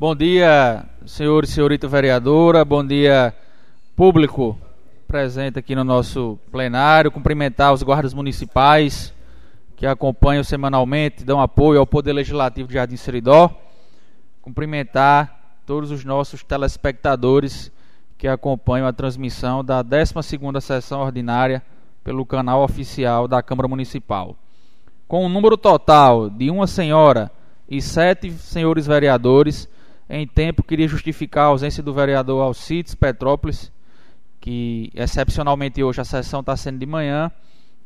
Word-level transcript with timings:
Bom 0.00 0.16
dia, 0.16 0.86
senhor 1.04 1.44
e 1.44 1.46
senhorita 1.46 1.86
vereadora, 1.86 2.64
bom 2.64 2.82
dia, 2.82 3.34
público 3.94 4.58
presente 5.06 5.58
aqui 5.58 5.74
no 5.74 5.84
nosso 5.84 6.38
plenário. 6.50 7.10
Cumprimentar 7.10 7.70
os 7.70 7.82
guardas 7.82 8.14
municipais 8.14 9.12
que 9.76 9.84
acompanham 9.84 10.42
semanalmente, 10.42 11.22
dão 11.22 11.38
apoio 11.38 11.80
ao 11.80 11.86
Poder 11.86 12.14
Legislativo 12.14 12.66
de 12.68 12.72
Jardim 12.76 12.96
Seridó. 12.96 13.50
Cumprimentar 14.40 15.58
todos 15.66 15.90
os 15.90 16.02
nossos 16.02 16.42
telespectadores 16.42 17.70
que 18.16 18.26
acompanham 18.26 18.86
a 18.86 18.94
transmissão 18.94 19.62
da 19.62 19.84
12ª 19.84 20.62
sessão 20.62 21.02
ordinária 21.02 21.62
pelo 22.02 22.24
canal 22.24 22.62
oficial 22.62 23.28
da 23.28 23.42
Câmara 23.42 23.68
Municipal. 23.68 24.34
Com 25.06 25.26
um 25.26 25.28
número 25.28 25.58
total 25.58 26.30
de 26.30 26.50
uma 26.50 26.66
senhora 26.66 27.30
e 27.68 27.82
sete 27.82 28.30
senhores 28.30 28.86
vereadores, 28.86 29.68
em 30.10 30.26
tempo 30.26 30.64
queria 30.64 30.88
justificar 30.88 31.44
a 31.44 31.48
ausência 31.48 31.84
do 31.84 31.94
vereador 31.94 32.42
Alcides 32.42 32.96
Petrópolis, 32.96 33.70
que 34.40 34.90
excepcionalmente 34.92 35.80
hoje 35.84 36.00
a 36.00 36.04
sessão 36.04 36.40
está 36.40 36.56
sendo 36.56 36.80
de 36.80 36.86
manhã, 36.86 37.30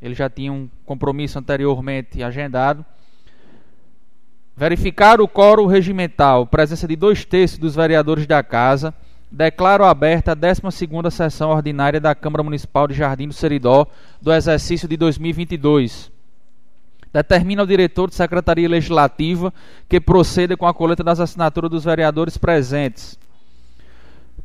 ele 0.00 0.14
já 0.14 0.30
tinha 0.30 0.50
um 0.50 0.66
compromisso 0.86 1.38
anteriormente 1.38 2.22
agendado. 2.22 2.82
Verificar 4.56 5.20
o 5.20 5.28
coro 5.28 5.66
regimental, 5.66 6.46
presença 6.46 6.88
de 6.88 6.96
dois 6.96 7.26
terços 7.26 7.58
dos 7.58 7.74
vereadores 7.74 8.26
da 8.26 8.42
Casa, 8.42 8.94
declaro 9.30 9.84
aberta 9.84 10.32
a 10.32 10.34
12 10.34 10.62
sessão 11.10 11.50
ordinária 11.50 12.00
da 12.00 12.14
Câmara 12.14 12.42
Municipal 12.42 12.88
de 12.88 12.94
Jardim 12.94 13.28
do 13.28 13.34
Seridó 13.34 13.86
do 14.22 14.32
exercício 14.32 14.88
de 14.88 14.96
2022. 14.96 16.13
Determina 17.14 17.62
o 17.62 17.66
diretor 17.66 18.08
de 18.08 18.16
Secretaria 18.16 18.68
Legislativa 18.68 19.54
que 19.88 20.00
proceda 20.00 20.56
com 20.56 20.66
a 20.66 20.74
coleta 20.74 21.04
das 21.04 21.20
assinaturas 21.20 21.70
dos 21.70 21.84
vereadores 21.84 22.36
presentes. 22.36 23.16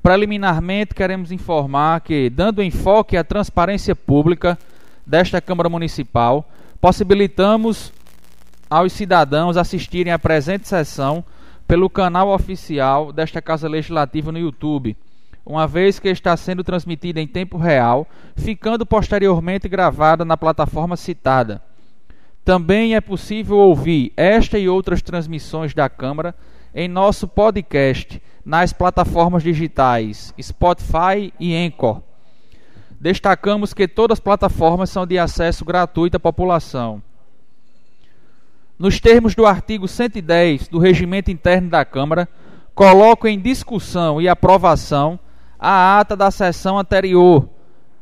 Preliminarmente, 0.03 0.93
queremos 0.93 1.31
informar 1.31 1.99
que, 2.01 2.29
dando 2.29 2.61
enfoque 2.61 3.17
à 3.17 3.23
transparência 3.23 3.95
pública 3.95 4.55
desta 5.03 5.41
Câmara 5.41 5.67
Municipal, 5.67 6.47
possibilitamos 6.79 7.91
aos 8.69 8.93
cidadãos 8.93 9.57
assistirem 9.57 10.13
à 10.13 10.19
presente 10.19 10.67
sessão 10.67 11.25
pelo 11.67 11.89
canal 11.89 12.29
oficial 12.29 13.11
desta 13.11 13.41
Casa 13.41 13.67
Legislativa 13.67 14.31
no 14.31 14.37
YouTube, 14.37 14.95
uma 15.43 15.65
vez 15.65 15.97
que 15.97 16.07
está 16.07 16.37
sendo 16.37 16.63
transmitida 16.63 17.19
em 17.19 17.25
tempo 17.25 17.57
real, 17.57 18.07
ficando 18.35 18.85
posteriormente 18.85 19.67
gravada 19.67 20.23
na 20.23 20.37
plataforma 20.37 20.95
citada. 20.95 21.63
Também 22.49 22.95
é 22.95 22.99
possível 22.99 23.57
ouvir 23.57 24.11
esta 24.17 24.57
e 24.57 24.67
outras 24.67 25.03
transmissões 25.03 25.71
da 25.75 25.87
Câmara 25.87 26.33
em 26.73 26.87
nosso 26.87 27.27
podcast 27.27 28.19
nas 28.43 28.73
plataformas 28.73 29.43
digitais 29.43 30.33
Spotify 30.41 31.31
e 31.39 31.55
Anchor. 31.55 32.01
Destacamos 32.99 33.71
que 33.71 33.87
todas 33.87 34.15
as 34.15 34.19
plataformas 34.19 34.89
são 34.89 35.05
de 35.05 35.19
acesso 35.19 35.63
gratuito 35.63 36.17
à 36.17 36.19
população. 36.19 37.03
Nos 38.79 38.99
termos 38.99 39.35
do 39.35 39.45
artigo 39.45 39.87
110 39.87 40.69
do 40.69 40.79
Regimento 40.79 41.29
Interno 41.29 41.69
da 41.69 41.85
Câmara, 41.85 42.27
coloco 42.73 43.27
em 43.27 43.39
discussão 43.39 44.19
e 44.19 44.27
aprovação 44.27 45.19
a 45.59 45.99
ata 45.99 46.15
da 46.15 46.31
sessão 46.31 46.79
anterior, 46.79 47.47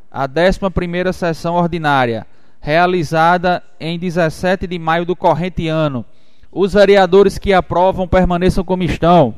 a 0.10 0.26
11ª 0.26 1.12
sessão 1.12 1.56
ordinária, 1.56 2.26
realizada 2.68 3.64
em 3.80 3.98
17 3.98 4.68
de 4.68 4.78
maio 4.78 5.06
do 5.06 5.16
corrente 5.16 5.70
ano. 5.70 6.04
Os 6.52 6.74
vereadores 6.74 7.38
que 7.38 7.54
aprovam 7.54 8.06
permaneçam 8.06 8.62
como 8.62 8.84
estão. 8.84 9.34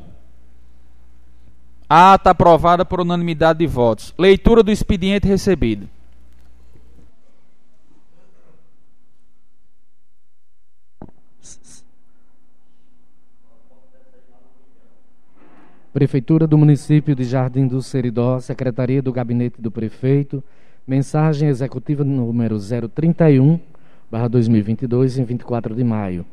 A 1.88 2.14
ata 2.14 2.30
aprovada 2.30 2.84
por 2.84 3.00
unanimidade 3.00 3.60
de 3.60 3.68
votos. 3.68 4.12
Leitura 4.18 4.64
do 4.64 4.72
expediente 4.72 5.28
recebido. 5.28 5.88
Prefeitura 15.92 16.48
do 16.48 16.58
Município 16.58 17.14
de 17.14 17.22
Jardim 17.22 17.68
do 17.68 17.80
Seridó, 17.80 18.40
Secretaria 18.40 19.00
do 19.00 19.12
Gabinete 19.12 19.62
do 19.62 19.70
Prefeito, 19.70 20.42
mensagem 20.86 21.48
executiva 21.48 22.04
número 22.04 22.58
031, 22.58 23.58
barra 24.10 24.28
2022, 24.28 25.18
em 25.18 25.24
24 25.24 25.74
de 25.74 25.84
maio. 25.84 26.24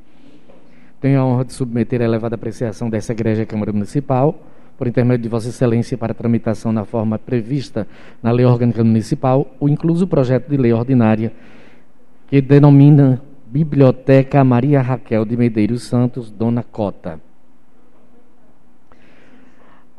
Tenho 0.99 1.19
a 1.19 1.25
honra 1.25 1.45
de 1.45 1.53
submeter 1.53 2.01
a 2.01 2.05
elevada 2.05 2.35
apreciação 2.35 2.89
dessa 2.89 3.11
Igreja 3.11 3.45
Câmara 3.45 3.71
Municipal 3.71 4.39
por 4.77 4.87
intermédio 4.87 5.23
de 5.23 5.29
Vossa 5.29 5.49
Excelência, 5.49 5.97
para 5.97 6.13
tramitação 6.13 6.71
na 6.71 6.85
forma 6.85 7.17
prevista 7.17 7.87
na 8.21 8.31
Lei 8.31 8.45
Orgânica 8.45 8.83
Municipal, 8.83 9.55
o 9.59 9.67
incluso 9.67 10.07
projeto 10.07 10.47
de 10.49 10.57
lei 10.57 10.71
ordinária 10.71 11.31
que 12.27 12.41
denomina 12.41 13.21
Biblioteca 13.47 14.43
Maria 14.43 14.81
Raquel 14.81 15.25
de 15.25 15.35
Medeiros 15.35 15.83
Santos, 15.83 16.29
Dona 16.29 16.61
Cota. 16.61 17.26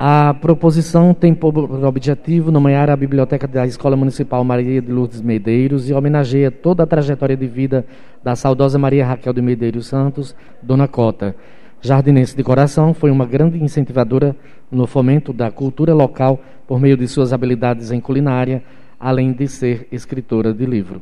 A 0.01 0.33
proposição 0.33 1.13
tem 1.13 1.35
por 1.35 1.57
objetivo 1.83 2.51
nomear 2.51 2.89
a 2.89 2.95
biblioteca 2.95 3.45
da 3.45 3.67
Escola 3.67 3.97
Municipal 3.97 4.41
Maria 4.45 4.81
de 4.81 4.89
Lourdes 4.89 5.19
Medeiros 5.19 5.89
e 5.89 5.93
homenageia 5.93 6.49
toda 6.49 6.83
a 6.83 6.87
trajetória 6.87 7.35
de 7.35 7.45
vida 7.45 7.85
da 8.23 8.33
saudosa 8.33 8.79
Maria 8.79 9.05
Raquel 9.05 9.33
de 9.33 9.41
Medeiros 9.41 9.87
Santos, 9.87 10.33
Dona 10.63 10.87
Cota, 10.87 11.35
Jardinense 11.81 12.33
de 12.33 12.41
coração, 12.45 12.93
foi 12.93 13.11
uma 13.11 13.25
grande 13.25 13.61
incentivadora 13.61 14.33
no 14.71 14.87
fomento 14.87 15.33
da 15.33 15.51
cultura 15.51 15.93
local 15.93 16.39
por 16.65 16.79
meio 16.79 16.95
de 16.95 17.05
suas 17.05 17.33
habilidades 17.33 17.91
em 17.91 17.99
culinária, 17.99 18.63
além 18.97 19.33
de 19.33 19.49
ser 19.49 19.85
escritora 19.91 20.53
de 20.53 20.65
livro. 20.65 21.01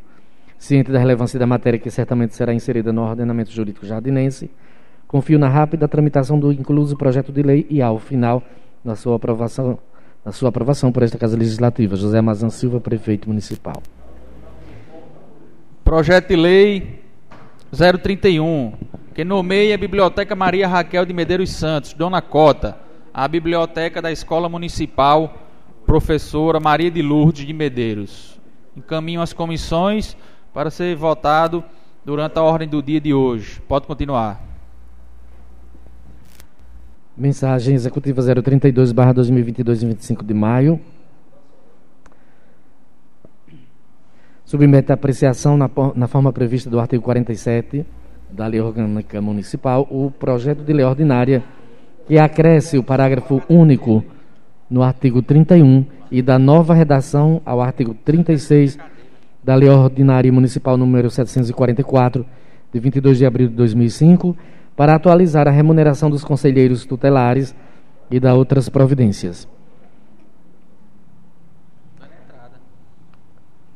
Ciente 0.57 0.91
da 0.91 0.97
relevância 0.97 1.37
da 1.37 1.45
matéria 1.45 1.77
que 1.77 1.91
certamente 1.91 2.33
será 2.33 2.51
inserida 2.51 2.91
no 2.91 3.03
ordenamento 3.03 3.51
jurídico 3.51 3.85
jardinense, 3.85 4.49
confio 5.07 5.37
na 5.37 5.47
rápida 5.47 5.87
tramitação 5.87 6.39
do 6.39 6.51
incluso 6.51 6.97
projeto 6.97 7.31
de 7.31 7.43
lei 7.43 7.67
e, 7.69 7.79
ao 7.79 7.99
final, 7.99 8.41
na 8.87 8.95
sua 8.95 9.17
aprovação, 9.17 9.77
na 10.23 10.31
sua 10.31 10.49
aprovação 10.49 10.91
por 10.91 11.03
esta 11.03 11.17
Casa 11.17 11.37
Legislativa. 11.37 11.95
José 11.95 12.21
Mazan 12.21 12.49
Silva, 12.49 12.79
prefeito 12.79 13.27
municipal. 13.27 13.81
Projeto 15.83 16.29
de 16.29 16.35
lei 16.35 17.01
031 17.71 18.73
que 19.13 19.25
nomeia 19.25 19.73
a 19.73 19.77
Biblioteca 19.79 20.35
Maria 20.35 20.67
Raquel 20.67 21.03
de 21.03 21.11
Medeiros 21.11 21.49
Santos, 21.49 21.91
Dona 21.91 22.21
Cota, 22.21 22.77
a 23.11 23.27
Biblioteca 23.27 23.99
da 23.99 24.11
Escola 24.11 24.47
Municipal 24.47 25.33
Professora 25.87 26.59
Maria 26.59 26.91
de 26.91 27.01
Lourdes 27.01 27.43
de 27.45 27.51
Medeiros. 27.51 28.39
Encaminho 28.75 29.19
as 29.21 29.33
comissões 29.33 30.15
para 30.53 30.69
ser 30.69 30.95
votado 30.95 31.63
durante 32.05 32.37
a 32.37 32.43
ordem 32.43 32.67
do 32.67 32.79
dia 32.79 33.01
de 33.01 33.11
hoje. 33.11 33.59
Pode 33.67 33.87
continuar. 33.87 34.46
Mensagem 37.17 37.73
executiva 37.73 38.21
032, 38.21 38.91
barra 38.91 39.11
2022, 39.11 39.81
25 39.81 40.23
de 40.23 40.35
maio. 40.35 40.79
Submete 44.45 44.91
a 44.91 44.93
apreciação 44.93 45.57
na, 45.57 45.67
na 45.95 46.07
forma 46.07 46.31
prevista 46.31 46.69
do 46.69 46.79
artigo 46.79 47.01
47 47.01 47.83
da 48.29 48.45
Lei 48.45 48.61
Orgânica 48.61 49.19
Municipal 49.19 49.87
o 49.89 50.11
projeto 50.11 50.63
de 50.63 50.71
lei 50.71 50.85
ordinária 50.85 51.43
que 52.05 52.19
acresce 52.19 52.77
o 52.77 52.83
parágrafo 52.83 53.41
único 53.49 54.05
no 54.69 54.83
artigo 54.83 55.23
31 55.23 55.85
e 56.11 56.21
da 56.21 56.37
nova 56.37 56.75
redação 56.75 57.41
ao 57.43 57.61
artigo 57.61 57.95
36 57.95 58.77
da 59.43 59.55
Lei 59.55 59.69
Ordinária 59.69 60.31
Municipal 60.31 60.77
número 60.77 61.09
744 61.09 62.23
de 62.71 62.79
22 62.79 63.17
de 63.17 63.25
abril 63.25 63.47
de 63.47 63.55
2005 63.55 64.37
para 64.77 64.93
atualizar 64.93 65.47
a 65.47 65.51
remuneração 65.51 66.07
dos 66.07 66.23
conselheiros 66.23 66.85
tutelares 66.85 67.55
e 68.11 68.19
da 68.19 68.35
outras 68.35 68.69
providências. 68.69 69.47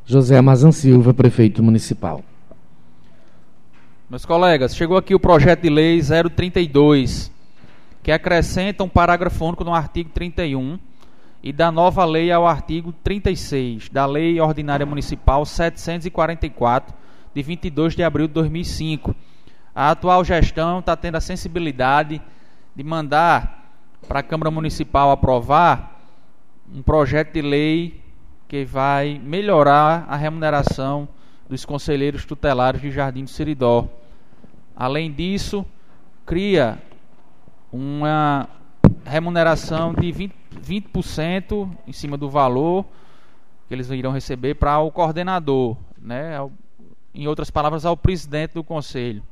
José 0.05 0.37
Amazan 0.37 0.71
Silva, 0.71 1.11
prefeito 1.11 1.63
municipal. 1.63 2.23
Meus 4.07 4.25
colegas, 4.25 4.75
chegou 4.75 4.95
aqui 4.95 5.15
o 5.15 5.19
projeto 5.19 5.61
de 5.61 5.69
lei 5.69 5.99
032, 6.35 7.31
que 8.03 8.11
acrescenta 8.11 8.83
um 8.83 8.89
parágrafo 8.89 9.43
único 9.43 9.63
no 9.63 9.73
artigo 9.73 10.11
31 10.11 10.77
e 11.41 11.51
da 11.51 11.71
nova 11.71 12.05
lei 12.05 12.31
ao 12.31 12.45
artigo 12.45 12.93
36 13.03 13.89
da 13.89 14.05
Lei 14.05 14.39
Ordinária 14.39 14.85
Municipal 14.85 15.43
744, 15.45 16.93
de 17.33 17.41
22 17.41 17.95
de 17.95 18.03
abril 18.03 18.27
de 18.27 18.33
2005. 18.33 19.15
A 19.73 19.91
atual 19.91 20.23
gestão 20.23 20.79
está 20.79 20.95
tendo 20.95 21.15
a 21.15 21.21
sensibilidade 21.21 22.21
de 22.75 22.83
mandar 22.83 23.71
para 24.07 24.19
a 24.19 24.23
Câmara 24.23 24.51
Municipal 24.51 25.11
aprovar 25.11 26.01
um 26.73 26.81
projeto 26.81 27.33
de 27.33 27.41
lei 27.41 28.01
que 28.47 28.65
vai 28.65 29.19
melhorar 29.23 30.05
a 30.09 30.15
remuneração 30.15 31.07
dos 31.47 31.63
conselheiros 31.63 32.25
tutelares 32.25 32.81
de 32.81 32.91
Jardim 32.91 33.23
do 33.23 33.29
Seridó. 33.29 33.87
Além 34.75 35.11
disso, 35.11 35.65
cria 36.25 36.77
uma 37.71 38.49
remuneração 39.05 39.93
de 39.93 40.07
20%, 40.11 40.31
20% 40.61 41.69
em 41.87 41.93
cima 41.93 42.17
do 42.17 42.29
valor 42.29 42.85
que 43.67 43.73
eles 43.73 43.89
irão 43.89 44.11
receber 44.11 44.55
para 44.55 44.79
o 44.79 44.91
coordenador, 44.91 45.77
né? 45.97 46.35
em 47.13 47.27
outras 47.27 47.49
palavras, 47.49 47.85
ao 47.85 47.95
presidente 47.95 48.53
do 48.53 48.63
conselho. 48.63 49.23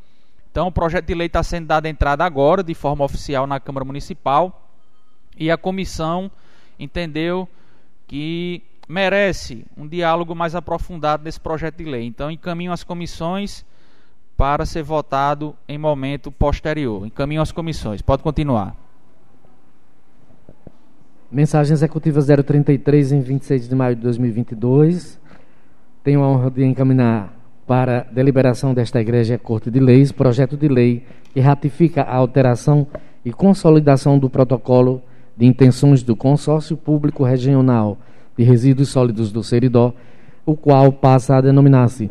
Então, 0.60 0.68
o 0.68 0.72
projeto 0.74 1.06
de 1.06 1.16
lei 1.16 1.28
está 1.28 1.42
sendo 1.42 1.68
dado 1.68 1.86
entrada 1.86 2.26
agora, 2.26 2.62
de 2.62 2.74
forma 2.74 3.06
oficial, 3.06 3.48
na 3.48 3.62
Câmara 3.62 3.86
Municipal, 3.86 4.70
e 5.38 5.50
a 5.50 5.56
comissão 5.56 6.30
entendeu 6.78 7.48
que 8.06 8.62
merece 8.86 9.66
um 9.78 9.88
diálogo 9.88 10.36
mais 10.36 10.56
aprofundado 10.56 11.24
nesse 11.24 11.40
projeto 11.40 11.78
de 11.78 11.86
lei. 11.86 12.04
Então, 12.06 12.30
encaminho 12.30 12.74
as 12.74 12.84
comissões 12.84 13.66
para 14.36 14.66
ser 14.66 14.84
votado 14.84 15.56
em 15.66 15.78
momento 15.78 16.30
posterior. 16.30 17.08
Encaminho 17.08 17.42
as 17.42 17.54
comissões. 17.54 18.02
Pode 18.02 18.22
continuar. 18.22 18.76
Mensagem 21.32 21.72
executiva 21.72 22.22
033 22.22 23.14
em 23.14 23.22
26 23.22 23.70
de 23.70 23.76
maio 23.76 23.96
de 23.96 24.02
2022. 24.02 25.22
Tenho 26.04 26.22
a 26.22 26.28
honra 26.28 26.52
de 26.52 26.66
encaminhar 26.66 27.39
para 27.70 28.08
deliberação 28.12 28.74
desta 28.74 29.00
Igreja 29.00 29.38
Corte 29.38 29.70
de 29.70 29.80
Leis 29.80 30.12
projeto 30.12 30.58
de 30.58 30.68
lei 30.68 31.04
que 31.32 31.40
ratifica 31.40 32.02
a 32.02 32.16
alteração 32.16 32.88
e 33.24 33.32
consolidação 33.32 34.18
do 34.18 34.28
protocolo 34.28 35.04
de 35.38 35.46
intenções 35.46 36.02
do 36.02 36.16
Consórcio 36.16 36.76
Público 36.76 37.24
Regional 37.24 38.00
de 38.36 38.44
Resíduos 38.44 38.90
Sólidos 38.90 39.32
do 39.32 39.44
Seridó, 39.44 39.94
o 40.48 40.58
qual 40.58 40.92
passa 40.92 41.36
a 41.36 41.42
denominar-se 41.42 42.10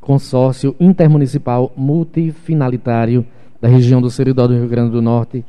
Consórcio 0.00 0.76
Intermunicipal 0.78 1.72
Multifinalitário 1.76 3.26
da 3.60 3.66
região 3.66 4.00
do 4.00 4.08
Seridó 4.08 4.46
do 4.46 4.54
Rio 4.54 4.68
Grande 4.68 4.92
do 4.92 5.02
Norte, 5.02 5.44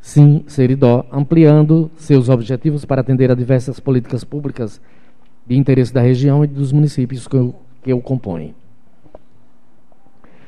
Sim 0.00 0.42
Seridó, 0.48 1.06
ampliando 1.12 1.88
seus 1.94 2.28
objetivos 2.28 2.84
para 2.84 3.02
atender 3.02 3.30
a 3.30 3.36
diversas 3.36 3.78
políticas 3.78 4.24
públicas 4.24 4.80
de 5.46 5.56
interesse 5.56 5.94
da 5.94 6.00
região 6.00 6.42
e 6.42 6.48
dos 6.48 6.72
municípios 6.72 7.28
que 7.82 7.92
o, 7.92 8.00
compõem. 8.00 8.54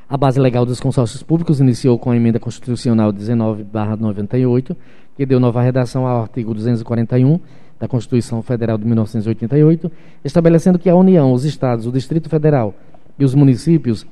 A 0.09 0.17
base 0.17 0.39
legal 0.39 0.65
dos 0.65 0.81
consórcios 0.81 1.23
públicos 1.23 1.61
iniciou 1.61 1.99
com 1.99 2.11
a 2.11 2.17
emenda 2.17 2.39
constitucional 2.39 3.13
19/98, 3.13 4.77
que 5.17 5.27
deu 5.27 5.41
nova 5.41 5.63
redação 5.63 6.07
ao 6.07 6.23
artigo 6.23 6.55
241 6.55 7.41
da 7.81 7.89
Constituição 7.89 8.43
Federal 8.43 8.79
de 8.79 8.85
1988, 8.85 9.91
estabelecendo 10.25 10.79
que 10.79 10.89
a 10.89 10.95
União, 10.95 11.33
os 11.33 11.45
estados, 11.45 11.87
o 11.87 11.93
Distrito 11.93 12.29
Federal 12.29 12.75
e 13.19 13.25
os 13.25 13.35
municípios 13.35 14.07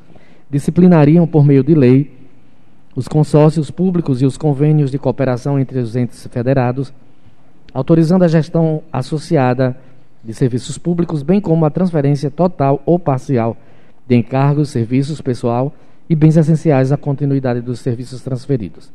disciplinariam 0.51 1.27
por 1.27 1.45
meio 1.45 1.63
de 1.63 1.75
lei 1.75 2.23
os 2.95 3.09
consórcios 3.09 3.71
públicos 3.71 4.21
e 4.21 4.27
os 4.27 4.37
convênios 4.37 4.91
de 4.91 4.99
cooperação 4.99 5.59
entre 5.59 5.79
os 5.79 5.97
entes 5.97 6.27
federados, 6.27 6.93
autorizando 7.73 8.23
a 8.23 8.29
gestão 8.29 8.83
associada 8.93 9.77
de 10.25 10.33
serviços 10.33 10.79
públicos, 10.79 11.23
bem 11.23 11.41
como 11.41 11.65
a 11.65 11.71
transferência 11.71 12.31
total 12.31 12.83
ou 12.87 12.99
parcial 12.99 13.57
de 14.07 14.17
encargos, 14.17 14.71
serviços, 14.71 15.21
pessoal 15.21 15.73
e 16.09 16.15
bens 16.15 16.37
essenciais 16.37 16.93
à 16.93 16.97
continuidade 16.97 17.61
dos 17.61 17.81
serviços 17.81 18.23
transferidos. 18.23 18.93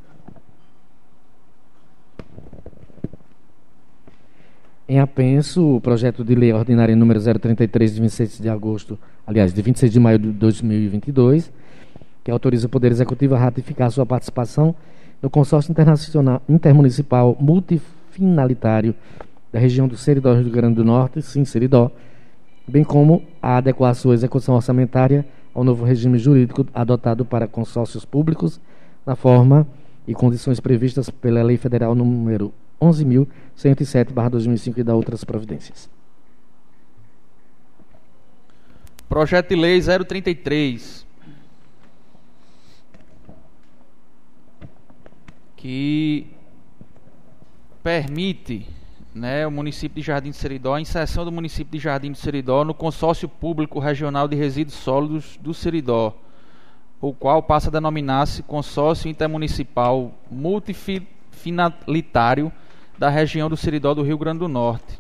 Em 4.90 5.00
apenso, 5.00 5.76
o 5.76 5.82
projeto 5.82 6.24
de 6.24 6.34
lei 6.34 6.54
ordinária 6.54 6.96
número 6.96 7.20
033 7.20 7.96
de 7.96 8.02
26 8.02 8.40
de 8.40 8.48
agosto, 8.48 8.98
aliás, 9.26 9.54
de 9.54 9.62
26 9.62 9.92
de 9.92 10.00
maio 10.00 10.18
de 10.18 10.32
2022, 10.32 11.52
que 12.24 12.32
autoriza 12.32 12.68
o 12.68 12.70
Poder 12.70 12.92
Executivo 12.92 13.36
a 13.36 13.38
ratificar 13.38 13.92
sua 13.92 14.06
participação 14.06 14.74
no 15.22 15.30
consórcio 15.30 15.72
internacional 15.72 16.42
intermunicipal 16.48 17.36
multifinalitário 17.38 18.96
da 19.52 19.60
região 19.60 19.88
do 19.88 19.98
Seridó 19.98 20.34
Rio 20.34 20.50
Grande 20.50 20.76
do 20.76 20.84
Norte, 20.84 21.22
sim, 21.22 21.46
Seridó, 21.46 21.92
bem 22.68 22.84
como 22.84 23.24
a 23.42 23.58
adequar 23.58 23.96
sua 23.96 24.14
execução 24.14 24.56
orçamentária 24.56 25.26
ao 25.54 25.64
novo 25.64 25.86
regime 25.86 26.18
jurídico 26.20 26.66
adotado 26.74 27.24
para 27.26 27.48
consórcios 27.48 28.06
públicos, 28.06 28.60
na 29.06 29.16
forma 29.16 29.66
e 30.08 30.14
condições 30.14 30.60
previstas 30.60 31.10
pela 31.10 31.42
Lei 31.42 31.58
Federal 31.58 31.96
número 31.96 32.54
11.107/2005 32.82 34.78
e 34.78 34.84
da 34.84 34.94
outras 34.94 35.24
providências. 35.24 35.90
Projeto 39.10 39.50
de 39.50 39.56
Lei 39.56 39.82
033 39.82 41.08
que 45.56 46.28
permite 47.82 48.68
né, 49.18 49.48
o 49.48 49.52
município 49.52 49.96
de 49.96 50.04
Jardim 50.06 50.30
de 50.30 50.38
Seridó, 50.38 50.76
a 50.76 50.82
inserção 50.82 51.26
do 51.26 51.32
município 51.32 51.72
de 51.72 51.80
Jardim 51.84 52.12
de 52.12 52.20
Seridó 52.20 52.64
no 52.64 52.74
consórcio 52.74 53.28
público 53.28 53.80
regional 53.80 54.28
de 54.28 54.36
resíduos 54.36 54.78
sólidos 54.78 55.40
do 55.42 55.52
Seridó, 55.54 56.16
o 57.02 57.14
qual 57.14 57.44
passa 57.44 57.70
a 57.70 57.72
denominar-se 57.72 58.44
Consórcio 58.44 59.10
Intermunicipal 59.10 60.12
Multifinalitário 60.30 62.52
da 62.98 63.10
região 63.10 63.50
do 63.50 63.58
Seridó 63.58 63.94
do 63.94 64.04
Rio 64.04 64.18
Grande 64.18 64.40
do 64.40 64.48
Norte, 64.48 64.98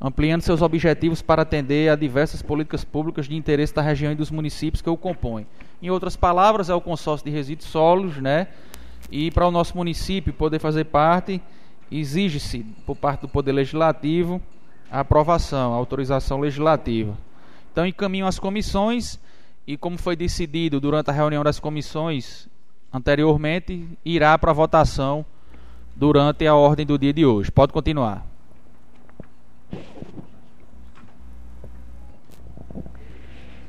ampliando 0.00 0.42
seus 0.42 0.62
objetivos 0.62 1.20
para 1.20 1.42
atender 1.42 1.90
a 1.90 1.96
diversas 1.96 2.42
políticas 2.42 2.84
públicas 2.84 3.26
de 3.26 3.34
interesse 3.34 3.74
da 3.74 3.82
região 3.82 4.12
e 4.12 4.14
dos 4.14 4.30
municípios 4.30 4.80
que 4.80 4.90
o 4.90 4.96
compõem. 4.96 5.46
Em 5.82 5.90
outras 5.90 6.14
palavras, 6.16 6.70
é 6.70 6.74
o 6.74 6.80
consórcio 6.80 7.26
de 7.26 7.32
resíduos 7.32 7.68
sólidos, 7.68 8.18
né, 8.18 8.46
e 9.10 9.30
para 9.30 9.46
o 9.46 9.50
nosso 9.50 9.76
município 9.76 10.32
poder 10.32 10.58
fazer 10.58 10.84
parte, 10.84 11.42
exige-se, 11.90 12.64
por 12.86 12.96
parte 12.96 13.22
do 13.22 13.28
Poder 13.28 13.52
Legislativo, 13.52 14.40
a 14.90 15.00
aprovação, 15.00 15.72
a 15.72 15.76
autorização 15.76 16.40
legislativa. 16.40 17.16
Então, 17.72 17.86
encaminho 17.86 18.26
as 18.26 18.38
comissões 18.38 19.18
e, 19.66 19.76
como 19.76 19.98
foi 19.98 20.16
decidido 20.16 20.80
durante 20.80 21.10
a 21.10 21.12
reunião 21.12 21.44
das 21.44 21.60
comissões 21.60 22.48
anteriormente, 22.92 23.86
irá 24.04 24.36
para 24.38 24.52
votação 24.52 25.24
durante 25.94 26.46
a 26.46 26.54
ordem 26.54 26.86
do 26.86 26.98
dia 26.98 27.12
de 27.12 27.26
hoje. 27.26 27.50
Pode 27.50 27.72
continuar. 27.72 28.26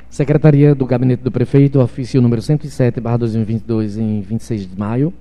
Secretaria 0.09 0.73
do 0.73 0.85
Gabinete 0.85 1.23
do 1.23 1.31
Prefeito, 1.31 1.79
ofício 1.79 2.21
número 2.21 2.41
107, 2.41 2.99
barra 2.99 3.17
2022, 3.17 3.97
em 3.97 4.21
26 4.21 4.67
de 4.67 4.77
maio. 4.77 5.13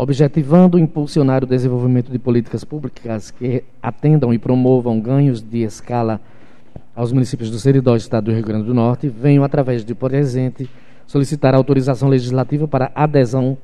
Objetivando 0.00 0.78
impulsionar 0.78 1.44
o 1.44 1.46
desenvolvimento 1.46 2.10
de 2.10 2.18
políticas 2.18 2.64
públicas 2.64 3.30
que 3.30 3.62
atendam 3.82 4.32
e 4.32 4.38
promovam 4.38 4.98
ganhos 4.98 5.42
de 5.42 5.58
escala 5.58 6.18
aos 6.96 7.12
municípios 7.12 7.50
do 7.50 7.58
Seridó, 7.58 7.94
Estado 7.94 8.24
do 8.24 8.32
Rio 8.32 8.42
Grande 8.42 8.64
do 8.64 8.72
Norte, 8.72 9.10
venho, 9.10 9.44
através 9.44 9.84
de 9.84 9.94
presente, 9.94 10.70
solicitar 11.06 11.54
autorização 11.54 12.08
legislativa 12.08 12.66
para 12.66 12.90
adesão 12.94 13.58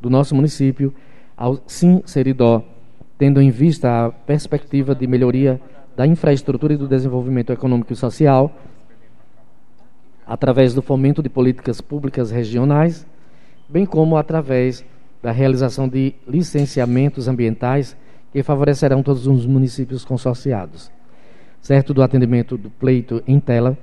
do 0.00 0.08
nosso 0.08 0.32
município 0.32 0.94
ao 1.36 1.58
Sim 1.66 2.02
Seridó, 2.06 2.62
tendo 3.18 3.42
em 3.42 3.50
vista 3.50 4.06
a 4.06 4.10
perspectiva 4.12 4.94
de 4.94 5.08
melhoria 5.08 5.60
da 5.96 6.06
infraestrutura 6.06 6.74
e 6.74 6.76
do 6.76 6.86
desenvolvimento 6.86 7.52
econômico 7.52 7.92
e 7.92 7.96
social, 7.96 8.56
através 10.24 10.72
do 10.72 10.82
fomento 10.82 11.20
de 11.20 11.28
políticas 11.28 11.80
públicas 11.80 12.30
regionais, 12.30 13.04
bem 13.68 13.84
como 13.84 14.16
através 14.16 14.84
da 15.22 15.30
realização 15.32 15.88
de 15.88 16.14
licenciamentos 16.26 17.28
ambientais 17.28 17.96
que 18.32 18.42
favorecerão 18.42 19.02
todos 19.02 19.26
os 19.26 19.46
municípios 19.46 20.04
consorciados. 20.04 20.90
Certo 21.60 21.92
do 21.92 22.02
atendimento 22.02 22.56
do 22.56 22.70
pleito 22.70 23.22
em 23.26 23.38
tela, 23.38 23.76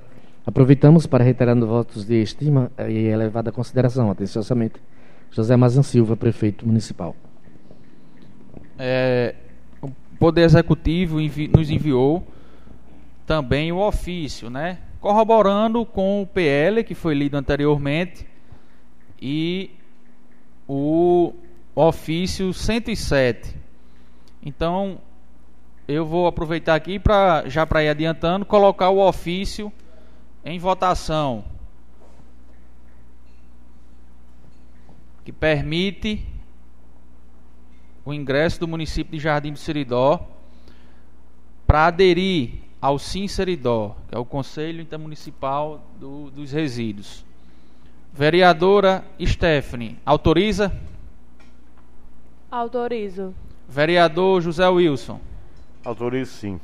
aproveitamos 0.44 1.06
para 1.06 1.22
reiterar 1.22 1.56
votos 1.58 2.04
de 2.04 2.20
estima 2.20 2.70
e 2.88 3.06
elevada 3.06 3.52
consideração, 3.52 4.10
atenciosamente, 4.10 4.80
José 5.30 5.56
Mazan 5.56 5.82
Silva, 5.82 6.16
prefeito 6.16 6.66
municipal. 6.66 7.14
É, 8.78 9.34
o 9.80 9.90
Poder 10.18 10.42
Executivo 10.42 11.20
envi 11.20 11.48
nos 11.48 11.70
enviou 11.70 12.26
também 13.26 13.70
o 13.70 13.78
ofício, 13.78 14.48
né? 14.48 14.78
corroborando 15.00 15.84
com 15.84 16.22
o 16.22 16.26
PL 16.26 16.82
que 16.82 16.94
foi 16.94 17.14
lido 17.14 17.36
anteriormente 17.36 18.26
e 19.20 19.70
o 20.68 21.32
ofício 21.74 22.52
107. 22.52 23.56
Então, 24.42 25.00
eu 25.86 26.04
vou 26.04 26.26
aproveitar 26.26 26.74
aqui 26.74 26.98
para 26.98 27.48
já 27.48 27.66
para 27.66 27.82
ir 27.82 27.88
adiantando, 27.88 28.44
colocar 28.44 28.90
o 28.90 28.98
ofício 28.98 29.72
em 30.44 30.58
votação. 30.58 31.44
Que 35.24 35.32
permite 35.32 36.26
o 38.04 38.12
ingresso 38.12 38.60
do 38.60 38.68
município 38.68 39.12
de 39.12 39.22
Jardim 39.22 39.52
do 39.52 39.58
Seridó 39.58 40.28
para 41.66 41.86
aderir 41.86 42.60
ao 42.80 42.98
Sim 42.98 43.28
Seridó, 43.28 43.96
que 44.08 44.14
é 44.14 44.18
o 44.18 44.24
Conselho 44.24 44.80
Intermunicipal 44.80 45.82
do, 45.98 46.30
dos 46.30 46.52
Resíduos. 46.52 47.27
Vereadora 48.12 49.04
Stephanie, 49.20 49.98
autoriza? 50.04 50.72
Autorizo. 52.50 53.34
Vereador 53.68 54.42
José 54.42 54.66
Wilson. 54.68 55.20
Autorizo 55.84 56.32
sim. 56.32 56.60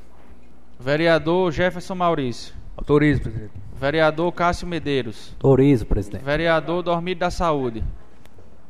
Vereador 0.80 1.52
Jefferson 1.52 1.96
Maurício. 1.96 2.54
Autorizo, 2.76 3.22
presidente. 3.22 3.52
Vereador 3.78 4.32
Cássio 4.32 4.66
Medeiros. 4.66 5.34
Autorizo, 5.42 5.86
presidente. 5.86 6.24
Vereador 6.24 6.82
Dormido 6.82 7.20
da 7.20 7.30
Saúde. 7.30 7.84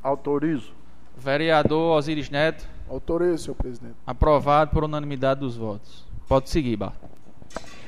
Autorizo. 0.02 0.72
Vereador 1.16 1.96
Osiris 1.96 2.28
Neto. 2.28 2.66
Autorizo, 2.88 3.38
senhor 3.38 3.56
presidente. 3.56 3.94
Aprovado 4.06 4.70
por 4.72 4.84
unanimidade 4.84 5.40
dos 5.40 5.56
votos. 5.56 6.04
Pode 6.28 6.50
seguir, 6.50 6.76
Bar. 6.76 6.92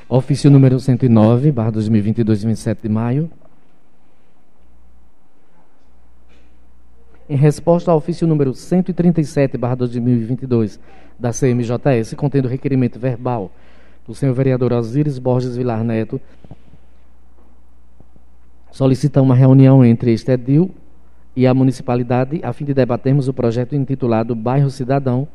Ofício 0.08 0.50
número 0.50 0.78
109, 0.78 1.50
barra 1.52 1.72
2022, 1.72 2.44
27 2.44 2.82
de 2.82 2.88
maio. 2.88 3.30
Em 7.28 7.34
resposta 7.34 7.90
ao 7.90 7.96
ofício 7.96 8.24
número 8.24 8.54
137, 8.54 9.58
barra 9.58 9.74
2022, 9.74 10.78
da 11.18 11.32
CMJS, 11.32 12.14
contendo 12.14 12.46
requerimento 12.46 13.00
verbal 13.00 13.50
do 14.06 14.14
senhor 14.14 14.32
vereador 14.32 14.72
Osíris 14.72 15.18
Borges 15.18 15.56
Vilar 15.56 15.82
Neto, 15.82 16.20
solicita 18.70 19.20
uma 19.20 19.34
reunião 19.34 19.84
entre 19.84 20.12
este 20.12 20.30
edil 20.30 20.70
e 21.34 21.48
a 21.48 21.52
municipalidade 21.52 22.40
a 22.44 22.52
fim 22.52 22.64
de 22.64 22.72
debatermos 22.72 23.26
o 23.26 23.34
projeto 23.34 23.74
intitulado 23.74 24.36
Bairro 24.36 24.70
Cidadão 24.70 25.26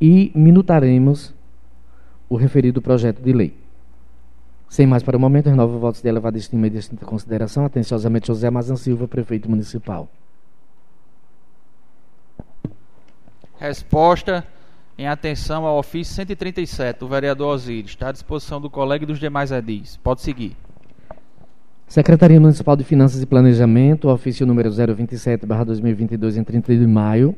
e 0.00 0.32
minutaremos 0.34 1.34
o 2.30 2.36
referido 2.36 2.80
projeto 2.80 3.20
de 3.20 3.32
lei. 3.34 3.54
Sem 4.70 4.86
mais 4.86 5.02
para 5.02 5.18
o 5.18 5.20
momento, 5.20 5.50
renovo 5.50 5.78
votos 5.78 6.00
de 6.00 6.08
elevada 6.08 6.38
estima 6.38 6.66
e 6.66 6.70
distinta 6.70 7.04
consideração. 7.04 7.66
Atenciosamente, 7.66 8.28
José 8.28 8.48
Mazan 8.48 8.76
Silva, 8.76 9.06
prefeito 9.06 9.50
municipal. 9.50 10.08
Resposta 13.58 14.44
em 14.98 15.06
atenção 15.06 15.64
ao 15.66 15.78
ofício 15.78 16.14
137 16.14 17.00
do 17.00 17.08
vereador 17.08 17.54
Osíris. 17.54 17.90
Está 17.90 18.08
à 18.08 18.12
disposição 18.12 18.60
do 18.60 18.68
colega 18.68 19.04
e 19.04 19.06
dos 19.06 19.18
demais 19.18 19.50
edis. 19.50 19.96
Pode 19.96 20.22
seguir. 20.22 20.56
Secretaria 21.86 22.40
Municipal 22.40 22.76
de 22.76 22.82
Finanças 22.82 23.22
e 23.22 23.26
Planejamento, 23.26 24.08
ofício 24.08 24.46
número 24.46 24.70
027, 24.70 25.46
2022, 25.46 26.36
em 26.36 26.42
30 26.42 26.76
de 26.76 26.86
maio, 26.86 27.36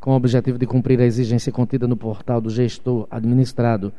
com 0.00 0.12
o 0.12 0.16
objetivo 0.16 0.58
de 0.58 0.66
cumprir 0.66 1.00
a 1.00 1.04
exigência 1.04 1.52
contida 1.52 1.86
no 1.86 1.96
portal 1.96 2.40
do 2.40 2.50
gestor 2.50 3.06
administrado 3.10 3.92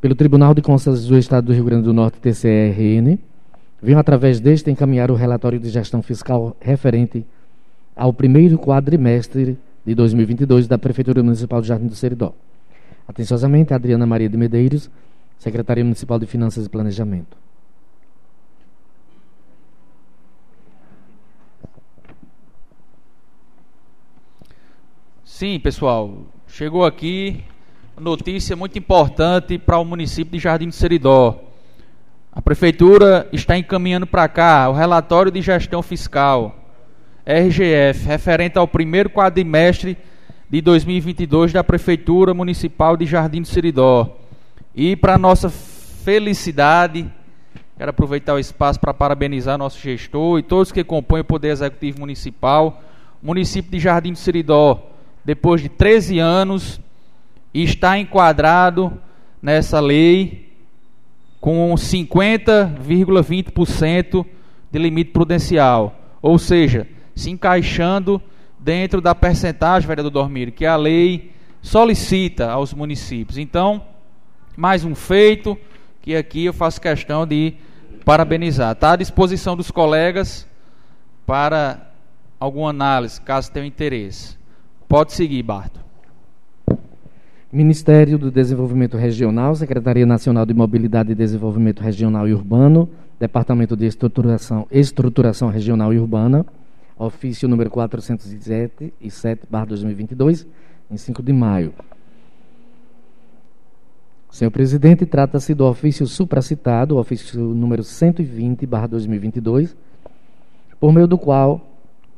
pelo 0.00 0.14
Tribunal 0.14 0.54
de 0.54 0.62
Contas 0.62 1.06
do 1.06 1.18
Estado 1.18 1.46
do 1.46 1.52
Rio 1.52 1.64
Grande 1.64 1.84
do 1.84 1.92
Norte, 1.92 2.18
TCRN, 2.20 3.18
venho 3.82 3.98
através 3.98 4.38
deste 4.38 4.70
encaminhar 4.70 5.10
o 5.10 5.14
relatório 5.14 5.58
de 5.58 5.68
gestão 5.68 6.00
fiscal 6.02 6.56
referente 6.60 7.26
ao 7.96 8.12
primeiro 8.12 8.58
quadrimestre 8.58 9.58
de 9.84 9.94
2022 9.94 10.66
da 10.66 10.78
Prefeitura 10.78 11.22
Municipal 11.22 11.60
de 11.60 11.68
Jardim 11.68 11.86
do 11.86 11.94
Seridó. 11.94 12.34
Atenciosamente, 13.06 13.74
Adriana 13.74 14.06
Maria 14.06 14.28
de 14.28 14.36
Medeiros, 14.36 14.90
Secretaria 15.38 15.84
Municipal 15.84 16.18
de 16.18 16.26
Finanças 16.26 16.66
e 16.66 16.68
Planejamento. 16.68 17.36
Sim, 25.22 25.58
pessoal. 25.60 26.22
Chegou 26.46 26.84
aqui 26.84 27.44
notícia 28.00 28.56
muito 28.56 28.78
importante 28.78 29.58
para 29.58 29.78
o 29.78 29.84
município 29.84 30.32
de 30.32 30.38
Jardim 30.38 30.68
do 30.68 30.74
Seridó. 30.74 31.40
A 32.32 32.40
prefeitura 32.40 33.28
está 33.32 33.56
encaminhando 33.56 34.06
para 34.06 34.28
cá 34.28 34.68
o 34.68 34.72
relatório 34.72 35.30
de 35.30 35.42
gestão 35.42 35.82
fiscal 35.82 36.63
RGF 37.26 38.06
referente 38.06 38.58
ao 38.58 38.68
primeiro 38.68 39.10
quadrimestre 39.10 39.96
de 40.48 40.60
2022 40.60 41.52
da 41.52 41.64
prefeitura 41.64 42.34
municipal 42.34 42.96
de 42.96 43.06
Jardim 43.06 43.42
do 43.42 43.48
Seridó. 43.48 44.16
E 44.74 44.96
para 44.96 45.16
nossa 45.16 45.48
felicidade, 45.48 47.10
quero 47.76 47.90
aproveitar 47.90 48.34
o 48.34 48.38
espaço 48.38 48.78
para 48.78 48.92
parabenizar 48.92 49.56
nosso 49.56 49.80
gestor 49.80 50.38
e 50.38 50.42
todos 50.42 50.72
que 50.72 50.84
compõem 50.84 51.20
o 51.20 51.24
Poder 51.24 51.48
Executivo 51.48 52.00
Municipal. 52.00 52.82
O 53.22 53.26
município 53.26 53.70
de 53.70 53.78
Jardim 53.78 54.12
do 54.12 54.18
Seridó 54.18 54.90
depois 55.24 55.62
de 55.62 55.70
13 55.70 56.18
anos, 56.18 56.78
está 57.52 57.98
enquadrado 57.98 58.92
nessa 59.40 59.80
lei 59.80 60.52
com 61.40 61.74
50,20% 61.74 64.26
de 64.70 64.78
limite 64.78 65.10
prudencial. 65.12 65.96
Ou 66.20 66.38
seja, 66.38 66.86
se 67.14 67.30
encaixando 67.30 68.20
dentro 68.58 69.00
da 69.00 69.14
percentagem, 69.14 69.86
vereador 69.86 70.10
Dormir, 70.10 70.50
que 70.52 70.64
a 70.64 70.76
lei 70.76 71.32
solicita 71.60 72.50
aos 72.50 72.72
municípios. 72.72 73.38
Então, 73.38 73.82
mais 74.56 74.84
um 74.84 74.94
feito 74.94 75.56
que 76.00 76.14
aqui 76.14 76.44
eu 76.44 76.52
faço 76.52 76.80
questão 76.80 77.26
de 77.26 77.54
parabenizar. 78.04 78.72
Está 78.72 78.92
à 78.92 78.96
disposição 78.96 79.56
dos 79.56 79.70
colegas 79.70 80.46
para 81.26 81.90
alguma 82.38 82.70
análise, 82.70 83.20
caso 83.20 83.50
tenham 83.50 83.66
interesse. 83.66 84.36
Pode 84.88 85.12
seguir, 85.12 85.42
Barto. 85.42 85.80
Ministério 87.50 88.18
do 88.18 88.30
Desenvolvimento 88.30 88.96
Regional, 88.96 89.54
Secretaria 89.54 90.04
Nacional 90.04 90.44
de 90.44 90.52
Mobilidade 90.52 91.12
e 91.12 91.14
Desenvolvimento 91.14 91.80
Regional 91.82 92.28
e 92.28 92.34
Urbano, 92.34 92.90
Departamento 93.18 93.76
de 93.76 93.86
Estruturação, 93.86 94.66
Estruturação 94.70 95.48
Regional 95.48 95.94
e 95.94 95.98
Urbana, 95.98 96.44
ofício 96.98 97.48
número 97.48 97.70
407 97.70 98.94
e 99.00 99.10
7, 99.10 99.46
2022, 99.48 100.46
em 100.90 100.96
5 100.96 101.22
de 101.22 101.32
maio. 101.32 101.74
Senhor 104.30 104.50
presidente, 104.50 105.06
trata-se 105.06 105.54
do 105.54 105.64
ofício 105.64 106.06
supracitado, 106.06 106.96
ofício 106.96 107.40
número 107.40 107.84
120, 107.84 108.66
2022, 108.66 109.76
por 110.80 110.92
meio 110.92 111.06
do 111.06 111.16
qual 111.16 111.60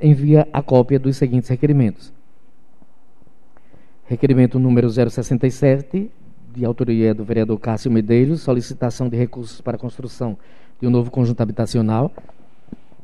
envia 0.00 0.48
a 0.52 0.62
cópia 0.62 0.98
dos 0.98 1.16
seguintes 1.16 1.48
requerimentos 1.48 2.12
Requerimento 4.08 4.56
número 4.60 4.88
067, 4.88 6.08
de 6.54 6.64
autoria 6.64 7.12
do 7.12 7.24
vereador 7.24 7.58
Cássio 7.58 7.90
Medeiros, 7.90 8.40
solicitação 8.40 9.08
de 9.08 9.16
recursos 9.16 9.60
para 9.60 9.76
a 9.76 9.80
construção 9.80 10.38
de 10.80 10.86
um 10.86 10.90
novo 10.90 11.10
conjunto 11.10 11.40
habitacional. 11.40 12.12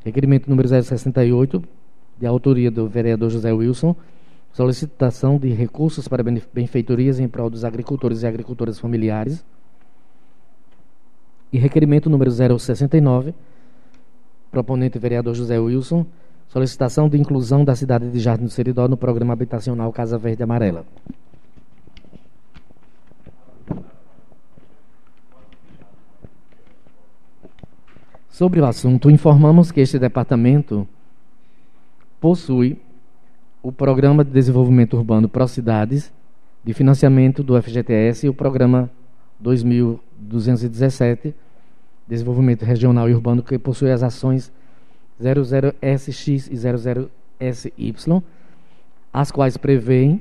Requerimento 0.04 0.48
número 0.48 0.68
068, 0.68 1.62
de 2.18 2.26
autoria 2.26 2.70
do 2.70 2.88
vereador 2.88 3.30
José 3.30 3.52
Wilson, 3.52 3.94
solicitação 4.52 5.38
de 5.38 5.48
recursos 5.50 6.08
para 6.08 6.22
benfeitorias 6.52 7.18
em 7.18 7.28
prol 7.28 7.48
dos 7.48 7.64
agricultores 7.64 8.22
e 8.22 8.26
agricultoras 8.26 8.78
familiares. 8.78 9.44
E 11.52 11.58
requerimento 11.58 12.10
número 12.10 12.30
069, 12.30 13.34
proponente 14.50 14.98
vereador 14.98 15.34
José 15.34 15.58
Wilson, 15.58 16.06
Solicitação 16.52 17.08
de 17.08 17.16
inclusão 17.16 17.64
da 17.64 17.74
cidade 17.74 18.10
de 18.10 18.20
Jardim 18.20 18.44
do 18.44 18.50
Seridó 18.50 18.86
no 18.86 18.94
programa 18.94 19.32
habitacional 19.32 19.90
Casa 19.90 20.18
Verde 20.18 20.42
Amarela. 20.42 20.84
Sobre 28.42 28.60
o 28.60 28.66
assunto, 28.66 29.08
informamos 29.08 29.70
que 29.70 29.80
este 29.80 30.00
departamento 30.00 30.84
possui 32.20 32.76
o 33.62 33.70
Programa 33.70 34.24
de 34.24 34.32
Desenvolvimento 34.32 34.96
Urbano 34.96 35.28
Procidades, 35.28 36.12
de 36.64 36.74
financiamento 36.74 37.44
do 37.44 37.54
FGTS 37.62 38.26
e 38.26 38.28
o 38.28 38.34
Programa 38.34 38.90
2217, 39.38 41.32
Desenvolvimento 42.08 42.64
Regional 42.64 43.08
e 43.08 43.14
Urbano, 43.14 43.44
que 43.44 43.56
possui 43.60 43.92
as 43.92 44.02
ações 44.02 44.50
00SX 45.22 46.50
e 46.50 47.48
00SY, 47.48 48.22
as 49.12 49.30
quais 49.30 49.56
prevêem 49.56 50.20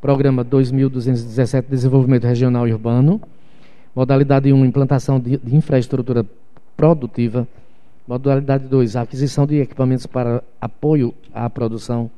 Programa 0.00 0.44
2217 0.44 1.68
Desenvolvimento 1.68 2.28
Regional 2.28 2.68
e 2.68 2.72
Urbano, 2.72 3.20
modalidade 3.92 4.52
1 4.52 4.64
implantação 4.64 5.18
de, 5.18 5.36
de 5.38 5.56
infraestrutura 5.56 6.24
produtiva, 6.76 7.46
modalidade 8.06 8.66
2 8.66 8.96
aquisição 8.96 9.46
de 9.46 9.60
equipamentos 9.60 10.06
para 10.06 10.42
apoio 10.60 11.14
à 11.32 11.48
produção. 11.48 12.10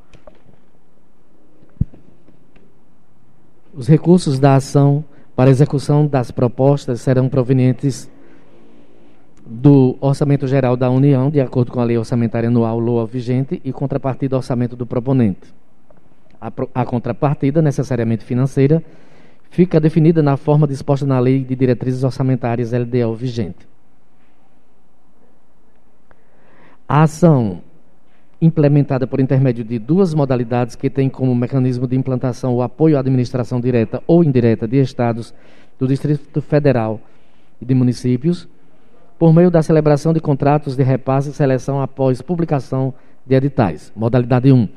Os 3.74 3.86
recursos 3.86 4.38
da 4.38 4.54
ação 4.54 5.04
para 5.34 5.50
execução 5.50 6.06
das 6.06 6.30
propostas 6.30 7.02
serão 7.02 7.28
provenientes 7.28 8.10
do 9.46 9.96
Orçamento 10.00 10.46
Geral 10.46 10.76
da 10.76 10.90
União, 10.90 11.30
de 11.30 11.40
acordo 11.40 11.70
com 11.70 11.78
a 11.78 11.84
Lei 11.84 11.96
Orçamentária 11.96 12.48
Anual 12.48 12.80
LOA 12.80 13.06
vigente, 13.06 13.60
e 13.62 13.72
contrapartida 13.72 14.36
orçamento 14.36 14.74
do 14.74 14.86
proponente. 14.86 15.54
A, 16.40 16.50
a 16.74 16.84
contrapartida, 16.84 17.62
necessariamente 17.62 18.24
financeira, 18.24 18.82
fica 19.50 19.78
definida 19.78 20.22
na 20.22 20.36
forma 20.36 20.66
disposta 20.66 21.06
na 21.06 21.18
Lei 21.20 21.44
de 21.44 21.54
Diretrizes 21.54 22.02
Orçamentárias 22.02 22.72
LDO 22.72 23.14
vigente. 23.14 23.68
A 26.88 27.02
ação 27.02 27.62
implementada 28.40 29.06
por 29.06 29.18
intermédio 29.18 29.64
de 29.64 29.78
duas 29.78 30.14
modalidades 30.14 30.76
que 30.76 30.88
têm 30.88 31.08
como 31.08 31.34
mecanismo 31.34 31.86
de 31.86 31.96
implantação 31.96 32.54
o 32.54 32.62
apoio 32.62 32.96
à 32.96 33.00
administração 33.00 33.60
direta 33.60 34.02
ou 34.06 34.22
indireta 34.22 34.68
de 34.68 34.80
estados 34.80 35.34
do 35.78 35.88
Distrito 35.88 36.40
Federal 36.40 37.00
e 37.60 37.64
de 37.64 37.74
municípios, 37.74 38.46
por 39.18 39.32
meio 39.32 39.50
da 39.50 39.62
celebração 39.62 40.12
de 40.12 40.20
contratos 40.20 40.76
de 40.76 40.82
repasse 40.82 41.30
e 41.30 41.32
seleção 41.32 41.80
após 41.80 42.20
publicação 42.20 42.92
de 43.26 43.34
editais. 43.34 43.90
Modalidade 43.96 44.52
1. 44.52 44.68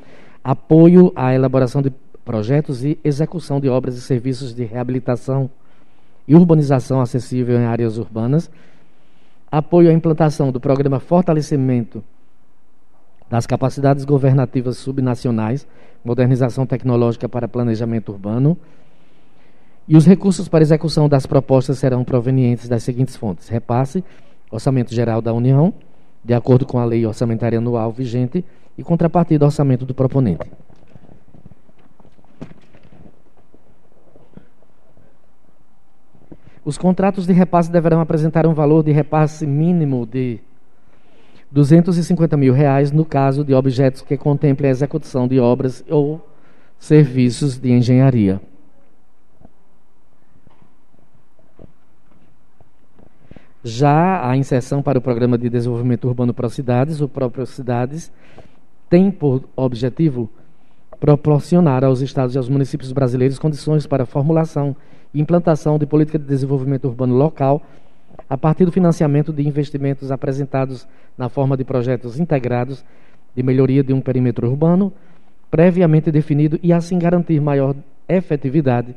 Apoio 0.42 1.12
à 1.14 1.34
elaboração 1.34 1.82
de 1.82 1.92
projetos 2.24 2.84
e 2.84 2.98
execução 3.04 3.60
de 3.60 3.68
obras 3.68 3.96
e 3.96 4.00
serviços 4.00 4.54
de 4.54 4.64
reabilitação 4.64 5.50
e 6.26 6.34
urbanização 6.34 7.00
acessível 7.00 7.58
em 7.58 7.66
áreas 7.66 7.98
urbanas. 7.98 8.50
Apoio 9.50 9.90
à 9.90 9.92
implantação 9.92 10.52
do 10.52 10.60
programa 10.60 11.00
Fortalecimento 11.00 12.04
das 13.28 13.46
capacidades 13.46 14.04
governativas 14.04 14.76
subnacionais, 14.76 15.66
modernização 16.04 16.66
tecnológica 16.66 17.28
para 17.28 17.48
planejamento 17.48 18.10
urbano. 18.10 18.56
E 19.88 19.96
os 19.96 20.06
recursos 20.06 20.48
para 20.48 20.62
execução 20.62 21.08
das 21.08 21.26
propostas 21.26 21.78
serão 21.78 22.04
provenientes 22.04 22.68
das 22.68 22.82
seguintes 22.84 23.16
fontes: 23.16 23.48
repasse, 23.48 24.04
Orçamento 24.50 24.94
Geral 24.94 25.20
da 25.20 25.32
União, 25.32 25.74
de 26.24 26.34
acordo 26.34 26.64
com 26.64 26.78
a 26.78 26.84
Lei 26.84 27.04
Orçamentária 27.04 27.58
Anual 27.58 27.90
vigente, 27.90 28.44
e 28.78 28.84
contrapartida 28.84 29.44
orçamento 29.44 29.84
do 29.84 29.94
proponente. 29.94 30.48
Os 36.64 36.76
contratos 36.76 37.26
de 37.26 37.32
repasse 37.32 37.70
deverão 37.70 38.00
apresentar 38.00 38.46
um 38.46 38.52
valor 38.52 38.82
de 38.82 38.92
repasse 38.92 39.46
mínimo 39.46 40.06
de 40.06 40.40
250 41.50 42.36
mil 42.36 42.52
reais 42.52 42.92
no 42.92 43.04
caso 43.04 43.44
de 43.44 43.54
objetos 43.54 44.02
que 44.02 44.16
contemplem 44.16 44.68
a 44.68 44.72
execução 44.72 45.26
de 45.26 45.40
obras 45.40 45.84
ou 45.88 46.24
serviços 46.78 47.58
de 47.58 47.70
engenharia. 47.70 48.40
Já 53.62 54.26
a 54.26 54.36
inserção 54.36 54.82
para 54.82 54.98
o 54.98 55.02
Programa 55.02 55.36
de 55.36 55.50
Desenvolvimento 55.50 56.08
Urbano 56.08 56.32
para 56.32 56.48
Cidades, 56.48 57.00
o 57.00 57.08
próprio 57.08 57.44
Cidades, 57.44 58.10
tem 58.88 59.10
por 59.10 59.44
objetivo 59.54 60.30
proporcionar 60.98 61.84
aos 61.84 62.00
estados 62.00 62.34
e 62.34 62.38
aos 62.38 62.48
municípios 62.48 62.92
brasileiros 62.92 63.38
condições 63.38 63.86
para 63.86 64.04
a 64.04 64.06
formulação 64.06 64.74
e 65.12 65.20
implantação 65.20 65.78
de 65.78 65.86
política 65.86 66.18
de 66.18 66.24
desenvolvimento 66.24 66.86
urbano 66.86 67.14
local 67.14 67.62
a 68.28 68.36
partir 68.36 68.64
do 68.64 68.72
financiamento 68.72 69.32
de 69.32 69.46
investimentos 69.46 70.10
apresentados 70.10 70.86
na 71.16 71.28
forma 71.28 71.56
de 71.56 71.64
projetos 71.64 72.18
integrados 72.18 72.84
de 73.34 73.42
melhoria 73.42 73.82
de 73.82 73.92
um 73.92 74.00
perímetro 74.00 74.48
urbano, 74.48 74.92
previamente 75.50 76.10
definido 76.10 76.58
e 76.62 76.72
assim 76.72 76.98
garantir 76.98 77.40
maior 77.40 77.74
efetividade 78.08 78.94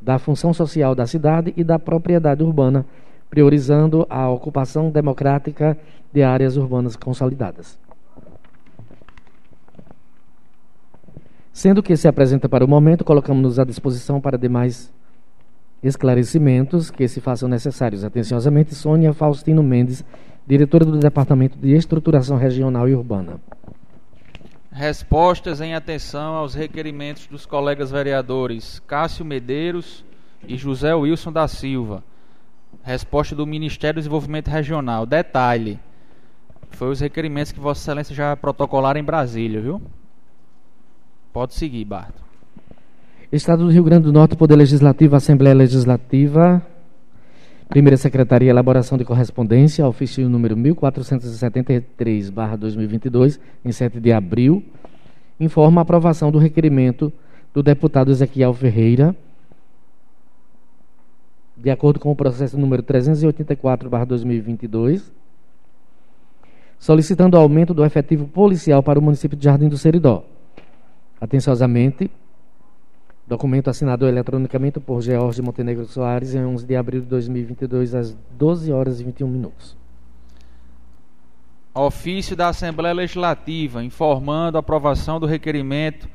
da 0.00 0.18
função 0.18 0.52
social 0.52 0.94
da 0.94 1.06
cidade 1.06 1.52
e 1.56 1.64
da 1.64 1.78
propriedade 1.78 2.42
urbana, 2.42 2.84
priorizando 3.30 4.06
a 4.10 4.28
ocupação 4.28 4.90
democrática 4.90 5.76
de 6.12 6.22
áreas 6.22 6.56
urbanas 6.56 6.94
consolidadas. 6.94 7.78
Sendo 11.52 11.82
que 11.82 11.96
se 11.96 12.08
apresenta 12.08 12.48
para 12.48 12.64
o 12.64 12.68
momento, 12.68 13.04
colocamos-nos 13.04 13.58
à 13.58 13.64
disposição 13.64 14.20
para 14.20 14.36
demais 14.36 14.92
esclarecimentos 15.86 16.90
que 16.90 17.06
se 17.06 17.20
façam 17.20 17.48
necessários. 17.48 18.04
Atenciosamente, 18.04 18.74
Sônia 18.74 19.12
Faustino 19.12 19.62
Mendes, 19.62 20.04
diretora 20.46 20.84
do 20.84 20.98
Departamento 20.98 21.58
de 21.58 21.72
Estruturação 21.72 22.36
Regional 22.36 22.88
e 22.88 22.94
Urbana. 22.94 23.40
Respostas 24.72 25.60
em 25.60 25.74
atenção 25.74 26.34
aos 26.34 26.54
requerimentos 26.54 27.26
dos 27.26 27.46
colegas 27.46 27.90
vereadores 27.90 28.80
Cássio 28.86 29.24
Medeiros 29.24 30.04
e 30.48 30.56
José 30.56 30.92
Wilson 30.94 31.30
da 31.30 31.46
Silva. 31.46 32.02
Resposta 32.82 33.36
do 33.36 33.46
Ministério 33.46 33.94
do 33.94 34.00
Desenvolvimento 34.00 34.48
Regional. 34.48 35.06
Detalhe: 35.06 35.78
foi 36.70 36.90
os 36.90 37.00
requerimentos 37.00 37.52
que 37.52 37.60
Vossa 37.60 37.82
Excelência 37.82 38.14
já 38.14 38.36
protocolaram 38.36 38.98
em 38.98 39.04
Brasília, 39.04 39.60
viu? 39.60 39.80
Pode 41.32 41.54
seguir, 41.54 41.84
Barto. 41.84 42.23
Estado 43.34 43.64
do 43.64 43.70
Rio 43.70 43.82
Grande 43.82 44.04
do 44.04 44.12
Norte, 44.12 44.36
Poder 44.36 44.54
Legislativo, 44.54 45.16
Assembleia 45.16 45.56
Legislativa, 45.56 46.64
Primeira 47.68 47.96
Secretaria, 47.96 48.48
Elaboração 48.48 48.96
de 48.96 49.04
Correspondência, 49.04 49.84
ofício 49.84 50.28
número 50.28 50.56
1473-2022, 50.56 53.40
em 53.64 53.72
7 53.72 53.98
de 53.98 54.12
abril, 54.12 54.62
informa 55.40 55.80
a 55.80 55.82
aprovação 55.82 56.30
do 56.30 56.38
requerimento 56.38 57.12
do 57.52 57.60
deputado 57.60 58.12
Ezequiel 58.12 58.54
Ferreira, 58.54 59.16
de 61.56 61.72
acordo 61.72 61.98
com 61.98 62.12
o 62.12 62.16
processo 62.16 62.56
número 62.56 62.84
384-2022, 62.84 65.10
solicitando 66.78 67.36
aumento 67.36 67.74
do 67.74 67.84
efetivo 67.84 68.28
policial 68.28 68.80
para 68.80 68.96
o 68.96 69.02
município 69.02 69.36
de 69.36 69.44
Jardim 69.44 69.68
do 69.68 69.76
Seridó. 69.76 70.24
Atenciosamente, 71.20 72.08
Documento 73.26 73.70
assinado 73.70 74.06
eletronicamente 74.06 74.78
por 74.78 75.00
George 75.00 75.40
Montenegro 75.40 75.86
Soares 75.86 76.34
em 76.34 76.44
11 76.44 76.66
de 76.66 76.76
abril 76.76 77.00
de 77.00 77.06
2022, 77.06 77.94
às 77.94 78.16
12 78.36 78.70
horas 78.70 79.00
e 79.00 79.04
21 79.04 79.26
minutos. 79.26 79.76
Ofício 81.72 82.36
da 82.36 82.48
Assembleia 82.48 82.94
Legislativa 82.94 83.82
informando 83.82 84.58
a 84.58 84.60
aprovação 84.60 85.18
do 85.18 85.26
requerimento 85.26 86.08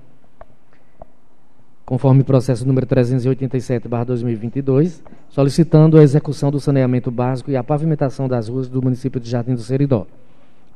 conforme 1.85 2.23
processo 2.23 2.67
número 2.67 2.87
387-2022, 2.87 5.03
solicitando 5.29 5.99
a 5.99 6.03
execução 6.03 6.51
do 6.51 6.61
saneamento 6.61 7.11
básico 7.11 7.51
e 7.51 7.57
a 7.57 7.65
pavimentação 7.65 8.29
das 8.29 8.49
ruas 8.49 8.69
do 8.69 8.81
município 8.81 9.21
de 9.21 9.29
Jardim 9.29 9.55
do 9.55 9.61
Seridó. 9.61 10.07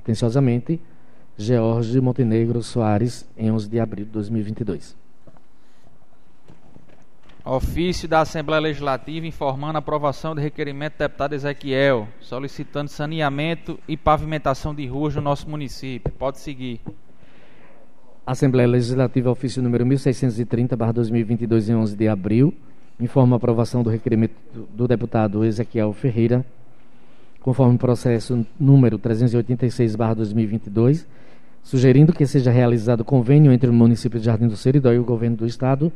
Atenciosamente, 0.01 0.81
George 1.39 2.01
Montenegro 2.01 2.61
Soares, 2.63 3.29
em 3.37 3.51
11 3.51 3.69
de 3.69 3.79
abril 3.79 4.05
de 4.05 4.11
2022. 4.11 5.04
Ofício 7.47 8.09
da 8.09 8.23
Assembleia 8.23 8.59
Legislativa 8.59 9.27
informando 9.27 9.77
a 9.77 9.79
aprovação 9.79 10.35
do 10.35 10.41
requerimento 10.41 10.95
do 10.95 10.99
deputado 11.01 11.35
Ezequiel, 11.35 12.09
solicitando 12.19 12.89
saneamento 12.89 13.79
e 13.87 13.99
pavimentação 13.99 14.75
de 14.75 14.87
ruas 14.87 15.15
no 15.15 15.21
nosso 15.21 15.51
município. 15.51 16.11
Pode 16.19 16.39
seguir. 16.39 16.81
Assembleia 18.27 18.67
Legislativa, 18.67 19.31
ofício 19.31 19.63
número 19.63 19.85
1630-2022, 19.85 21.69
em 21.69 21.75
11 21.75 21.95
de 21.95 22.09
abril, 22.09 22.55
informa 22.99 23.35
a 23.35 23.37
aprovação 23.37 23.83
do 23.83 23.91
requerimento 23.91 24.35
do 24.75 24.89
deputado 24.89 25.45
Ezequiel 25.45 25.93
Ferreira, 25.93 26.43
conforme 27.43 27.77
processo 27.77 28.47
número 28.59 28.99
386-2022, 28.99 31.05
sugerindo 31.63 32.11
que 32.11 32.27
seja 32.27 32.51
realizado 32.51 33.05
convênio 33.05 33.53
entre 33.53 33.69
o 33.69 33.73
município 33.73 34.19
de 34.19 34.25
Jardim 34.25 34.49
do 34.49 34.57
Seridó 34.57 34.95
e 34.95 34.99
o 34.99 35.05
governo 35.05 35.37
do 35.37 35.47
estado 35.47 35.93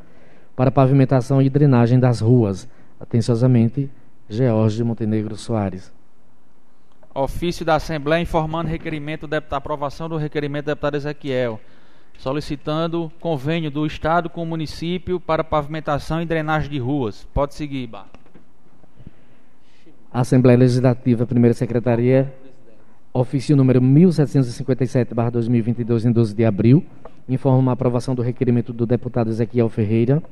para 0.59 0.71
pavimentação 0.73 1.41
e 1.41 1.49
drenagem 1.49 2.01
das 2.01 2.21
ruas. 2.21 2.69
Atenciosamente, 2.99 3.89
George 4.29 4.83
Montenegro 4.83 5.37
Soares. 5.37 5.93
Ofício 7.15 7.65
da 7.65 7.77
Assembleia 7.77 8.21
informando 8.21 8.69
requerimento 8.69 9.29
da 9.29 9.41
aprovação 9.51 10.09
do 10.09 10.17
requerimento 10.17 10.65
do 10.65 10.71
deputado 10.71 10.97
Ezequiel, 10.97 11.61
solicitando 12.19 13.09
convênio 13.21 13.71
do 13.71 13.87
Estado 13.87 14.29
com 14.29 14.43
o 14.43 14.47
município 14.47 15.21
para 15.21 15.45
pavimentação 15.45 16.21
e 16.21 16.27
drenagem 16.27 16.69
de 16.69 16.81
ruas. 16.81 17.25
Pode 17.33 17.55
seguir, 17.55 17.87
Bar. 17.87 18.09
Assembleia 20.13 20.59
Legislativa, 20.59 21.25
Primeira 21.25 21.55
Secretaria, 21.55 22.35
ofício 23.13 23.55
número 23.55 23.81
1757-2022, 23.81 26.07
em 26.07 26.11
12 26.11 26.35
de 26.35 26.45
abril, 26.45 26.85
informa 27.29 27.73
a 27.73 27.75
aprovação 27.75 28.15
do 28.15 28.23
requerimento 28.23 28.73
do 28.73 28.87
deputado 28.87 29.29
Ezequiel 29.31 29.69
Ferreira, 29.69 30.23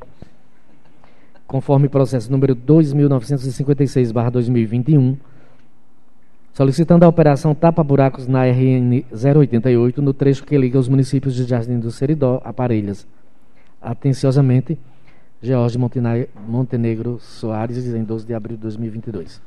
conforme 1.47 1.89
processo 1.89 2.33
número 2.33 2.57
2956-2021, 2.57 5.17
solicitando 6.53 7.05
a 7.05 7.09
operação 7.09 7.55
tapa-buracos 7.55 8.27
na 8.27 8.45
RN 8.45 9.05
088, 9.13 10.01
no 10.01 10.15
trecho 10.15 10.45
que 10.45 10.57
liga 10.57 10.79
os 10.79 10.89
municípios 10.89 11.35
de 11.35 11.45
Jardim 11.45 11.79
do 11.79 11.91
Seridó 11.91 12.41
a. 12.45 12.55
Atenciosamente, 13.81 14.79
George 15.43 15.79
Montenegro 15.79 17.19
Soares, 17.21 17.77
em 17.95 18.03
12 18.03 18.27
de 18.27 18.33
abril 18.33 18.57
de 18.57 18.63
2022. 18.63 19.43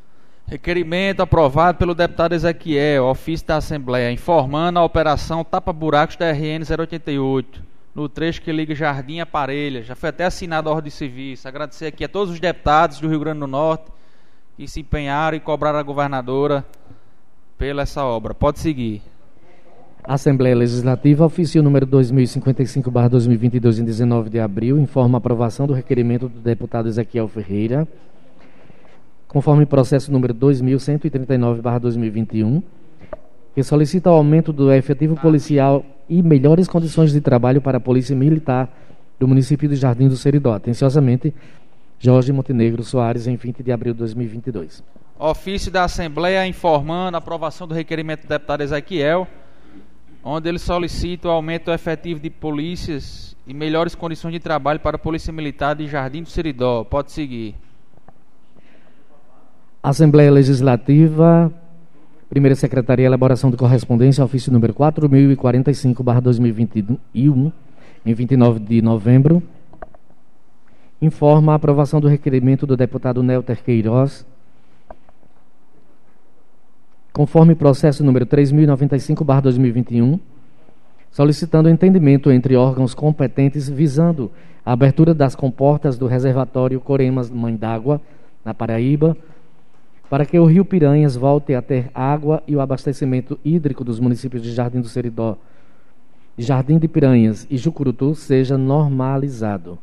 Requerimento 0.49 1.21
aprovado 1.21 1.77
pelo 1.77 1.93
deputado 1.93 2.33
Ezequiel, 2.33 3.05
ofício 3.05 3.45
da 3.45 3.57
Assembleia, 3.57 4.11
informando 4.11 4.79
a 4.79 4.83
operação 4.83 5.43
tapa-buracos 5.43 6.15
da 6.15 6.31
RN 6.31 6.63
088, 6.67 7.61
no 7.93 8.09
trecho 8.09 8.41
que 8.41 8.51
liga 8.51 8.73
Jardim 8.73 9.19
a 9.19 9.27
Parelha. 9.27 9.83
Já 9.83 9.93
foi 9.93 10.09
até 10.09 10.25
assinado 10.25 10.67
a 10.67 10.71
ordem 10.73 10.89
de 10.89 10.95
serviço. 10.95 11.47
Agradecer 11.47 11.85
aqui 11.85 12.03
a 12.03 12.09
todos 12.09 12.33
os 12.33 12.39
deputados 12.39 12.99
do 12.99 13.07
Rio 13.07 13.19
Grande 13.19 13.41
do 13.41 13.47
Norte 13.47 13.91
que 14.57 14.67
se 14.67 14.79
empenharam 14.79 15.37
e 15.37 15.39
cobraram 15.39 15.77
a 15.77 15.83
governadora 15.83 16.65
pela 17.55 17.83
essa 17.83 18.03
obra. 18.03 18.33
Pode 18.33 18.57
seguir. 18.57 19.03
Assembleia 20.03 20.55
Legislativa, 20.55 21.25
ofício 21.25 21.61
número 21.61 21.85
2055-2022, 21.85 23.81
em 23.81 23.85
19 23.85 24.31
de 24.31 24.39
abril, 24.39 24.79
informa 24.79 25.17
a 25.17 25.19
aprovação 25.19 25.67
do 25.67 25.73
requerimento 25.73 26.27
do 26.27 26.39
deputado 26.39 26.89
Ezequiel 26.89 27.27
Ferreira 27.27 27.87
conforme 29.29 29.65
processo 29.65 30.11
número 30.11 30.33
2139/2021, 30.33 32.61
que 33.55 33.63
solicita 33.63 34.11
o 34.11 34.15
aumento 34.15 34.51
do 34.51 34.73
efetivo 34.73 35.15
policial 35.15 35.85
e 36.09 36.21
melhores 36.23 36.67
condições 36.67 37.13
de 37.13 37.21
trabalho 37.21 37.61
para 37.61 37.77
a 37.77 37.81
Polícia 37.81 38.13
Militar 38.15 38.67
do 39.19 39.27
município 39.27 39.69
de 39.69 39.75
Jardim 39.75 40.07
do 40.07 40.17
Seridó. 40.17 40.53
Atenciosamente, 40.53 41.31
Jorge 41.99 42.33
Montenegro 42.33 42.83
Soares, 42.83 43.27
em 43.27 43.35
20 43.35 43.61
de 43.61 43.71
abril 43.71 43.93
de 43.93 43.99
2022. 43.99 44.83
Ofício 45.19 45.71
da 45.71 45.83
Assembleia 45.83 46.47
informando 46.47 47.15
a 47.15 47.19
aprovação 47.19 47.67
do 47.67 47.75
requerimento 47.75 48.23
do 48.23 48.29
deputado 48.29 48.61
Ezequiel, 48.61 49.27
onde 50.23 50.49
ele 50.49 50.57
solicita 50.57 51.27
o 51.27 51.31
aumento 51.31 51.69
efetivo 51.71 52.19
de 52.19 52.31
polícias 52.31 53.37
e 53.45 53.53
melhores 53.53 53.93
condições 53.93 54.31
de 54.31 54.39
trabalho 54.39 54.79
para 54.79 54.95
a 54.95 54.99
Polícia 54.99 55.31
Militar 55.31 55.75
de 55.75 55.85
Jardim 55.87 56.23
do 56.23 56.29
Seridó. 56.29 56.83
Pode 56.83 57.11
seguir. 57.11 57.53
Assembleia 59.81 60.29
Legislativa, 60.29 61.49
Primeira 62.29 62.53
Secretaria, 62.53 63.05
elaboração 63.05 63.49
de 63.49 63.55
correspondência, 63.55 64.21
ofício 64.21 64.51
número 64.51 64.73
4045-2021, 64.73 67.53
em 68.05 68.13
29 68.13 68.59
de 68.59 68.81
novembro, 68.81 69.41
informa 71.01 71.53
a 71.53 71.55
aprovação 71.55 72.01
do 72.01 72.09
requerimento 72.09 72.67
do 72.67 72.75
deputado 72.75 73.23
Nelter 73.23 73.63
Queiroz, 73.63 74.25
conforme 77.13 77.55
processo 77.55 78.03
número 78.03 78.25
3095-2021, 78.25 80.19
solicitando 81.09 81.69
entendimento 81.69 82.29
entre 82.31 82.57
órgãos 82.57 82.93
competentes 82.93 83.69
visando 83.69 84.29
a 84.65 84.73
abertura 84.73 85.13
das 85.13 85.35
comportas 85.35 85.97
do 85.97 86.05
reservatório 86.05 86.81
Coremas 86.81 87.29
Mãe 87.29 87.55
d'Água, 87.55 88.01
na 88.43 88.53
Paraíba, 88.53 89.15
para 90.09 90.25
que 90.25 90.39
o 90.39 90.45
rio 90.45 90.65
Piranhas 90.65 91.15
volte 91.15 91.53
a 91.53 91.61
ter 91.61 91.91
água 91.93 92.41
e 92.47 92.55
o 92.55 92.61
abastecimento 92.61 93.39
hídrico 93.45 93.83
dos 93.83 93.99
municípios 93.99 94.41
de 94.41 94.51
Jardim 94.51 94.81
do 94.81 94.89
Seridó, 94.89 95.37
Jardim 96.37 96.79
de 96.79 96.87
Piranhas 96.87 97.45
e 97.49 97.57
Jucurutu 97.57 98.15
seja 98.15 98.57
normalizado. 98.57 99.77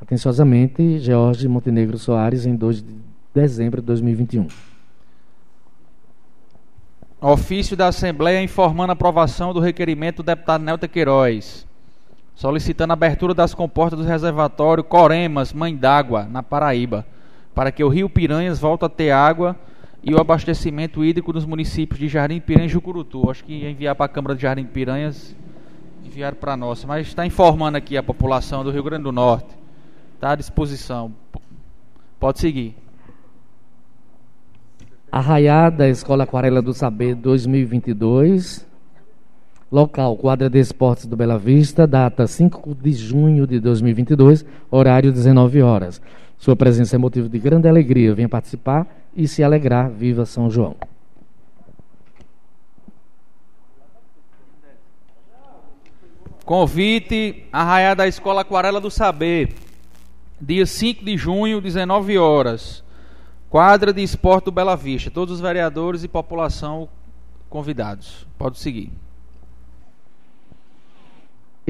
Atenciosamente, 0.00 0.98
George 0.98 1.46
Montenegro 1.46 1.98
Soares, 1.98 2.46
em 2.46 2.56
2 2.56 2.82
de 2.82 2.94
dezembro 3.34 3.82
de 3.82 3.86
2021. 3.88 4.46
Ofício 7.20 7.76
da 7.76 7.88
Assembleia 7.88 8.42
informando 8.42 8.92
a 8.92 8.94
aprovação 8.94 9.52
do 9.52 9.60
requerimento 9.60 10.22
do 10.22 10.26
deputado 10.26 10.64
Nelta 10.64 10.88
Queiroz, 10.88 11.66
solicitando 12.34 12.92
a 12.92 12.94
abertura 12.94 13.34
das 13.34 13.52
comportas 13.52 13.98
do 13.98 14.06
reservatório 14.06 14.82
Coremas, 14.82 15.52
Mãe 15.52 15.76
d'Água, 15.76 16.24
na 16.24 16.42
Paraíba 16.42 17.04
para 17.54 17.72
que 17.72 17.82
o 17.82 17.88
rio 17.88 18.08
Piranhas 18.08 18.58
volte 18.58 18.84
a 18.84 18.88
ter 18.88 19.10
água 19.10 19.56
e 20.02 20.14
o 20.14 20.20
abastecimento 20.20 21.04
hídrico 21.04 21.32
dos 21.32 21.44
municípios 21.44 21.98
de 21.98 22.08
Jardim 22.08 22.40
Piranha 22.40 22.66
e 22.66 22.68
Jucurutu. 22.68 23.30
Acho 23.30 23.44
que 23.44 23.52
ia 23.52 23.70
enviar 23.70 23.94
para 23.94 24.06
a 24.06 24.08
Câmara 24.08 24.34
de 24.34 24.42
Jardim 24.42 24.64
Piranhas, 24.64 25.36
enviar 26.04 26.34
para 26.34 26.56
nós, 26.56 26.84
mas 26.84 27.06
está 27.06 27.26
informando 27.26 27.76
aqui 27.76 27.96
a 27.96 28.02
população 28.02 28.64
do 28.64 28.70
Rio 28.70 28.82
Grande 28.82 29.04
do 29.04 29.12
Norte. 29.12 29.48
Está 30.14 30.32
à 30.32 30.34
disposição. 30.34 31.12
Pode 32.18 32.38
seguir. 32.40 32.74
Arraiada 35.10 35.88
Escola 35.88 36.24
Aquarela 36.24 36.62
do 36.62 36.72
Saber 36.72 37.14
2022. 37.14 38.68
Local, 39.72 40.16
quadra 40.16 40.50
de 40.50 40.58
esportes 40.58 41.06
do 41.06 41.16
Bela 41.16 41.38
Vista, 41.38 41.86
data 41.86 42.26
5 42.26 42.74
de 42.74 42.92
junho 42.92 43.46
de 43.46 43.60
2022, 43.60 44.44
horário 44.70 45.12
19 45.12 45.62
horas. 45.62 46.02
Sua 46.40 46.56
presença 46.56 46.96
é 46.96 46.98
motivo 46.98 47.28
de 47.28 47.38
grande 47.38 47.68
alegria. 47.68 48.14
Venha 48.14 48.28
participar 48.28 48.86
e 49.14 49.28
se 49.28 49.44
alegrar. 49.44 49.90
Viva 49.90 50.24
São 50.24 50.50
João. 50.50 50.74
Convite 56.42 57.44
arraiar 57.52 57.94
da 57.94 58.08
Escola 58.08 58.40
Aquarela 58.40 58.80
do 58.80 58.90
Saber. 58.90 59.54
Dia 60.40 60.64
5 60.64 61.04
de 61.04 61.14
junho, 61.18 61.60
19 61.60 62.16
horas. 62.16 62.82
Quadra 63.50 63.92
de 63.92 64.02
Esporte 64.02 64.46
do 64.46 64.50
Bela 64.50 64.76
Vista. 64.76 65.10
Todos 65.10 65.34
os 65.34 65.40
vereadores 65.42 66.04
e 66.04 66.08
população 66.08 66.88
convidados. 67.50 68.26
Pode 68.38 68.58
seguir. 68.58 68.90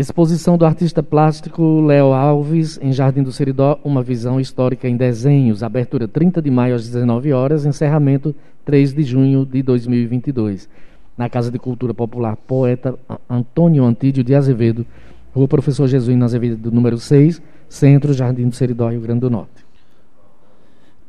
Exposição 0.00 0.56
do 0.56 0.64
artista 0.64 1.02
plástico 1.02 1.82
Léo 1.82 2.14
Alves 2.14 2.78
em 2.80 2.90
Jardim 2.90 3.22
do 3.22 3.30
Seridó, 3.30 3.78
uma 3.84 4.02
visão 4.02 4.40
histórica 4.40 4.88
em 4.88 4.96
desenhos. 4.96 5.62
Abertura 5.62 6.08
30 6.08 6.40
de 6.40 6.50
maio 6.50 6.74
às 6.74 6.86
19 6.86 7.34
horas, 7.34 7.66
encerramento 7.66 8.34
3 8.64 8.94
de 8.94 9.02
junho 9.02 9.44
de 9.44 9.62
2022. 9.62 10.70
Na 11.18 11.28
Casa 11.28 11.50
de 11.50 11.58
Cultura 11.58 11.92
Popular 11.92 12.34
Poeta 12.34 12.98
Antônio 13.28 13.84
Antídio 13.84 14.24
de 14.24 14.34
Azevedo, 14.34 14.86
Rua 15.34 15.46
Professor 15.46 15.86
Jesuíno 15.86 16.24
Azevedo, 16.24 16.72
número 16.72 16.96
6, 16.96 17.42
Centro 17.68 18.14
Jardim 18.14 18.48
do 18.48 18.54
Seridó, 18.54 18.88
Rio 18.88 19.02
Grande 19.02 19.20
do 19.20 19.28
Norte. 19.28 19.66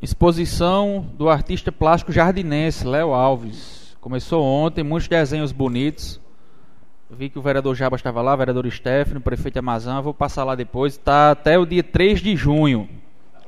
Exposição 0.02 1.06
do 1.16 1.30
artista 1.30 1.72
plástico 1.72 2.12
jardinense 2.12 2.86
Léo 2.86 3.14
Alves. 3.14 3.96
Começou 4.02 4.44
ontem, 4.44 4.84
muitos 4.84 5.08
desenhos 5.08 5.50
bonitos 5.50 6.20
Vi 7.14 7.28
que 7.28 7.38
o 7.38 7.42
vereador 7.42 7.74
Jabas 7.74 8.00
estava 8.00 8.22
lá, 8.22 8.32
o 8.32 8.36
vereador 8.38 8.70
Stefano, 8.70 9.20
o 9.20 9.22
prefeito 9.22 9.58
Amazã, 9.58 10.00
vou 10.00 10.14
passar 10.14 10.44
lá 10.44 10.54
depois. 10.54 10.94
Está 10.94 11.32
até 11.32 11.58
o 11.58 11.66
dia 11.66 11.82
3 11.82 12.20
de 12.20 12.34
junho, 12.34 12.88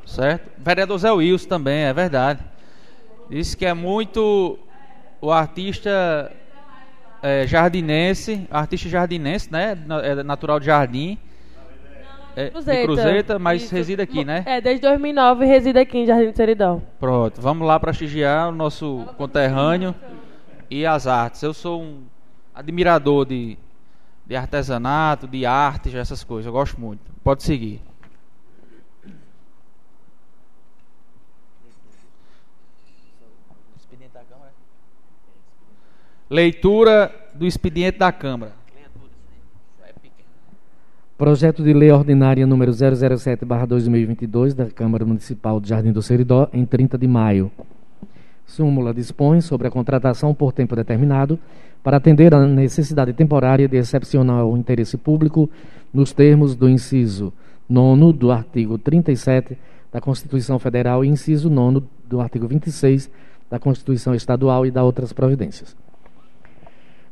certo? 0.05 0.49
O 0.61 0.63
vereador 0.63 0.99
Zé 0.99 1.11
Wilson 1.11 1.49
também, 1.49 1.85
é 1.85 1.93
verdade. 1.93 2.41
Disse 3.31 3.57
que 3.57 3.65
é 3.65 3.73
muito. 3.73 4.59
O 5.19 5.33
artista 5.33 6.31
é, 7.23 7.47
jardinense, 7.47 8.47
artista 8.51 8.87
jardinense, 8.87 9.51
né? 9.51 9.79
É 10.03 10.23
natural 10.23 10.61
de 10.61 10.67
Jardim. 10.67 11.17
É, 12.37 12.47
de 12.47 12.51
Cruzeta. 12.51 12.83
Cruzeta, 12.85 13.39
mas 13.39 13.63
Isso. 13.63 13.75
reside 13.75 14.03
aqui, 14.03 14.27
né? 14.27 14.43
É, 14.45 14.61
desde 14.61 14.83
2009 14.83 15.47
reside 15.47 15.79
aqui 15.79 15.99
em 15.99 16.07
Jardim 16.07 16.31
do 16.31 16.37
Seridó. 16.37 16.83
Pronto, 17.01 17.41
vamos 17.41 17.67
lá 17.67 17.81
prestigiar 17.81 18.51
o 18.51 18.53
nosso 18.53 19.07
conterrâneo 19.17 19.95
e 20.71 20.85
as 20.85 21.07
artes. 21.07 21.43
Eu 21.43 21.55
sou 21.55 21.81
um 21.81 22.03
admirador 22.55 23.27
de, 23.27 23.59
de 24.27 24.37
artesanato, 24.37 25.27
de 25.27 25.45
arte, 25.45 25.97
essas 25.97 26.23
coisas. 26.23 26.47
Eu 26.47 26.53
gosto 26.53 26.81
muito. 26.81 27.03
Pode 27.23 27.43
seguir. 27.43 27.81
Leitura 36.31 37.15
do 37.35 37.47
expediente 37.47 37.99
da 37.99 38.11
Câmara. 38.11 38.53
Projeto 41.17 41.63
de 41.63 41.73
Lei 41.73 41.93
Ordinária 41.93 42.45
número 42.45 42.73
007/2022 42.73 44.53
da 44.53 44.69
Câmara 44.69 45.05
Municipal 45.05 45.61
de 45.61 45.69
Jardim 45.69 45.93
do 45.93 46.03
Seridó 46.03 46.49
em 46.53 46.67
30 46.67 46.99
de 46.99 47.07
maio. 47.07 47.53
Súmula 48.47 48.93
dispõe 48.93 49.41
sobre 49.41 49.69
a 49.69 49.71
contratação 49.71 50.35
por 50.35 50.53
tempo 50.53 50.77
determinado 50.77 51.39
para 51.83 51.97
atender 51.97 52.35
à 52.35 52.47
necessidade 52.47 53.13
temporária 53.13 53.69
de 53.69 53.77
excepcional 53.77 54.57
interesse 54.57 54.97
público 54.97 55.51
nos 55.93 56.13
termos 56.13 56.55
do 56.55 56.69
inciso 56.69 57.33
9 57.69 58.13
do 58.13 58.31
artigo 58.31 58.79
37 58.79 59.57
da 59.93 60.01
Constituição 60.01 60.59
Federal 60.59 61.05
e 61.05 61.09
inciso 61.09 61.49
9 61.49 61.83
do 62.09 62.21
artigo 62.21 62.47
26 62.47 63.11
da 63.51 63.59
Constituição 63.59 64.15
Estadual 64.15 64.67
e 64.67 64.71
da 64.71 64.83
outras 64.83 65.13
providências. 65.13 65.77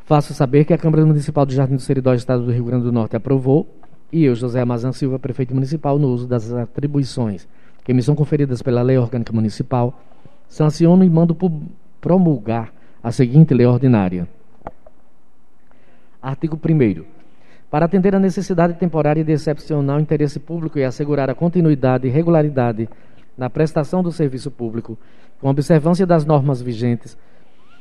Faço 0.04 0.34
saber 0.34 0.64
que 0.64 0.72
a 0.72 0.78
Câmara 0.78 1.06
Municipal 1.06 1.46
de 1.46 1.54
Jardim 1.54 1.76
do 1.76 1.82
Seridó, 1.82 2.12
Estado 2.12 2.44
do 2.44 2.50
Rio 2.50 2.64
Grande 2.64 2.84
do 2.84 2.92
Norte, 2.92 3.16
aprovou, 3.16 3.66
e 4.12 4.24
eu, 4.24 4.34
José 4.34 4.60
Amazan 4.60 4.92
Silva, 4.92 5.18
prefeito 5.18 5.54
municipal, 5.54 5.98
no 5.98 6.08
uso 6.08 6.26
das 6.26 6.52
atribuições 6.52 7.48
que 7.84 7.94
me 7.94 8.02
são 8.02 8.14
conferidas 8.14 8.62
pela 8.62 8.82
Lei 8.82 8.98
Orgânica 8.98 9.32
Municipal, 9.32 9.98
sanciono 10.52 11.02
e 11.02 11.08
mando 11.08 11.34
promulgar 11.98 12.70
a 13.02 13.10
seguinte 13.10 13.54
lei 13.54 13.66
ordinária. 13.66 14.28
Artigo 16.20 16.60
1 16.62 17.04
Para 17.70 17.86
atender 17.86 18.14
à 18.14 18.18
necessidade 18.18 18.74
temporária 18.74 19.24
de 19.24 19.32
excepcional 19.32 19.98
interesse 19.98 20.38
público 20.38 20.78
e 20.78 20.84
assegurar 20.84 21.30
a 21.30 21.34
continuidade 21.34 22.06
e 22.06 22.10
regularidade 22.10 22.86
na 23.36 23.48
prestação 23.48 24.02
do 24.02 24.12
serviço 24.12 24.50
público, 24.50 24.98
com 25.40 25.48
observância 25.48 26.06
das 26.06 26.26
normas 26.26 26.60
vigentes, 26.60 27.16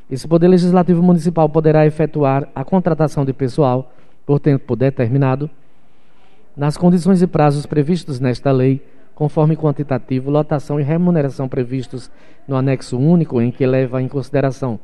esse 0.10 0.26
Poder 0.26 0.48
Legislativo 0.48 1.04
Municipal 1.04 1.50
poderá 1.50 1.86
efetuar 1.86 2.48
a 2.56 2.64
contratação 2.64 3.26
de 3.26 3.34
pessoal 3.34 3.94
por 4.26 4.40
tempo 4.40 4.78
determinado, 4.78 5.50
nas 6.56 6.78
condições 6.78 7.22
e 7.22 7.28
prazos 7.28 7.66
previstos 7.66 8.18
nesta 8.22 8.50
lei, 8.50 8.82
conforme 9.16 9.56
quantitativo, 9.56 10.32
lotação 10.32 10.80
e 10.80 10.84
remuneração 10.84 11.48
previstos 11.48 12.10
no 12.48 12.56
anexo 12.56 12.98
único 12.98 13.42
em 13.42 13.52
que 13.52 13.66
leva 13.66 14.02
em 14.02 14.08
consideração 14.08 14.80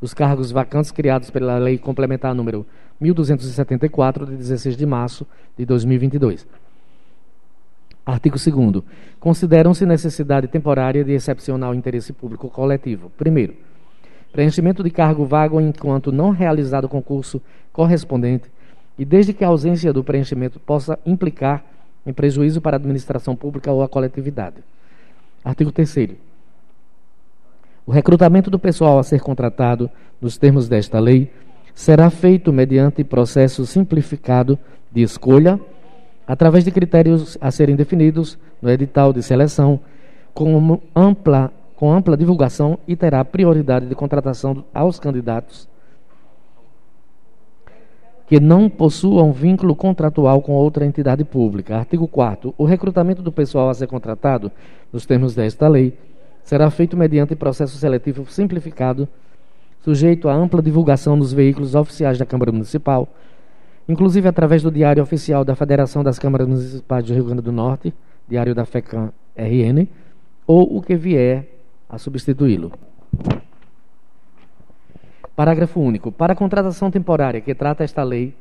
os 0.00 0.12
cargos 0.12 0.50
vacantes 0.50 0.90
criados 0.90 1.30
pela 1.30 1.58
Lei 1.58 1.78
Complementar 1.78 2.34
número 2.34 2.66
1274 3.00 4.26
de 4.26 4.36
16 4.36 4.76
de 4.76 4.86
março 4.86 5.26
de 5.56 5.64
2022. 5.64 6.46
Artigo 8.04 8.36
2 8.36 8.82
Consideram-se 9.20 9.86
necessidade 9.86 10.48
temporária 10.48 11.04
de 11.04 11.12
excepcional 11.12 11.72
interesse 11.72 12.12
público 12.12 12.48
coletivo. 12.48 13.10
Primeiro, 13.16 13.54
preenchimento 14.32 14.82
de 14.82 14.90
cargo 14.90 15.24
vago 15.24 15.60
enquanto 15.60 16.10
não 16.10 16.30
realizado 16.30 16.86
o 16.86 16.88
concurso 16.88 17.40
correspondente 17.72 18.50
e 18.98 19.04
desde 19.04 19.32
que 19.32 19.44
a 19.44 19.48
ausência 19.48 19.92
do 19.92 20.02
preenchimento 20.02 20.58
possa 20.58 20.98
implicar 21.06 21.64
em 22.06 22.12
prejuízo 22.12 22.60
para 22.60 22.76
a 22.76 22.78
administração 22.78 23.34
pública 23.36 23.70
ou 23.70 23.82
a 23.82 23.88
coletividade. 23.88 24.56
Artigo 25.44 25.72
3 25.72 26.10
O 27.86 27.92
recrutamento 27.92 28.50
do 28.50 28.58
pessoal 28.58 28.98
a 28.98 29.02
ser 29.02 29.20
contratado, 29.20 29.90
nos 30.20 30.36
termos 30.36 30.68
desta 30.68 30.98
lei, 31.00 31.32
será 31.74 32.10
feito 32.10 32.52
mediante 32.52 33.02
processo 33.02 33.64
simplificado 33.66 34.58
de 34.90 35.02
escolha, 35.02 35.58
através 36.26 36.64
de 36.64 36.70
critérios 36.70 37.36
a 37.40 37.50
serem 37.50 37.74
definidos 37.74 38.38
no 38.60 38.70
edital 38.70 39.12
de 39.12 39.22
seleção, 39.22 39.80
com 40.34 40.80
ampla, 40.94 41.52
com 41.74 41.92
ampla 41.92 42.16
divulgação 42.16 42.78
e 42.86 42.94
terá 42.94 43.24
prioridade 43.24 43.86
de 43.86 43.94
contratação 43.94 44.64
aos 44.72 44.98
candidatos 45.00 45.71
que 48.26 48.40
não 48.40 48.68
possuam 48.68 49.32
vínculo 49.32 49.74
contratual 49.74 50.40
com 50.40 50.52
outra 50.52 50.86
entidade 50.86 51.24
pública. 51.24 51.76
Artigo 51.76 52.06
4 52.08 52.54
O 52.56 52.64
recrutamento 52.64 53.22
do 53.22 53.32
pessoal 53.32 53.68
a 53.68 53.74
ser 53.74 53.86
contratado, 53.86 54.50
nos 54.92 55.04
termos 55.04 55.34
desta 55.34 55.68
lei, 55.68 55.96
será 56.42 56.70
feito 56.70 56.96
mediante 56.96 57.36
processo 57.36 57.76
seletivo 57.76 58.24
simplificado, 58.30 59.08
sujeito 59.82 60.28
a 60.28 60.34
ampla 60.34 60.62
divulgação 60.62 61.16
nos 61.16 61.32
veículos 61.32 61.74
oficiais 61.74 62.18
da 62.18 62.26
Câmara 62.26 62.52
Municipal, 62.52 63.08
inclusive 63.88 64.28
através 64.28 64.62
do 64.62 64.70
Diário 64.70 65.02
Oficial 65.02 65.44
da 65.44 65.54
Federação 65.54 66.02
das 66.02 66.18
Câmaras 66.18 66.46
Municipais 66.46 67.04
do 67.04 67.14
Rio 67.14 67.24
Grande 67.24 67.42
do 67.42 67.52
Norte, 67.52 67.92
Diário 68.28 68.54
da 68.54 68.64
FECAM 68.64 69.12
RN, 69.36 69.86
ou 70.46 70.76
o 70.76 70.82
que 70.82 70.96
vier 70.96 71.48
a 71.88 71.98
substituí-lo. 71.98 72.72
Parágrafo 75.34 75.80
único. 75.80 76.12
Para 76.12 76.32
a 76.32 76.36
contratação 76.36 76.90
temporária 76.90 77.40
que 77.40 77.54
trata 77.54 77.84
esta 77.84 78.02
lei, 78.02 78.34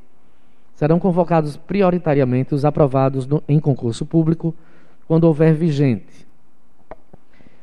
serão 0.76 1.00
convocados 1.00 1.56
prioritariamente 1.58 2.54
os 2.54 2.66
aprovados 2.66 3.26
no- 3.26 3.44
em 3.48 3.60
concurso 3.60 4.06
público, 4.06 4.54
quando 5.08 5.26
houver 5.26 5.54
vigente. 5.54 6.28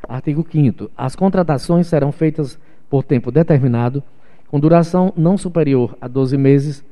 Artigo 0.09 0.47
5 0.51 0.91
As 0.97 1.15
contratações 1.15 1.87
serão 1.87 2.13
feitas 2.13 2.59
por 2.89 3.03
tempo 3.03 3.31
determinado, 3.31 4.03
com 4.49 4.59
duração 4.59 5.13
não 5.17 5.37
superior 5.37 5.97
a 6.01 6.09
12 6.09 6.39
meses, 6.39 6.83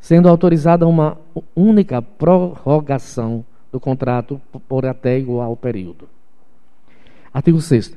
sendo 0.00 0.28
autorizada 0.28 0.86
uma 0.86 1.18
única 1.54 2.00
prorrogação 2.00 3.44
do 3.70 3.78
contrato 3.78 4.40
por 4.68 4.86
até 4.86 5.18
igual 5.18 5.56
período. 5.56 6.08
Artigo 7.32 7.60
6 7.60 7.96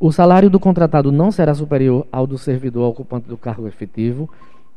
O 0.00 0.12
salário 0.12 0.50
do 0.50 0.60
contratado 0.60 1.10
não 1.10 1.30
será 1.30 1.54
superior 1.54 2.06
ao 2.12 2.26
do 2.26 2.36
servidor 2.36 2.88
ocupante 2.88 3.28
do 3.28 3.36
cargo 3.36 3.66
efetivo 3.66 4.28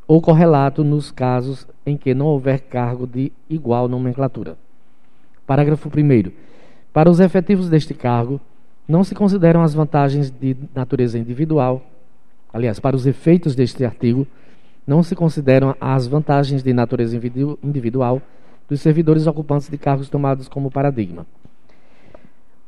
ou 0.08 0.22
correlato 0.22 0.84
nos 0.84 1.12
casos 1.12 1.68
em 1.86 1.98
que 1.98 2.14
não 2.14 2.28
houver 2.28 2.60
cargo 2.62 3.06
de 3.06 3.32
igual 3.50 3.88
nomenclatura. 3.88 4.58
Parágrafo 5.46 5.90
1 5.90 6.32
Para 6.94 7.10
os 7.10 7.20
efetivos 7.20 7.70
deste 7.70 7.94
cargo, 7.94 8.40
não 8.88 9.04
se 9.04 9.14
consideram 9.14 9.62
as 9.62 9.74
vantagens 9.74 10.30
de 10.32 10.56
natureza 10.74 11.18
individual. 11.18 11.82
Aliás, 12.54 12.80
para 12.80 12.96
os 12.96 13.06
efeitos 13.06 13.56
deste 13.56 13.86
artigo, 13.86 14.28
não 14.86 15.04
se 15.04 15.16
consideram 15.16 15.76
as 15.80 16.08
vantagens 16.08 16.64
de 16.64 16.74
natureza 16.74 17.16
individu- 17.16 17.60
individual 17.64 18.22
dos 18.68 18.82
servidores 18.82 19.28
ocupantes 19.28 19.70
de 19.70 19.78
cargos 19.78 20.10
tomados 20.10 20.48
como 20.48 20.72
paradigma. 20.72 21.26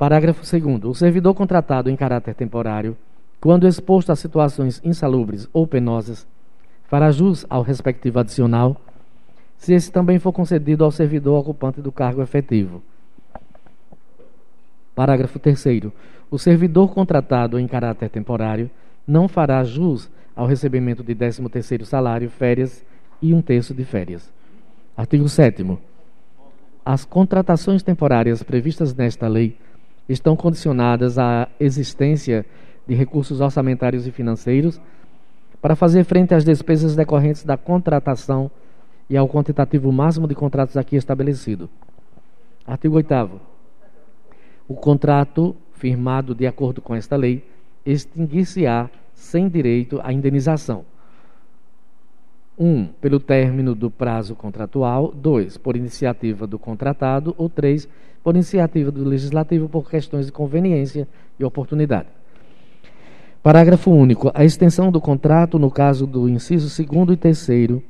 Parágrafo 0.04 0.42
2. 0.42 0.84
O 0.84 0.94
servidor 0.94 1.34
contratado 1.34 1.90
em 1.90 1.96
caráter 1.96 2.36
temporário, 2.36 2.98
quando 3.40 3.66
exposto 3.66 4.12
a 4.12 4.18
situações 4.18 4.82
insalubres 4.84 5.48
ou 5.54 5.66
penosas, 5.66 6.28
fará 6.90 7.10
jus 7.10 7.46
ao 7.50 7.62
respectivo 7.62 8.20
adicional, 8.20 8.76
se 9.56 9.74
esse 9.74 9.90
também 9.90 10.20
for 10.20 10.34
concedido 10.34 10.84
ao 10.84 10.92
servidor 10.92 11.40
ocupante 11.40 11.80
do 11.80 11.90
cargo 11.90 12.22
efetivo. 12.22 12.84
Parágrafo 14.94 15.40
3. 15.40 15.84
O 16.30 16.38
servidor 16.38 16.94
contratado 16.94 17.58
em 17.58 17.66
caráter 17.66 18.10
temporário 18.10 18.70
não 19.08 19.30
fará 19.30 19.64
jus 19.64 20.12
ao 20.36 20.46
recebimento 20.46 21.02
de 21.02 21.16
13º 21.16 21.86
salário, 21.86 22.30
férias 22.30 22.84
e 23.22 23.34
um 23.34 23.42
terço 23.42 23.74
de 23.74 23.86
férias. 23.86 24.30
Artigo 24.98 25.30
7 25.30 25.66
As 26.86 27.06
contratações 27.06 27.82
temporárias 27.82 28.44
previstas 28.44 28.94
nesta 28.94 29.30
lei 29.30 29.58
estão 30.08 30.36
condicionadas 30.36 31.18
à 31.18 31.48
existência 31.60 32.46
de 32.88 32.94
recursos 32.94 33.40
orçamentários 33.40 34.06
e 34.06 34.12
financeiros 34.12 34.80
para 35.62 35.76
fazer 35.76 36.04
frente 36.04 36.34
às 36.34 36.44
despesas 36.44 36.96
decorrentes 36.96 37.44
da 37.44 37.56
contratação 37.56 38.52
e 39.10 39.16
ao 39.16 39.30
quantitativo 39.30 39.92
máximo 39.92 40.28
de 40.28 40.36
contratos 40.36 40.76
aqui 40.76 40.96
estabelecido. 40.96 41.70
Artigo 42.66 42.96
8 42.96 43.14
o 44.68 44.76
contrato 44.76 45.56
firmado 45.74 46.34
de 46.34 46.48
acordo 46.48 46.82
com 46.82 46.96
esta 46.96 47.16
lei 47.16 47.46
extinguir-se-á 47.86 48.90
sem 49.14 49.50
direito 49.50 50.00
à 50.04 50.14
indenização. 50.14 50.86
1. 52.58 52.66
Um, 52.66 52.86
pelo 53.02 53.20
término 53.20 53.76
do 53.76 53.92
prazo 53.92 54.36
contratual. 54.36 55.12
2. 55.12 55.58
Por 55.58 55.76
iniciativa 55.76 56.48
do 56.48 56.58
contratado. 56.58 57.36
Ou 57.38 57.50
3. 57.50 57.90
Por 58.24 58.36
iniciativa 58.36 58.90
do 58.90 59.04
legislativo 59.04 59.68
por 59.68 59.90
questões 59.90 60.28
de 60.28 60.32
conveniência 60.32 61.08
e 61.38 61.44
oportunidade. 61.44 62.08
Parágrafo 63.44 63.92
único. 63.92 64.32
A 64.34 64.46
extensão 64.46 64.90
do 64.90 65.02
contrato, 65.02 65.60
no 65.60 65.70
caso 65.70 66.08
do 66.08 66.30
inciso 66.30 66.70
2 66.86 67.10
e 67.10 67.18
3, 67.18 67.82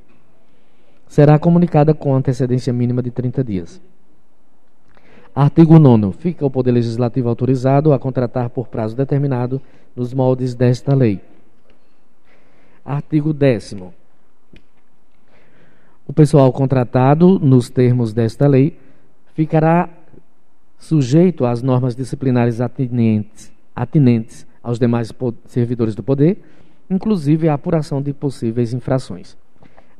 será 1.07 1.37
comunicada 1.37 1.93
com 1.93 2.15
antecedência 2.15 2.73
mínima 2.73 3.03
de 3.03 3.11
30 3.11 3.43
dias. 3.43 3.81
Artigo 5.35 5.77
9. 5.77 6.17
Fica 6.17 6.43
o 6.43 6.49
Poder 6.49 6.71
Legislativo 6.71 7.29
autorizado 7.29 7.93
a 7.93 7.99
contratar 7.99 8.49
por 8.49 8.67
prazo 8.67 8.95
determinado 8.95 9.61
nos 9.95 10.11
moldes 10.11 10.55
desta 10.55 10.95
lei. 10.95 11.21
Artigo 12.83 13.31
10. 13.31 13.75
O 16.07 16.13
pessoal 16.13 16.51
contratado, 16.51 17.39
nos 17.39 17.69
termos 17.69 18.11
desta 18.11 18.47
lei, 18.47 18.77
ficará 19.35 19.87
sujeito 20.83 21.45
às 21.45 21.61
normas 21.61 21.95
disciplinares 21.95 22.59
atinentes, 22.59 23.51
atinentes 23.73 24.45
aos 24.61 24.77
demais 24.77 25.13
servidores 25.45 25.95
do 25.95 26.03
poder, 26.03 26.43
inclusive 26.89 27.47
a 27.47 27.53
apuração 27.53 28.01
de 28.01 28.11
possíveis 28.11 28.73
infrações. 28.73 29.37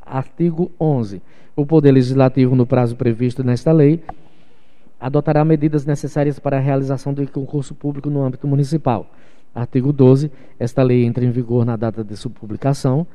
Artigo 0.06 0.70
11. 0.80 1.22
O 1.56 1.66
Poder 1.66 1.92
Legislativo, 1.92 2.54
no 2.54 2.66
prazo 2.66 2.98
previsto 2.98 3.44
nesta 3.44 3.72
lei, 3.72 4.04
adotará 5.00 5.46
medidas 5.46 5.86
necessárias 5.86 6.38
para 6.38 6.58
a 6.58 6.60
realização 6.60 7.14
do 7.14 7.26
concurso 7.32 7.74
público 7.74 8.10
no 8.10 8.22
âmbito 8.22 8.46
municipal. 8.46 9.10
Artigo 9.56 9.94
12. 9.94 10.30
Esta 10.60 10.84
lei 10.84 11.06
entra 11.06 11.24
em 11.24 11.32
vigor 11.32 11.66
na 11.66 11.78
data 11.78 12.04
de 12.04 12.18
sua 12.18 12.32
publicação. 12.32 13.08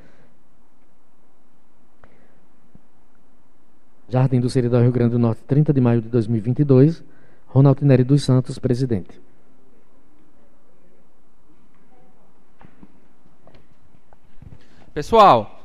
Jardim 4.08 4.40
do 4.40 4.48
Seridó, 4.48 4.80
Rio 4.80 4.92
Grande 4.92 5.12
do 5.12 5.18
Norte, 5.18 5.42
30 5.46 5.70
de 5.70 5.80
maio 5.82 6.00
de 6.00 6.08
2022. 6.08 7.04
Ronaldo 7.48 7.84
Neri 7.84 8.04
dos 8.04 8.22
Santos, 8.22 8.58
presidente. 8.58 9.20
Pessoal, 14.92 15.60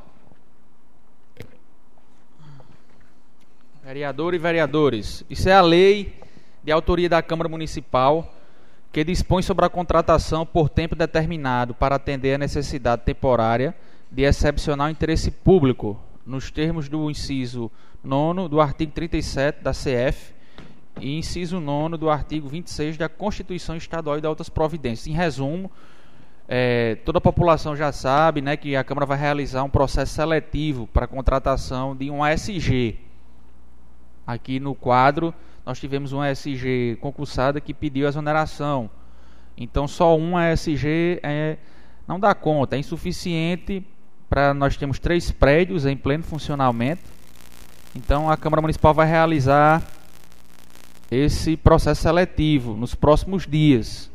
vereador 3.84 4.34
e 4.34 4.38
vereadores, 4.38 5.26
isso 5.30 5.50
é 5.50 5.54
a 5.54 5.62
lei 5.62 6.16
de 6.64 6.72
autoria 6.72 7.10
da 7.10 7.22
Câmara 7.22 7.50
Municipal 7.50 8.34
que 8.92 9.04
dispõe 9.04 9.42
sobre 9.42 9.66
a 9.66 9.70
contratação 9.70 10.46
por 10.46 10.70
tempo 10.70 10.96
determinado 10.96 11.74
para 11.74 11.96
atender 11.96 12.36
a 12.36 12.38
necessidade 12.38 13.02
temporária 13.02 13.76
de 14.12 14.22
excepcional 14.22 14.90
interesse 14.90 15.32
público, 15.32 16.00
nos 16.26 16.52
termos 16.52 16.88
do 16.88 17.10
inciso 17.10 17.72
9 18.04 18.48
do 18.48 18.62
artigo 18.62 18.92
37 18.92 19.64
da 19.64 19.72
CF 19.72 20.34
e 21.00 21.18
inciso 21.18 21.60
9 21.60 21.98
do 21.98 22.10
artigo 22.10 22.48
26 22.48 22.98
da 22.98 23.10
Constituição 23.10 23.76
Estadual 23.76 24.18
e 24.18 24.22
de 24.22 24.28
outras 24.28 24.50
providências. 24.50 25.08
Em 25.08 25.14
resumo, 25.14 25.72
é, 26.48 26.96
toda 27.06 27.18
a 27.18 27.22
população 27.22 27.76
já 27.76 27.92
sabe 27.92 28.42
né, 28.42 28.58
que 28.58 28.76
a 28.76 28.84
Câmara 28.84 29.06
vai 29.06 29.18
realizar 29.18 29.64
um 29.64 29.70
processo 29.70 30.14
seletivo 30.14 30.88
para 30.88 31.06
a 31.06 31.08
contratação 31.08 31.96
de 31.96 32.10
um 32.10 32.24
ASG. 32.24 33.00
Aqui 34.26 34.60
no 34.60 34.76
quadro, 34.76 35.34
nós 35.66 35.80
tivemos 35.80 36.14
um 36.14 36.22
ASG 36.22 36.98
concursada 37.02 37.60
que 37.60 37.74
pediu 37.74 38.08
exoneração. 38.08 38.90
Então, 39.58 39.88
só 39.88 40.18
um 40.18 40.38
ASG 40.38 41.20
é, 41.24 41.58
não 42.08 42.20
dá 42.20 42.34
conta, 42.34 42.76
é 42.76 42.80
insuficiente 42.80 43.86
para 44.30 44.54
nós 44.54 44.76
temos 44.76 44.98
três 44.98 45.32
prédios 45.32 45.86
em 45.86 45.96
pleno 45.96 46.24
funcionamento. 46.24 47.04
Então, 47.96 48.30
a 48.30 48.36
Câmara 48.36 48.62
Municipal 48.62 48.94
vai 48.94 49.08
realizar 49.08 49.84
esse 51.16 51.58
processo 51.58 52.02
seletivo 52.02 52.76
nos 52.76 52.96
próximos 52.96 53.48
dias. 53.48 54.12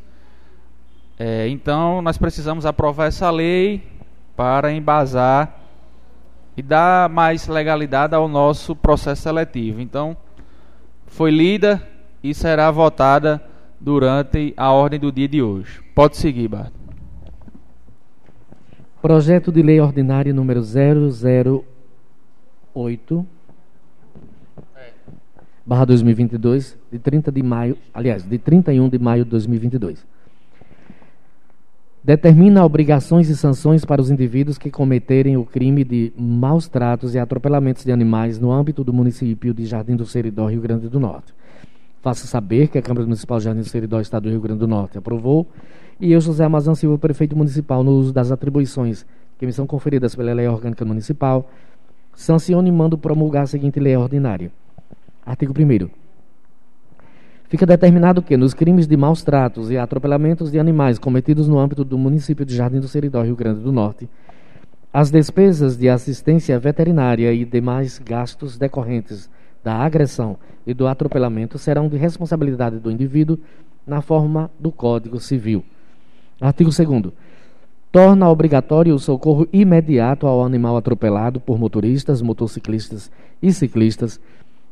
É, 1.17 1.47
então, 1.49 2.01
nós 2.01 2.17
precisamos 2.17 2.65
aprovar 2.65 3.07
essa 3.07 3.29
lei 3.29 3.83
para 4.35 4.71
embasar 4.71 5.59
e 6.55 6.61
dar 6.61 7.09
mais 7.09 7.47
legalidade 7.47 8.15
ao 8.15 8.27
nosso 8.27 8.75
processo 8.75 9.23
seletivo. 9.23 9.81
Então, 9.81 10.15
foi 11.07 11.31
lida 11.31 11.85
e 12.23 12.33
será 12.33 12.71
votada 12.71 13.43
durante 13.79 14.53
a 14.57 14.71
ordem 14.71 14.99
do 14.99 15.11
dia 15.11 15.27
de 15.27 15.41
hoje. 15.41 15.81
Pode 15.95 16.17
seguir, 16.17 16.47
Bart. 16.47 16.71
Projeto 19.01 19.51
de 19.51 19.61
Lei 19.61 19.79
Ordinária 19.79 20.33
número 20.33 20.61
008 20.61 23.27
barra 25.69 25.85
2022, 25.85 26.75
de 26.91 26.97
30 26.97 27.31
de 27.31 27.43
maio, 27.43 27.77
aliás, 27.93 28.23
de 28.27 28.39
31 28.39 28.89
de 28.89 28.97
maio 28.97 29.23
de 29.23 29.29
2022 29.29 30.03
determina 32.01 32.65
obrigações 32.65 33.29
e 33.29 33.35
sanções 33.35 33.83
para 33.83 34.01
os 34.01 34.09
indivíduos 34.09 34.57
que 34.57 34.71
cometerem 34.71 35.37
o 35.37 35.45
crime 35.45 35.83
de 35.83 36.13
maus 36.17 36.67
tratos 36.67 37.13
e 37.13 37.19
atropelamentos 37.19 37.83
de 37.83 37.91
animais 37.91 38.39
no 38.39 38.51
âmbito 38.51 38.83
do 38.83 38.93
município 38.93 39.53
de 39.53 39.65
Jardim 39.65 39.95
do 39.95 40.05
Seridó, 40.05 40.47
Rio 40.47 40.61
Grande 40.61 40.87
do 40.87 40.99
Norte. 40.99 41.33
Faça 42.01 42.25
saber 42.25 42.69
que 42.69 42.77
a 42.77 42.81
Câmara 42.81 43.05
Municipal 43.05 43.37
de 43.37 43.43
Jardim 43.43 43.61
do 43.61 43.67
Seridó, 43.67 43.99
Estado 43.99 44.23
do 44.23 44.29
Rio 44.29 44.39
Grande 44.39 44.59
do 44.59 44.67
Norte, 44.67 44.97
aprovou 44.97 45.45
e 45.99 46.13
eu, 46.13 46.21
José 46.21 46.45
Amazan 46.45 46.73
Silva, 46.73 46.97
prefeito 46.97 47.35
municipal, 47.35 47.83
no 47.83 47.91
uso 47.91 48.13
das 48.13 48.31
atribuições 48.31 49.05
que 49.37 49.45
me 49.45 49.51
são 49.51 49.67
conferidas 49.67 50.15
pela 50.15 50.33
Lei 50.33 50.47
Orgânica 50.47 50.85
Municipal, 50.85 51.49
sanciono 52.15 52.67
e 52.67 52.71
mando 52.71 52.97
promulgar 52.97 53.43
a 53.43 53.47
seguinte 53.47 53.79
lei 53.79 53.95
ordinária. 53.95 54.51
Artigo 55.29 55.53
1 55.53 55.89
Fica 57.49 57.63
determinado 57.63 58.19
que, 58.19 58.35
nos 58.35 58.55
crimes 58.55 58.87
de 58.87 58.97
maus 58.97 59.21
tratos 59.21 59.69
e 59.69 59.77
atropelamentos 59.77 60.51
de 60.51 60.57
animais 60.59 60.97
cometidos 60.97 61.47
no 61.47 61.59
âmbito 61.59 61.83
do 61.83 61.99
município 61.99 62.43
de 62.43 62.55
Jardim 62.55 62.79
do 62.79 62.87
Seridó, 62.87 63.21
Rio 63.21 63.35
Grande 63.35 63.59
do 63.59 63.71
Norte, 63.71 64.09
as 64.91 65.11
despesas 65.11 65.77
de 65.77 65.87
assistência 65.87 66.57
veterinária 66.57 67.31
e 67.31 67.45
demais 67.45 67.99
gastos 67.99 68.57
decorrentes 68.57 69.29
da 69.63 69.75
agressão 69.75 70.35
e 70.65 70.73
do 70.73 70.87
atropelamento 70.87 71.59
serão 71.59 71.87
de 71.87 71.95
responsabilidade 71.95 72.79
do 72.79 72.89
indivíduo 72.89 73.37
na 73.85 74.01
forma 74.01 74.49
do 74.59 74.71
Código 74.71 75.19
Civil. 75.19 75.63
Artigo 76.41 76.71
2 76.71 77.13
torna 77.91 78.29
obrigatório 78.29 78.93
o 78.93 78.99
socorro 78.99 79.47
imediato 79.51 80.27
ao 80.27 80.43
animal 80.43 80.77
atropelado 80.77 81.39
por 81.39 81.57
motoristas, 81.57 82.21
motociclistas 82.21 83.11
e 83.41 83.51
ciclistas 83.51 84.19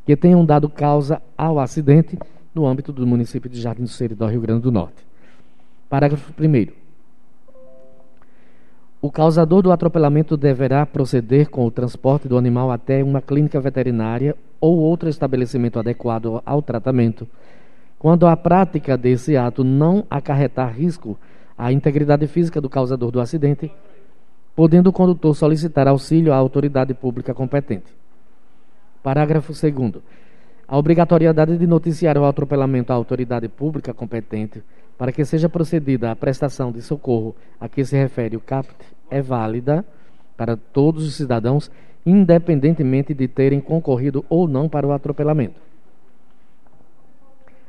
que 0.08 0.16
tenham 0.16 0.46
dado 0.46 0.70
causa 0.70 1.22
ao 1.38 1.60
acidente 1.60 2.18
no 2.56 2.66
âmbito 2.66 2.94
do 2.94 3.06
município 3.06 3.50
de 3.50 3.60
Jardim 3.60 3.84
do 3.84 3.90
Seridó, 3.90 4.26
Rio 4.28 4.40
Grande 4.40 4.62
do 4.62 4.72
Norte. 4.72 5.06
Parágrafo 5.90 6.32
1. 6.42 6.72
O 9.02 9.12
causador 9.12 9.62
do 9.62 9.70
atropelamento 9.70 10.38
deverá 10.38 10.86
proceder 10.86 11.50
com 11.50 11.66
o 11.66 11.70
transporte 11.70 12.26
do 12.26 12.38
animal 12.38 12.72
até 12.72 13.04
uma 13.04 13.22
clínica 13.22 13.60
veterinária 13.60 14.34
ou 14.62 14.78
outro 14.78 15.10
estabelecimento 15.10 15.78
adequado 15.78 16.42
ao 16.46 16.62
tratamento, 16.62 17.28
quando 18.00 18.28
a 18.28 18.38
prática 18.38 18.98
desse 18.98 19.36
ato 19.36 19.62
não 19.62 20.06
acarretar 20.10 20.74
risco 20.74 21.20
à 21.58 21.70
integridade 21.70 22.26
física 22.28 22.62
do 22.62 22.70
causador 22.70 23.12
do 23.12 23.20
acidente, 23.20 23.70
podendo 24.56 24.90
o 24.90 24.94
condutor 24.94 25.36
solicitar 25.36 25.86
auxílio 25.86 26.32
à 26.32 26.38
autoridade 26.38 26.94
pública 26.94 27.34
competente. 27.34 28.07
Parágrafo 29.08 29.54
2 29.54 30.04
a 30.68 30.78
obrigatoriedade 30.78 31.58
de 31.58 31.66
noticiar 31.66 32.18
o 32.18 32.26
atropelamento 32.26 32.92
à 32.92 32.96
autoridade 32.98 33.48
pública 33.48 33.94
competente 33.94 34.62
para 34.98 35.14
que 35.14 35.24
seja 35.24 35.48
procedida 35.48 36.12
a 36.12 36.16
prestação 36.18 36.74
de 36.74 36.82
socorro 36.82 37.34
a 37.58 37.70
que 37.70 37.86
se 37.86 37.96
refere 37.96 38.36
o 38.36 38.42
CAPT 38.42 38.76
é 39.10 39.22
válida 39.22 39.86
para 40.36 40.58
todos 40.58 41.08
os 41.08 41.16
cidadãos, 41.16 41.72
independentemente 42.06 43.14
de 43.14 43.30
terem 43.30 43.62
concorrido 43.62 44.26
ou 44.28 44.46
não 44.46 44.68
para 44.68 44.86
o 44.86 44.92
atropelamento. 44.92 45.62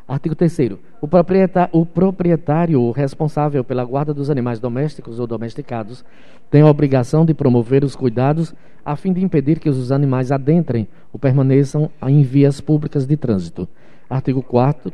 Artigo 0.08 0.34
3 0.34 0.78
o 1.02 1.06
proprietário, 1.06 1.70
o 1.70 1.84
proprietário 1.84 2.90
responsável 2.92 3.62
pela 3.62 3.84
guarda 3.84 4.14
dos 4.14 4.30
animais 4.30 4.58
domésticos 4.58 5.20
ou 5.20 5.26
domesticados 5.26 6.02
tem 6.50 6.62
a 6.62 6.66
obrigação 6.66 7.26
de 7.26 7.34
promover 7.34 7.84
os 7.84 7.94
cuidados 7.94 8.54
a 8.82 8.96
fim 8.96 9.12
de 9.12 9.22
impedir 9.22 9.60
que 9.60 9.68
os 9.68 9.92
animais 9.92 10.32
adentrem 10.32 10.88
ou 11.12 11.20
permaneçam 11.20 11.90
em 12.06 12.22
vias 12.22 12.58
públicas 12.58 13.06
de 13.06 13.18
trânsito. 13.18 13.68
Artigo 14.08 14.42
4 14.42 14.90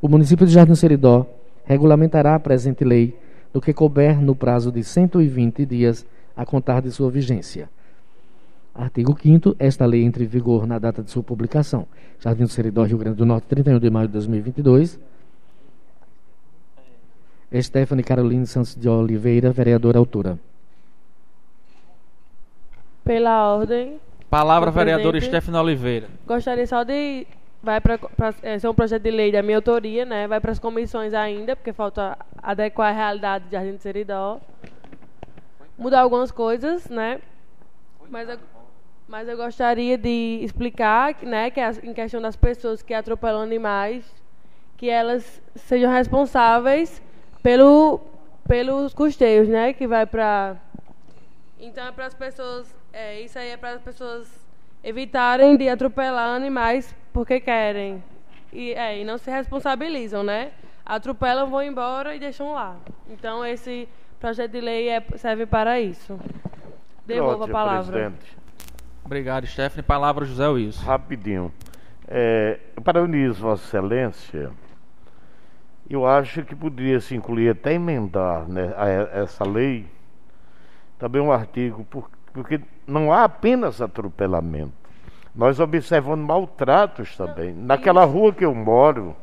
o 0.00 0.08
município 0.08 0.46
de 0.46 0.52
Jardim 0.52 0.76
Seridó 0.76 1.26
regulamentará 1.64 2.34
a 2.34 2.40
presente 2.40 2.84
lei 2.84 3.18
no 3.52 3.60
que 3.60 3.72
couber 3.72 4.20
no 4.20 4.34
prazo 4.34 4.70
de 4.70 4.84
120 4.84 5.66
dias 5.66 6.06
a 6.36 6.46
contar 6.46 6.82
de 6.82 6.92
sua 6.92 7.10
vigência. 7.10 7.68
Artigo 8.78 9.18
5 9.20 9.56
Esta 9.58 9.84
lei 9.84 10.04
entra 10.04 10.22
em 10.22 10.26
vigor 10.26 10.64
na 10.64 10.78
data 10.78 11.02
de 11.02 11.10
sua 11.10 11.22
publicação. 11.22 11.86
Jardim 12.20 12.44
do 12.44 12.48
Seridó, 12.48 12.84
Rio 12.84 12.96
Grande 12.96 13.16
do 13.16 13.26
Norte, 13.26 13.48
31 13.48 13.80
de 13.80 13.90
maio 13.90 14.06
de 14.06 14.12
2022. 14.12 15.00
Stephanie 17.60 18.04
Caroline 18.04 18.46
Santos 18.46 18.76
de 18.76 18.88
Oliveira, 18.88 19.50
vereadora 19.50 19.98
autora. 19.98 20.38
Pela 23.04 23.52
ordem. 23.52 23.98
Palavra, 24.30 24.70
vereadora 24.70 25.20
Stephanie 25.20 25.58
Oliveira. 25.58 26.08
Gostaria 26.24 26.66
só 26.66 26.84
de 26.84 27.26
vai 27.60 27.80
para 27.80 27.98
esse 28.44 28.64
é 28.64 28.70
um 28.70 28.74
projeto 28.74 29.02
de 29.02 29.10
lei 29.10 29.32
da 29.32 29.42
minha 29.42 29.58
autoria, 29.58 30.04
né? 30.04 30.28
Vai 30.28 30.40
para 30.40 30.52
as 30.52 30.58
comissões 30.60 31.12
ainda, 31.14 31.56
porque 31.56 31.72
falta 31.72 32.16
adequar 32.40 32.90
a 32.90 32.96
realidade 32.96 33.46
de 33.46 33.52
Jardim 33.52 33.72
do 33.72 33.80
Seridó. 33.80 34.38
Mudar 35.76 36.00
algumas 36.00 36.30
coisas, 36.30 36.88
né? 36.88 37.20
Mas 38.10 38.28
eu, 38.28 38.38
mas 39.08 39.26
eu 39.26 39.36
gostaria 39.36 39.96
de 39.96 40.40
explicar, 40.42 41.16
né, 41.22 41.50
que 41.50 41.60
as, 41.60 41.82
em 41.82 41.94
questão 41.94 42.20
das 42.20 42.36
pessoas 42.36 42.82
que 42.82 42.92
atropelam 42.92 43.42
animais, 43.42 44.04
que 44.76 44.88
elas 44.88 45.42
sejam 45.56 45.90
responsáveis 45.90 47.02
pelo 47.42 48.00
pelos 48.46 48.94
custeios, 48.94 49.46
né, 49.46 49.72
que 49.72 49.86
vai 49.86 50.06
para 50.06 50.56
então 51.60 51.84
é 51.86 51.90
para 51.90 52.06
as 52.06 52.14
pessoas, 52.14 52.72
é, 52.92 53.20
isso 53.20 53.36
aí 53.38 53.50
é 53.50 53.56
para 53.56 53.72
as 53.72 53.82
pessoas 53.82 54.28
evitarem 54.82 55.56
de 55.56 55.68
atropelar 55.68 56.36
animais 56.36 56.94
porque 57.12 57.40
querem. 57.40 58.02
E, 58.52 58.72
é, 58.72 59.00
e 59.00 59.04
não 59.04 59.18
se 59.18 59.28
responsabilizam, 59.28 60.22
né? 60.22 60.52
Atropelam, 60.86 61.50
vão 61.50 61.62
embora 61.62 62.14
e 62.14 62.20
deixam 62.20 62.54
lá. 62.54 62.76
Então 63.10 63.44
esse 63.44 63.88
projeto 64.20 64.52
de 64.52 64.60
lei 64.60 64.88
é, 64.88 65.04
serve 65.16 65.46
para 65.46 65.80
isso. 65.80 66.18
Devolvo 67.04 67.44
a 67.44 67.48
palavra. 67.48 68.10
Presidente. 68.10 68.37
Obrigado, 69.08 69.46
Stephanie. 69.46 69.82
Palavra 69.82 70.26
José 70.26 70.46
Wilson. 70.46 70.84
Rapidinho. 70.84 71.50
É, 72.06 72.58
parabenizo 72.84 73.40
Vossa 73.40 73.64
Excelência. 73.64 74.50
Eu 75.88 76.06
acho 76.06 76.42
que 76.42 76.54
poderia 76.54 77.00
se 77.00 77.14
incluir, 77.14 77.48
até 77.48 77.72
emendar 77.72 78.46
né, 78.46 78.74
a, 78.76 78.86
essa 79.20 79.44
lei, 79.48 79.86
também 80.98 81.22
um 81.22 81.32
artigo, 81.32 81.86
porque 82.34 82.60
não 82.86 83.10
há 83.10 83.24
apenas 83.24 83.80
atropelamento. 83.80 84.74
Nós 85.34 85.58
observamos 85.58 86.26
maltratos 86.26 87.16
também. 87.16 87.54
Naquela 87.54 88.04
rua 88.04 88.30
que 88.30 88.44
eu 88.44 88.54
moro, 88.54 89.16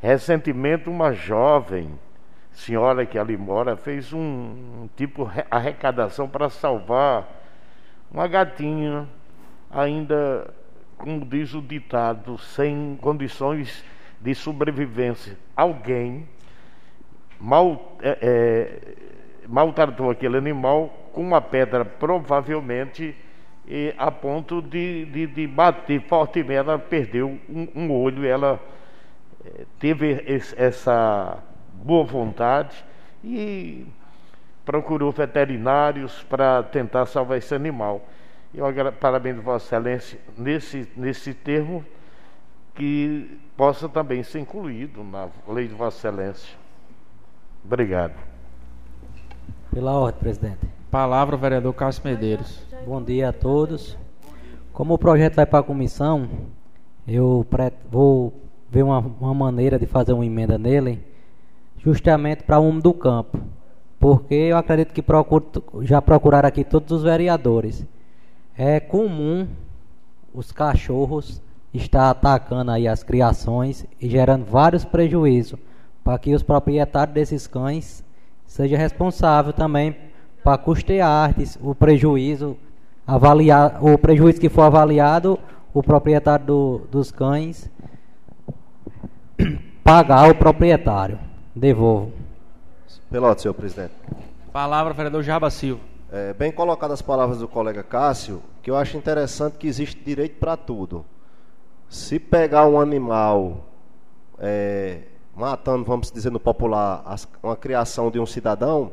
recentemente 0.00 0.88
uma 0.88 1.12
jovem 1.12 1.98
senhora 2.50 3.04
que 3.04 3.18
ali 3.18 3.36
mora 3.36 3.76
fez 3.76 4.10
um, 4.10 4.18
um 4.18 4.88
tipo 4.96 5.30
arrecadação 5.50 6.26
para 6.26 6.48
salvar 6.48 7.41
uma 8.12 8.28
gatinha 8.28 9.08
ainda, 9.70 10.52
como 10.98 11.24
diz 11.24 11.54
o 11.54 11.62
ditado, 11.62 12.36
sem 12.38 12.98
condições 13.00 13.82
de 14.20 14.34
sobrevivência. 14.34 15.38
Alguém 15.56 16.28
mal, 17.40 17.96
é, 18.02 18.18
é, 18.20 18.94
maltratou 19.48 20.10
aquele 20.10 20.36
animal 20.36 20.88
com 21.12 21.22
uma 21.22 21.40
pedra, 21.40 21.84
provavelmente 21.84 23.16
e, 23.66 23.94
a 23.96 24.10
ponto 24.10 24.60
de, 24.60 25.06
de, 25.06 25.26
de, 25.26 25.46
bater 25.46 26.00
fortemente. 26.02 26.58
Ela 26.58 26.78
perdeu 26.78 27.38
um, 27.48 27.68
um 27.74 27.90
olho, 27.90 28.26
ela 28.26 28.60
é, 29.44 29.64
teve 29.78 30.22
esse, 30.26 30.54
essa 30.60 31.38
boa 31.72 32.04
vontade 32.04 32.84
e 33.24 33.86
procurou 34.64 35.10
veterinários 35.12 36.22
para 36.28 36.62
tentar 36.62 37.06
salvar 37.06 37.38
esse 37.38 37.54
animal. 37.54 38.02
Eu 38.54 38.66
parabéns 38.92 39.36
Vossa 39.36 39.76
Excelência 39.76 40.18
nesse, 40.36 40.88
nesse 40.96 41.34
termo 41.34 41.84
que 42.74 43.38
possa 43.56 43.88
também 43.88 44.22
ser 44.22 44.40
incluído 44.40 45.02
na 45.02 45.28
lei 45.48 45.68
de 45.68 45.74
Vossa 45.74 46.08
Excelência. 46.08 46.56
Obrigado. 47.64 48.14
Pela 49.72 49.92
ordem, 49.92 50.20
presidente. 50.20 50.58
Palavra, 50.90 51.36
vereador 51.36 51.72
Cássio 51.72 52.02
Medeiros. 52.04 52.66
Bom 52.86 53.02
dia 53.02 53.30
a 53.30 53.32
todos. 53.32 53.96
Como 54.72 54.94
o 54.94 54.98
projeto 54.98 55.36
vai 55.36 55.46
para 55.46 55.60
a 55.60 55.62
comissão, 55.62 56.28
eu 57.08 57.46
vou 57.90 58.34
ver 58.68 58.82
uma, 58.82 58.98
uma 58.98 59.32
maneira 59.32 59.78
de 59.78 59.86
fazer 59.86 60.12
uma 60.12 60.26
emenda 60.26 60.58
nele, 60.58 61.02
justamente 61.78 62.42
para 62.42 62.58
o 62.58 62.68
um 62.68 62.78
do 62.78 62.92
campo. 62.92 63.38
Porque 64.02 64.34
eu 64.34 64.56
acredito 64.56 64.92
que 64.92 65.00
procuro, 65.00 65.46
já 65.82 66.02
procuraram 66.02 66.48
aqui 66.48 66.64
todos 66.64 66.90
os 66.90 67.04
vereadores. 67.04 67.86
É 68.58 68.80
comum 68.80 69.46
os 70.34 70.50
cachorros 70.50 71.40
estar 71.72 72.10
atacando 72.10 72.72
aí 72.72 72.88
as 72.88 73.04
criações 73.04 73.86
e 74.00 74.10
gerando 74.10 74.44
vários 74.44 74.84
prejuízos 74.84 75.56
para 76.02 76.18
que 76.18 76.34
os 76.34 76.42
proprietários 76.42 77.14
desses 77.14 77.46
cães 77.46 78.04
sejam 78.44 78.76
responsáveis 78.76 79.54
também 79.54 79.94
para 80.42 80.58
custear 80.58 81.32
o 81.60 81.72
prejuízo 81.72 82.56
avaliar 83.06 83.78
o 83.84 83.96
prejuízo 83.96 84.40
que 84.40 84.48
for 84.48 84.62
avaliado 84.62 85.38
o 85.72 85.80
proprietário 85.80 86.44
do, 86.44 86.80
dos 86.90 87.12
cães 87.12 87.70
pagar 89.84 90.26
ao 90.26 90.34
proprietário 90.34 91.20
devolvo 91.54 92.21
Pelote, 93.12 93.42
senhor 93.42 93.52
presidente 93.52 93.92
palavra 94.54 94.94
vereador 94.94 95.22
Jaba 95.22 95.50
Silva 95.50 95.82
é, 96.10 96.32
bem 96.32 96.50
colocadas 96.50 96.94
as 96.94 97.02
palavras 97.02 97.40
do 97.40 97.46
colega 97.46 97.82
Cássio 97.82 98.42
que 98.62 98.70
eu 98.70 98.76
acho 98.76 98.96
interessante 98.96 99.58
que 99.58 99.66
existe 99.66 100.02
direito 100.02 100.38
para 100.40 100.56
tudo 100.56 101.04
se 101.90 102.18
pegar 102.18 102.66
um 102.66 102.80
animal 102.80 103.66
é, 104.38 105.00
matando 105.36 105.84
vamos 105.84 106.10
dizer 106.10 106.32
no 106.32 106.40
popular 106.40 107.04
uma 107.42 107.54
criação 107.54 108.10
de 108.10 108.18
um 108.18 108.24
cidadão 108.24 108.90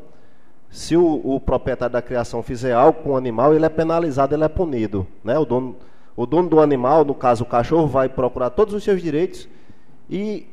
se 0.69 0.97
o, 0.97 1.21
o, 1.23 1.39
proprietário 1.39 1.93
da 1.93 2.01
criação 2.01 2.43
fizer 2.43 2.73
algo 2.73 3.01
com 3.01 3.11
o 3.11 3.17
animal, 3.17 3.55
ele 3.55 3.65
é 3.65 3.69
penalizado, 3.69 4.35
ele 4.35 4.43
é 4.43 4.47
punido. 4.47 5.07
Né? 5.23 5.35
O, 5.35 5.43
dono, 5.43 5.75
o 6.15 6.27
dono 6.27 6.47
do 6.47 6.59
animal, 6.59 7.03
no 7.03 7.15
caso 7.15 7.43
o 7.43 7.47
cachorro, 7.47 7.87
vai 7.87 8.07
procurar 8.07 8.51
todos 8.51 8.75
os 8.75 8.83
seus 8.83 9.01
direitos 9.01 9.49
e 10.07 10.47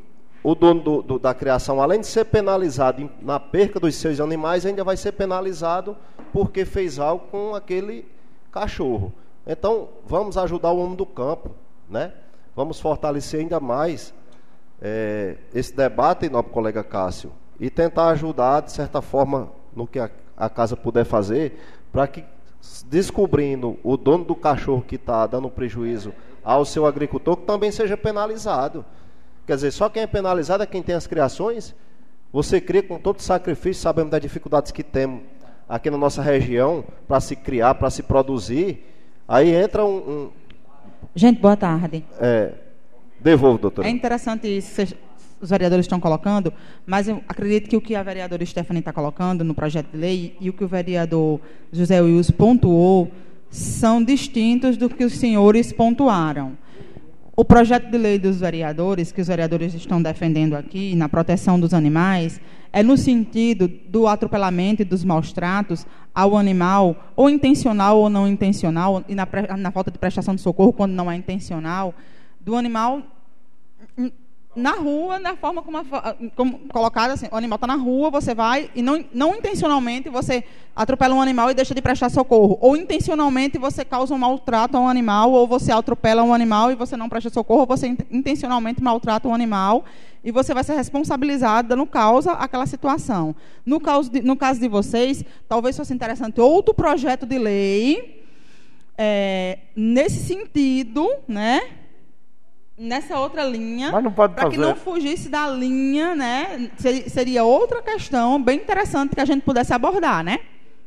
o 0.46 0.54
dono 0.54 0.80
do, 0.80 1.02
do, 1.02 1.18
da 1.18 1.34
criação, 1.34 1.82
além 1.82 1.98
de 1.98 2.06
ser 2.06 2.24
penalizado 2.26 3.10
na 3.20 3.40
perca 3.40 3.80
dos 3.80 3.96
seus 3.96 4.20
animais, 4.20 4.64
ainda 4.64 4.84
vai 4.84 4.96
ser 4.96 5.10
penalizado 5.10 5.96
porque 6.32 6.64
fez 6.64 7.00
algo 7.00 7.26
com 7.32 7.52
aquele 7.52 8.06
cachorro. 8.52 9.12
Então, 9.44 9.88
vamos 10.06 10.38
ajudar 10.38 10.70
o 10.70 10.78
homem 10.78 10.94
do 10.94 11.04
campo, 11.04 11.50
né? 11.90 12.12
Vamos 12.54 12.78
fortalecer 12.78 13.40
ainda 13.40 13.58
mais 13.58 14.14
é, 14.80 15.36
esse 15.52 15.74
debate, 15.74 16.28
nosso 16.28 16.50
colega 16.50 16.84
Cássio, 16.84 17.32
e 17.58 17.68
tentar 17.68 18.10
ajudar, 18.10 18.60
de 18.62 18.70
certa 18.70 19.02
forma, 19.02 19.50
no 19.74 19.84
que 19.84 19.98
a, 19.98 20.08
a 20.36 20.48
casa 20.48 20.76
puder 20.76 21.04
fazer, 21.04 21.58
para 21.90 22.06
que, 22.06 22.24
descobrindo 22.84 23.76
o 23.82 23.96
dono 23.96 24.24
do 24.24 24.36
cachorro 24.36 24.84
que 24.86 24.94
está 24.94 25.26
dando 25.26 25.50
prejuízo 25.50 26.14
ao 26.44 26.64
seu 26.64 26.86
agricultor, 26.86 27.36
que 27.36 27.46
também 27.46 27.72
seja 27.72 27.96
penalizado. 27.96 28.84
Quer 29.46 29.54
dizer, 29.54 29.70
só 29.70 29.88
quem 29.88 30.02
é 30.02 30.06
penalizado 30.06 30.62
é 30.62 30.66
quem 30.66 30.82
tem 30.82 30.94
as 30.94 31.06
criações. 31.06 31.74
Você 32.32 32.60
cria 32.60 32.82
com 32.82 32.98
todo 32.98 33.20
sacrifício, 33.22 33.82
sabemos 33.82 34.10
das 34.10 34.20
dificuldades 34.20 34.72
que 34.72 34.82
temos 34.82 35.22
aqui 35.68 35.90
na 35.90 35.96
nossa 35.96 36.20
região 36.20 36.84
para 37.06 37.20
se 37.20 37.36
criar, 37.36 37.74
para 37.74 37.88
se 37.90 38.02
produzir. 38.02 38.84
Aí 39.26 39.54
entra 39.54 39.84
um, 39.84 39.96
um. 39.96 40.30
Gente, 41.14 41.40
boa 41.40 41.56
tarde. 41.56 42.04
É, 42.20 42.52
devolvo, 43.20 43.58
doutor. 43.58 43.86
É 43.86 43.90
interessante 43.90 44.48
isso 44.48 44.96
os 45.40 45.50
vereadores 45.50 45.84
estão 45.84 46.00
colocando, 46.00 46.52
mas 46.86 47.08
eu 47.08 47.22
acredito 47.28 47.68
que 47.68 47.76
o 47.76 47.80
que 47.80 47.94
a 47.94 48.02
vereadora 48.02 48.44
Stephanie 48.44 48.80
está 48.80 48.92
colocando 48.92 49.44
no 49.44 49.54
projeto 49.54 49.90
de 49.92 49.98
lei 49.98 50.36
e 50.40 50.48
o 50.48 50.52
que 50.52 50.64
o 50.64 50.68
vereador 50.68 51.40
José 51.72 52.00
Wilson 52.00 52.32
pontuou 52.32 53.10
são 53.50 54.02
distintos 54.02 54.76
do 54.76 54.88
que 54.88 55.04
os 55.04 55.14
senhores 55.14 55.72
pontuaram. 55.72 56.56
O 57.38 57.44
projeto 57.44 57.90
de 57.90 57.98
lei 57.98 58.18
dos 58.18 58.40
vereadores, 58.40 59.12
que 59.12 59.20
os 59.20 59.28
vereadores 59.28 59.74
estão 59.74 60.00
defendendo 60.00 60.54
aqui, 60.54 60.96
na 60.96 61.06
proteção 61.06 61.60
dos 61.60 61.74
animais, 61.74 62.40
é 62.72 62.82
no 62.82 62.96
sentido 62.96 63.68
do 63.68 64.08
atropelamento 64.08 64.80
e 64.80 64.86
dos 64.86 65.04
maus 65.04 65.34
tratos 65.34 65.86
ao 66.14 66.34
animal, 66.34 67.12
ou 67.14 67.28
intencional 67.28 67.98
ou 67.98 68.08
não 68.08 68.26
intencional, 68.26 69.04
e 69.06 69.14
na, 69.14 69.28
na 69.58 69.70
falta 69.70 69.90
de 69.90 69.98
prestação 69.98 70.34
de 70.34 70.40
socorro, 70.40 70.72
quando 70.72 70.92
não 70.92 71.10
é 71.10 71.14
intencional, 71.14 71.94
do 72.40 72.56
animal 72.56 73.02
na 74.56 74.72
rua, 74.72 75.18
na 75.18 75.36
forma 75.36 75.62
como, 75.62 75.78
como 76.34 76.58
colocada 76.68 77.12
assim, 77.12 77.28
o 77.30 77.36
animal 77.36 77.56
está 77.56 77.66
na 77.66 77.76
rua, 77.76 78.10
você 78.10 78.34
vai 78.34 78.70
e 78.74 78.82
não, 78.82 79.04
não 79.12 79.34
intencionalmente 79.34 80.08
você 80.08 80.42
atropela 80.74 81.14
um 81.14 81.20
animal 81.20 81.50
e 81.50 81.54
deixa 81.54 81.74
de 81.74 81.82
prestar 81.82 82.08
socorro. 82.08 82.56
Ou 82.60 82.76
intencionalmente 82.76 83.58
você 83.58 83.84
causa 83.84 84.14
um 84.14 84.18
maltrato 84.18 84.76
a 84.76 84.80
um 84.80 84.88
animal, 84.88 85.30
ou 85.32 85.46
você 85.46 85.70
atropela 85.70 86.22
um 86.22 86.32
animal 86.32 86.72
e 86.72 86.74
você 86.74 86.96
não 86.96 87.08
presta 87.08 87.30
socorro, 87.30 87.60
ou 87.60 87.66
você 87.66 87.94
intencionalmente 88.10 88.82
maltrata 88.82 89.28
um 89.28 89.34
animal 89.34 89.84
e 90.24 90.32
você 90.32 90.52
vai 90.52 90.64
ser 90.64 90.74
responsabilizado 90.74 91.68
dando 91.68 91.86
causa 91.86 92.32
àquela 92.32 92.66
situação. 92.66 93.36
No 93.64 93.78
caso 93.78 94.10
de, 94.10 94.22
no 94.22 94.36
caso 94.36 94.58
de 94.58 94.68
vocês, 94.68 95.24
talvez 95.48 95.76
fosse 95.76 95.94
interessante 95.94 96.40
outro 96.40 96.74
projeto 96.74 97.24
de 97.24 97.38
lei 97.38 98.24
é, 98.98 99.58
nesse 99.76 100.26
sentido, 100.26 101.08
né? 101.28 101.60
Nessa 102.78 103.18
outra 103.18 103.44
linha, 103.44 103.90
para 104.14 104.50
que 104.50 104.56
não 104.56 104.76
fugisse 104.76 105.28
da 105.28 105.48
linha, 105.48 106.14
né? 106.14 106.70
Seria 107.08 107.44
outra 107.44 107.82
questão 107.82 108.42
bem 108.42 108.58
interessante 108.58 109.14
que 109.14 109.20
a 109.20 109.24
gente 109.24 109.42
pudesse 109.42 109.72
abordar, 109.72 110.22
né? 110.22 110.40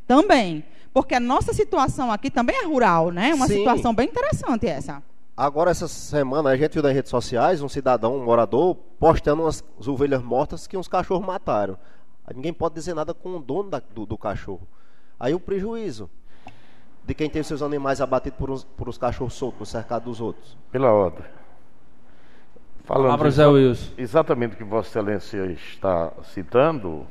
Também, 0.06 0.64
porque 0.94 1.16
a 1.16 1.20
nossa 1.20 1.54
situação 1.54 2.12
aqui 2.12 2.30
também 2.30 2.56
é 2.56 2.66
rural, 2.66 3.12
né? 3.12 3.34
Uma 3.34 3.48
Sim. 3.48 3.60
situação 3.60 3.94
bem 3.94 4.08
interessante 4.08 4.68
essa. 4.68 5.02
Agora, 5.36 5.72
essa 5.72 5.88
semana, 5.88 6.50
a 6.50 6.58
gente 6.58 6.74
viu 6.74 6.84
nas 6.84 6.94
redes 6.94 7.10
sociais 7.10 7.62
um 7.62 7.70
cidadão, 7.70 8.18
um 8.18 8.26
morador, 8.26 8.76
postando 9.00 9.44
umas 9.44 9.64
ovelhas 9.88 10.22
mortas 10.22 10.68
que 10.68 10.76
uns 10.76 10.88
cachorros 10.88 11.26
mataram. 11.26 11.78
Ninguém 12.36 12.54
pode 12.54 12.76
dizer 12.76 12.94
nada 12.94 13.14
com 13.14 13.38
o 13.38 13.40
dono 13.40 13.70
da, 13.70 13.80
do, 13.80 14.06
do, 14.06 14.18
cachorro. 14.18 14.68
Aí 15.20 15.34
o 15.34 15.40
prejuízo 15.40 16.10
de 17.06 17.14
quem 17.14 17.30
tem 17.30 17.42
seus 17.42 17.62
animais 17.62 18.02
abatidos 18.02 18.38
por, 18.38 18.52
uns, 18.52 18.64
por 18.64 18.90
os 18.90 18.98
cachorros 18.98 19.34
soltos 19.34 19.60
no 19.62 19.66
cercado 19.66 20.04
dos 20.04 20.20
outros. 20.20 20.58
Pela 20.72 20.92
ordem. 20.92 21.24
Falando 22.90 23.04
Palavra 23.04 23.30
Zé 23.30 23.46
Wilson. 23.46 23.94
Exatamente 24.00 24.56
o 24.56 24.58
que 24.58 24.64
Vossa 24.64 24.90
Excelência 24.90 25.46
está 25.52 26.12
citando, 26.24 27.06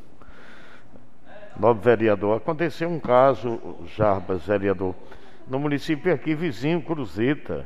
nobre 1.57 1.85
vereador, 1.85 2.37
aconteceu 2.37 2.89
um 2.89 2.99
caso, 2.99 3.61
Jarbas, 3.97 4.45
vereador, 4.45 4.93
no 5.47 5.57
município 5.61 6.13
aqui 6.13 6.35
vizinho, 6.35 6.83
Cruzeta. 6.83 7.65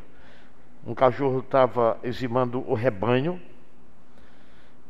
Um 0.86 0.94
cachorro 0.94 1.38
estava 1.38 1.96
eximando 2.02 2.62
o 2.70 2.74
rebanho 2.74 3.40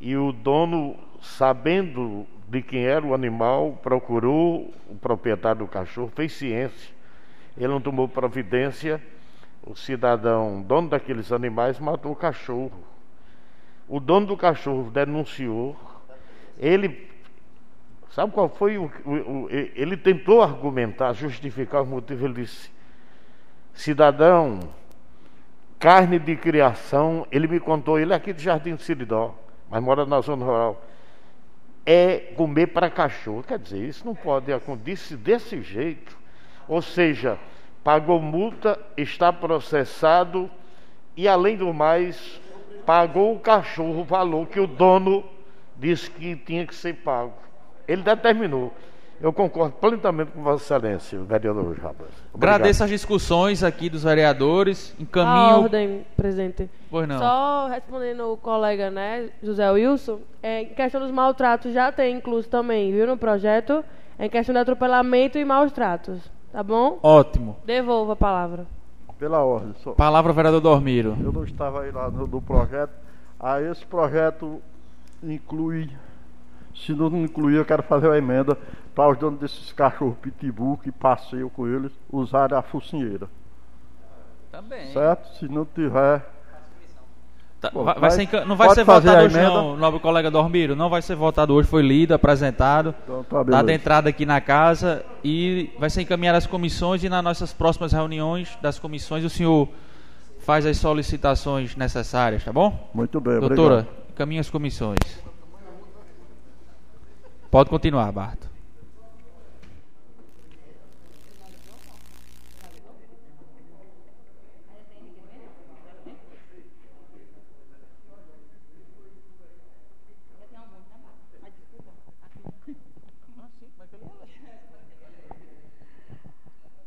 e 0.00 0.16
o 0.16 0.32
dono, 0.32 0.96
sabendo 1.20 2.26
de 2.48 2.60
quem 2.60 2.86
era 2.86 3.06
o 3.06 3.14
animal, 3.14 3.78
procurou 3.84 4.74
o 4.90 4.96
proprietário 4.96 5.60
do 5.60 5.68
cachorro, 5.68 6.10
fez 6.12 6.32
ciência. 6.32 6.92
Ele 7.56 7.68
não 7.68 7.80
tomou 7.80 8.08
providência. 8.08 9.00
O 9.64 9.76
cidadão, 9.76 10.60
dono 10.60 10.88
daqueles 10.88 11.30
animais, 11.30 11.78
matou 11.78 12.10
o 12.10 12.16
cachorro. 12.16 12.90
O 13.92 14.00
dono 14.00 14.24
do 14.24 14.38
cachorro 14.38 14.90
denunciou. 14.90 15.76
Ele, 16.58 17.10
sabe 18.08 18.32
qual 18.32 18.48
foi 18.48 18.78
o, 18.78 18.90
o, 19.04 19.10
o 19.10 19.48
ele 19.50 19.98
tentou 19.98 20.40
argumentar, 20.40 21.12
justificar 21.12 21.82
o 21.82 21.86
motivo. 21.86 22.24
Ele 22.24 22.40
disse: 22.40 22.70
cidadão, 23.74 24.60
carne 25.78 26.18
de 26.18 26.34
criação. 26.36 27.26
Ele 27.30 27.46
me 27.46 27.60
contou. 27.60 28.00
Ele 28.00 28.14
é 28.14 28.16
aqui 28.16 28.32
de 28.32 28.42
Jardim 28.42 28.76
do 28.76 28.80
Siridó, 28.80 29.34
mas 29.68 29.82
mora 29.82 30.06
na 30.06 30.22
zona 30.22 30.42
rural. 30.42 30.82
É 31.84 32.32
comer 32.34 32.68
para 32.68 32.88
cachorro. 32.88 33.44
Quer 33.46 33.58
dizer, 33.58 33.86
isso 33.86 34.06
não 34.06 34.14
pode 34.14 34.50
acontecer 34.50 35.18
desse 35.18 35.60
jeito. 35.60 36.16
Ou 36.66 36.80
seja, 36.80 37.38
pagou 37.84 38.22
multa, 38.22 38.80
está 38.96 39.30
processado 39.30 40.50
e, 41.14 41.28
além 41.28 41.58
do 41.58 41.74
mais, 41.74 42.40
pagou 42.84 43.34
o 43.34 43.40
cachorro 43.40 44.00
o 44.00 44.04
valor 44.04 44.46
que 44.46 44.60
o 44.60 44.66
dono 44.66 45.24
disse 45.76 46.10
que 46.10 46.36
tinha 46.36 46.66
que 46.66 46.74
ser 46.74 46.94
pago. 46.94 47.32
Ele 47.86 48.02
determinou. 48.02 48.72
Eu 49.20 49.32
concordo 49.32 49.76
plenamente 49.76 50.32
com 50.32 50.42
Vossa 50.42 50.64
Excelência, 50.64 51.20
vereador 51.20 51.76
Jabas. 51.76 52.08
Agradeço 52.34 52.82
as 52.82 52.90
discussões 52.90 53.62
aqui 53.62 53.88
dos 53.88 54.02
vereadores. 54.02 54.92
Encaminho. 54.98 55.36
A 55.36 55.58
ordem, 55.58 56.04
presidente. 56.16 56.68
Pois 56.90 57.06
não. 57.06 57.18
Só 57.18 57.68
respondendo 57.68 58.32
o 58.32 58.36
colega, 58.36 58.90
né, 58.90 59.30
José 59.40 59.70
Wilson, 59.70 60.18
é, 60.42 60.62
em 60.62 60.74
questão 60.74 61.00
dos 61.00 61.12
maltratos 61.12 61.72
já 61.72 61.92
tem 61.92 62.16
incluso 62.16 62.48
também, 62.48 62.90
viu, 62.90 63.06
no 63.06 63.16
projeto, 63.16 63.84
é 64.18 64.26
em 64.26 64.28
questão 64.28 64.52
de 64.52 64.58
atropelamento 64.58 65.38
e 65.38 65.44
maus 65.44 65.70
tratos. 65.70 66.18
Tá 66.50 66.62
bom? 66.64 66.98
Ótimo. 67.00 67.56
Devolva 67.64 68.14
a 68.14 68.16
palavra. 68.16 68.66
Pela 69.22 69.38
ordem. 69.44 69.72
Só... 69.84 69.92
Palavra, 69.92 70.32
vereador 70.32 70.60
Dormiro. 70.60 71.16
Eu 71.22 71.30
não 71.30 71.44
estava 71.44 71.82
aí 71.82 71.92
lá 71.92 72.10
no, 72.10 72.26
no 72.26 72.42
projeto. 72.42 72.90
Ah, 73.38 73.62
esse 73.62 73.86
projeto 73.86 74.60
inclui 75.22 75.88
se 76.74 76.92
não 76.92 77.06
incluir, 77.22 77.54
eu 77.54 77.64
quero 77.64 77.84
fazer 77.84 78.08
uma 78.08 78.18
emenda 78.18 78.58
para 78.92 79.12
os 79.12 79.18
donos 79.18 79.38
desses 79.38 79.72
cachorros 79.72 80.18
pitbull 80.18 80.76
que 80.76 80.90
passeiam 80.90 81.48
com 81.48 81.68
eles 81.68 81.92
usarem 82.10 82.58
a 82.58 82.62
focinheira. 82.62 83.28
Também. 84.50 84.92
Certo? 84.92 85.38
Se 85.38 85.46
não 85.46 85.64
tiver. 85.66 86.28
Tá, 87.62 87.70
vai, 87.72 87.94
vai 87.94 88.10
ser, 88.10 88.44
não 88.44 88.56
vai 88.56 88.70
ser 88.70 88.82
votado 88.82 89.24
hoje, 89.24 89.40
não, 89.40 89.76
nobre 89.76 90.00
colega 90.00 90.28
Dormiro. 90.28 90.74
Não 90.74 90.90
vai 90.90 91.00
ser 91.00 91.14
votado 91.14 91.54
hoje. 91.54 91.68
Foi 91.68 91.80
lido, 91.80 92.12
apresentado. 92.12 92.92
Então, 93.04 93.22
tá 93.22 93.44
dado 93.44 93.70
entrada 93.70 94.08
aqui 94.08 94.26
na 94.26 94.40
casa 94.40 95.04
e 95.22 95.70
vai 95.78 95.88
ser 95.88 96.02
encaminhado 96.02 96.38
às 96.38 96.46
comissões. 96.46 97.04
E 97.04 97.08
nas 97.08 97.22
nossas 97.22 97.52
próximas 97.52 97.92
reuniões 97.92 98.58
das 98.60 98.80
comissões, 98.80 99.24
o 99.24 99.30
senhor 99.30 99.68
faz 100.40 100.66
as 100.66 100.76
solicitações 100.76 101.76
necessárias, 101.76 102.42
tá 102.42 102.52
bom? 102.52 102.90
Muito 102.92 103.20
bem, 103.20 103.38
Doutora, 103.38 103.74
obrigado. 103.74 103.96
encaminha 104.10 104.40
as 104.40 104.50
comissões. 104.50 104.98
Pode 107.48 107.70
continuar, 107.70 108.10
Barto. 108.10 108.51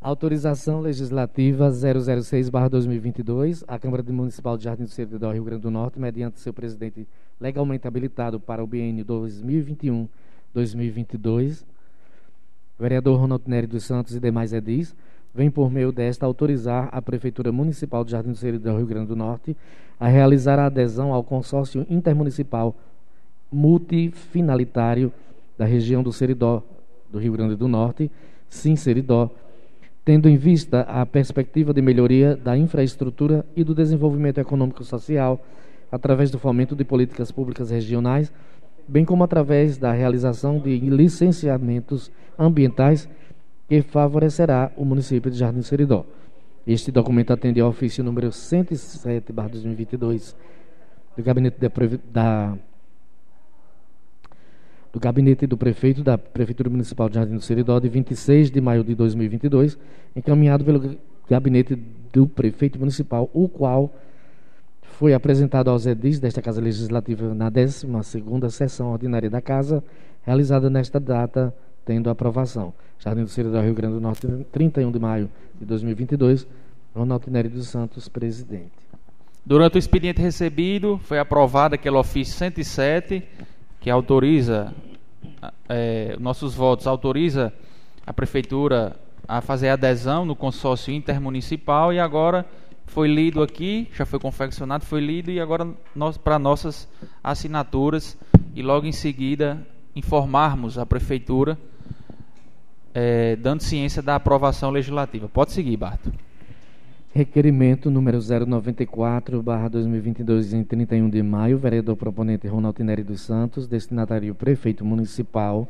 Autorização 0.06 0.82
Legislativa 0.82 1.72
006-2022, 1.72 3.64
a 3.68 3.80
Câmara 3.80 4.04
Municipal 4.04 4.56
de 4.56 4.66
Jardim 4.66 4.84
do 4.84 4.92
Servidor, 4.92 5.34
Rio 5.34 5.44
Grande 5.44 5.64
do 5.64 5.72
Norte, 5.72 6.00
mediante 6.00 6.40
seu 6.40 6.54
presidente 6.54 7.08
legalmente 7.42 7.88
habilitado 7.88 8.40
para 8.40 8.64
o 8.64 8.68
biênio 8.68 9.04
2021 9.04 10.08
2022, 10.54 11.66
vereador 12.78 13.20
Ronaldo 13.20 13.46
Nery 13.48 13.66
dos 13.66 13.84
Santos 13.84 14.16
e 14.16 14.20
demais 14.20 14.54
edis, 14.54 14.96
vem 15.34 15.50
por 15.50 15.72
meio 15.72 15.92
desta 15.92 16.28
autorizar 16.28 16.88
a 16.92 17.02
Prefeitura 17.02 17.52
Municipal 17.52 18.06
de 18.06 18.12
Jardim 18.12 18.30
do 18.30 18.38
Seridó, 18.38 18.78
Rio 18.78 18.86
Grande 18.86 19.08
do 19.08 19.16
Norte, 19.16 19.58
a 20.00 20.08
realizar 20.08 20.60
a 20.60 20.68
adesão 20.68 21.14
ao 21.14 21.24
consórcio 21.24 21.84
intermunicipal 21.90 22.76
multifinalitário 23.52 25.12
da 25.58 25.66
região 25.66 26.04
do 26.04 26.14
Seridó, 26.14 26.62
do 27.12 27.18
Rio 27.18 27.34
Grande 27.34 27.56
do 27.56 27.68
Norte, 27.68 28.12
Sim 28.48 28.76
Seridó, 28.76 29.32
tendo 30.06 30.30
em 30.30 30.38
vista 30.38 30.82
a 30.82 31.06
perspectiva 31.06 31.74
de 31.74 31.82
melhoria 31.82 32.36
da 32.38 32.56
infraestrutura 32.56 33.46
e 33.56 33.64
do 33.64 33.76
desenvolvimento 33.76 34.38
econômico 34.38 34.84
e 34.84 34.86
social 34.86 35.44
através 35.92 36.30
do 36.30 36.40
fomento 36.40 36.76
de 36.76 36.86
políticas 36.86 37.32
públicas 37.32 37.72
regionais 37.72 38.32
bem 38.88 39.04
como 39.04 39.24
através 39.24 39.78
da 39.78 39.92
realização 39.92 40.60
de 40.60 40.78
licenciamentos 40.80 42.12
ambientais 42.38 43.10
que 43.68 43.82
favorecerá 43.82 44.72
o 44.78 44.86
município 44.86 45.32
de 45.32 45.38
Jardim 45.38 45.62
Seridó. 45.62 46.06
Este 46.68 46.92
documento 46.92 47.34
atende 47.34 47.60
ao 47.60 47.70
ofício 47.70 48.04
número 48.04 48.32
107, 48.32 49.32
2022, 49.34 50.36
do 51.16 51.24
gabinete 51.24 51.58
da, 52.12 52.58
do 54.96 55.00
gabinete 55.00 55.46
do 55.46 55.58
prefeito 55.58 56.02
da 56.02 56.18
Prefeitura 56.18 56.70
Municipal 56.70 57.10
de 57.10 57.16
Jardim 57.16 57.36
do 57.36 57.42
Seridó 57.42 57.78
de 57.82 57.90
26 57.90 58.50
de 58.50 58.62
maio 58.62 58.82
de 58.82 58.96
2022, 58.96 59.78
encaminhado 60.16 60.64
pelo 60.64 60.98
gabinete 61.30 61.78
do 62.14 62.26
prefeito 62.26 62.80
municipal, 62.80 63.30
o 63.34 63.50
qual 63.50 63.94
foi 64.82 65.14
apresentado 65.14 65.70
aos 65.70 65.86
edis 65.86 66.18
desta 66.18 66.42
Casa 66.42 66.62
Legislativa 66.62 67.36
na 67.36 67.52
12ª 67.52 68.50
sessão 68.50 68.94
ordinária 68.94 69.30
da 69.30 69.42
Casa, 69.42 69.84
realizada 70.24 70.70
nesta 70.70 70.98
data, 70.98 71.54
tendo 71.84 72.10
aprovação. 72.10 72.74
Jardim 72.98 73.24
do 73.24 73.30
Ceará, 73.30 73.62
Rio 73.62 73.74
Grande 73.74 73.96
do 73.96 74.02
Norte, 74.02 74.26
31 74.54 74.94
de 74.94 75.00
maio 75.00 75.30
de 75.60 75.66
2022, 75.66 76.48
Ronaldo 76.96 77.30
Nery 77.30 77.50
dos 77.50 77.68
Santos, 77.68 78.08
presidente. 78.08 78.72
Durante 79.46 79.76
o 79.76 79.78
expediente 79.78 80.22
recebido, 80.22 80.98
foi 81.04 81.20
aprovado 81.20 81.76
aquele 81.76 81.98
ofício 81.98 82.34
107, 82.36 83.22
que 83.86 83.90
autoriza, 83.92 84.74
é, 85.70 86.16
nossos 86.20 86.56
votos, 86.56 86.88
autoriza 86.88 87.54
a 88.06 88.14
Prefeitura 88.14 88.96
a 89.28 89.42
fazer 89.42 89.70
adesão 89.70 90.26
no 90.26 90.36
consórcio 90.36 90.94
intermunicipal 90.94 91.92
e 91.92 92.00
agora 92.00 92.46
foi 92.86 93.08
lido 93.08 93.42
aqui, 93.42 93.90
já 93.94 94.06
foi 94.06 94.20
confeccionado, 94.20 94.86
foi 94.86 95.02
lido 95.02 95.32
e 95.32 95.40
agora 95.40 95.68
nós, 95.96 96.18
para 96.18 96.38
nossas 96.38 96.88
assinaturas 97.24 98.18
e 98.54 98.62
logo 98.62 98.86
em 98.86 98.92
seguida 98.92 99.66
informarmos 99.96 100.78
a 100.78 100.86
prefeitura 100.86 101.58
é, 102.94 103.36
dando 103.36 103.62
ciência 103.62 104.02
da 104.02 104.16
aprovação 104.16 104.72
legislativa. 104.72 105.28
Pode 105.28 105.52
seguir, 105.52 105.76
Barto. 105.76 106.12
Requerimento 107.16 107.90
número 107.90 108.20
094, 108.20 109.42
barra 109.42 109.70
2022, 109.70 110.52
em 110.52 110.66
31 110.66 111.10
de 111.10 111.24
maio, 111.24 111.58
vereador 111.58 111.96
proponente 111.96 112.46
Ronaldo 112.46 112.84
Neri 112.84 113.04
dos 113.04 113.22
Santos, 113.22 113.70
destinatário 113.70 114.36
prefeito 114.36 114.84
municipal, 114.84 115.66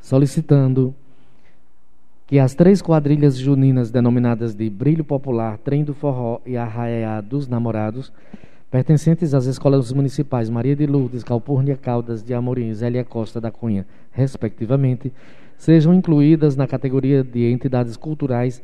solicitando 0.00 0.94
que 2.24 2.38
as 2.38 2.54
três 2.54 2.80
quadrilhas 2.80 3.36
juninas 3.36 3.90
denominadas 3.90 4.54
de 4.54 4.70
Brilho 4.70 5.02
Popular, 5.02 5.58
Trem 5.58 5.82
do 5.82 5.94
Forró 5.94 6.40
e 6.46 6.56
Arraiá 6.56 7.20
dos 7.20 7.48
Namorados, 7.48 8.12
pertencentes 8.70 9.34
às 9.34 9.46
escolas 9.46 9.92
municipais 9.92 10.48
Maria 10.48 10.76
de 10.76 10.86
Lourdes, 10.86 11.24
Calpurnia 11.24 11.76
Caldas 11.76 12.22
de 12.22 12.32
Amorim 12.32 12.68
e 12.68 12.74
Zélia 12.74 13.04
Costa 13.04 13.40
da 13.40 13.50
Cunha, 13.50 13.84
respectivamente, 14.12 15.12
sejam 15.58 15.92
incluídas 15.92 16.56
na 16.56 16.66
categoria 16.66 17.22
de 17.22 17.50
entidades 17.50 17.96
culturais 17.96 18.62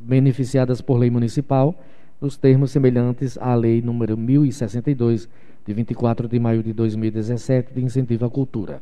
beneficiadas 0.00 0.80
por 0.80 0.96
lei 0.96 1.10
municipal, 1.10 1.74
nos 2.20 2.36
termos 2.36 2.70
semelhantes 2.70 3.36
à 3.38 3.54
Lei 3.54 3.82
número 3.82 4.16
1062, 4.16 5.28
de 5.66 5.74
24 5.74 6.28
de 6.28 6.38
maio 6.38 6.62
de 6.62 6.72
2017, 6.72 7.74
de 7.74 7.82
incentivo 7.82 8.24
à 8.24 8.30
cultura. 8.30 8.80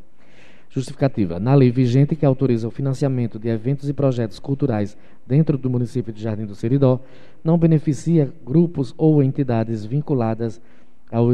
Justificativa. 0.69 1.39
Na 1.39 1.55
lei 1.55 1.71
vigente 1.71 2.15
que 2.15 2.25
autoriza 2.25 2.67
o 2.67 2.71
financiamento 2.71 3.39
de 3.39 3.49
eventos 3.49 3.89
e 3.89 3.93
projetos 3.93 4.37
culturais 4.37 4.97
dentro 5.25 5.57
do 5.57 5.69
município 5.69 6.13
de 6.13 6.21
Jardim 6.21 6.45
do 6.45 6.55
Seridó, 6.55 6.99
não 7.43 7.57
beneficia 7.57 8.31
grupos 8.45 8.93
ou 8.97 9.23
entidades 9.23 9.83
vinculadas 9.85 10.61
ao, 11.11 11.27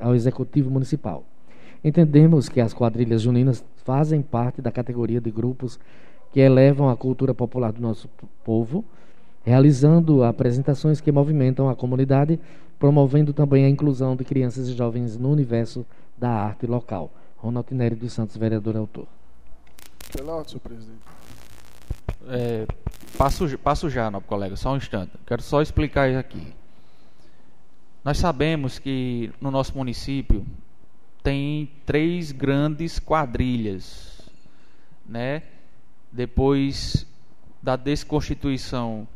ao 0.00 0.14
Executivo 0.14 0.70
Municipal. 0.70 1.24
Entendemos 1.82 2.48
que 2.48 2.60
as 2.60 2.74
quadrilhas 2.74 3.22
juninas 3.22 3.64
fazem 3.86 4.20
parte 4.20 4.60
da 4.60 4.72
categoria 4.72 5.20
de 5.20 5.30
grupos 5.30 5.78
que 6.32 6.40
elevam 6.40 6.90
a 6.90 6.96
cultura 6.96 7.32
popular 7.32 7.72
do 7.72 7.80
nosso 7.80 8.10
povo, 8.44 8.84
realizando 9.44 10.24
apresentações 10.24 11.00
que 11.00 11.12
movimentam 11.12 11.70
a 11.70 11.76
comunidade, 11.76 12.38
promovendo 12.80 13.32
também 13.32 13.64
a 13.64 13.68
inclusão 13.68 14.16
de 14.16 14.24
crianças 14.24 14.68
e 14.68 14.74
jovens 14.74 15.16
no 15.16 15.30
universo 15.30 15.86
da 16.18 16.28
arte 16.30 16.66
local. 16.66 17.12
Ronaldo 17.36 17.74
Nery 17.74 17.94
dos 17.94 18.12
Santos, 18.12 18.36
vereador 18.36 18.76
autor. 18.76 19.06
Pela 20.12 20.32
ordem, 20.32 20.48
senhor 20.48 20.60
presidente. 20.60 20.98
É, 22.28 22.66
passo, 23.16 23.56
passo 23.58 23.88
já, 23.88 24.10
nobre 24.10 24.28
colega, 24.28 24.56
só 24.56 24.72
um 24.72 24.76
instante. 24.76 25.12
Quero 25.24 25.42
só 25.42 25.62
explicar 25.62 26.10
isso 26.10 26.18
aqui. 26.18 26.54
Nós 28.04 28.18
sabemos 28.18 28.80
que 28.80 29.30
no 29.40 29.50
nosso 29.50 29.76
município 29.76 30.44
tem 31.26 31.68
três 31.84 32.30
grandes 32.30 33.00
quadrilhas, 33.00 34.30
né? 35.04 35.42
Depois 36.12 37.04
da 37.60 37.74
desconstituição 37.74 39.08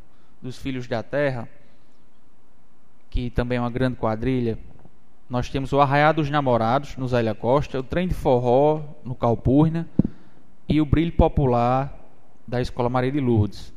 dos 0.42 0.58
Filhos 0.58 0.88
da 0.88 1.04
Terra, 1.04 1.48
que 3.08 3.30
também 3.30 3.58
é 3.58 3.60
uma 3.60 3.70
grande 3.70 3.94
quadrilha, 3.94 4.58
nós 5.28 5.48
temos 5.50 5.72
o 5.72 5.80
Arraiá 5.80 6.10
dos 6.10 6.28
Namorados, 6.28 6.96
no 6.96 7.06
Zélia 7.06 7.32
Costa, 7.32 7.78
o 7.78 7.82
Trem 7.84 8.08
de 8.08 8.14
Forró, 8.14 8.82
no 9.04 9.14
Calpurnia, 9.14 9.88
e 10.68 10.80
o 10.80 10.84
Brilho 10.84 11.12
Popular, 11.12 11.96
da 12.44 12.60
Escola 12.60 12.88
Maria 12.88 13.12
de 13.12 13.20
Lourdes. 13.20 13.72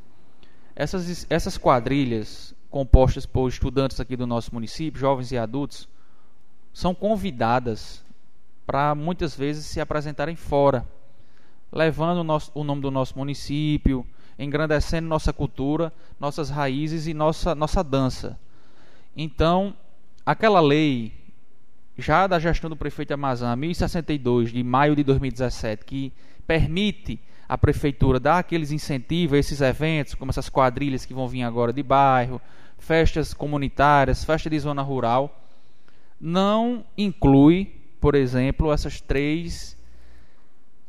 Essas, 0.75 1.27
essas 1.29 1.55
quadrilhas, 1.55 2.55
compostas 2.71 3.27
por 3.27 3.47
estudantes 3.47 3.99
aqui 3.99 4.17
do 4.17 4.25
nosso 4.25 4.51
município, 4.55 4.99
jovens 4.99 5.31
e 5.31 5.37
adultos, 5.37 5.87
são 6.73 6.95
convidadas 6.95 8.02
para 8.65 8.95
muitas 8.95 9.35
vezes 9.35 9.65
se 9.65 9.79
apresentarem 9.79 10.35
fora, 10.35 10.87
levando 11.71 12.19
o, 12.19 12.23
nosso, 12.23 12.51
o 12.53 12.63
nome 12.63 12.81
do 12.81 12.91
nosso 12.91 13.17
município, 13.17 14.05
engrandecendo 14.37 15.07
nossa 15.07 15.33
cultura, 15.33 15.91
nossas 16.19 16.49
raízes 16.49 17.07
e 17.07 17.13
nossa, 17.13 17.53
nossa 17.53 17.83
dança. 17.83 18.39
Então, 19.15 19.75
aquela 20.25 20.59
lei, 20.59 21.13
já 21.97 22.25
da 22.25 22.39
gestão 22.39 22.69
do 22.69 22.75
prefeito 22.75 23.13
Amazã, 23.13 23.55
1062, 23.55 24.51
de 24.51 24.63
maio 24.63 24.95
de 24.95 25.03
2017, 25.03 25.85
que 25.85 26.13
permite 26.47 27.19
a 27.47 27.57
prefeitura 27.57 28.19
dar 28.19 28.39
aqueles 28.39 28.71
incentivos 28.71 29.35
a 29.35 29.39
esses 29.39 29.61
eventos, 29.61 30.15
como 30.15 30.31
essas 30.31 30.49
quadrilhas 30.49 31.05
que 31.05 31.13
vão 31.13 31.27
vir 31.27 31.43
agora 31.43 31.73
de 31.73 31.83
bairro, 31.83 32.41
festas 32.77 33.33
comunitárias, 33.33 34.23
festa 34.23 34.49
de 34.49 34.59
zona 34.59 34.81
rural, 34.81 35.41
não 36.19 36.85
inclui 36.97 37.82
por 38.03 38.15
exemplo, 38.15 38.73
essas 38.73 38.99
três 38.99 39.77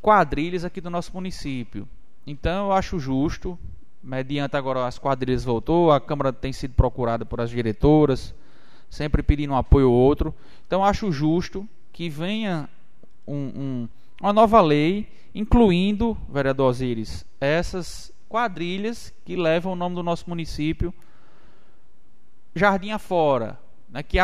quadrilhas 0.03 0.65
aqui 0.65 0.81
do 0.81 0.91
nosso 0.91 1.13
município. 1.15 1.89
Então, 2.27 2.67
eu 2.67 2.73
acho 2.73 2.99
justo, 2.99 3.57
mediante 4.03 4.57
agora 4.57 4.85
as 4.85 4.99
quadrilhas 4.99 5.45
voltou, 5.45 5.93
a 5.93 6.01
Câmara 6.01 6.33
tem 6.33 6.53
sido 6.53 6.75
procurada 6.75 7.25
por 7.25 7.41
as 7.41 7.51
diretoras, 7.51 8.35
sempre 8.91 9.23
pedindo 9.23 9.53
um 9.53 9.57
apoio 9.57 9.93
ou 9.93 9.95
outro. 9.95 10.35
Então, 10.67 10.85
acho 10.85 11.13
justo 11.13 11.69
que 11.93 12.11
venha 12.11 12.69
um, 13.25 13.37
um, 13.37 13.89
uma 14.21 14.33
nova 14.33 14.61
lei, 14.61 15.07
incluindo, 15.33 16.19
vereador 16.29 16.71
Osiris, 16.71 17.25
essas 17.41 18.13
quadrilhas 18.29 19.15
que 19.25 19.37
levam 19.37 19.75
o 19.75 19.77
nome 19.77 19.95
do 19.95 20.03
nosso 20.03 20.29
município 20.29 20.93
jardim 22.57 22.91
afora, 22.91 23.57
né, 23.89 24.03
que 24.03 24.19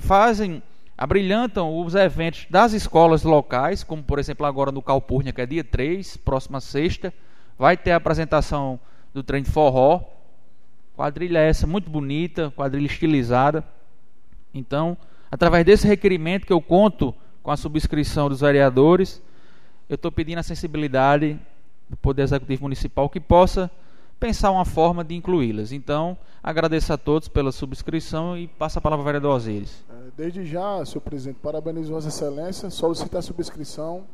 fazem 0.00 0.60
abrilhantam 0.96 1.78
os 1.78 1.94
eventos 1.94 2.46
das 2.48 2.72
escolas 2.72 3.22
locais, 3.22 3.82
como 3.82 4.02
por 4.02 4.18
exemplo 4.18 4.46
agora 4.46 4.70
no 4.70 4.82
Calpurnia, 4.82 5.32
que 5.32 5.40
é 5.40 5.46
dia 5.46 5.64
3, 5.64 6.16
próxima 6.18 6.60
sexta, 6.60 7.12
vai 7.58 7.76
ter 7.76 7.92
a 7.92 7.96
apresentação 7.96 8.78
do 9.12 9.22
trem 9.22 9.42
de 9.42 9.50
forró. 9.50 10.02
Quadrilha 10.96 11.38
essa 11.38 11.66
muito 11.66 11.90
bonita, 11.90 12.52
quadrilha 12.54 12.86
estilizada. 12.86 13.64
Então, 14.52 14.96
através 15.30 15.64
desse 15.64 15.86
requerimento 15.86 16.46
que 16.46 16.52
eu 16.52 16.60
conto 16.60 17.14
com 17.42 17.50
a 17.50 17.56
subscrição 17.56 18.28
dos 18.28 18.40
vereadores, 18.40 19.22
eu 19.88 19.94
estou 19.94 20.12
pedindo 20.12 20.38
a 20.38 20.42
sensibilidade 20.42 21.38
do 21.88 21.96
Poder 21.96 22.22
Executivo 22.22 22.62
Municipal 22.62 23.08
que 23.08 23.20
possa 23.20 23.70
pensar 24.22 24.52
uma 24.52 24.64
forma 24.64 25.02
de 25.02 25.16
incluí-las. 25.16 25.72
Então, 25.72 26.16
agradeço 26.40 26.92
a 26.92 26.96
todos 26.96 27.26
pela 27.26 27.50
subscrição 27.50 28.38
e 28.38 28.46
passo 28.46 28.78
a 28.78 28.80
palavra 28.80 29.02
ao 29.02 29.04
vereador 29.04 29.34
Osiris. 29.34 29.84
É, 29.90 29.94
desde 30.16 30.46
já, 30.46 30.84
senhor 30.86 31.00
presidente, 31.00 31.40
parabenizo 31.42 31.92
Vossa 31.92 32.06
Excelência, 32.06 32.70
solicito 32.70 33.18
a 33.18 33.20
subscrição. 33.20 34.04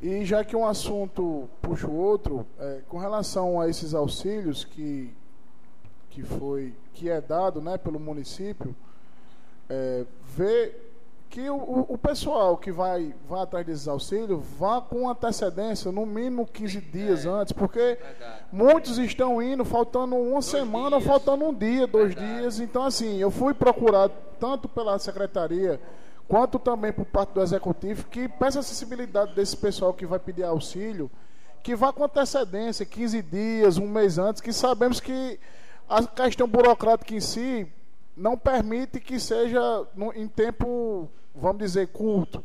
E 0.00 0.24
já 0.24 0.44
que 0.44 0.54
um 0.54 0.64
assunto 0.64 1.50
puxa 1.60 1.88
o 1.88 1.96
outro, 1.96 2.46
é, 2.60 2.82
com 2.88 2.96
relação 2.96 3.60
a 3.60 3.68
esses 3.68 3.92
auxílios 3.92 4.64
que, 4.64 5.12
que, 6.10 6.22
foi, 6.22 6.72
que 6.94 7.10
é 7.10 7.20
dado 7.20 7.60
né, 7.60 7.76
pelo 7.76 7.98
município, 7.98 8.72
é, 9.68 10.06
ver 10.36 10.89
que 11.30 11.48
o, 11.48 11.86
o 11.88 11.96
pessoal 11.96 12.56
que 12.56 12.72
vai, 12.72 13.14
vai 13.28 13.42
atrás 13.42 13.64
desses 13.64 13.86
auxílios 13.86 14.44
vá 14.58 14.80
com 14.80 15.08
antecedência, 15.08 15.92
no 15.92 16.04
mínimo 16.04 16.44
15 16.44 16.80
dias 16.80 17.24
é, 17.24 17.28
antes, 17.28 17.52
porque 17.52 17.78
verdade. 17.78 18.44
muitos 18.50 18.98
estão 18.98 19.40
indo 19.40 19.64
faltando 19.64 20.16
uma 20.16 20.32
dois 20.32 20.46
semana, 20.46 20.96
dias. 20.96 21.04
faltando 21.04 21.44
um 21.44 21.54
dia, 21.54 21.86
dois 21.86 22.14
verdade. 22.14 22.40
dias. 22.40 22.58
Então, 22.58 22.82
assim, 22.82 23.18
eu 23.18 23.30
fui 23.30 23.54
procurado 23.54 24.12
tanto 24.40 24.68
pela 24.68 24.98
secretaria 24.98 25.80
quanto 26.26 26.58
também 26.58 26.92
por 26.92 27.04
parte 27.04 27.32
do 27.32 27.40
executivo 27.40 28.06
que 28.08 28.28
peça 28.28 28.58
a 28.58 28.60
acessibilidade 28.60 29.32
desse 29.32 29.56
pessoal 29.56 29.94
que 29.94 30.04
vai 30.04 30.18
pedir 30.18 30.42
auxílio, 30.42 31.08
que 31.62 31.76
vá 31.76 31.92
com 31.92 32.02
antecedência, 32.02 32.84
15 32.84 33.22
dias, 33.22 33.78
um 33.78 33.86
mês 33.86 34.18
antes, 34.18 34.42
que 34.42 34.52
sabemos 34.52 34.98
que 34.98 35.38
a 35.88 36.04
questão 36.04 36.48
burocrática 36.48 37.14
em 37.14 37.20
si 37.20 37.70
não 38.16 38.36
permite 38.36 38.98
que 38.98 39.20
seja 39.20 39.60
no, 39.94 40.12
em 40.12 40.26
tempo 40.26 41.08
vamos 41.34 41.58
dizer, 41.58 41.88
curto. 41.88 42.42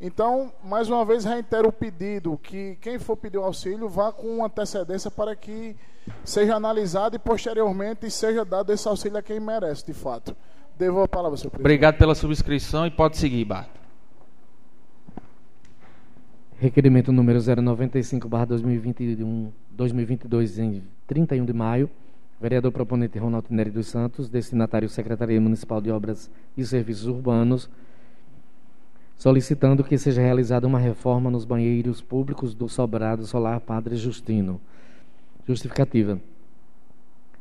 Então, 0.00 0.50
mais 0.64 0.88
uma 0.88 1.04
vez, 1.04 1.24
reitero 1.24 1.68
o 1.68 1.72
pedido 1.72 2.38
que 2.42 2.78
quem 2.80 2.98
for 2.98 3.16
pedir 3.16 3.36
o 3.36 3.44
auxílio 3.44 3.86
vá 3.86 4.10
com 4.10 4.42
antecedência 4.42 5.10
para 5.10 5.36
que 5.36 5.76
seja 6.24 6.56
analisado 6.56 7.16
e 7.16 7.18
posteriormente 7.18 8.10
seja 8.10 8.42
dado 8.42 8.72
esse 8.72 8.88
auxílio 8.88 9.18
a 9.18 9.22
quem 9.22 9.38
merece, 9.38 9.84
de 9.84 9.92
fato. 9.92 10.34
Devo 10.78 11.02
a 11.02 11.08
palavra, 11.08 11.36
senhor 11.36 11.50
presidente. 11.50 11.66
Obrigado 11.66 11.98
pela 11.98 12.14
subscrição 12.14 12.86
e 12.86 12.90
pode 12.90 13.18
seguir, 13.18 13.44
Bart. 13.44 13.68
Requerimento 16.58 17.12
número 17.12 17.38
095/2021, 17.38 19.52
2022 19.70 20.58
em 20.58 20.82
31 21.06 21.44
de 21.44 21.52
maio. 21.52 21.90
Vereador 22.40 22.72
proponente 22.72 23.18
Ronaldo 23.18 23.48
Nery 23.50 23.70
dos 23.70 23.88
Santos, 23.88 24.30
destinatário 24.30 24.88
Secretaria 24.88 25.38
Municipal 25.38 25.82
de 25.82 25.90
Obras 25.90 26.30
e 26.56 26.64
Serviços 26.64 27.06
Urbanos 27.06 27.68
solicitando 29.20 29.84
que 29.84 29.98
seja 29.98 30.22
realizada 30.22 30.66
uma 30.66 30.78
reforma 30.78 31.30
nos 31.30 31.44
banheiros 31.44 32.00
públicos 32.00 32.54
do 32.54 32.70
sobrado 32.70 33.26
solar 33.26 33.60
Padre 33.60 33.94
Justino. 33.94 34.58
Justificativa. 35.46 36.18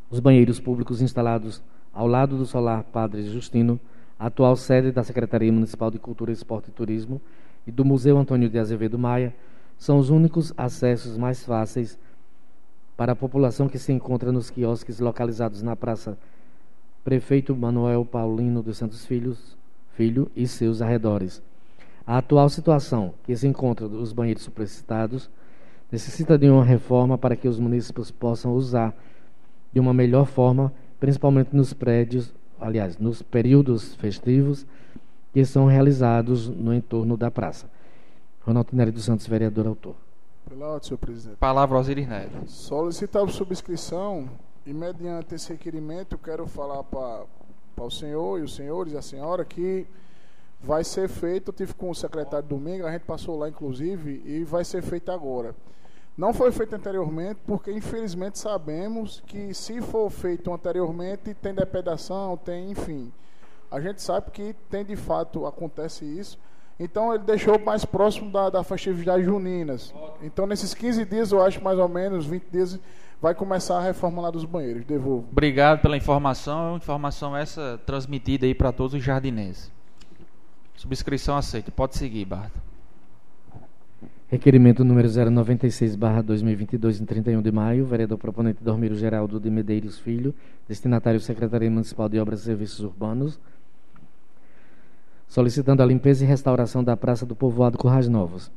Os 0.09 0.19
banheiros 0.19 0.59
públicos 0.59 1.01
instalados 1.01 1.63
ao 1.93 2.05
lado 2.05 2.37
do 2.37 2.45
solar 2.45 2.83
Padre 2.83 3.23
Justino, 3.23 3.79
atual 4.19 4.57
sede 4.57 4.91
da 4.91 5.05
Secretaria 5.05 5.53
Municipal 5.53 5.89
de 5.89 5.97
Cultura, 5.97 6.33
Esporte 6.33 6.67
e 6.67 6.73
Turismo 6.73 7.21
e 7.65 7.71
do 7.71 7.85
Museu 7.85 8.17
Antônio 8.17 8.49
de 8.49 8.59
Azevedo 8.59 8.99
Maia, 8.99 9.33
são 9.77 9.99
os 9.99 10.09
únicos 10.09 10.53
acessos 10.57 11.17
mais 11.17 11.45
fáceis 11.45 11.97
para 12.97 13.13
a 13.13 13.15
população 13.15 13.69
que 13.69 13.79
se 13.79 13.93
encontra 13.93 14.33
nos 14.33 14.49
quiosques 14.49 14.99
localizados 14.99 15.61
na 15.61 15.77
Praça 15.77 16.17
Prefeito 17.05 17.55
Manuel 17.55 18.03
Paulino 18.03 18.61
dos 18.61 18.77
Santos 18.77 19.05
Filhos, 19.05 19.57
Filho 19.95 20.29
e 20.35 20.45
seus 20.45 20.81
arredores 20.81 21.41
a 22.09 22.17
atual 22.17 22.49
situação 22.49 23.13
que 23.23 23.35
se 23.35 23.45
encontra 23.45 23.87
dos 23.87 24.11
banheiros 24.11 24.41
suplicitados 24.41 25.29
necessita 25.91 26.39
de 26.39 26.49
uma 26.49 26.65
reforma 26.65 27.19
para 27.19 27.35
que 27.35 27.47
os 27.47 27.59
municípios 27.59 28.09
possam 28.09 28.55
usar 28.55 28.95
de 29.71 29.79
uma 29.79 29.93
melhor 29.93 30.25
forma, 30.25 30.73
principalmente 30.99 31.55
nos 31.55 31.71
prédios, 31.71 32.33
aliás, 32.59 32.97
nos 32.97 33.21
períodos 33.21 33.93
festivos 33.93 34.65
que 35.31 35.45
são 35.45 35.67
realizados 35.67 36.49
no 36.49 36.73
entorno 36.73 37.15
da 37.15 37.29
praça. 37.29 37.69
Ronaldo 38.41 38.69
Nery 38.73 38.89
dos 38.89 39.05
Santos, 39.05 39.27
vereador 39.27 39.67
autor. 39.67 39.95
Pela 40.49 40.65
ordem, 40.65 40.87
senhor 40.87 40.97
presidente. 40.97 41.37
Palavra 41.37 41.77
Osiris 41.77 42.07
Neto. 42.07 42.49
Solicitar 42.49 43.29
subscrição 43.29 44.27
e 44.65 44.73
mediante 44.73 45.35
esse 45.35 45.53
requerimento 45.53 46.17
quero 46.17 46.47
falar 46.47 46.83
para 46.85 47.27
o 47.77 47.91
senhor 47.91 48.39
e 48.39 48.41
os 48.41 48.55
senhores 48.55 48.93
e 48.93 48.97
a 48.97 49.01
senhora 49.03 49.45
que 49.45 49.85
vai 50.61 50.83
ser 50.83 51.07
feito, 51.07 51.49
eu 51.49 51.53
tive 51.53 51.73
com 51.73 51.89
o 51.89 51.95
secretário 51.95 52.47
domingo, 52.47 52.85
a 52.85 52.91
gente 52.91 53.03
passou 53.03 53.37
lá 53.37 53.47
inclusive 53.47 54.21
e 54.25 54.43
vai 54.43 54.63
ser 54.65 54.81
feito 54.81 55.11
agora. 55.11 55.55
Não 56.17 56.33
foi 56.33 56.51
feito 56.51 56.75
anteriormente 56.75 57.39
porque 57.47 57.71
infelizmente 57.71 58.37
sabemos 58.37 59.23
que 59.25 59.53
se 59.53 59.81
for 59.81 60.09
feito 60.09 60.51
anteriormente 60.53 61.33
tem 61.33 61.53
depredação, 61.53 62.35
tem 62.35 62.71
enfim. 62.71 63.11
A 63.71 63.79
gente 63.79 64.01
sabe 64.01 64.31
que 64.31 64.53
tem 64.69 64.83
de 64.83 64.95
fato 64.95 65.45
acontece 65.45 66.03
isso. 66.03 66.37
Então 66.77 67.13
ele 67.13 67.23
deixou 67.23 67.57
mais 67.59 67.85
próximo 67.85 68.31
da, 68.31 68.49
da 68.49 68.63
festividade 68.63 69.23
juninas. 69.23 69.93
Então 70.21 70.45
nesses 70.45 70.73
15 70.73 71.05
dias, 71.05 71.31
eu 71.31 71.41
acho 71.41 71.63
mais 71.63 71.79
ou 71.79 71.87
menos, 71.87 72.25
20 72.25 72.43
dias, 72.51 72.79
vai 73.21 73.33
começar 73.33 73.77
a 73.77 73.81
reforma 73.81 74.21
lá 74.21 74.31
dos 74.31 74.43
banheiros. 74.45 74.85
Devolvo. 74.85 75.27
Obrigado 75.31 75.81
pela 75.81 75.95
informação. 75.95 76.77
Informação 76.77 77.35
essa 77.35 77.79
transmitida 77.85 78.45
aí 78.45 78.53
para 78.53 78.71
todos 78.71 78.93
os 78.93 79.03
jardinenses. 79.03 79.71
Subscrição 80.79 81.35
aceita. 81.35 81.69
Pode 81.71 81.97
seguir, 81.97 82.23
Barto. 82.23 82.57
Requerimento 84.29 84.85
número 84.85 85.09
096, 85.09 85.97
barra 85.97 86.21
2022, 86.21 87.01
em 87.01 87.05
31 87.05 87.41
de 87.41 87.51
maio. 87.51 87.85
Vereador 87.85 88.17
proponente 88.17 88.63
Dormiro 88.63 88.95
Geraldo 88.95 89.41
de 89.41 89.49
Medeiros 89.49 89.99
Filho. 89.99 90.33
Destinatário 90.69 91.19
Secretaria 91.19 91.69
Municipal 91.69 92.07
de 92.07 92.17
Obras 92.17 92.39
e 92.39 92.43
Serviços 92.45 92.79
Urbanos. 92.79 93.37
Solicitando 95.27 95.83
a 95.83 95.85
limpeza 95.85 96.23
e 96.23 96.27
restauração 96.27 96.81
da 96.81 96.95
Praça 96.95 97.25
do 97.25 97.35
Povoado 97.35 97.77
Currais 97.77 98.07
Novos. 98.07 98.49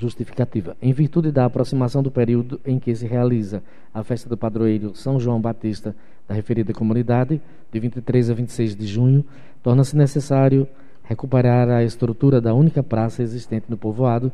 Justificativa. 0.00 0.76
Em 0.82 0.92
virtude 0.92 1.30
da 1.30 1.44
aproximação 1.44 2.02
do 2.02 2.10
período 2.10 2.60
em 2.66 2.80
que 2.80 2.92
se 2.92 3.06
realiza 3.06 3.62
a 3.94 4.02
festa 4.02 4.28
do 4.28 4.36
padroeiro 4.36 4.96
São 4.96 5.20
João 5.20 5.40
Batista 5.40 5.94
da 6.26 6.34
referida 6.34 6.72
comunidade, 6.72 7.40
de 7.70 7.78
23 7.78 8.30
a 8.30 8.34
26 8.34 8.74
de 8.74 8.86
junho, 8.88 9.24
torna-se 9.62 9.96
necessário 9.96 10.66
recuperar 11.04 11.68
a 11.68 11.84
estrutura 11.84 12.40
da 12.40 12.52
única 12.52 12.82
praça 12.82 13.22
existente 13.22 13.66
no 13.68 13.76
povoado, 13.76 14.32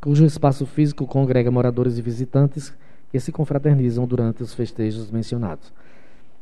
cujo 0.00 0.24
espaço 0.24 0.66
físico 0.66 1.06
congrega 1.06 1.50
moradores 1.50 1.96
e 1.96 2.02
visitantes 2.02 2.74
que 3.10 3.20
se 3.20 3.30
confraternizam 3.30 4.06
durante 4.06 4.42
os 4.42 4.52
festejos 4.52 5.10
mencionados. 5.10 5.72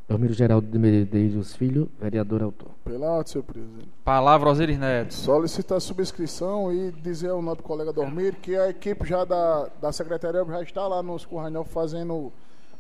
Dormiro 0.09 0.33
Geraldo 0.33 0.67
de 0.67 0.77
Medeiros 0.77 1.55
Filho, 1.55 1.89
vereador 2.01 2.43
autor. 2.43 2.71
Pela 2.85 3.13
ordem, 3.13 3.33
senhor 3.33 3.45
presidente. 3.45 3.89
Palavra 4.05 4.51
Osiris 4.51 4.77
Neto. 4.77 5.15
Solicitar 5.15 5.77
a 5.79 5.81
subscrição 5.81 6.73
e 6.73 6.91
dizer 6.91 7.31
ao 7.31 7.41
nosso 7.41 7.63
colega 7.63 7.93
Dormir 7.93 8.35
que 8.43 8.57
a 8.57 8.71
equipe 8.71 9.07
já 9.07 9.25
da, 9.25 9.69
da 9.81 9.93
Secretaria 9.93 10.45
já 10.45 10.63
está 10.63 10.89
lá 10.89 11.01
nos 11.01 11.25
Curranel 11.25 11.63
fazendo 11.65 12.33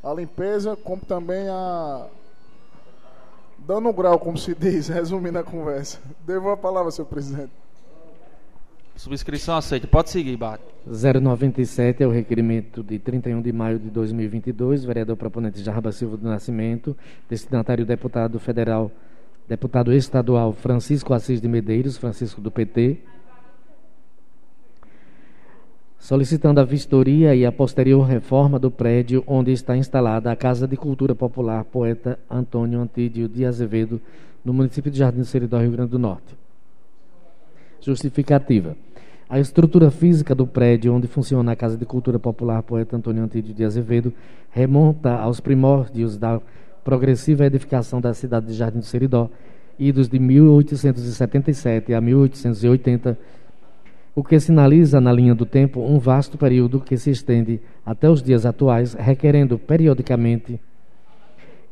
a 0.03 0.13
limpeza, 0.13 0.77
como 0.77 1.03
também 1.03 1.49
a, 1.49 2.07
dando 3.71 3.93
grau, 3.93 4.19
como 4.19 4.37
se 4.37 4.53
diz, 4.53 4.89
resumindo 4.91 5.39
a 5.39 5.45
conversa. 5.45 6.01
Devo 6.27 6.51
a 6.51 6.57
palavra, 6.57 6.91
senhor 6.91 7.07
presidente. 7.07 7.53
Subscrição 8.97 9.57
aceita. 9.57 9.87
Pode 9.87 10.11
seguir, 10.11 10.37
Bate. 10.37 10.65
097 10.87 12.03
é 12.03 12.07
o 12.07 12.11
requerimento 12.11 12.83
de 12.83 12.99
31 12.99 13.41
de 13.41 13.53
maio 13.53 13.79
de 13.79 13.89
2022, 13.89 14.85
vereador 14.85 15.17
proponente 15.17 15.63
Jarba 15.63 15.93
Silva 15.93 16.17
do 16.17 16.29
Nascimento, 16.29 16.97
destinatário 17.29 17.87
deputado 17.87 18.39
federal, 18.41 18.91
deputado 19.49 19.93
estadual 19.93 20.53
Francisco 20.53 21.15
Assis 21.15 21.41
de 21.41 21.49
Medeiros, 21.49 21.97
Francisco 21.97 22.41
do 22.41 22.51
PT, 22.51 22.99
solicitando 26.01 26.61
a 26.61 26.65
vistoria 26.65 27.35
e 27.35 27.45
a 27.45 27.53
posterior 27.53 28.03
reforma 28.07 28.59
do 28.59 28.71
prédio 28.71 29.23
onde 29.27 29.53
está 29.53 29.77
instalada 29.77 30.33
a 30.33 30.35
Casa 30.35 30.67
de 30.67 30.75
Cultura 30.75 31.15
Popular 31.15 31.63
Poeta 31.65 32.19
Antônio 32.29 32.81
Antídio 32.81 33.29
de 33.29 33.45
Azevedo, 33.45 34.01
no 34.43 34.55
município 34.55 34.91
de 34.91 34.99
Jardim 34.99 35.23
Seridó, 35.23 35.59
Rio 35.59 35.71
Grande 35.73 35.91
do 35.91 35.99
Norte. 35.99 36.35
Justificativa. 37.83 38.75
A 39.29 39.39
estrutura 39.39 39.91
física 39.91 40.35
do 40.35 40.47
prédio 40.47 40.93
onde 40.93 41.07
funciona 41.07 41.53
a 41.53 41.57
Casa 41.57 41.77
de 41.77 41.85
Cultura 41.85 42.19
Popular 42.19 42.63
Poeta 42.63 42.97
Antônio 42.97 43.23
Antídio 43.23 43.55
de 43.55 43.63
Azevedo 43.63 44.13
remonta 44.51 45.15
aos 45.17 45.39
primórdios 45.39 46.17
da 46.17 46.41
progressiva 46.83 47.45
edificação 47.45 48.01
da 48.01 48.15
cidade 48.15 48.47
de 48.47 48.55
Jardim 48.55 48.79
do 48.79 48.87
Seridó, 48.87 49.31
idos 49.79 50.09
de 50.09 50.19
1877 50.19 51.93
a 51.93 52.01
1880, 52.01 53.19
o 54.15 54.25
que 54.25 54.39
sinaliza 54.41 55.01
na 55.01 55.13
linha 55.13 55.35
do 55.35 55.47
tempo 55.47 55.81
um 55.81 55.99
vasto 55.99 56.37
período 56.37 56.81
que 56.81 56.97
se 56.97 57.11
estende 57.11 57.61
até 57.87 58.09
os 58.09 58.23
dias 58.23 58.45
atuais, 58.45 58.95
requerendo 58.95 59.59
periodicamente 59.59 60.61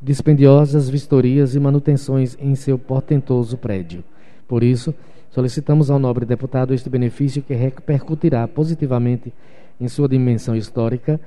dispendiosas 0.01 0.89
vistorias 0.89 1.55
e 1.55 1.61
manutenções 1.61 2.37
em 2.41 2.55
seu 2.55 2.79
portentoso 2.79 3.57
prédio. 3.57 4.05
Por 4.47 4.63
isso, 4.63 4.95
solicitamos 5.31 5.91
ao 5.91 5.99
nobre 5.99 6.25
deputado 6.25 6.73
este 6.73 6.89
benefício 6.89 7.43
que 7.43 7.55
repercutirá 7.55 8.47
positivamente 8.47 9.33
em 9.81 9.89
sua 9.89 10.09
dimensão 10.09 10.55
histórica, 10.55 11.21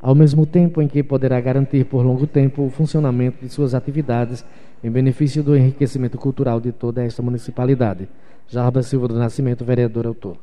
ao 0.00 0.14
mesmo 0.14 0.46
tempo 0.46 0.80
em 0.80 0.86
que 0.86 1.02
poderá 1.02 1.40
garantir 1.40 1.84
por 1.84 2.04
longo 2.04 2.26
tempo 2.26 2.64
o 2.64 2.70
funcionamento 2.70 3.44
de 3.44 3.52
suas 3.52 3.74
atividades 3.74 4.44
em 4.84 4.90
benefício 4.90 5.42
do 5.42 5.56
enriquecimento 5.56 6.16
cultural 6.16 6.60
de 6.60 6.70
toda 6.70 7.02
esta 7.02 7.22
municipalidade. 7.22 8.08
Jarba 8.48 8.82
Silva 8.82 9.08
do 9.08 9.14
Nascimento, 9.18 9.64
vereador 9.64 10.06
autor. 10.06 10.36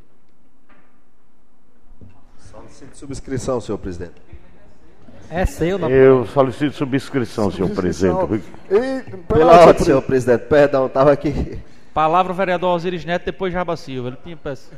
Solicito 2.38 2.98
subscrição, 2.98 3.62
senhor 3.62 3.78
presidente. 3.78 4.22
É 5.30 5.46
seu, 5.46 5.80
não 5.80 5.90
Eu 5.90 6.26
solicito 6.28 6.76
subscrição, 6.76 7.50
senhor 7.50 7.70
presidente. 7.72 8.44
E, 8.70 9.18
Pela 9.28 9.66
ordem, 9.66 9.84
senhor 9.84 10.02
presidente. 10.02 10.42
Perdão, 10.42 10.86
estava 10.86 11.12
aqui. 11.12 11.60
Palavra 11.94 12.34
vereador 12.34 12.76
Osiris 12.76 13.06
Neto, 13.06 13.26
depois 13.26 13.54
Jarba 13.54 13.76
Silva. 13.78 14.10
Ele 14.10 14.18
tinha 14.24 14.38
peço. 14.38 14.72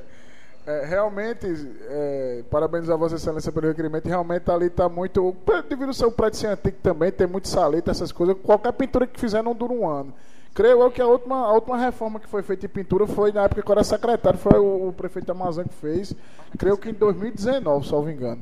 É, 0.67 0.85
realmente, 0.85 1.45
é, 1.89 2.43
parabenizar 2.49 2.97
Vossa 2.97 3.15
Excelência 3.15 3.51
pelo 3.51 3.67
requerimento. 3.67 4.07
Realmente 4.07 4.49
ali 4.49 4.67
está 4.67 4.87
muito. 4.87 5.35
Devido 5.69 5.89
ao 5.89 5.93
seu 5.93 6.11
prédio 6.11 6.39
ser 6.39 6.47
antigo 6.47 6.77
também, 6.81 7.11
tem 7.11 7.27
muito 7.27 7.47
saleta, 7.47 7.91
essas 7.91 8.11
coisas. 8.11 8.35
Qualquer 8.41 8.73
pintura 8.73 9.05
que 9.05 9.19
fizer 9.19 9.43
não 9.43 9.53
dura 9.53 9.73
um 9.73 9.87
ano. 9.87 10.13
Creio 10.55 10.81
eu 10.81 10.89
que 10.89 11.01
a 11.01 11.05
última, 11.05 11.35
a 11.35 11.51
última 11.51 11.77
reforma 11.77 12.17
que 12.17 12.29
foi 12.29 12.41
feita 12.41 12.65
em 12.65 12.69
pintura 12.69 13.05
foi 13.05 13.29
na 13.29 13.43
época 13.43 13.61
que 13.61 13.69
eu 13.69 13.73
era 13.73 13.83
secretário, 13.83 14.39
foi 14.39 14.57
o, 14.57 14.87
o 14.87 14.93
prefeito 14.93 15.29
Amazon 15.29 15.65
que 15.65 15.73
fez. 15.73 16.15
Creio 16.57 16.77
que 16.77 16.89
em 16.89 16.93
2019, 16.93 17.85
salvo 17.85 18.09
engano. 18.09 18.41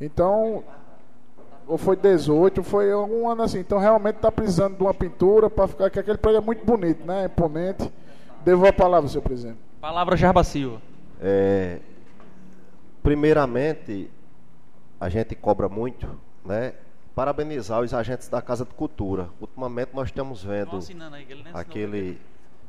Então, 0.00 0.64
ou 1.68 1.78
foi 1.78 1.94
18, 1.94 2.60
foi 2.64 2.90
algum 2.90 3.28
ano 3.28 3.44
assim. 3.44 3.60
Então 3.60 3.78
realmente 3.78 4.16
está 4.16 4.32
precisando 4.32 4.76
de 4.76 4.82
uma 4.82 4.92
pintura 4.92 5.48
para 5.48 5.68
ficar 5.68 5.90
que 5.90 6.00
aquele 6.00 6.18
prédio 6.18 6.38
é 6.38 6.40
muito 6.40 6.66
bonito, 6.66 7.06
né? 7.06 7.26
Imponente. 7.26 7.88
Devo 8.44 8.66
a 8.66 8.72
palavra, 8.72 9.08
senhor 9.08 9.22
presidente. 9.22 9.58
Palavra 9.80 10.16
Jarba 10.16 10.42
Silva. 10.42 10.82
É, 11.20 11.78
primeiramente, 13.00 14.10
a 15.00 15.08
gente 15.08 15.36
cobra 15.36 15.68
muito, 15.68 16.08
né? 16.44 16.72
Parabenizar 17.16 17.80
os 17.80 17.94
agentes 17.94 18.28
da 18.28 18.42
Casa 18.42 18.62
de 18.62 18.74
Cultura. 18.74 19.30
Ultimamente 19.40 19.88
nós 19.94 20.08
estamos 20.08 20.44
vendo 20.44 20.76
aí, 20.76 21.44
aquele 21.54 22.20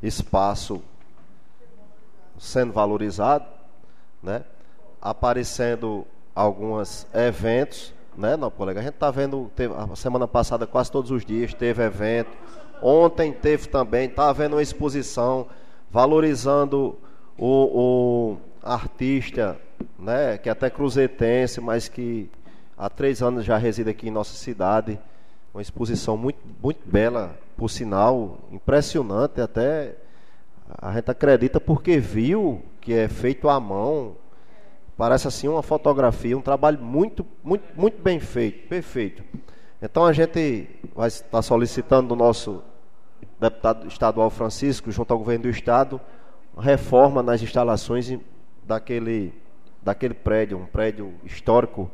espaço 0.02 0.82
sendo 2.38 2.72
valorizado, 2.72 3.44
né? 4.24 4.46
Aparecendo 5.02 6.08
alguns 6.34 7.06
eventos, 7.14 7.94
né, 8.16 8.38
não, 8.38 8.50
colega? 8.50 8.80
A 8.80 8.84
gente 8.84 8.94
está 8.94 9.12
vendo, 9.12 9.52
teve, 9.54 9.74
a 9.74 9.94
semana 9.98 10.26
passada, 10.30 10.66
quase 10.66 10.90
todos 10.94 11.12
os 11.12 11.26
dias, 11.26 11.54
teve 11.54 11.84
evento. 11.84 12.32
Ontem 12.82 13.34
teve 13.34 13.68
também, 13.68 14.08
está 14.08 14.30
havendo 14.30 14.56
uma 14.56 14.62
exposição 14.62 15.48
valorizando 15.92 16.98
o, 17.38 17.48
o 18.32 18.38
artista, 18.64 19.60
né, 20.00 20.38
que 20.38 20.48
é 20.48 20.54
até 20.54 20.70
cruzetense, 20.70 21.60
mas 21.60 21.90
que 21.90 22.30
há 22.78 22.90
três 22.90 23.22
anos 23.22 23.44
já 23.44 23.58
reside 23.58 23.90
aqui 23.90 24.08
em 24.08 24.12
nossa 24.12 24.34
cidade. 24.36 25.00
Uma 25.54 25.62
exposição 25.62 26.16
muito, 26.16 26.40
muito 26.62 26.80
bela, 26.86 27.38
por 27.58 27.70
sinal, 27.70 28.38
impressionante, 28.52 29.42
até 29.42 29.96
a 30.78 30.94
gente 30.94 31.10
acredita 31.10 31.60
porque 31.60 31.98
viu 31.98 32.62
que 32.80 32.94
é 32.94 33.08
feito 33.08 33.50
à 33.50 33.60
mão. 33.60 34.16
Parece 34.96 35.28
assim 35.28 35.48
uma 35.48 35.64
fotografia, 35.64 36.38
um 36.38 36.42
trabalho 36.42 36.80
muito, 36.80 37.26
muito, 37.44 37.64
muito 37.76 38.02
bem 38.02 38.20
feito, 38.20 38.68
perfeito. 38.68 39.24
Então 39.82 40.06
a 40.06 40.14
gente 40.14 40.68
vai 40.96 41.08
estar 41.08 41.42
solicitando 41.42 42.10
do 42.10 42.16
nosso 42.16 42.64
deputado 43.40 43.88
estadual 43.88 44.30
Francisco, 44.30 44.92
junto 44.92 45.12
ao 45.12 45.20
governo 45.20 45.44
do 45.44 45.50
estado, 45.50 46.02
reforma 46.58 47.22
nas 47.22 47.42
instalações 47.42 48.12
daquele, 48.64 49.34
daquele 49.82 50.16
prédio, 50.16 50.58
um 50.58 50.66
prédio 50.66 51.14
histórico 51.24 51.90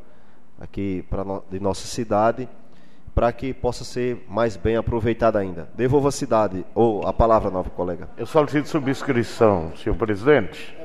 aqui 0.64 1.03
pra, 1.09 1.24
no- 1.24 1.43
de 1.51 1.59
nossa 1.59 1.86
cidade, 1.88 2.47
para 3.14 3.32
que 3.32 3.53
possa 3.53 3.84
ser 3.84 4.26
mais 4.28 4.55
bem 4.57 4.76
aproveitado 4.76 5.36
ainda. 5.38 5.70
Devolva 5.76 6.09
a 6.09 6.11
cidade, 6.11 6.66
ou 6.74 7.05
a 7.05 7.14
palavra, 7.14 7.51
novo 7.51 7.70
colega. 7.72 8.09
Eu 8.18 8.26
solicito 8.26 8.68
subscrição, 8.68 9.72
senhor 9.76 9.95
presidente. 9.95 10.76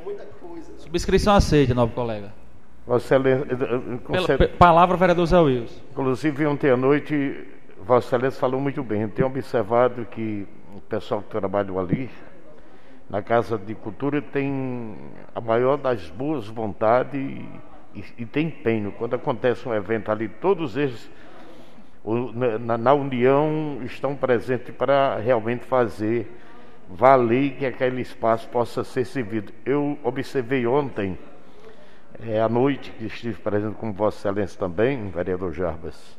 Subscrição 0.79 1.35
aceita, 1.35 1.75
novo 1.75 1.95
colega. 1.95 2.33
Vossa 2.87 3.15
Excelência, 3.17 3.47
eh, 4.41 4.45
eh, 4.45 4.49
palavra, 4.59 4.97
vereador 4.97 5.27
Zé 5.27 5.39
Wilson. 5.39 5.81
Inclusive, 5.93 6.47
ontem 6.47 6.71
à 6.71 6.77
noite, 6.77 7.47
Vossa 7.87 8.07
Excelência 8.09 8.41
falou 8.41 8.61
muito 8.61 8.83
bem. 8.83 9.03
Eu 9.03 9.09
tenho 9.11 9.29
observado 9.29 10.07
que 10.07 10.47
o 10.75 10.81
pessoal 10.81 11.21
que 11.23 11.29
trabalha 11.29 11.71
ali, 11.79 12.11
na 13.11 13.23
Casa 13.23 13.59
de 13.59 13.75
Cultura, 13.75 14.23
tem 14.23 14.97
a 15.35 15.41
maior 15.41 15.77
das 15.77 16.09
boas 16.09 16.47
vontades 16.47 17.45
e, 17.95 18.05
e 18.19 18.27
tem 18.27 18.47
empenho. 18.49 18.93
Quando 18.93 19.15
acontece 19.15 19.69
um 19.69 19.75
evento 19.75 20.11
ali, 20.11 20.29
todos 20.29 20.77
eles, 20.77 21.11
na- 22.61 22.79
na 22.79 22.95
união, 22.95 23.81
estão 23.85 24.15
presentes 24.15 24.75
para 24.75 25.17
realmente 25.17 25.65
fazer 25.65 26.31
valer 26.91 27.53
que 27.57 27.67
aquele 27.67 28.01
espaço 28.01 28.49
possa 28.49 28.83
ser 28.83 29.05
servido. 29.05 29.53
Eu 29.65 29.99
observei 30.03 30.67
ontem, 30.67 31.19
é, 32.27 32.41
à 32.41 32.49
noite, 32.49 32.91
que 32.93 33.05
estive 33.07 33.39
presente 33.41 33.75
com 33.77 33.93
Vossa 33.93 34.19
Excelência 34.29 34.59
também, 34.59 35.09
vereador 35.11 35.53
Jarbas, 35.53 36.19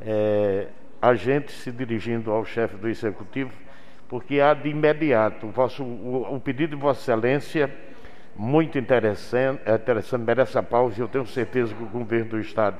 é, 0.00 0.68
a 1.02 1.14
gente 1.14 1.52
se 1.52 1.70
dirigindo 1.70 2.30
ao 2.30 2.44
chefe 2.44 2.76
do 2.76 2.88
Executivo, 2.88 3.52
porque 4.08 4.40
há 4.40 4.54
de 4.54 4.68
imediato 4.70 5.46
o, 5.46 5.50
vosso, 5.50 5.84
o, 5.84 6.34
o 6.34 6.40
pedido 6.40 6.74
de 6.74 6.80
Vossa 6.80 7.00
Excelência, 7.02 7.70
muito 8.36 8.78
interessante, 8.78 9.60
é 9.66 9.74
interessante, 9.74 10.22
merece 10.22 10.56
a 10.58 10.62
pausa 10.62 10.96
e 10.98 11.00
eu 11.00 11.08
tenho 11.08 11.26
certeza 11.26 11.74
que 11.74 11.82
o 11.82 11.86
governo 11.86 12.30
do 12.30 12.40
Estado 12.40 12.76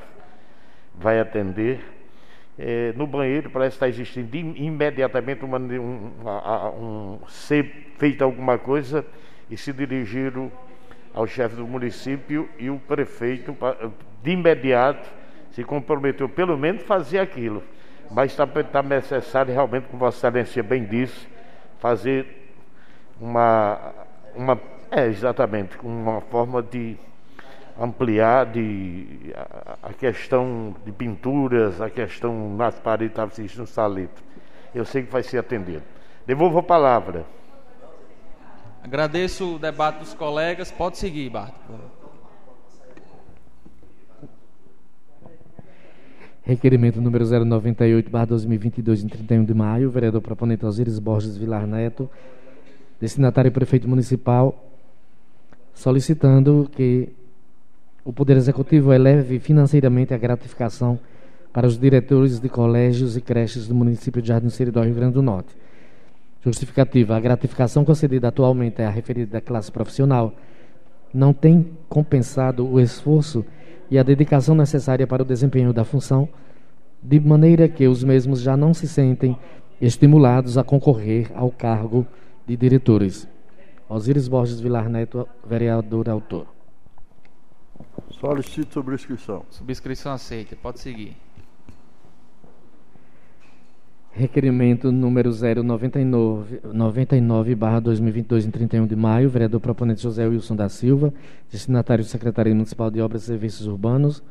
vai 0.94 1.20
atender. 1.20 1.80
É, 2.58 2.92
no 2.96 3.06
banheiro 3.06 3.48
parece 3.50 3.76
estar 3.76 3.88
existindo 3.88 4.36
im- 4.36 4.54
imediatamente 4.56 5.44
uma, 5.44 5.58
um, 5.58 6.10
a- 6.26 6.70
um- 6.70 7.18
ser 7.28 7.92
feita 7.96 8.24
alguma 8.24 8.58
coisa 8.58 9.04
e 9.50 9.56
se 9.56 9.72
dirigiram 9.72 10.50
ao 11.14 11.26
chefe 11.26 11.56
do 11.56 11.66
município 11.66 12.48
e 12.58 12.68
o 12.70 12.78
prefeito 12.78 13.56
de 14.22 14.30
imediato 14.30 15.08
se 15.52 15.64
comprometeu 15.64 16.28
pelo 16.28 16.56
menos 16.56 16.82
fazer 16.82 17.18
aquilo. 17.18 17.62
Mas 18.10 18.32
está 18.32 18.46
tá 18.46 18.82
necessário 18.82 19.52
realmente, 19.52 19.84
como 19.84 20.00
Vossa 20.00 20.28
Excelência 20.28 20.62
bem 20.62 20.84
disse, 20.84 21.28
fazer 21.78 22.52
uma, 23.20 23.92
uma 24.34 24.60
é 24.90 25.06
exatamente 25.06 25.78
uma 25.82 26.20
forma 26.20 26.62
de 26.62 26.96
ampliar 27.78 28.46
de, 28.46 29.32
a, 29.34 29.88
a 29.88 29.92
questão 29.92 30.74
de 30.84 30.92
pinturas, 30.92 31.80
a 31.80 31.88
questão 31.88 32.54
nas 32.56 32.78
paredes 32.78 33.12
estava 33.12 33.30
assistindo 33.30 33.66
salito. 33.66 34.22
Eu 34.74 34.84
sei 34.84 35.02
que 35.02 35.10
vai 35.10 35.22
ser 35.22 35.38
atendido. 35.38 35.82
Devolvo 36.26 36.58
a 36.58 36.62
palavra. 36.62 37.24
Agradeço 38.82 39.56
o 39.56 39.58
debate 39.58 39.98
dos 39.98 40.14
colegas. 40.14 40.70
Pode 40.70 40.98
seguir, 40.98 41.30
Barto. 41.30 41.54
Requerimento 46.42 47.00
número 47.00 47.24
098, 47.24 48.10
barra 48.10 48.26
2022, 48.26 49.04
em 49.04 49.08
31 49.08 49.44
de 49.44 49.54
maio, 49.54 49.90
vereador 49.90 50.20
proponente 50.20 50.66
Osíris 50.66 50.98
Borges 50.98 51.36
Vilar 51.36 51.64
Neto, 51.64 52.10
destinatário 52.98 53.52
prefeito 53.52 53.88
municipal, 53.88 54.69
solicitando 55.80 56.68
que 56.70 57.08
o 58.04 58.12
Poder 58.12 58.36
Executivo 58.36 58.92
eleve 58.92 59.38
financeiramente 59.38 60.12
a 60.12 60.18
gratificação 60.18 60.98
para 61.54 61.66
os 61.66 61.78
diretores 61.78 62.38
de 62.38 62.50
colégios 62.50 63.16
e 63.16 63.20
creches 63.22 63.66
do 63.66 63.74
município 63.74 64.20
de 64.20 64.28
Jardim 64.28 64.50
Seridó, 64.50 64.82
Rio 64.82 64.94
Grande 64.94 65.14
do 65.14 65.22
Norte. 65.22 65.56
Justificativa: 66.44 67.16
a 67.16 67.20
gratificação 67.20 67.82
concedida 67.82 68.28
atualmente 68.28 68.82
à 68.82 68.90
referida 68.90 69.40
classe 69.40 69.72
profissional 69.72 70.34
não 71.14 71.32
tem 71.32 71.70
compensado 71.88 72.66
o 72.66 72.78
esforço 72.78 73.42
e 73.90 73.98
a 73.98 74.02
dedicação 74.02 74.54
necessária 74.54 75.06
para 75.06 75.22
o 75.22 75.26
desempenho 75.26 75.72
da 75.72 75.82
função, 75.82 76.28
de 77.02 77.18
maneira 77.18 77.66
que 77.68 77.88
os 77.88 78.04
mesmos 78.04 78.42
já 78.42 78.54
não 78.54 78.74
se 78.74 78.86
sentem 78.86 79.34
estimulados 79.80 80.58
a 80.58 80.62
concorrer 80.62 81.30
ao 81.34 81.50
cargo 81.50 82.06
de 82.46 82.54
diretores. 82.54 83.26
Osíris 83.90 84.28
Borges 84.28 84.60
Vilar 84.60 84.88
Neto, 84.88 85.28
vereador 85.44 86.08
autor. 86.08 86.46
Solicito 88.12 88.74
subscrição. 88.74 89.44
Subscrição 89.50 90.12
aceita. 90.12 90.54
Pode 90.54 90.78
seguir. 90.78 91.16
Requerimento 94.12 94.92
número 94.92 95.30
099, 95.30 96.60
99, 96.72 97.54
barra 97.56 97.80
2022, 97.80 98.46
em 98.46 98.50
31 98.52 98.86
de 98.86 98.94
maio, 98.94 99.28
vereador 99.28 99.58
proponente 99.58 100.02
José 100.02 100.24
Wilson 100.24 100.54
da 100.54 100.68
Silva, 100.68 101.12
destinatário 101.50 102.04
de 102.04 102.10
Secretaria 102.10 102.54
Municipal 102.54 102.92
de 102.92 103.00
Obras 103.00 103.24
e 103.24 103.26
Serviços 103.26 103.66
Urbanos, 103.66 104.22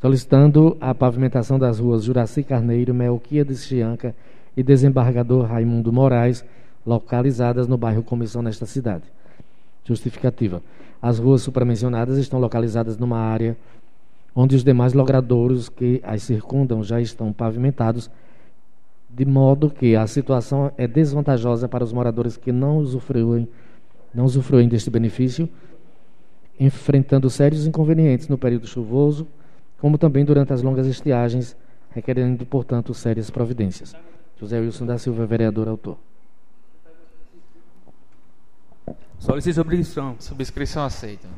solicitando 0.00 0.76
a 0.80 0.94
pavimentação 0.94 1.58
das 1.58 1.80
ruas 1.80 2.04
Juraci 2.04 2.44
Carneiro, 2.44 2.94
Melquiades 2.94 3.64
Chianca 3.64 4.14
e 4.56 4.62
Desembargador 4.62 5.46
Raimundo 5.46 5.92
Moraes, 5.92 6.44
localizadas 6.90 7.68
no 7.68 7.76
bairro 7.76 8.02
Comissão 8.02 8.42
nesta 8.42 8.66
cidade. 8.66 9.04
Justificativa. 9.84 10.60
As 11.00 11.20
ruas 11.20 11.40
supramencionadas 11.42 12.18
estão 12.18 12.40
localizadas 12.40 12.98
numa 12.98 13.18
área 13.18 13.56
onde 14.34 14.56
os 14.56 14.64
demais 14.64 14.92
logradouros 14.92 15.68
que 15.68 16.00
as 16.04 16.22
circundam 16.22 16.82
já 16.82 17.00
estão 17.00 17.32
pavimentados, 17.32 18.10
de 19.08 19.24
modo 19.24 19.70
que 19.70 19.94
a 19.96 20.06
situação 20.06 20.72
é 20.76 20.86
desvantajosa 20.86 21.68
para 21.68 21.84
os 21.84 21.92
moradores 21.92 22.36
que 22.36 22.52
não 22.52 22.78
usufruem, 22.78 23.48
não 24.14 24.24
usufruem 24.24 24.68
deste 24.68 24.90
benefício, 24.90 25.48
enfrentando 26.58 27.30
sérios 27.30 27.66
inconvenientes 27.66 28.28
no 28.28 28.38
período 28.38 28.66
chuvoso, 28.66 29.26
como 29.80 29.96
também 29.96 30.24
durante 30.24 30.52
as 30.52 30.62
longas 30.62 30.86
estiagens, 30.86 31.56
requerendo, 31.90 32.44
portanto, 32.46 32.92
sérias 32.94 33.30
providências. 33.30 33.94
José 34.38 34.60
Wilson 34.60 34.86
da 34.86 34.98
Silva, 34.98 35.26
vereador 35.26 35.68
autor. 35.68 35.96
Solicito 39.20 39.56
subscrição. 39.56 40.16
Subscrição 40.18 40.82
aceita. 40.82 41.28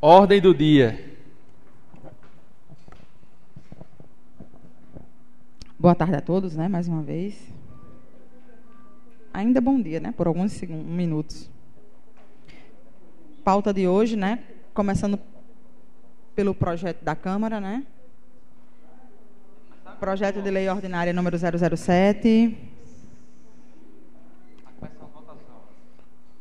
Ordem 0.00 0.40
do 0.40 0.54
dia. 0.54 1.14
Boa 5.78 5.94
tarde 5.94 6.16
a 6.16 6.22
todos, 6.22 6.56
né? 6.56 6.66
Mais 6.66 6.88
uma 6.88 7.02
vez. 7.02 7.38
Ainda 9.34 9.60
bom 9.60 9.78
dia, 9.78 10.00
né? 10.00 10.12
Por 10.12 10.26
alguns 10.26 10.52
segundos, 10.52 10.86
minutos. 10.86 11.50
Pauta 13.44 13.74
de 13.74 13.86
hoje, 13.86 14.16
né? 14.16 14.42
Começando 14.72 15.20
pelo 16.34 16.54
projeto 16.54 17.04
da 17.04 17.14
Câmara, 17.14 17.60
né? 17.60 17.84
Projeto 20.00 20.40
de 20.40 20.48
Lei 20.48 20.68
Ordinária 20.68 21.12
número 21.12 21.36
007. 21.36 22.56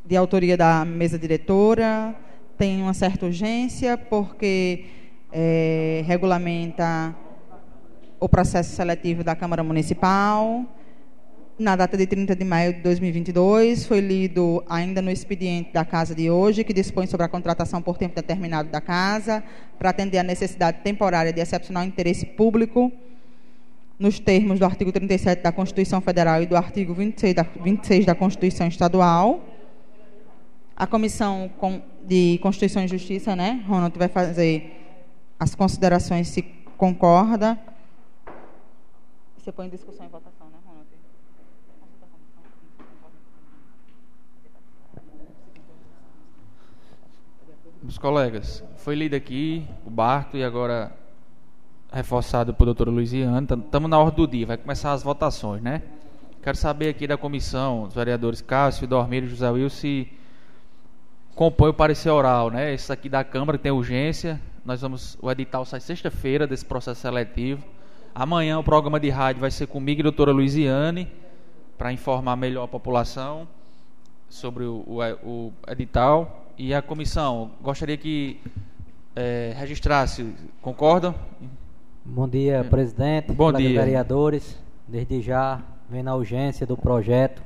De 0.06 0.16
autoria 0.16 0.56
da 0.56 0.86
mesa 0.86 1.18
diretora. 1.18 2.16
Tem 2.56 2.84
uma 2.84 2.94
certa 2.94 3.26
urgência, 3.26 3.98
porque 3.98 4.86
eh, 5.32 6.04
regulamenta 6.06 7.16
o 8.20 8.30
processo 8.30 8.76
seletivo 8.76 9.24
da 9.24 9.36
Câmara 9.36 9.64
Municipal. 9.64 10.64
Na 11.58 11.76
data 11.76 11.98
de 11.98 12.06
30 12.06 12.36
de 12.36 12.46
maio 12.46 12.74
de 12.76 12.82
2022, 12.82 13.88
foi 13.88 14.02
lido 14.02 14.64
ainda 14.70 15.02
no 15.02 15.10
expediente 15.10 15.74
da 15.74 15.84
casa 15.84 16.14
de 16.14 16.30
hoje, 16.30 16.64
que 16.64 16.74
dispõe 16.74 17.08
sobre 17.08 17.26
a 17.26 17.28
contratação 17.28 17.82
por 17.82 17.98
tempo 17.98 18.14
determinado 18.14 18.70
da 18.70 18.80
casa, 18.80 19.44
para 19.80 19.90
atender 19.90 20.20
à 20.20 20.24
necessidade 20.24 20.82
temporária 20.84 21.34
de 21.34 21.42
excepcional 21.42 21.84
interesse 21.84 22.24
público, 22.24 22.92
nos 24.00 24.20
termos 24.20 24.60
do 24.60 24.66
artigo 24.66 24.92
37 24.92 25.42
da 25.42 25.52
Constituição 25.52 26.00
Federal 26.02 26.42
e 26.42 26.46
do 26.46 26.56
artigo 26.56 26.94
26 26.94 27.34
da, 27.34 27.44
26 27.44 28.06
da 28.06 28.14
Constituição 28.16 28.68
Estadual. 28.68 29.42
A 30.76 30.86
Comissão 30.86 31.50
com- 31.58 31.82
de 32.06 32.38
Constituição 32.40 32.84
e 32.84 32.88
Justiça, 32.88 33.36
né, 33.36 33.64
Ronald, 33.68 33.98
vai 33.98 34.08
fazer 34.08 34.74
as 35.40 35.56
considerações 35.56 36.28
se 36.28 36.42
concorda. 36.78 37.58
Você 39.38 39.52
põe 39.52 39.66
em 39.68 39.70
discussão 39.70 40.06
e 40.06 40.10
votação, 40.10 40.48
né, 40.48 40.58
Ronald? 40.66 40.88
Os 47.88 47.98
colegas, 47.98 48.64
foi 48.78 48.96
lido 48.96 49.16
aqui 49.16 49.66
o 49.86 49.90
Barto 49.90 50.36
e 50.38 50.44
agora 50.44 50.92
reforçado 51.92 52.54
por 52.54 52.66
doutora 52.66 52.92
Luiziane. 52.92 53.48
Estamos 53.66 53.90
na 53.90 53.98
ordem 54.00 54.26
do 54.26 54.32
dia, 54.32 54.46
vai 54.46 54.58
começar 54.58 54.94
as 54.94 55.04
votações, 55.04 55.62
né? 55.62 55.82
Quero 56.42 56.58
saber 56.58 56.90
aqui 56.90 57.08
da 57.08 57.18
comissão, 57.18 57.84
os 57.84 57.94
vereadores 57.94 58.42
Cássio, 58.42 58.88
Dormir 58.88 59.24
e 59.24 59.28
José 59.28 59.50
Will, 59.50 59.70
se 59.70 60.08
compõe 61.36 61.70
o 61.70 61.74
parecer 61.74 62.10
oral, 62.10 62.50
né? 62.50 62.74
Esse 62.74 62.92
aqui 62.92 63.10
da 63.10 63.24
Câmara 63.24 63.58
que 63.58 63.64
tem 63.64 63.72
urgência. 63.72 64.42
Nós 64.66 64.82
vamos. 64.82 65.18
O 65.22 65.32
edital 65.32 65.66
sai 65.66 65.80
sexta-feira 65.80 66.48
desse 66.48 66.66
processo 66.66 67.02
seletivo. 67.02 67.64
Amanhã 68.14 68.60
o 68.60 68.64
programa 68.64 69.00
de 69.00 69.10
rádio 69.10 69.42
vai 69.42 69.52
ser 69.52 69.68
comigo 69.68 70.00
e 70.00 70.04
doutora 70.04 70.32
Luiziane, 70.32 71.08
para 71.78 71.94
informar 71.94 72.36
melhor 72.36 72.64
a 72.64 72.68
população 72.68 73.48
sobre 74.30 74.64
o, 74.64 74.84
o, 74.88 75.00
o 75.24 75.54
edital. 75.68 76.48
E 76.58 76.74
a 76.74 76.82
comissão, 76.82 77.52
gostaria 77.62 77.96
que 77.96 78.40
é, 79.16 79.54
registrasse, 79.56 80.34
concordam? 80.62 81.14
Bom 82.10 82.28
dia, 82.28 82.64
presidente. 82.70 83.32
Bom 83.34 83.52
dia. 83.52 83.80
vereadores. 83.82 84.58
Desde 84.88 85.22
já, 85.22 85.60
vendo 85.90 86.08
a 86.10 86.16
urgência 86.16 86.66
do 86.66 86.78
projeto, 86.78 87.42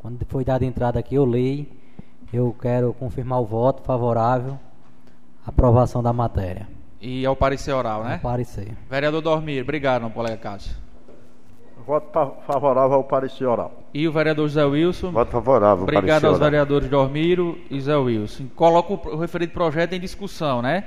quando 0.00 0.18
foi 0.26 0.44
dada 0.44 0.64
entrada 0.64 0.98
aqui, 0.98 1.14
eu 1.14 1.24
li. 1.24 1.70
Eu 2.32 2.54
quero 2.60 2.92
confirmar 2.94 3.40
o 3.40 3.44
voto 3.44 3.82
favorável 3.82 4.58
à 5.46 5.50
aprovação 5.50 6.02
da 6.02 6.12
matéria. 6.12 6.66
E 7.00 7.24
ao 7.24 7.36
parecer 7.36 7.72
oral, 7.72 8.02
né? 8.02 8.14
Ao 8.14 8.18
parecer. 8.20 8.72
Vereador 8.90 9.20
Dormir, 9.22 9.62
obrigado, 9.62 10.02
meu 10.02 10.10
colega 10.10 10.36
Cássio. 10.38 10.74
Voto 11.86 12.10
fa- 12.12 12.30
favorável 12.46 12.96
ao 12.96 13.04
parecer 13.04 13.44
oral. 13.44 13.72
E 13.92 14.08
o 14.08 14.12
vereador 14.12 14.48
José 14.48 14.64
Wilson? 14.64 15.12
Voto 15.12 15.30
favorável. 15.30 15.82
Obrigado 15.84 16.06
parecer 16.08 16.26
aos 16.26 16.36
oral. 16.38 16.50
vereadores 16.50 16.88
Dormiro 16.88 17.56
e 17.70 17.80
Zé 17.80 17.94
Wilson. 17.94 18.46
Coloco 18.56 18.94
o 19.10 19.16
referido 19.16 19.52
projeto 19.52 19.92
em 19.92 20.00
discussão, 20.00 20.60
né? 20.60 20.84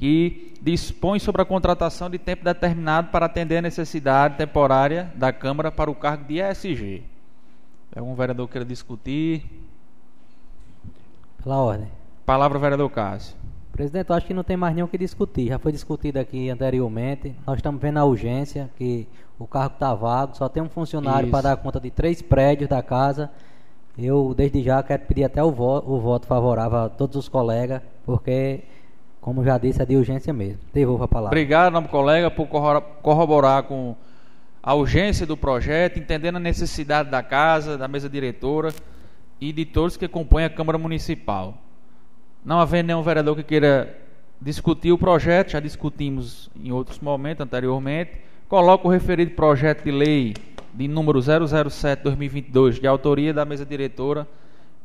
Que 0.00 0.54
dispõe 0.60 1.20
sobre 1.20 1.42
a 1.42 1.44
contratação 1.44 2.10
de 2.10 2.18
tempo 2.18 2.42
determinado 2.42 3.08
para 3.10 3.26
atender 3.26 3.58
a 3.58 3.62
necessidade 3.62 4.36
temporária 4.36 5.12
da 5.14 5.32
Câmara 5.32 5.70
para 5.70 5.90
o 5.90 5.94
cargo 5.94 6.24
de 6.24 6.40
ESG. 6.40 7.04
Algum 7.94 8.14
vereador 8.14 8.48
queira 8.48 8.64
discutir? 8.64 9.44
Pela 11.42 11.58
ordem. 11.58 11.88
Palavra, 12.26 12.58
vereador 12.58 12.90
Cássio. 12.90 13.36
Presidente, 13.72 14.10
eu 14.10 14.16
acho 14.16 14.26
que 14.26 14.34
não 14.34 14.42
tem 14.42 14.56
mais 14.56 14.76
o 14.76 14.88
que 14.88 14.98
discutir. 14.98 15.48
Já 15.48 15.58
foi 15.58 15.72
discutido 15.72 16.18
aqui 16.18 16.50
anteriormente. 16.50 17.34
Nós 17.46 17.56
estamos 17.56 17.80
vendo 17.80 17.98
a 17.98 18.04
urgência, 18.04 18.70
que 18.76 19.06
o 19.38 19.46
cargo 19.46 19.74
está 19.74 19.94
vago, 19.94 20.36
só 20.36 20.48
tem 20.48 20.62
um 20.62 20.68
funcionário 20.68 21.30
para 21.30 21.42
dar 21.42 21.56
conta 21.56 21.80
de 21.80 21.90
três 21.90 22.20
prédios 22.20 22.68
da 22.68 22.82
casa. 22.82 23.30
Eu, 23.96 24.34
desde 24.36 24.62
já, 24.62 24.82
quero 24.82 25.02
pedir 25.06 25.24
até 25.24 25.42
o, 25.42 25.48
o 25.48 26.00
voto 26.00 26.26
favorável 26.26 26.78
a 26.78 26.88
todos 26.88 27.16
os 27.16 27.28
colegas, 27.28 27.80
porque, 28.04 28.64
como 29.30 29.44
já 29.44 29.56
disse, 29.58 29.80
é 29.80 29.86
de 29.86 29.94
urgência 29.96 30.32
mesmo. 30.32 30.58
Devolvo 30.74 31.04
a 31.04 31.08
palavra. 31.08 31.28
Obrigado, 31.28 31.72
nobre 31.72 31.88
colega, 31.88 32.28
por 32.32 32.48
corro- 32.48 32.80
corroborar 33.00 33.62
com 33.62 33.94
a 34.60 34.74
urgência 34.74 35.24
do 35.24 35.36
projeto, 35.36 36.00
entendendo 36.00 36.34
a 36.34 36.40
necessidade 36.40 37.08
da 37.10 37.22
casa, 37.22 37.78
da 37.78 37.86
mesa 37.86 38.08
diretora 38.08 38.74
e 39.40 39.52
de 39.52 39.64
todos 39.64 39.96
que 39.96 40.08
compõem 40.08 40.46
a 40.46 40.50
Câmara 40.50 40.76
Municipal. 40.76 41.54
Não 42.44 42.58
havendo 42.58 42.88
nenhum 42.88 43.02
vereador 43.02 43.36
que 43.36 43.44
queira 43.44 43.96
discutir 44.40 44.90
o 44.90 44.98
projeto, 44.98 45.52
já 45.52 45.60
discutimos 45.60 46.50
em 46.60 46.72
outros 46.72 46.98
momentos 46.98 47.46
anteriormente. 47.46 48.10
Coloco 48.48 48.88
o 48.88 48.90
referido 48.90 49.30
projeto 49.30 49.84
de 49.84 49.92
lei 49.92 50.34
de 50.74 50.88
número 50.88 51.20
007-2022, 51.20 52.80
de 52.80 52.86
autoria 52.88 53.32
da 53.32 53.44
mesa 53.44 53.64
diretora, 53.64 54.26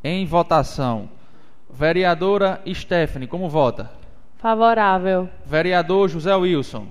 em 0.03 0.23
votação. 0.23 1.09
Vereadora 1.67 2.61
Stephanie, 2.71 3.27
como 3.27 3.49
vota? 3.49 4.04
Favorável. 4.45 5.27
Vereador 5.43 6.07
José 6.07 6.35
Wilson. 6.35 6.85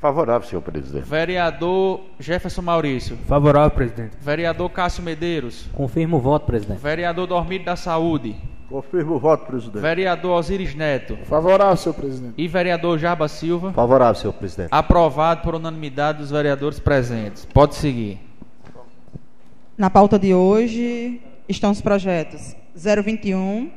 Favorável, 0.00 0.48
senhor 0.48 0.62
presidente. 0.62 1.08
Vereador 1.08 2.00
Jefferson 2.18 2.60
Maurício. 2.60 3.16
Favorável, 3.18 3.70
presidente. 3.70 4.16
Vereador 4.20 4.68
Cássio 4.68 5.00
Medeiros. 5.04 5.70
Confirmo 5.72 6.16
o 6.16 6.20
voto, 6.20 6.44
presidente. 6.44 6.80
Vereador 6.80 7.28
Dormido 7.28 7.66
da 7.66 7.76
Saúde. 7.76 8.34
Confirmo 8.68 9.14
o 9.14 9.20
voto, 9.20 9.46
presidente. 9.46 9.80
Vereador 9.80 10.40
Osiris 10.40 10.74
Neto. 10.74 11.16
Favorável, 11.26 11.76
senhor 11.76 11.94
presidente. 11.94 12.34
E 12.36 12.48
vereador 12.48 12.98
Jaba 12.98 13.28
Silva. 13.28 13.72
Favorável, 13.72 14.16
senhor 14.16 14.32
presidente. 14.32 14.70
Aprovado 14.72 15.42
por 15.42 15.54
unanimidade 15.54 16.18
dos 16.18 16.32
vereadores 16.32 16.80
presentes. 16.80 17.44
Pode 17.44 17.76
seguir. 17.76 18.18
Na 19.78 19.88
pauta 19.88 20.18
de 20.18 20.34
hoje 20.34 21.22
estão 21.48 21.70
os 21.70 21.80
projetos 21.80 22.56
021, 22.74 23.70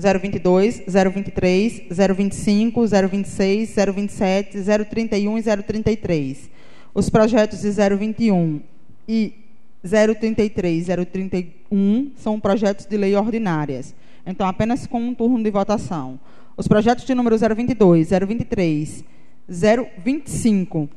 022, 0.00 0.84
023, 0.86 1.82
025, 1.90 2.86
026, 2.86 3.74
027, 3.94 4.58
031 4.88 5.38
e 5.38 5.42
033. 5.42 6.50
Os 6.94 7.08
projetos 7.08 7.60
de 7.60 7.70
021 7.70 8.60
e 9.06 9.34
033 9.82 10.88
e 10.88 11.06
031 11.06 12.12
são 12.16 12.40
projetos 12.40 12.86
de 12.86 12.96
lei 12.96 13.14
ordinárias. 13.14 13.94
Então, 14.26 14.46
apenas 14.46 14.86
com 14.86 15.00
um 15.00 15.14
turno 15.14 15.42
de 15.42 15.50
votação. 15.50 16.18
Os 16.56 16.68
projetos 16.68 17.04
de 17.04 17.14
número 17.14 17.36
022, 17.38 18.10
023, 18.10 19.04
025, 19.48 20.88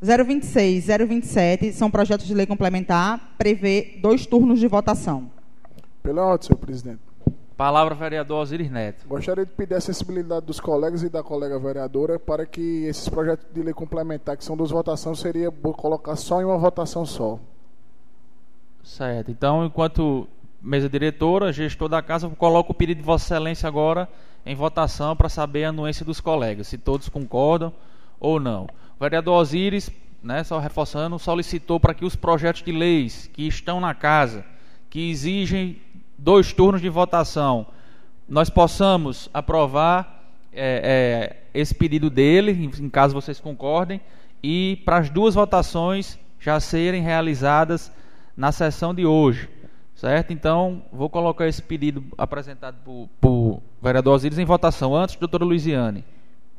026, 0.00 0.86
027 0.86 1.72
são 1.72 1.90
projetos 1.90 2.26
de 2.26 2.34
lei 2.34 2.46
complementar, 2.46 3.34
prevê 3.36 3.98
dois 4.00 4.26
turnos 4.26 4.58
de 4.58 4.66
votação. 4.66 5.30
Pela 6.02 6.22
ordem, 6.24 6.46
senhor 6.46 6.58
presidente. 6.58 7.11
Palavra 7.56 7.94
vereador 7.94 8.42
Osiris 8.42 8.70
Neto. 8.70 9.06
Gostaria 9.06 9.44
de 9.44 9.52
pedir 9.52 9.74
a 9.74 9.80
sensibilidade 9.80 10.46
dos 10.46 10.58
colegas 10.58 11.02
e 11.02 11.08
da 11.08 11.22
colega 11.22 11.58
vereadora 11.58 12.18
para 12.18 12.46
que 12.46 12.84
esses 12.84 13.08
projetos 13.08 13.46
de 13.52 13.62
lei 13.62 13.74
complementar, 13.74 14.36
que 14.36 14.44
são 14.44 14.56
duas 14.56 14.70
votações, 14.70 15.18
seria 15.18 15.50
colocar 15.50 16.16
só 16.16 16.40
em 16.40 16.44
uma 16.44 16.58
votação 16.58 17.04
só. 17.04 17.38
Certo. 18.82 19.30
Então, 19.30 19.64
enquanto 19.64 20.26
mesa 20.60 20.88
diretora, 20.88 21.52
gestor 21.52 21.88
da 21.88 22.00
casa, 22.00 22.26
eu 22.26 22.30
coloco 22.30 22.72
o 22.72 22.74
pedido 22.74 22.98
de 22.98 23.04
Vossa 23.04 23.34
Excelência 23.34 23.66
agora 23.66 24.08
em 24.44 24.54
votação 24.54 25.14
para 25.14 25.28
saber 25.28 25.64
a 25.64 25.68
anuência 25.68 26.04
dos 26.04 26.20
colegas, 26.20 26.68
se 26.68 26.78
todos 26.78 27.08
concordam 27.08 27.72
ou 28.18 28.40
não. 28.40 28.64
O 28.98 29.02
vereador 29.02 29.40
Osiris, 29.40 29.90
né, 30.22 30.42
só 30.42 30.58
reforçando, 30.58 31.18
solicitou 31.18 31.78
para 31.78 31.94
que 31.94 32.04
os 32.04 32.16
projetos 32.16 32.62
de 32.62 32.72
leis 32.72 33.28
que 33.32 33.46
estão 33.46 33.80
na 33.80 33.94
casa, 33.94 34.44
que 34.88 35.10
exigem 35.10 35.80
dois 36.22 36.52
turnos 36.52 36.80
de 36.80 36.88
votação, 36.88 37.66
nós 38.28 38.48
possamos 38.48 39.28
aprovar 39.34 40.24
é, 40.52 41.42
é, 41.52 41.58
esse 41.58 41.74
pedido 41.74 42.08
dele, 42.08 42.52
em, 42.52 42.84
em 42.84 42.88
caso 42.88 43.14
vocês 43.14 43.40
concordem, 43.40 44.00
e 44.42 44.80
para 44.84 44.98
as 44.98 45.10
duas 45.10 45.34
votações 45.34 46.18
já 46.38 46.58
serem 46.60 47.02
realizadas 47.02 47.92
na 48.36 48.52
sessão 48.52 48.94
de 48.94 49.04
hoje. 49.04 49.48
Certo? 49.94 50.32
Então, 50.32 50.82
vou 50.92 51.08
colocar 51.08 51.46
esse 51.46 51.62
pedido 51.62 52.02
apresentado 52.18 52.76
por, 52.84 53.08
por 53.20 53.62
vereador 53.80 54.14
Osiris 54.14 54.38
em 54.38 54.44
votação. 54.44 54.96
Antes, 54.96 55.14
doutora 55.16 55.44
Luiziane. 55.44 56.04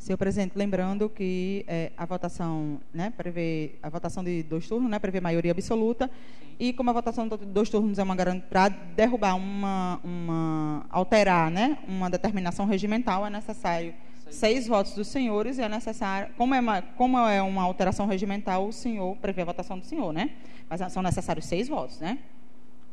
Senhor 0.04 0.18
presidente, 0.18 0.51
lembrando 0.58 1.08
que 1.08 1.64
eh, 1.66 1.93
a 1.95 2.06
votação, 2.06 2.78
né, 2.93 3.10
prevê 3.16 3.76
a 3.82 3.88
votação 3.88 4.22
de 4.22 4.43
dois 4.43 4.68
turnos, 4.68 4.91
né, 4.91 4.99
prevê 4.99 5.22
maioria 5.22 5.51
absoluta, 5.51 6.12
e 6.60 6.74
como 6.74 6.89
a 6.89 6.93
votação 6.93 7.26
de 7.26 7.38
dois 7.45 7.70
turnos 7.70 7.97
é 7.97 8.04
uma 8.04 8.14
garantia 8.14 8.45
para 8.49 8.68
derrubar 8.68 9.34
uma, 9.36 10.01
uma, 10.04 10.86
alterar, 10.89 11.49
né, 11.49 11.78
uma 11.88 12.10
determinação 12.10 12.66
regimental, 12.66 13.26
é 13.26 13.30
necessário 13.30 13.93
seis 14.30 14.68
votos. 14.68 14.93
dos 14.93 15.08
senhores 15.08 15.58
e 15.58 15.62
é 15.62 15.70
necessário, 15.70 16.34
como 16.36 16.54
é 16.54 16.60
uma, 16.60 16.82
como 16.82 17.18
é 17.20 17.41
uma 17.41 17.64
alteração 17.64 18.06
regimental, 18.06 18.68
o 18.68 18.74
senhor 18.74 19.16
prevê 19.22 19.43
a 19.43 19.45
votação 19.45 19.80
do 19.80 19.86
senhor, 19.86 20.12
né, 20.12 20.32
mas 20.70 20.82
são 20.91 21.01
necessários 21.01 21.45
seis 21.45 21.70
votos, 21.70 22.01
né, 22.01 22.20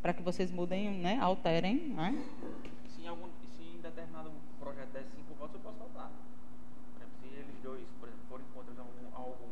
para 0.01 0.13
que 0.13 0.23
vocês 0.23 0.49
mudem, 0.53 0.91
né, 0.91 1.19
alterem, 1.21 1.89
né. 1.89 2.15
Se 2.87 3.03
em, 3.03 3.09
algum, 3.09 3.27
se 3.57 3.65
em 3.65 3.81
determinado 3.83 4.31
projeto 4.61 4.93
der 4.93 5.05
cinco 5.13 5.35
votos, 5.35 5.57
eu 5.57 5.61
posso 5.61 5.79
votar. 5.79 6.09
Por 6.95 7.03
exemplo, 7.03 7.17
se 7.21 7.27
eles 7.35 7.57
dois, 7.63 7.87
por 7.99 8.09
exemplo, 8.09 8.25
forem 8.29 8.47
contra 8.55 8.73
algum, 8.79 9.17
algum 9.17 9.49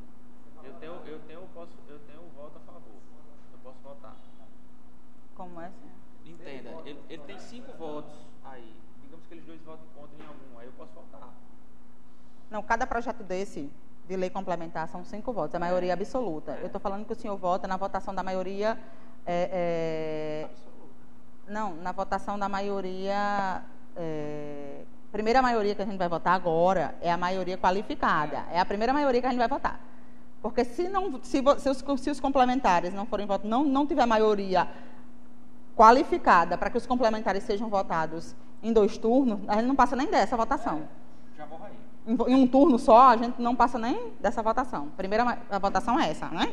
eu 0.64 0.74
tenho, 0.74 0.92
eu 1.06 1.20
tenho, 1.26 1.40
posso, 1.54 1.72
eu 1.88 1.98
tenho 2.00 2.22
voto 2.36 2.58
a 2.58 2.60
favor. 2.60 3.00
Eu 3.52 3.58
posso 3.62 3.78
votar. 3.82 4.16
Como 5.34 5.60
é, 5.60 5.70
senhor? 5.70 5.96
Entenda, 6.26 6.70
ele, 6.84 7.00
ele 7.08 7.22
tem 7.22 7.38
cinco 7.38 7.72
votos 7.78 8.14
aí. 8.44 8.74
Digamos 9.02 9.26
que 9.26 9.34
eles 9.34 9.44
dois 9.46 9.60
votem 9.62 9.86
contra 9.94 10.22
em 10.22 10.26
algum, 10.26 10.58
aí 10.58 10.66
eu 10.66 10.72
posso 10.72 10.92
votar. 10.92 11.32
Não, 12.50 12.62
cada 12.62 12.86
projeto 12.86 13.22
desse 13.22 13.70
de 14.08 14.16
lei 14.16 14.30
complementar 14.30 14.88
são 14.88 15.04
cinco 15.04 15.32
votos, 15.32 15.54
a 15.54 15.58
maioria 15.58 15.92
absoluta. 15.92 16.52
Eu 16.60 16.66
estou 16.66 16.80
falando 16.80 17.04
que 17.04 17.12
o 17.12 17.16
senhor 17.16 17.36
vota 17.36 17.68
na 17.68 17.76
votação 17.76 18.14
da 18.14 18.22
maioria. 18.22 18.78
é, 19.26 19.50
é, 19.52 20.48
não, 21.46 21.74
na 21.76 21.92
votação 21.92 22.38
da 22.38 22.48
maioria. 22.48 23.62
é, 23.96 24.82
primeira 25.12 25.40
maioria 25.40 25.74
que 25.74 25.82
a 25.82 25.86
gente 25.86 25.98
vai 25.98 26.08
votar 26.08 26.34
agora 26.34 26.94
é 27.00 27.10
a 27.10 27.16
maioria 27.16 27.56
qualificada. 27.58 28.44
É 28.50 28.58
a 28.60 28.64
primeira 28.64 28.92
maioria 28.92 29.20
que 29.20 29.26
a 29.26 29.30
gente 29.30 29.38
vai 29.38 29.48
votar. 29.48 29.80
Porque 30.40 30.64
se, 30.64 30.88
não, 30.88 31.20
se, 31.22 31.42
se 31.58 31.68
os, 31.70 32.00
se 32.00 32.10
os 32.10 32.20
complementares 32.20 32.94
não 32.94 33.04
forem 33.06 33.26
votados, 33.26 33.50
não, 33.50 33.64
não 33.64 33.86
tiver 33.86 34.06
maioria 34.06 34.68
qualificada 35.76 36.56
para 36.56 36.70
que 36.70 36.76
os 36.76 36.86
complementares 36.86 37.42
sejam 37.44 37.68
votados 37.68 38.34
em 38.62 38.72
dois 38.72 38.98
turnos, 38.98 39.40
a 39.48 39.54
gente 39.54 39.66
não 39.66 39.76
passa 39.76 39.94
nem 39.94 40.08
dessa 40.10 40.36
votação 40.36 40.88
Já 41.36 41.46
vou 41.46 41.58
aí. 41.62 41.77
Em 42.08 42.34
um 42.34 42.46
turno 42.46 42.78
só, 42.78 43.08
a 43.10 43.16
gente 43.16 43.40
não 43.40 43.54
passa 43.54 43.78
nem 43.78 44.12
dessa 44.20 44.42
votação. 44.42 44.88
Primeira 44.96 45.38
a 45.50 45.58
votação 45.58 45.98
é 46.00 46.10
essa, 46.10 46.28
né? 46.28 46.52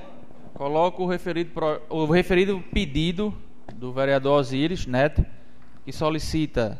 Coloco 0.54 1.04
o 1.04 1.08
referido, 1.08 1.52
pro- 1.52 1.82
o 1.90 2.06
referido 2.06 2.64
pedido 2.74 3.34
do 3.76 3.92
vereador 3.92 4.40
Osiris 4.40 4.86
Neto, 4.86 5.26
que 5.84 5.92
solicita 5.92 6.80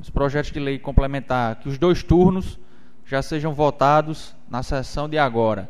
os 0.00 0.10
projetos 0.10 0.50
de 0.52 0.58
lei 0.60 0.78
complementar 0.78 1.56
que 1.56 1.68
os 1.68 1.78
dois 1.78 2.02
turnos 2.02 2.58
já 3.04 3.22
sejam 3.22 3.52
votados 3.54 4.34
na 4.48 4.62
sessão 4.62 5.08
de 5.08 5.18
agora. 5.18 5.68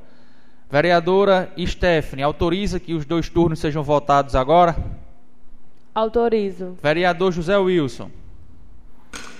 Vereadora 0.70 1.50
Stephanie, 1.58 2.22
autoriza 2.24 2.78
que 2.78 2.92
os 2.94 3.04
dois 3.06 3.28
turnos 3.28 3.58
sejam 3.58 3.82
votados 3.82 4.34
agora? 4.34 4.76
Autorizo. 5.94 6.76
Vereador 6.82 7.32
José 7.32 7.56
Wilson. 7.56 8.10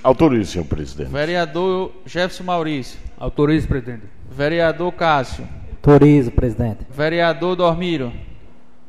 Autorize, 0.08 0.52
senhor 0.52 0.64
presidente. 0.64 1.10
Vereador 1.10 1.92
Jefferson 2.06 2.42
Maurício. 2.44 2.98
Autorize, 3.18 3.66
presidente. 3.68 4.04
Vereador 4.30 4.90
Cássio. 4.92 5.46
Autorizo, 5.72 6.30
presidente. 6.30 6.78
Vereador 6.90 7.54
Dormiro. 7.54 8.10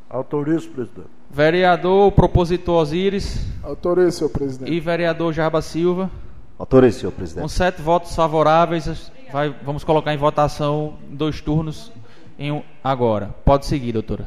Autorizo, 0.09 0.70
presidente. 0.70 1.09
Vereador 1.30 2.13
Propositor 2.13 2.82
Osíris. 2.82 3.45
Autorize, 3.61 4.13
senhor 4.17 4.30
presidente. 4.30 4.72
E 4.72 4.80
vereador 4.80 5.34
Jarba 5.34 5.61
Silva. 5.61 6.09
Autorize, 6.57 6.99
senhor 7.01 7.11
Com 7.11 7.17
presidente. 7.17 7.51
sete 7.51 7.82
votos 7.82 8.15
favoráveis, 8.15 9.11
vai- 9.30 9.53
vamos 9.61 9.84
colocar 9.84 10.13
em 10.13 10.17
votação 10.17 10.99
em 11.11 11.15
dois 11.17 11.41
turnos 11.41 11.91
em 12.38 12.49
um- 12.53 12.63
agora. 12.82 13.36
Pode 13.43 13.65
seguir, 13.65 13.91
doutora. 13.91 14.26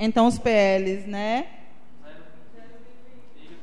Então 0.00 0.26
os 0.26 0.38
PLs, 0.40 1.06
né? 1.08 1.46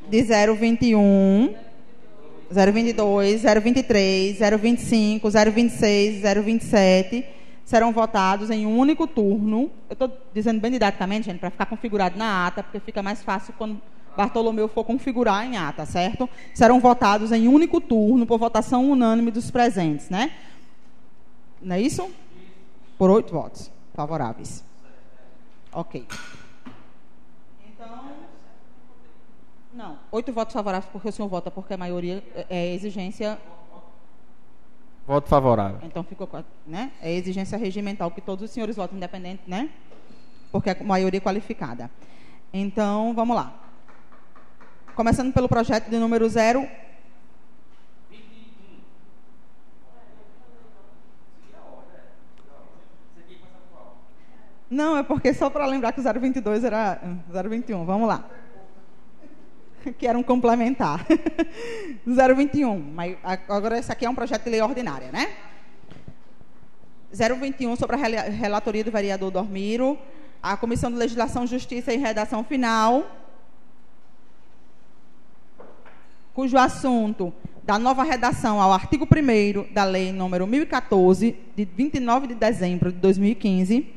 De 0.09 0.21
021, 0.21 1.55
022, 2.49 3.41
023, 3.41 4.37
025, 4.37 5.29
026, 5.29 6.21
027 6.43 7.25
serão 7.65 7.91
votados 7.91 8.51
em 8.51 8.65
um 8.65 8.77
único 8.77 9.07
turno. 9.07 9.71
Eu 9.89 9.93
estou 9.93 10.11
dizendo 10.33 10.61
bem 10.61 10.71
didaticamente, 10.71 11.25
gente, 11.25 11.39
para 11.39 11.49
ficar 11.49 11.65
configurado 11.65 12.17
na 12.17 12.45
ata, 12.45 12.61
porque 12.61 12.79
fica 12.79 13.01
mais 13.01 13.23
fácil 13.23 13.53
quando 13.57 13.81
Bartolomeu 14.15 14.67
for 14.67 14.85
configurar 14.85 15.45
em 15.45 15.57
ata, 15.57 15.85
certo? 15.85 16.29
Serão 16.53 16.79
votados 16.79 17.31
em 17.31 17.47
único 17.47 17.81
turno 17.81 18.25
por 18.25 18.37
votação 18.37 18.89
unânime 18.89 19.31
dos 19.31 19.49
presentes, 19.49 20.09
né? 20.09 20.31
Não 21.61 21.75
é 21.75 21.81
isso? 21.81 22.09
Por 22.97 23.09
oito 23.09 23.33
votos 23.33 23.71
favoráveis. 23.93 24.63
Ok. 25.73 26.05
Então. 27.67 28.11
Não, 29.75 29.99
oito 30.09 30.31
votos 30.31 30.53
favoráveis 30.53 30.89
porque 30.89 31.09
o 31.09 31.11
senhor 31.11 31.27
vota 31.27 31.51
porque 31.51 31.73
a 31.73 31.77
maioria 31.77 32.23
é- 32.33 32.45
é 32.49 32.73
exigência. 32.73 33.37
Voto 35.05 35.27
favorável. 35.27 35.79
Então 35.83 36.01
ficou, 36.01 36.29
né? 36.65 36.93
É 37.01 37.11
exigência 37.11 37.57
regimental 37.57 38.09
que 38.09 38.21
todos 38.21 38.45
os 38.45 38.51
senhores 38.51 38.77
votam 38.77 38.95
independente, 38.97 39.43
né? 39.45 39.69
Porque 40.49 40.69
é 40.69 40.81
maioria 40.81 41.19
qualificada. 41.19 41.91
Então, 42.53 43.13
vamos 43.13 43.35
lá. 43.35 43.53
Começando 44.95 45.33
pelo 45.33 45.49
projeto 45.49 45.89
de 45.89 45.97
número 45.99 46.27
0. 46.29 46.65
Não, 54.69 54.97
é 54.97 55.03
porque 55.03 55.33
só 55.33 55.49
para 55.49 55.65
lembrar 55.65 55.91
que 55.91 55.99
o 55.99 56.03
022 56.03 56.63
era 56.63 56.99
021. 57.29 57.85
Vamos 57.85 58.07
lá. 58.07 58.25
Que 59.97 60.07
era 60.07 60.17
um 60.17 60.23
complementar. 60.23 61.05
021. 62.05 62.79
Mas 62.79 63.17
agora 63.23 63.77
esse 63.77 63.91
aqui 63.91 64.05
é 64.05 64.09
um 64.09 64.15
projeto 64.15 64.43
de 64.43 64.49
lei 64.49 64.61
ordinária, 64.61 65.11
né? 65.11 65.29
021 67.11 67.75
sobre 67.75 67.95
a 67.95 67.99
rela- 67.99 68.21
relatoria 68.23 68.83
do 68.83 68.91
vereador 68.91 69.31
Dormiro. 69.31 69.97
A 70.41 70.55
Comissão 70.57 70.91
de 70.91 70.97
Legislação, 70.97 71.47
Justiça 71.47 71.93
e 71.93 71.97
Redação 71.97 72.43
Final. 72.43 73.03
Cujo 76.33 76.57
assunto 76.57 77.33
da 77.63 77.79
nova 77.79 78.03
redação 78.03 78.61
ao 78.61 78.71
artigo 78.71 79.07
1 79.07 79.73
da 79.73 79.83
Lei 79.85 80.11
número 80.11 80.45
1014, 80.45 81.35
de 81.55 81.65
29 81.65 82.27
de 82.27 82.35
dezembro 82.35 82.91
de 82.91 82.99
2015. 82.99 83.87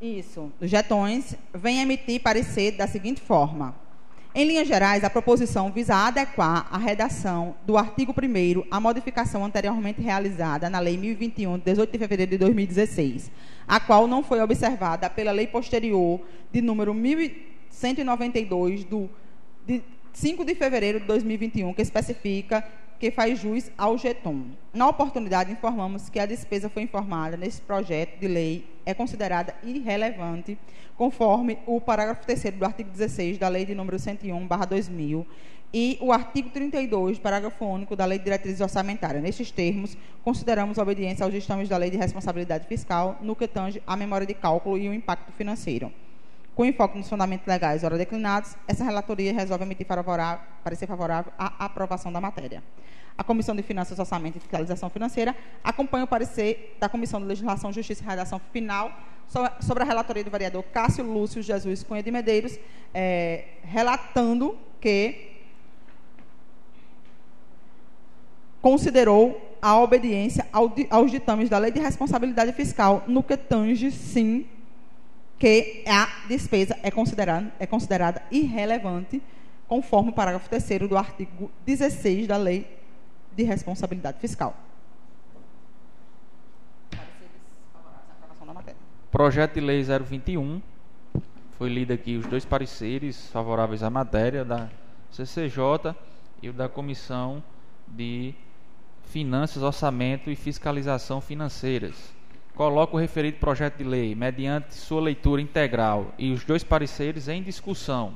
Isso, 0.00 0.52
dos 0.60 0.70
jetões, 0.70 1.34
vem 1.52 1.80
emitir 1.80 2.20
parecer 2.20 2.72
da 2.72 2.86
seguinte 2.86 3.20
forma. 3.22 3.74
Em 4.36 4.44
linhas 4.44 4.66
gerais, 4.66 5.04
a 5.04 5.10
proposição 5.10 5.70
visa 5.70 5.94
adequar 5.94 6.66
a 6.68 6.76
redação 6.76 7.54
do 7.64 7.78
artigo 7.78 8.12
1 8.12 8.64
à 8.68 8.80
modificação 8.80 9.44
anteriormente 9.44 10.02
realizada 10.02 10.68
na 10.68 10.80
Lei 10.80 10.96
1021, 10.96 11.56
de 11.58 11.64
18 11.66 11.92
de 11.92 11.98
fevereiro 11.98 12.32
de 12.32 12.38
2016, 12.38 13.30
a 13.68 13.78
qual 13.78 14.08
não 14.08 14.24
foi 14.24 14.40
observada 14.40 15.08
pela 15.08 15.30
lei 15.30 15.46
posterior 15.46 16.20
de 16.50 16.60
número 16.60 16.92
1192 16.92 18.82
do 18.82 19.08
de 19.64 19.80
5 20.12 20.44
de 20.44 20.56
fevereiro 20.56 20.98
de 20.98 21.06
2021, 21.06 21.72
que 21.72 21.82
especifica 21.82 22.66
que 22.98 23.10
faz 23.10 23.38
jus 23.38 23.70
ao 23.76 23.98
GETOM. 23.98 24.46
Na 24.72 24.88
oportunidade, 24.88 25.52
informamos 25.52 26.08
que 26.08 26.18
a 26.18 26.26
despesa 26.26 26.68
foi 26.68 26.82
informada 26.82 27.36
nesse 27.36 27.60
projeto 27.60 28.18
de 28.18 28.28
lei 28.28 28.64
é 28.86 28.92
considerada 28.92 29.54
irrelevante, 29.62 30.58
conforme 30.96 31.58
o 31.66 31.80
parágrafo 31.80 32.24
3 32.24 32.52
do 32.52 32.64
artigo 32.64 32.90
16 32.90 33.38
da 33.38 33.48
Lei 33.48 33.64
de 33.64 33.74
número 33.74 33.98
101/2000 33.98 35.26
e 35.72 35.98
o 36.00 36.12
artigo 36.12 36.50
32, 36.50 37.18
parágrafo 37.18 37.64
único 37.64 37.96
da 37.96 38.04
Lei 38.04 38.18
de 38.18 38.24
Diretrizes 38.24 38.60
Orçamentárias. 38.60 39.22
Nestes 39.22 39.50
termos, 39.50 39.96
consideramos 40.22 40.78
a 40.78 40.82
obediência 40.82 41.24
aos 41.24 41.32
ditames 41.32 41.68
da 41.68 41.76
Lei 41.76 41.90
de 41.90 41.96
Responsabilidade 41.96 42.68
Fiscal 42.68 43.18
no 43.20 43.34
que 43.34 43.48
tange 43.48 43.82
à 43.86 43.96
memória 43.96 44.26
de 44.26 44.34
cálculo 44.34 44.78
e 44.78 44.88
o 44.88 44.94
impacto 44.94 45.32
financeiro. 45.32 45.92
Com 46.54 46.64
enfoque 46.64 46.96
nos 46.96 47.08
fundamentos 47.08 47.46
legais 47.46 47.82
ora 47.82 47.98
declinados, 47.98 48.56
essa 48.68 48.84
relatoria 48.84 49.32
resolve 49.32 49.64
emitir 49.64 49.86
favorável, 49.86 50.44
parecer 50.62 50.86
favorável 50.86 51.32
à 51.36 51.64
aprovação 51.64 52.12
da 52.12 52.20
matéria. 52.20 52.62
A 53.18 53.24
Comissão 53.24 53.54
de 53.56 53.62
Finanças, 53.62 53.98
Orçamento 53.98 54.36
e 54.36 54.40
Fiscalização 54.40 54.88
Financeira 54.88 55.34
acompanha 55.62 56.04
o 56.04 56.06
parecer 56.06 56.76
da 56.80 56.88
Comissão 56.88 57.20
de 57.20 57.26
Legislação, 57.26 57.72
Justiça 57.72 58.02
e 58.04 58.06
Redação 58.06 58.40
Final 58.52 58.92
so- 59.28 59.38
sobre 59.60 59.82
a 59.82 59.86
relatoria 59.86 60.22
do 60.22 60.30
vereador 60.30 60.62
Cássio 60.64 61.04
Lúcio 61.04 61.42
Jesus 61.42 61.82
Cunha 61.82 62.02
de 62.02 62.10
Medeiros, 62.10 62.56
eh, 62.92 63.44
relatando 63.64 64.56
que 64.80 65.32
considerou 68.60 69.56
a 69.60 69.78
obediência 69.78 70.46
ao 70.52 70.68
di- 70.68 70.86
aos 70.90 71.10
ditames 71.10 71.48
da 71.48 71.58
Lei 71.58 71.70
de 71.70 71.80
Responsabilidade 71.80 72.52
Fiscal 72.52 73.02
no 73.06 73.22
que 73.22 73.36
tange, 73.36 73.90
sim, 73.90 74.46
que 75.44 75.84
a 75.86 76.26
despesa 76.26 76.74
é 76.82 76.90
considerada, 76.90 77.52
é 77.58 77.66
considerada 77.66 78.22
irrelevante, 78.30 79.20
conforme 79.68 80.08
o 80.08 80.12
parágrafo 80.14 80.48
3 80.48 80.88
do 80.88 80.96
artigo 80.96 81.50
16 81.66 82.26
da 82.26 82.38
Lei 82.38 82.66
de 83.36 83.42
Responsabilidade 83.42 84.18
Fiscal. 84.20 84.56
Projeto 89.10 89.52
de 89.52 89.60
lei 89.60 89.82
021. 89.82 90.62
Foi 91.58 91.68
lido 91.68 91.92
aqui 91.92 92.16
os 92.16 92.24
dois 92.24 92.46
pareceres 92.46 93.28
favoráveis 93.28 93.82
à 93.82 93.90
matéria 93.90 94.46
da 94.46 94.70
CCJ 95.10 95.94
e 96.40 96.48
o 96.48 96.54
da 96.54 96.70
Comissão 96.70 97.44
de 97.86 98.34
Finanças, 99.10 99.62
Orçamento 99.62 100.30
e 100.30 100.36
Fiscalização 100.36 101.20
Financeiras. 101.20 102.13
Coloco 102.54 102.96
o 102.96 103.00
referido 103.00 103.38
projeto 103.38 103.78
de 103.78 103.84
lei 103.84 104.14
mediante 104.14 104.74
sua 104.74 105.00
leitura 105.00 105.42
integral 105.42 106.14
e 106.16 106.30
os 106.30 106.44
dois 106.44 106.62
pareceres 106.62 107.26
em 107.26 107.42
discussão. 107.42 108.14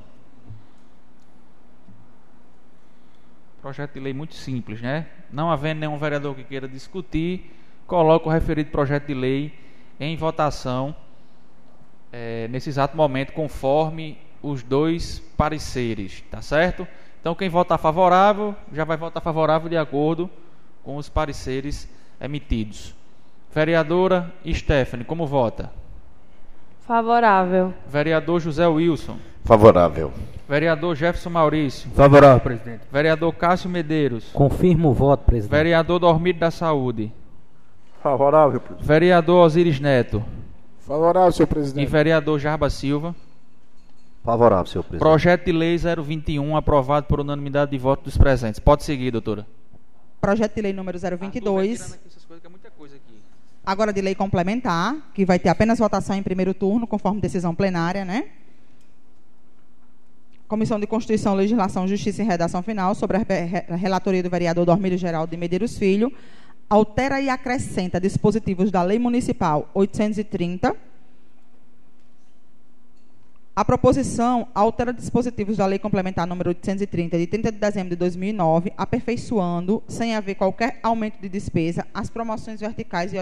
Projeto 3.61 3.95
de 3.95 4.01
lei 4.01 4.13
muito 4.13 4.35
simples, 4.35 4.81
né? 4.81 5.09
Não 5.33 5.51
havendo 5.51 5.81
nenhum 5.81 5.99
vereador 5.99 6.37
que 6.37 6.45
queira 6.45 6.69
discutir, 6.69 7.53
coloco 7.85 8.29
o 8.29 8.33
referido 8.33 8.71
projeto 8.71 9.07
de 9.07 9.15
lei 9.15 9.53
em 9.99 10.17
votação 10.17 10.95
eh, 12.13 12.47
nesse 12.49 12.69
exato 12.69 12.97
momento, 12.97 13.33
conforme 13.33 14.19
os 14.41 14.63
dois 14.63 15.19
pareceres, 15.37 16.23
tá 16.31 16.41
certo? 16.41 16.87
Então, 17.21 17.35
quem 17.35 17.49
votar 17.49 17.79
favorável, 17.79 18.55
já 18.73 18.85
vai 18.85 18.97
votar 18.97 19.21
favorável 19.21 19.69
de 19.69 19.77
acordo 19.77 20.31
com 20.85 20.97
os 20.97 21.09
pareceres 21.09 21.89
emitidos. 22.21 22.98
Vereadora 23.55 24.33
Stephanie, 24.47 25.05
como 25.05 25.27
vota? 25.27 25.71
Favorável. 26.87 27.75
Vereador 27.91 28.43
José 28.43 28.67
Wilson. 28.67 29.17
Favorável. 29.45 30.13
Vereador 30.49 30.97
Jefferson 30.97 31.31
Maurício. 31.31 31.91
Favorável, 31.91 32.41
presidente. 32.41 32.81
Vereador 32.91 33.35
Cássio 33.35 33.69
Medeiros. 33.69 34.31
Confirmo 34.33 34.89
o 34.91 34.95
voto, 34.95 35.25
presidente. 35.25 35.51
Vereador 35.51 35.99
Dormido 36.01 36.39
da 36.39 36.51
Saúde. 36.51 37.13
Favorável, 38.03 38.59
presidente. 38.61 38.87
Vereador 38.87 39.45
Osiris 39.47 39.81
Neto. 39.81 40.25
Favorável, 40.81 41.33
senhor 41.33 41.47
E 41.47 41.51
presidente. 41.55 41.91
vereador 41.91 42.39
Jarba 42.41 42.71
Silva. 42.71 43.15
Favorável, 44.25 44.67
senhor 44.67 44.83
presidente. 44.85 45.01
Projeto 45.01 45.45
de 45.45 45.53
lei 45.53 45.77
021, 45.77 46.57
aprovado 46.57 47.07
por 47.07 47.21
unanimidade 47.21 47.71
de 47.71 47.79
votos 47.79 48.05
dos 48.05 48.17
presentes. 48.17 48.59
Pode 48.59 48.85
seguir, 48.85 49.11
doutora. 49.11 49.47
Projeto 50.21 50.55
de 50.55 50.63
lei 50.63 50.73
número 50.73 50.99
022. 50.99 51.99
Agora 53.69 53.93
de 53.93 54.01
lei 54.01 54.15
complementar, 54.15 54.97
que 55.13 55.27
vai 55.27 55.39
ter 55.39 55.51
apenas 55.51 55.79
votação 55.79 56.17
em 56.17 56.23
primeiro 56.23 56.55
turno, 56.55 56.87
conforme 56.87 57.21
decisão 57.21 57.55
plenária, 57.55 58.03
né? 58.03 58.29
Comissão 60.49 60.81
de 60.81 60.87
Constituição, 60.87 61.35
Legislação, 61.35 61.87
Justiça 61.87 62.23
e 62.23 62.25
Redação 62.25 62.63
Final, 62.63 62.95
sobre 62.95 63.19
a 63.19 63.21
re- 63.21 63.77
relatoria 63.77 64.23
do 64.23 64.31
vereador 64.31 64.65
Dormílio 64.65 64.97
Geraldo 64.97 65.33
de 65.33 65.37
Medeiros 65.37 65.77
Filho, 65.77 66.11
altera 66.71 67.21
e 67.21 67.29
acrescenta 67.29 68.01
dispositivos 68.01 68.71
da 68.71 68.83
Lei 68.83 68.99
Municipal 68.99 69.69
830. 69.75 70.75
A 73.59 73.65
proposição 73.65 74.47
altera 74.55 74.93
dispositivos 74.93 75.57
da 75.57 75.67
Lei 75.67 75.81
Complementar 75.81 76.25
número 76.29 76.51
830, 76.51 77.19
de 77.19 77.27
30 77.27 77.51
de 77.51 77.59
dezembro 77.59 77.91
de 77.91 77.97
2009, 77.97 78.73
aperfeiçoando, 78.77 79.83
sem 79.89 80.15
haver 80.15 80.37
qualquer 80.37 80.79
aumento 80.81 81.21
de 81.21 81.29
despesa, 81.29 81.85
as 81.93 82.09
promoções 82.09 82.61
verticais 82.61 83.13
e 83.13 83.17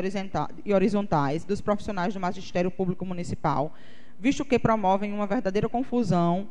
e 0.63 0.75
horizontais 0.75 1.43
dos 1.43 1.63
profissionais 1.63 2.13
do 2.13 2.21
Magistério 2.21 2.71
Público 2.71 3.07
Municipal, 3.07 3.73
visto 4.21 4.45
que 4.45 4.59
promovem 4.59 5.11
uma 5.11 5.27
verdadeira 5.27 5.71
confusão 5.71 6.47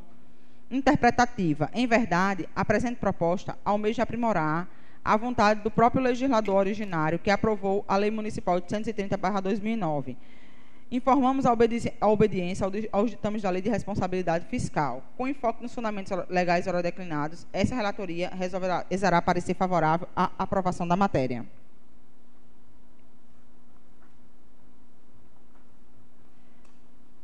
interpretativa. 0.71 1.69
Em 1.71 1.85
verdade, 1.85 2.49
a 2.55 2.65
presente 2.65 2.97
proposta 2.97 3.55
almeja 3.63 4.01
aprimorar 4.01 4.67
a 5.03 5.15
vontade 5.15 5.61
do 5.61 5.69
próprio 5.69 6.01
legislador 6.01 6.55
originário 6.55 7.19
que 7.19 7.29
aprovou 7.29 7.85
a 7.87 7.95
Lei 7.97 8.09
Municipal 8.09 8.59
830-2009. 8.61 10.15
Informamos 10.91 11.45
a, 11.45 11.51
obedi 11.51 11.91
a 11.99 12.07
obediência 12.07 12.63
ao 12.63 12.71
di- 12.71 12.87
aos 12.91 13.09
ditames 13.09 13.41
da 13.41 13.49
Lei 13.49 13.61
de 13.61 13.69
Responsabilidade 13.69 14.45
Fiscal. 14.45 15.03
Com 15.17 15.27
enfoque 15.27 15.61
nos 15.63 15.73
fundamentos 15.73 16.11
legais 16.29 16.67
ora 16.67 16.81
declinados, 16.81 17.45
essa 17.51 17.73
relatoria 17.75 18.29
resolverá, 18.29 18.85
exará 18.89 19.21
parecer 19.21 19.55
favorável 19.55 20.07
à 20.15 20.31
aprovação 20.37 20.87
da 20.87 20.95
matéria. 20.95 21.45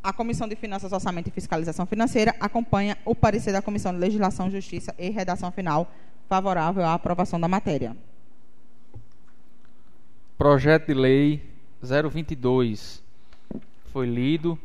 A 0.04 0.12
Comissão 0.12 0.48
de 0.48 0.56
Finanças, 0.56 0.92
Orçamento 0.92 1.28
e 1.28 1.32
Fiscalização 1.32 1.86
Financeira 1.86 2.36
acompanha 2.40 2.98
o 3.06 3.14
parecer 3.14 3.52
da 3.52 3.62
Comissão 3.62 3.94
de 3.94 4.00
Legislação, 4.00 4.50
Justiça 4.50 4.96
e 4.98 5.10
Redação 5.10 5.52
Final, 5.52 5.92
favorável 6.28 6.84
à 6.84 6.96
aprovação 6.96 7.40
da 7.40 7.48
matéria. 7.48 7.96
Projeto 10.40 10.88
de 10.88 10.94
Lei 10.96 11.44
022 11.84 13.01
foi 13.92 14.08
lido. 14.08 14.58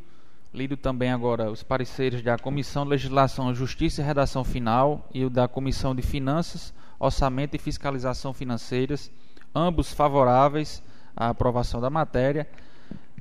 Lido 0.54 0.76
também 0.76 1.10
agora 1.10 1.50
os 1.50 1.62
pareceres 1.62 2.22
da 2.22 2.38
Comissão 2.38 2.84
de 2.84 2.90
Legislação, 2.90 3.54
Justiça 3.54 4.00
e 4.00 4.04
Redação 4.04 4.42
Final 4.42 5.06
e 5.12 5.24
o 5.24 5.28
da 5.28 5.46
Comissão 5.46 5.94
de 5.94 6.00
Finanças, 6.00 6.72
Orçamento 6.98 7.56
e 7.56 7.58
Fiscalização 7.58 8.32
Financeiras, 8.32 9.10
ambos 9.54 9.92
favoráveis 9.92 10.82
à 11.14 11.28
aprovação 11.28 11.80
da 11.80 11.90
matéria. 11.90 12.48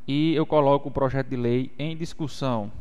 E 0.07 0.33
eu 0.35 0.45
coloco 0.45 0.87
o 0.87 0.91
projeto 0.91 1.27
de 1.27 1.35
lei 1.35 1.71
em 1.77 1.97
discussão. 1.97 2.71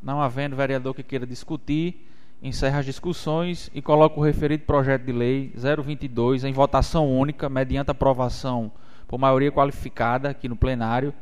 Não 0.00 0.22
havendo 0.22 0.56
vereador 0.56 0.94
que 0.94 1.02
queira 1.02 1.26
discutir, 1.26 2.08
encerra 2.40 2.78
as 2.78 2.86
discussões 2.86 3.68
e 3.74 3.82
coloco 3.82 4.20
o 4.20 4.24
referido 4.24 4.64
projeto 4.64 5.02
de 5.02 5.12
lei 5.12 5.52
022 5.56 6.44
em 6.44 6.52
votação 6.52 7.10
única, 7.10 7.48
mediante 7.48 7.90
aprovação 7.90 8.70
por 9.08 9.18
maioria 9.18 9.50
qualificada 9.50 10.28
aqui 10.28 10.48
no 10.48 10.54
plenário. 10.54 11.12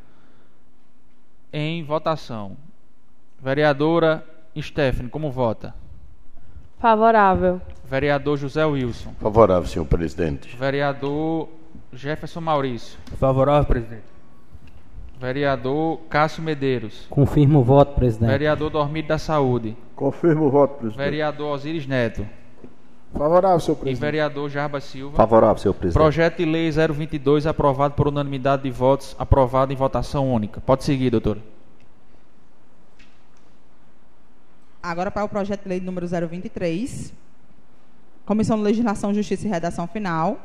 Em 1.53 1.83
votação. 1.85 2.57
Vereadora 3.41 4.25
Stephanie, 4.61 5.09
como 5.09 5.31
vota? 5.31 5.75
Favorável. 6.79 7.63
Vereador 7.85 8.37
José 8.37 8.65
Wilson. 8.65 9.15
Favorável, 9.21 9.67
senhor 9.67 9.87
presidente. 9.87 10.55
Vereador 10.57 11.49
Jefferson 11.93 12.41
Maurício. 12.41 12.99
Favorável, 13.19 13.65
presidente. 13.65 14.05
Vereador 15.19 16.01
Cássio 16.11 16.43
Medeiros. 16.43 17.07
Confirmo 17.09 17.61
o 17.61 17.65
voto, 17.65 17.95
presidente. 17.95 18.29
Vereador 18.29 18.71
Dormido 18.71 19.09
da 19.09 19.19
Saúde. 19.19 19.77
Confirmo 19.95 20.47
o 20.47 20.51
voto, 20.51 20.75
presidente. 20.75 20.99
Vereador 20.99 21.55
Osiris 21.55 21.87
Neto. 21.87 22.27
Favorável, 23.13 23.61
senhor 23.61 23.77
E 23.77 23.81
presidente. 23.81 24.01
vereador 24.01 24.51
Jarba 24.51 24.81
Silva. 24.81 25.17
Favorável, 25.17 25.59
senhor 25.59 25.75
presidente. 25.75 26.03
Projeto 26.03 26.37
de 26.39 26.45
lei 26.45 26.71
022 26.71 27.47
aprovado 27.47 27.95
por 27.95 28.09
unanimidade 28.09 28.63
de 28.65 28.71
votos, 28.71 29.17
aprovado 29.19 29.73
em 29.73 29.77
votação 29.77 30.33
única. 30.33 30.61
Pode 30.61 30.85
seguir, 30.85 31.11
doutora. 31.11 31.41
Agora 34.83 35.11
para 35.11 35.25
o 35.25 35.29
projeto 35.29 35.63
de 35.63 35.69
lei 35.69 35.81
número 35.81 36.07
023. 36.07 37.13
Comissão 38.25 38.57
de 38.57 38.63
Legislação, 38.65 39.15
Justiça 39.15 39.47
e 39.47 39.51
Redação 39.51 39.87
Final. 39.87 40.39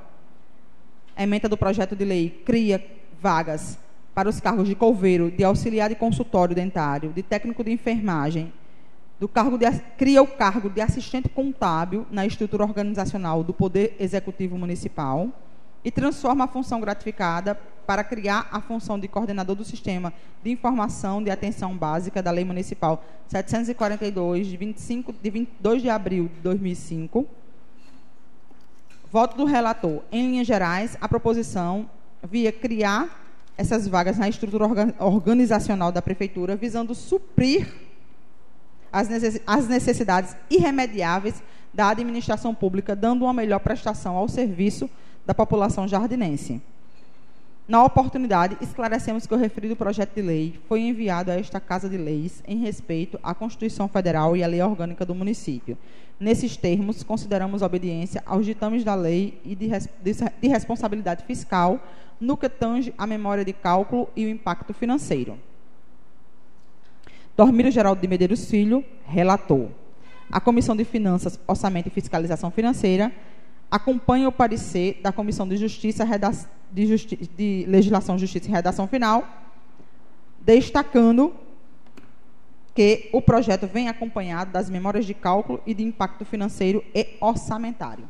Emenda 1.18 1.50
do 1.50 1.58
projeto 1.58 1.96
de 1.96 2.06
lei 2.06 2.42
cria 2.46 2.84
vagas 3.22 3.78
para 4.16 4.30
os 4.30 4.40
cargos 4.40 4.68
de 4.68 4.76
couveiro, 4.76 5.30
de 5.30 5.44
auxiliar 5.44 5.90
de 5.90 5.96
consultório 5.96 6.56
dentário, 6.56 7.12
de 7.12 7.22
técnico 7.22 7.64
de 7.64 7.72
enfermagem, 7.72 8.52
do 9.22 9.28
cargo 9.28 9.56
de, 9.56 9.70
cria 10.00 10.20
o 10.20 10.26
cargo 10.26 10.68
de 10.68 10.82
assistente 10.82 11.30
contábil 11.30 12.08
na 12.10 12.26
estrutura 12.26 12.64
organizacional 12.64 13.44
do 13.44 13.54
Poder 13.54 13.96
Executivo 14.00 14.58
Municipal 14.58 15.30
e 15.86 15.92
transforma 15.92 16.46
a 16.46 16.48
função 16.48 16.82
gratificada 16.82 17.54
para 17.86 18.04
criar 18.04 18.50
a 18.52 18.60
função 18.60 19.00
de 19.00 19.08
coordenador 19.08 19.56
do 19.56 19.64
Sistema 19.64 20.12
de 20.44 20.50
Informação 20.50 21.22
de 21.22 21.30
Atenção 21.30 21.78
Básica 21.78 22.20
da 22.24 22.32
Lei 22.32 22.44
Municipal 22.44 23.06
742, 23.28 24.48
de 24.48 24.58
25 24.58 25.14
de 25.14 25.30
22 25.30 25.84
de 25.84 25.90
abril 25.92 26.28
de 26.34 26.42
2005. 26.42 27.28
Voto 29.12 29.38
do 29.38 29.46
relator. 29.46 30.02
Em 30.12 30.32
linhas 30.32 30.48
gerais, 30.48 30.98
a 31.00 31.08
proposição 31.08 31.88
via 32.24 32.52
criar 32.52 33.22
essas 33.56 33.88
vagas 33.88 34.18
na 34.18 34.28
estrutura 34.28 34.66
orga- 34.66 34.96
organizacional 34.98 35.92
da 35.92 36.02
Prefeitura, 36.02 36.56
visando 36.56 36.96
suprir 36.96 37.91
as 38.92 39.08
necessi- 39.08 39.42
as 39.46 39.68
necessidades 39.68 40.36
irremediáveis 40.50 41.42
da 41.74 41.90
administração 41.90 42.54
pública, 42.54 42.96
dando 42.96 43.24
uma 43.24 43.34
melhor 43.34 43.60
prestação 43.60 44.18
ao 44.18 44.28
serviço 44.28 44.90
da 45.26 45.34
população 45.34 45.88
jardinense. 45.88 46.62
Na 47.68 47.84
oportunidade, 47.86 48.58
esclarecemos 48.60 49.26
que 49.26 49.34
o 49.34 49.38
referido 49.38 49.76
projeto 49.78 50.14
de 50.16 50.22
lei 50.22 50.60
foi 50.68 50.82
enviado 50.82 51.32
a 51.32 51.36
esta 51.36 51.60
Casa 51.60 51.88
de 51.88 51.96
Leis 51.96 52.44
em 52.46 52.58
respeito 52.58 53.18
à 53.24 53.34
Constituição 53.34 53.88
Federal 53.88 54.36
e 54.36 54.44
à 54.44 54.48
Lei 54.48 54.62
Orgânica 54.62 55.06
do 55.06 55.16
município. 55.16 55.78
Nesses 56.20 56.58
termos, 56.58 57.02
consideramos 57.04 57.62
obediência 57.62 58.22
aos 58.26 58.46
ditames 58.46 58.84
da 58.84 58.94
lei 58.94 59.40
e 59.46 59.56
de, 59.56 59.68
res- 59.68 59.88
de 60.04 60.48
responsabilidade 60.48 61.24
fiscal 61.24 61.80
no 62.20 62.36
que 62.36 62.50
tange 62.50 62.94
à 62.98 63.08
memória 63.08 63.46
de 63.46 63.54
cálculo 63.54 64.10
e 64.16 64.26
o 64.26 64.30
impacto 64.30 64.74
financeiro. 64.74 65.38
Dormírio 67.36 67.72
Geraldo 67.72 68.02
de 68.02 68.08
Medeiros 68.08 68.50
Filho, 68.50 68.84
relator. 69.06 69.70
A 70.32 70.40
Comissão 70.40 70.76
de 70.76 70.86
Finanças, 70.86 71.40
Orçamento 71.48 71.88
e 71.88 71.90
Fiscalização 71.90 72.52
Financeira 72.52 73.12
acompanha 73.70 74.28
o 74.28 74.32
parecer 74.32 75.00
da 75.02 75.12
Comissão 75.12 75.48
de 75.48 75.58
Justiça, 75.58 76.06
de, 76.72 76.86
Justi- 76.86 77.30
de 77.38 77.66
Legislação, 77.68 78.18
Justiça 78.18 78.48
e 78.48 78.52
Redação 78.52 78.88
Final, 78.88 79.28
destacando 80.40 81.34
que 82.74 83.10
o 83.12 83.22
projeto 83.22 83.68
vem 83.68 83.90
acompanhado 83.90 84.52
das 84.52 84.70
memórias 84.70 85.06
de 85.06 85.14
cálculo 85.14 85.62
e 85.66 85.74
de 85.74 85.84
impacto 85.84 86.24
financeiro 86.24 86.84
e 86.96 87.18
orçamentário. 87.20 88.10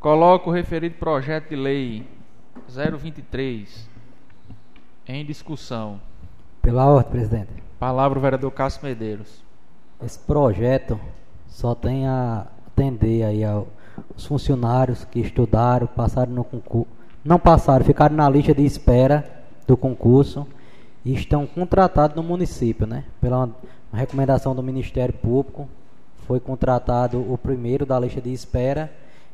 Coloco 0.00 0.50
o 0.50 0.52
referido 0.52 0.96
projeto 0.96 1.50
de 1.50 1.56
lei 1.56 2.04
023 2.68 3.91
em 5.14 5.24
discussão. 5.24 6.00
Pela 6.60 6.86
ordem, 6.86 7.10
presidente. 7.10 7.50
Palavra 7.78 8.18
o 8.18 8.22
vereador 8.22 8.50
Cássio 8.52 8.84
Medeiros. 8.84 9.42
Esse 10.04 10.18
projeto 10.18 10.98
só 11.48 11.74
tem 11.74 12.06
a 12.06 12.46
atender 12.66 13.24
aí 13.24 13.44
aos 13.44 13.66
funcionários 14.26 15.04
que 15.04 15.20
estudaram, 15.20 15.86
passaram 15.86 16.32
no 16.32 16.44
concurso, 16.44 16.88
não 17.24 17.38
passaram, 17.38 17.84
ficaram 17.84 18.16
na 18.16 18.28
lista 18.28 18.54
de 18.54 18.64
espera 18.64 19.28
do 19.66 19.76
concurso 19.76 20.46
e 21.04 21.14
estão 21.14 21.46
contratados 21.46 22.16
no 22.16 22.22
município, 22.22 22.86
né? 22.86 23.04
Pela 23.20 23.50
recomendação 23.92 24.54
do 24.54 24.62
Ministério 24.62 25.14
Público, 25.14 25.68
foi 26.26 26.40
contratado 26.40 27.20
o 27.32 27.36
primeiro 27.36 27.84
da 27.84 27.98
lista 27.98 28.20
de 28.20 28.32
espera. 28.32 28.92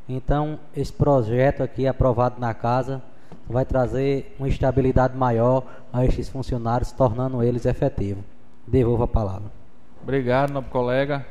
Então, 0.09 0.59
esse 0.75 0.93
projeto 0.93 1.63
aqui 1.63 1.87
aprovado 1.87 2.41
na 2.41 2.55
casa 2.55 3.03
vai 3.49 3.65
trazer 3.65 4.35
uma 4.39 4.49
estabilidade 4.49 5.17
maior 5.17 5.65
a 5.93 6.05
estes 6.05 6.29
funcionários, 6.29 6.93
tornando 6.93 7.43
eles 7.43 7.65
efetivos. 7.65 8.23
Devolvo 8.67 9.05
a 9.05 9.09
palavra. 9.09 9.51
Obrigado, 10.03 10.53
nobre 10.53 10.71
colega. 10.71 11.27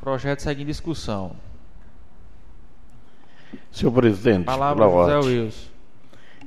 Projeto 0.00 0.40
segue 0.40 0.62
em 0.62 0.66
discussão. 0.66 1.32
Senhor 3.72 3.90
presidente, 3.90 4.44
Palavra 4.44 4.84
José 4.84 5.16
ordem. 5.16 5.40
Wilson. 5.44 5.68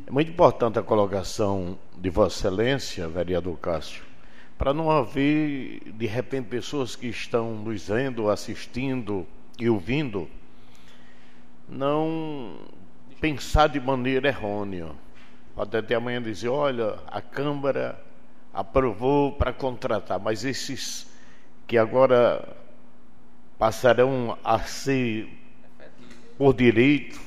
É 0.06 0.12
muito 0.12 0.32
importante 0.32 0.80
a 0.80 0.84
colocação 0.84 1.78
de 1.98 2.10
Vossa 2.10 2.38
Excelência, 2.38 3.08
vereador 3.08 3.58
Cássio, 3.58 4.04
para 4.58 4.74
não 4.74 4.90
haver, 4.90 5.82
de 5.92 6.06
repente, 6.06 6.48
pessoas 6.48 6.96
que 6.96 7.08
estão 7.08 7.56
nos 7.56 7.88
vendo, 7.88 8.30
assistindo 8.30 9.26
e 9.60 9.68
ouvindo, 9.68 10.30
não 11.68 12.54
pensar 13.19 13.68
de 13.68 13.80
maneira 13.80 14.27
errônea. 14.27 14.88
Pode 15.56 15.76
até 15.76 15.95
amanhã 15.95 16.22
dizer, 16.22 16.49
olha, 16.49 16.95
a 17.07 17.22
Câmara 17.22 17.99
aprovou 18.53 19.31
para 19.34 19.52
contratar, 19.53 20.19
mas 20.19 20.44
esses 20.44 21.07
que 21.65 21.77
agora 21.77 22.56
passarão 23.57 24.38
a 24.44 24.60
ser 24.60 25.27
por 26.38 26.53
direito 26.53 27.19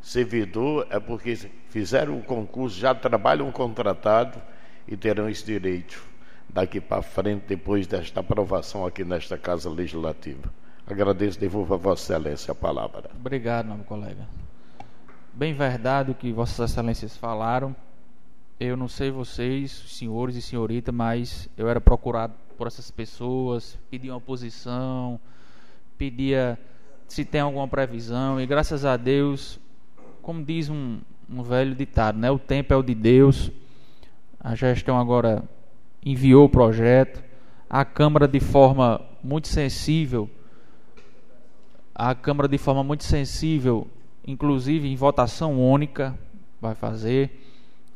servidor 0.00 0.86
é 0.88 1.00
porque 1.00 1.36
fizeram 1.68 2.18
o 2.18 2.22
concurso, 2.22 2.78
já 2.78 2.94
trabalham 2.94 3.50
contratado 3.50 4.40
e 4.86 4.96
terão 4.96 5.28
esse 5.28 5.44
direito 5.44 6.02
daqui 6.48 6.80
para 6.80 7.02
frente, 7.02 7.44
depois 7.48 7.86
desta 7.86 8.20
aprovação 8.20 8.86
aqui 8.86 9.04
nesta 9.04 9.36
Casa 9.36 9.68
Legislativa. 9.68 10.48
Agradeço, 10.86 11.38
devolvo 11.38 11.74
a 11.74 11.76
Vossa 11.76 12.14
Excelência 12.14 12.52
a 12.52 12.54
palavra. 12.54 13.10
Obrigado, 13.18 13.66
meu 13.66 13.84
colega. 13.84 14.45
Bem 15.38 15.52
verdade 15.52 16.12
o 16.12 16.14
que 16.14 16.32
Vossas 16.32 16.70
Excelências 16.70 17.14
falaram. 17.14 17.76
Eu 18.58 18.74
não 18.74 18.88
sei 18.88 19.10
vocês, 19.10 19.70
senhores 19.70 20.34
e 20.34 20.40
senhorita, 20.40 20.90
mas 20.90 21.46
eu 21.58 21.68
era 21.68 21.78
procurado 21.78 22.32
por 22.56 22.66
essas 22.66 22.90
pessoas, 22.90 23.78
pedia 23.90 24.14
uma 24.14 24.20
posição, 24.20 25.20
pedia 25.98 26.58
se 27.06 27.22
tem 27.22 27.42
alguma 27.42 27.68
previsão, 27.68 28.40
e 28.40 28.46
graças 28.46 28.86
a 28.86 28.96
Deus, 28.96 29.60
como 30.22 30.42
diz 30.42 30.70
um, 30.70 31.00
um 31.28 31.42
velho 31.42 31.74
ditado, 31.74 32.18
né? 32.18 32.30
O 32.30 32.38
tempo 32.38 32.72
é 32.72 32.76
o 32.78 32.82
de 32.82 32.94
Deus. 32.94 33.50
A 34.40 34.54
gestão 34.54 34.98
agora 34.98 35.44
enviou 36.02 36.46
o 36.46 36.48
projeto, 36.48 37.22
a 37.68 37.84
Câmara 37.84 38.26
de 38.26 38.40
forma 38.40 39.02
muito 39.22 39.48
sensível 39.48 40.30
a 41.98 42.14
Câmara, 42.14 42.46
de 42.46 42.58
forma 42.58 42.84
muito 42.84 43.04
sensível, 43.04 43.88
inclusive 44.26 44.88
em 44.88 44.96
votação 44.96 45.60
única, 45.60 46.18
vai 46.60 46.74
fazer, 46.74 47.42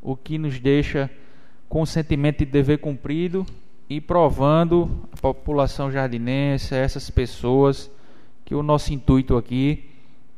o 0.03 0.17
que 0.17 0.39
nos 0.39 0.59
deixa 0.61 1.11
com 1.69 1.83
o 1.83 1.87
sentimento 1.87 2.39
de 2.39 2.47
dever 2.47 2.79
cumprido 2.79 3.45
e 3.89 4.01
provando 4.01 5.09
a 5.13 5.17
população 5.17 5.91
jardinense, 5.91 6.75
essas 6.75 7.11
pessoas, 7.11 7.91
que 8.45 8.55
o 8.55 8.63
nosso 8.63 8.93
intuito 8.93 9.37
aqui 9.37 9.91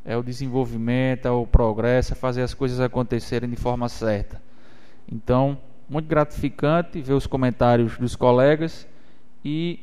é 0.05 0.17
o 0.17 0.23
desenvolvimento, 0.23 1.27
é 1.27 1.31
o 1.31 1.47
progresso, 1.47 2.13
é 2.13 2.17
fazer 2.17 2.43
as 2.43 2.55
coisas 2.55 2.81
acontecerem 2.81 3.49
de 3.49 3.57
forma 3.57 3.89
certa. 3.89 4.43
Então, 5.11 5.59
muito 5.89 6.07
gratificante 6.09 7.01
ver 7.01 7.13
os 7.13 7.27
comentários 7.27 7.97
dos 7.99 8.17
colegas 8.17 8.87
e 9.45 9.81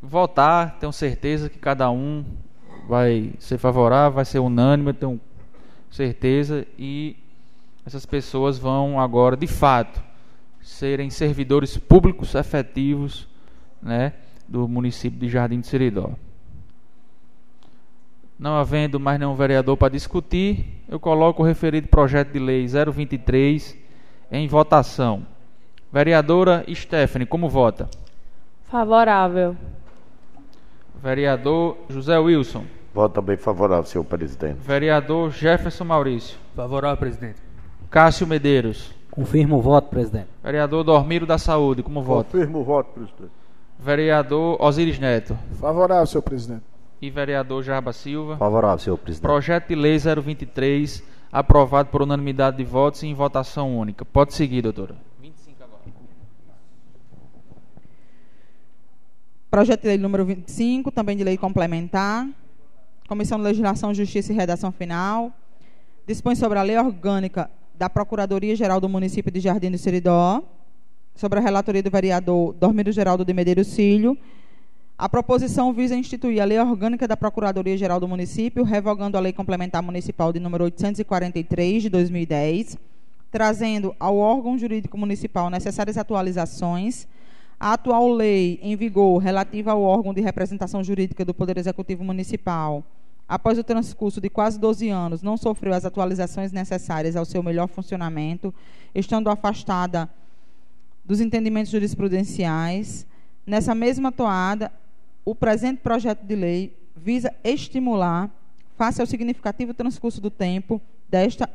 votar, 0.00 0.78
tenho 0.78 0.92
certeza 0.92 1.48
que 1.48 1.58
cada 1.58 1.90
um 1.90 2.24
vai 2.88 3.32
ser 3.38 3.58
favorável, 3.58 4.16
vai 4.16 4.24
ser 4.24 4.38
unânime, 4.38 4.90
eu 4.90 4.94
tenho 4.94 5.20
certeza, 5.90 6.66
e 6.78 7.16
essas 7.86 8.06
pessoas 8.06 8.58
vão 8.58 8.98
agora, 8.98 9.36
de 9.36 9.46
fato, 9.46 10.02
serem 10.60 11.10
servidores 11.10 11.76
públicos 11.76 12.34
efetivos 12.34 13.28
né, 13.82 14.14
do 14.48 14.66
município 14.66 15.18
de 15.18 15.28
Jardim 15.28 15.60
de 15.60 15.66
Seridó. 15.66 16.10
Não 18.38 18.56
havendo 18.56 18.98
mais 18.98 19.18
nenhum 19.18 19.34
vereador 19.34 19.76
para 19.76 19.92
discutir, 19.92 20.82
eu 20.88 20.98
coloco 20.98 21.42
o 21.42 21.46
referido 21.46 21.88
projeto 21.88 22.32
de 22.32 22.38
lei 22.38 22.66
023 22.66 23.76
em 24.32 24.48
votação. 24.48 25.26
Vereadora 25.92 26.64
Stephanie, 26.74 27.26
como 27.26 27.48
vota? 27.48 27.88
Favorável. 28.64 29.56
Vereador 31.04 31.76
José 31.90 32.18
Wilson. 32.18 32.64
Voto 32.94 33.16
também 33.16 33.36
favorável, 33.36 33.84
senhor 33.84 34.04
presidente. 34.04 34.56
Vereador 34.60 35.30
Jefferson 35.30 35.84
Maurício. 35.84 36.38
Favorável, 36.56 36.96
presidente. 36.96 37.36
Cássio 37.90 38.26
Medeiros. 38.26 38.90
Confirmo 39.10 39.58
o 39.58 39.60
voto, 39.60 39.90
presidente. 39.90 40.28
Vereador 40.42 40.82
Dormiro 40.82 41.26
da 41.26 41.36
Saúde, 41.36 41.82
como 41.82 42.02
vota? 42.02 42.30
Confirmo 42.30 42.60
o 42.60 42.64
voto, 42.64 42.94
presidente. 42.94 43.30
Vereador 43.78 44.56
Osiris 44.58 44.98
Neto. 44.98 45.36
Favorável, 45.60 46.06
senhor 46.06 46.22
presidente. 46.22 46.62
E 47.02 47.10
vereador 47.10 47.62
Jarba 47.62 47.92
Silva. 47.92 48.38
Favorável, 48.38 48.78
senhor 48.78 48.96
presidente. 48.96 49.28
Projeto 49.28 49.68
de 49.68 49.74
lei 49.74 49.98
023, 49.98 51.04
aprovado 51.30 51.90
por 51.90 52.00
unanimidade 52.00 52.56
de 52.56 52.64
votos 52.64 53.02
e 53.02 53.08
em 53.08 53.14
votação 53.14 53.78
única. 53.78 54.06
Pode 54.06 54.32
seguir, 54.32 54.62
doutora. 54.62 54.94
Projeto 59.54 59.82
de 59.82 59.86
lei 59.86 59.98
número 59.98 60.24
25, 60.24 60.90
também 60.90 61.16
de 61.16 61.22
lei 61.22 61.36
complementar. 61.36 62.28
Comissão 63.06 63.38
de 63.38 63.44
Legislação, 63.44 63.94
Justiça 63.94 64.32
e 64.32 64.34
Redação 64.34 64.72
Final. 64.72 65.32
Dispõe 66.04 66.34
sobre 66.34 66.58
a 66.58 66.62
lei 66.62 66.76
orgânica 66.76 67.48
da 67.72 67.88
Procuradoria-Geral 67.88 68.80
do 68.80 68.88
Município 68.88 69.30
de 69.30 69.38
Jardim 69.38 69.70
do 69.70 69.78
Seridó. 69.78 70.42
Sobre 71.14 71.38
a 71.38 71.42
relatoria 71.42 71.80
do 71.84 71.88
vereador 71.88 72.52
Dormido 72.54 72.90
Geraldo 72.90 73.24
de 73.24 73.32
Medeiros 73.32 73.72
Filho. 73.76 74.18
A 74.98 75.08
proposição 75.08 75.72
visa 75.72 75.94
instituir 75.94 76.42
a 76.42 76.44
lei 76.44 76.58
orgânica 76.58 77.06
da 77.06 77.16
Procuradoria-Geral 77.16 78.00
do 78.00 78.08
Município, 78.08 78.64
revogando 78.64 79.16
a 79.16 79.20
lei 79.20 79.32
complementar 79.32 79.84
municipal 79.84 80.32
de 80.32 80.40
número 80.40 80.64
843 80.64 81.84
de 81.84 81.90
2010, 81.90 82.76
trazendo 83.30 83.94
ao 84.00 84.16
órgão 84.16 84.58
jurídico 84.58 84.98
municipal 84.98 85.48
necessárias 85.48 85.96
atualizações 85.96 87.06
a 87.58 87.72
atual 87.72 88.08
lei 88.12 88.58
em 88.62 88.76
vigor 88.76 89.18
relativa 89.18 89.72
ao 89.72 89.82
órgão 89.82 90.12
de 90.12 90.20
representação 90.20 90.82
jurídica 90.82 91.24
do 91.24 91.34
Poder 91.34 91.56
Executivo 91.56 92.04
Municipal, 92.04 92.84
após 93.28 93.58
o 93.58 93.64
transcurso 93.64 94.20
de 94.20 94.28
quase 94.28 94.58
12 94.58 94.88
anos, 94.88 95.22
não 95.22 95.36
sofreu 95.36 95.72
as 95.72 95.84
atualizações 95.84 96.52
necessárias 96.52 97.16
ao 97.16 97.24
seu 97.24 97.42
melhor 97.42 97.68
funcionamento, 97.68 98.52
estando 98.94 99.30
afastada 99.30 100.08
dos 101.04 101.20
entendimentos 101.20 101.72
jurisprudenciais. 101.72 103.06
Nessa 103.46 103.74
mesma 103.74 104.10
toada, 104.10 104.70
o 105.24 105.34
presente 105.34 105.80
projeto 105.80 106.22
de 106.24 106.34
lei 106.34 106.76
visa 106.96 107.32
estimular, 107.42 108.30
face 108.76 109.00
ao 109.00 109.06
significativo 109.06 109.72
transcurso 109.72 110.20
do 110.20 110.30
tempo 110.30 110.80
desta 111.08 111.48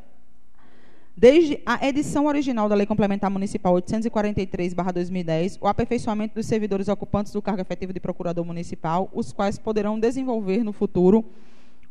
Desde 1.20 1.60
a 1.66 1.86
edição 1.86 2.24
original 2.24 2.66
da 2.66 2.74
Lei 2.74 2.86
Complementar 2.86 3.30
Municipal 3.30 3.74
843/2010, 3.74 5.58
o 5.60 5.68
aperfeiçoamento 5.68 6.36
dos 6.36 6.46
servidores 6.46 6.88
ocupantes 6.88 7.30
do 7.30 7.42
cargo 7.42 7.60
efetivo 7.60 7.92
de 7.92 8.00
procurador 8.00 8.42
municipal, 8.42 9.06
os 9.12 9.30
quais 9.30 9.58
poderão 9.58 10.00
desenvolver 10.00 10.64
no 10.64 10.72
futuro 10.72 11.22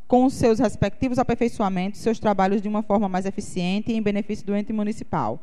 com 0.08 0.28
seus 0.32 0.58
respectivos 0.58 1.20
aperfeiçoamentos 1.20 2.02
seus 2.02 2.18
trabalhos 2.18 2.60
de 2.60 2.68
uma 2.68 2.82
forma 2.82 3.08
mais 3.08 3.28
eficiente 3.28 3.92
e 3.92 3.96
em 3.96 4.02
benefício 4.02 4.44
do 4.48 4.56
ente 4.56 4.74
municipal. 4.74 5.40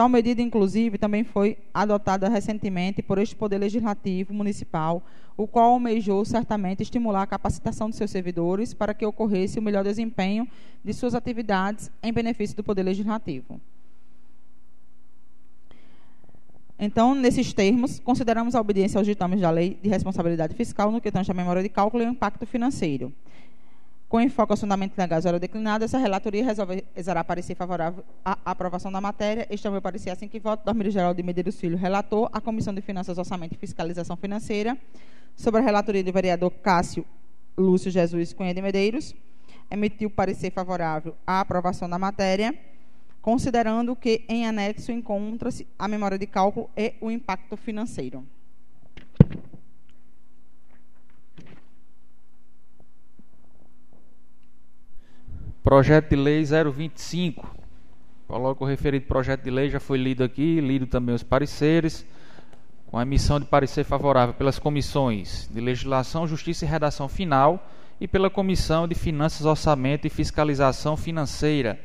Tal 0.00 0.08
medida, 0.08 0.40
inclusive, 0.40 0.96
também 0.96 1.22
foi 1.22 1.58
adotada 1.74 2.26
recentemente 2.26 3.02
por 3.02 3.18
este 3.18 3.36
Poder 3.36 3.58
Legislativo 3.58 4.32
Municipal, 4.32 5.02
o 5.36 5.46
qual 5.46 5.72
almejou 5.72 6.24
certamente 6.24 6.82
estimular 6.82 7.20
a 7.20 7.26
capacitação 7.26 7.90
de 7.90 7.96
seus 7.96 8.10
servidores 8.10 8.72
para 8.72 8.94
que 8.94 9.04
ocorresse 9.04 9.58
o 9.58 9.62
melhor 9.62 9.84
desempenho 9.84 10.48
de 10.82 10.94
suas 10.94 11.14
atividades 11.14 11.90
em 12.02 12.14
benefício 12.14 12.56
do 12.56 12.64
Poder 12.64 12.82
Legislativo. 12.82 13.60
Então, 16.78 17.14
nesses 17.14 17.52
termos, 17.52 18.00
consideramos 18.00 18.54
a 18.54 18.60
obediência 18.62 18.96
aos 18.96 19.06
ditames 19.06 19.42
da 19.42 19.50
Lei 19.50 19.76
de 19.82 19.90
Responsabilidade 19.90 20.54
Fiscal 20.54 20.90
no 20.90 20.98
que 20.98 21.12
tange 21.12 21.30
à 21.30 21.34
memória 21.34 21.62
de 21.62 21.68
cálculo 21.68 22.02
e 22.02 22.06
impacto 22.06 22.46
financeiro. 22.46 23.12
Com 24.10 24.20
enfoque 24.20 24.52
aos 24.52 24.60
fundamentos 24.60 24.98
legais 24.98 25.24
hora 25.24 25.38
declinada, 25.38 25.84
essa 25.84 25.96
relatoria 25.96 26.44
resolve 26.44 26.84
parecer 27.24 27.54
favorável 27.54 28.04
à 28.24 28.36
aprovação 28.44 28.90
da 28.90 29.00
matéria. 29.00 29.46
Este 29.48 29.68
é 29.68 29.70
o 29.70 29.72
meu 29.72 29.80
parecer, 29.80 30.10
assim 30.10 30.26
que 30.26 30.40
voto. 30.40 30.64
Dormir 30.64 30.90
Geral 30.90 31.14
de 31.14 31.22
Medeiros 31.22 31.60
Filho, 31.60 31.76
relator. 31.76 32.28
A 32.32 32.40
Comissão 32.40 32.74
de 32.74 32.80
Finanças, 32.80 33.18
Orçamento 33.18 33.54
e 33.54 33.56
Fiscalização 33.56 34.16
Financeira. 34.16 34.76
Sobre 35.36 35.60
a 35.60 35.62
relatoria 35.62 36.02
do 36.02 36.12
vereador 36.12 36.50
Cássio 36.50 37.06
Lúcio 37.56 37.88
Jesus 37.88 38.32
Cunha 38.32 38.52
de 38.52 38.60
Medeiros. 38.60 39.14
Emitiu 39.70 40.10
parecer 40.10 40.50
favorável 40.50 41.14
à 41.24 41.38
aprovação 41.38 41.88
da 41.88 41.96
matéria, 41.96 42.52
considerando 43.22 43.94
que 43.94 44.24
em 44.28 44.44
anexo 44.44 44.90
encontra-se 44.90 45.68
a 45.78 45.86
memória 45.86 46.18
de 46.18 46.26
cálculo 46.26 46.68
e 46.76 46.94
o 47.00 47.12
impacto 47.12 47.56
financeiro. 47.56 48.26
Projeto 55.62 56.08
de 56.08 56.16
lei 56.16 56.42
025. 56.42 57.54
Coloco 58.26 58.64
o 58.64 58.66
referido 58.66 59.04
projeto 59.04 59.42
de 59.42 59.50
lei, 59.50 59.68
já 59.68 59.78
foi 59.78 59.98
lido 59.98 60.24
aqui, 60.24 60.58
lido 60.58 60.86
também 60.86 61.14
os 61.14 61.22
pareceres, 61.22 62.06
com 62.86 62.96
a 62.96 63.02
emissão 63.02 63.38
de 63.38 63.44
parecer 63.44 63.84
favorável 63.84 64.34
pelas 64.34 64.58
comissões 64.58 65.50
de 65.52 65.60
Legislação, 65.60 66.26
Justiça 66.26 66.64
e 66.64 66.68
Redação 66.68 67.08
Final 67.10 67.68
e 68.00 68.08
pela 68.08 68.30
Comissão 68.30 68.88
de 68.88 68.94
Finanças, 68.94 69.44
Orçamento 69.44 70.06
e 70.06 70.10
Fiscalização 70.10 70.96
Financeira. 70.96 71.78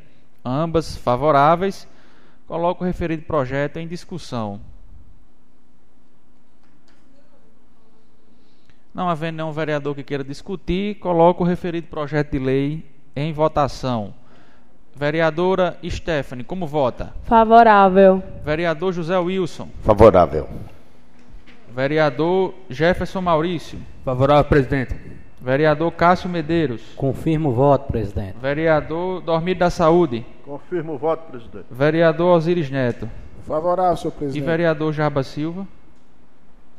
Ambas 0.43 0.95
favoráveis. 0.95 1.85
Coloco 2.47 2.81
o 2.81 2.87
referido 2.87 3.23
projeto 3.23 3.75
em 3.77 3.87
discussão. 3.87 4.61
Não 8.93 9.09
havendo 9.09 9.35
nenhum 9.35 9.51
vereador 9.51 9.93
que 9.93 10.03
queira 10.03 10.23
discutir, 10.23 10.95
coloco 10.99 11.43
o 11.43 11.47
referido 11.47 11.87
projeto 11.87 12.31
de 12.31 12.39
lei 12.39 12.94
em 13.15 13.31
votação. 13.33 14.13
Vereadora 14.95 15.77
Stephanie, 15.89 16.43
como 16.43 16.65
vota? 16.65 17.13
Favorável. 17.23 18.23
Vereador 18.43 18.93
José 18.93 19.17
Wilson. 19.17 19.67
Favorável. 19.81 20.47
Vereador 21.73 22.53
Jefferson 22.69 23.21
Maurício. 23.21 23.77
Favorável, 24.05 24.45
presidente. 24.45 24.95
Vereador 25.41 25.91
Cássio 25.91 26.29
Medeiros. 26.29 26.81
Confirmo 26.95 27.49
o 27.49 27.53
voto, 27.53 27.91
presidente. 27.91 28.35
Vereador 28.41 29.21
Dormido 29.21 29.59
da 29.59 29.69
Saúde. 29.69 30.25
Confirmo 30.45 30.93
o 30.93 30.97
voto, 30.97 31.29
presidente. 31.29 31.65
Vereador 31.69 32.37
Osiris 32.37 32.69
Neto. 32.69 33.09
Favorável, 33.45 33.97
senhor 33.97 34.13
E 34.13 34.17
presidente. 34.17 34.45
vereador 34.45 34.93
Jaba 34.93 35.21
Silva. 35.23 35.67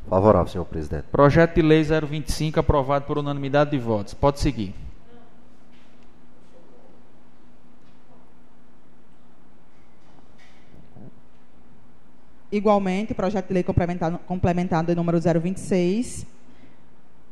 Favorável, 0.09 0.49
senhor 0.49 0.65
presidente. 0.65 1.05
Projeto 1.13 1.55
de 1.57 1.63
lei 1.63 1.85
025 1.85 2.59
aprovado 2.59 3.05
por 3.05 3.19
unanimidade 3.19 3.71
de 3.73 3.79
votos. 3.79 4.15
Pode 4.15 4.41
seguir. 4.41 4.75
Igualmente, 12.51 13.13
projeto 13.13 13.49
de 13.49 13.55
lei 13.55 13.63
complementar, 13.63 14.19
complementado 14.27 14.95
número 14.95 15.19
026, 15.21 16.27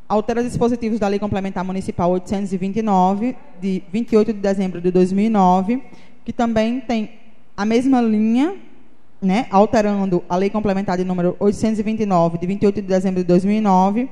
altera 0.08 0.42
dispositivos 0.42 0.98
da 0.98 1.06
Lei 1.06 1.18
Complementar 1.18 1.64
Municipal 1.64 2.10
829, 2.10 3.36
de 3.60 3.82
28 3.92 4.32
de 4.32 4.40
dezembro 4.40 4.80
de 4.80 4.90
2009, 4.90 5.82
que 6.24 6.32
também 6.32 6.80
tem 6.80 7.12
a 7.56 7.64
mesma 7.64 8.00
linha, 8.00 8.56
né, 9.22 9.46
alterando 9.50 10.22
a 10.28 10.36
Lei 10.36 10.50
Complementar 10.50 10.98
de 10.98 11.04
número 11.04 11.36
829, 11.38 12.38
de 12.38 12.46
28 12.46 12.82
de 12.82 12.88
dezembro 12.88 13.20
de 13.20 13.26
2009, 13.26 14.08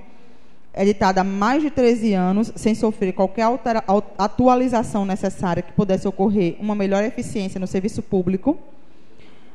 editada 0.75 1.21
há 1.21 1.25
mais 1.25 1.63
de 1.63 1.71
13 1.71 2.15
anos, 2.15 2.53
sem 2.55 2.75
sofrer 2.75 3.13
qualquer 3.13 3.43
altera- 3.43 3.85
atualização 4.17 5.05
necessária 5.05 5.63
que 5.63 5.73
pudesse 5.73 6.07
ocorrer 6.07 6.57
uma 6.61 6.75
melhor 6.75 7.03
eficiência 7.03 7.59
no 7.61 7.67
serviço 7.67 8.01
público, 8.03 8.57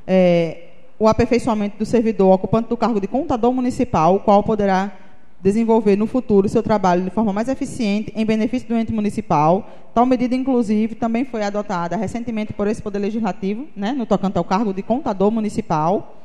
é, 0.05 0.66
o 0.99 1.07
aperfeiçoamento 1.07 1.77
do 1.77 1.85
servidor 1.85 2.33
ocupante 2.33 2.69
do 2.69 2.77
cargo 2.77 2.99
de 2.99 3.07
contador 3.07 3.53
municipal, 3.53 4.15
o 4.15 4.19
qual 4.19 4.43
poderá 4.43 4.91
desenvolver 5.39 5.95
no 5.95 6.07
futuro 6.07 6.49
seu 6.49 6.63
trabalho 6.63 7.03
de 7.03 7.11
forma 7.11 7.31
mais 7.31 7.47
eficiente 7.47 8.11
em 8.15 8.25
benefício 8.25 8.67
do 8.67 8.75
ente 8.75 8.91
municipal. 8.91 9.69
Tal 9.93 10.05
medida, 10.05 10.35
inclusive, 10.35 10.95
também 10.95 11.25
foi 11.25 11.43
adotada 11.43 11.95
recentemente 11.95 12.53
por 12.53 12.67
esse 12.67 12.81
Poder 12.81 12.99
Legislativo, 12.99 13.67
né, 13.75 13.91
no 13.91 14.05
tocante 14.05 14.37
ao 14.37 14.43
cargo 14.43 14.73
de 14.73 14.81
contador 14.81 15.29
municipal. 15.31 16.15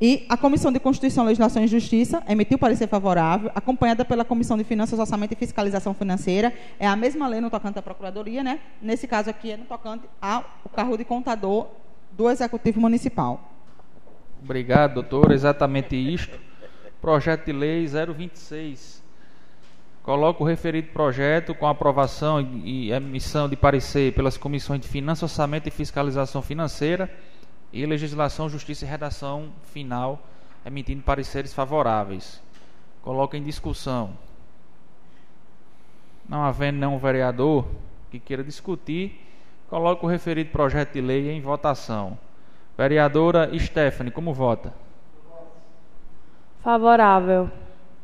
E 0.00 0.26
a 0.28 0.36
Comissão 0.36 0.72
de 0.72 0.80
Constituição, 0.80 1.24
Legislação 1.24 1.62
e 1.62 1.68
Justiça 1.68 2.22
emitiu 2.28 2.58
parecer 2.58 2.88
favorável, 2.88 3.52
acompanhada 3.54 4.04
pela 4.04 4.24
Comissão 4.24 4.58
de 4.58 4.64
Finanças, 4.64 4.98
Orçamento 4.98 5.32
e 5.32 5.36
Fiscalização 5.36 5.94
Financeira. 5.94 6.52
É 6.78 6.88
a 6.88 6.96
mesma 6.96 7.28
lei 7.28 7.40
no 7.40 7.48
tocante 7.48 7.78
à 7.78 7.82
Procuradoria, 7.82 8.42
né? 8.42 8.58
Nesse 8.82 9.06
caso 9.06 9.30
aqui 9.30 9.52
é 9.52 9.56
no 9.56 9.64
tocante 9.64 10.04
ao 10.20 10.44
cargo 10.74 10.98
de 10.98 11.04
contador 11.04 11.68
do 12.10 12.28
Executivo 12.28 12.80
Municipal. 12.80 13.51
Obrigado, 14.42 14.94
doutor. 14.94 15.30
Exatamente 15.30 15.94
isto. 15.94 16.38
Projeto 17.00 17.46
de 17.46 17.52
lei 17.52 17.86
026. 17.86 19.02
Coloco 20.02 20.42
o 20.42 20.46
referido 20.46 20.88
projeto 20.88 21.54
com 21.54 21.68
aprovação 21.68 22.40
e 22.64 22.90
emissão 22.90 23.48
de 23.48 23.54
parecer 23.54 24.12
pelas 24.14 24.36
comissões 24.36 24.80
de 24.80 24.88
Finanças, 24.88 25.30
Orçamento 25.30 25.68
e 25.68 25.70
Fiscalização 25.70 26.42
Financeira 26.42 27.08
e 27.72 27.86
Legislação, 27.86 28.48
Justiça 28.48 28.84
e 28.84 28.88
Redação 28.88 29.52
Final, 29.72 30.20
emitindo 30.66 31.02
pareceres 31.02 31.54
favoráveis. 31.54 32.42
Coloco 33.00 33.36
em 33.36 33.42
discussão. 33.44 34.10
Não 36.28 36.42
havendo 36.42 36.80
nenhum 36.80 36.98
vereador 36.98 37.64
que 38.10 38.18
queira 38.18 38.42
discutir, 38.42 39.20
coloco 39.68 40.04
o 40.04 40.10
referido 40.10 40.50
projeto 40.50 40.94
de 40.94 41.00
lei 41.00 41.30
em 41.30 41.40
votação. 41.40 42.18
Vereadora 42.76 43.50
Stephanie, 43.58 44.10
como 44.10 44.32
vota? 44.32 44.72
Favorável. 46.62 47.50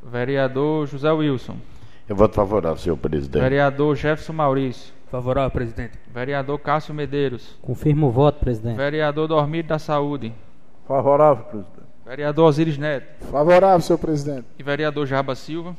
Vereador 0.02 0.86
José 0.86 1.10
Wilson. 1.10 1.56
Eu 2.08 2.16
voto 2.16 2.34
favorável, 2.34 2.78
senhor 2.78 2.96
presidente. 2.96 3.42
Vereador 3.42 3.96
Jefferson 3.96 4.32
Maurício. 4.32 4.94
Favorável, 5.10 5.50
presidente. 5.50 5.98
Vereador 6.12 6.58
Cássio 6.58 6.94
Medeiros. 6.94 7.58
Confirmo 7.62 8.08
o 8.08 8.10
voto, 8.10 8.40
presidente. 8.40 8.76
Vereador 8.76 9.28
Dormido 9.28 9.68
da 9.68 9.78
Saúde. 9.78 10.34
Favorável, 10.86 11.44
presidente. 11.44 11.88
Vereador 12.04 12.46
Osiris 12.46 12.78
Neto. 12.78 13.24
Favorável, 13.26 13.80
senhor 13.80 13.98
presidente. 13.98 14.46
E 14.58 14.62
vereador 14.62 15.06
Jaba 15.06 15.34
Silva. 15.34 15.76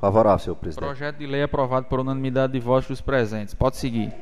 Favorável, 0.00 0.38
senhor 0.38 0.56
presidente. 0.56 0.86
Projeto 0.86 1.18
de 1.18 1.26
lei 1.26 1.42
aprovado 1.42 1.86
por 1.86 2.00
unanimidade 2.00 2.52
de 2.52 2.60
votos 2.60 2.88
dos 2.88 3.00
presentes. 3.00 3.54
Pode 3.54 3.76
seguir. 3.76 4.12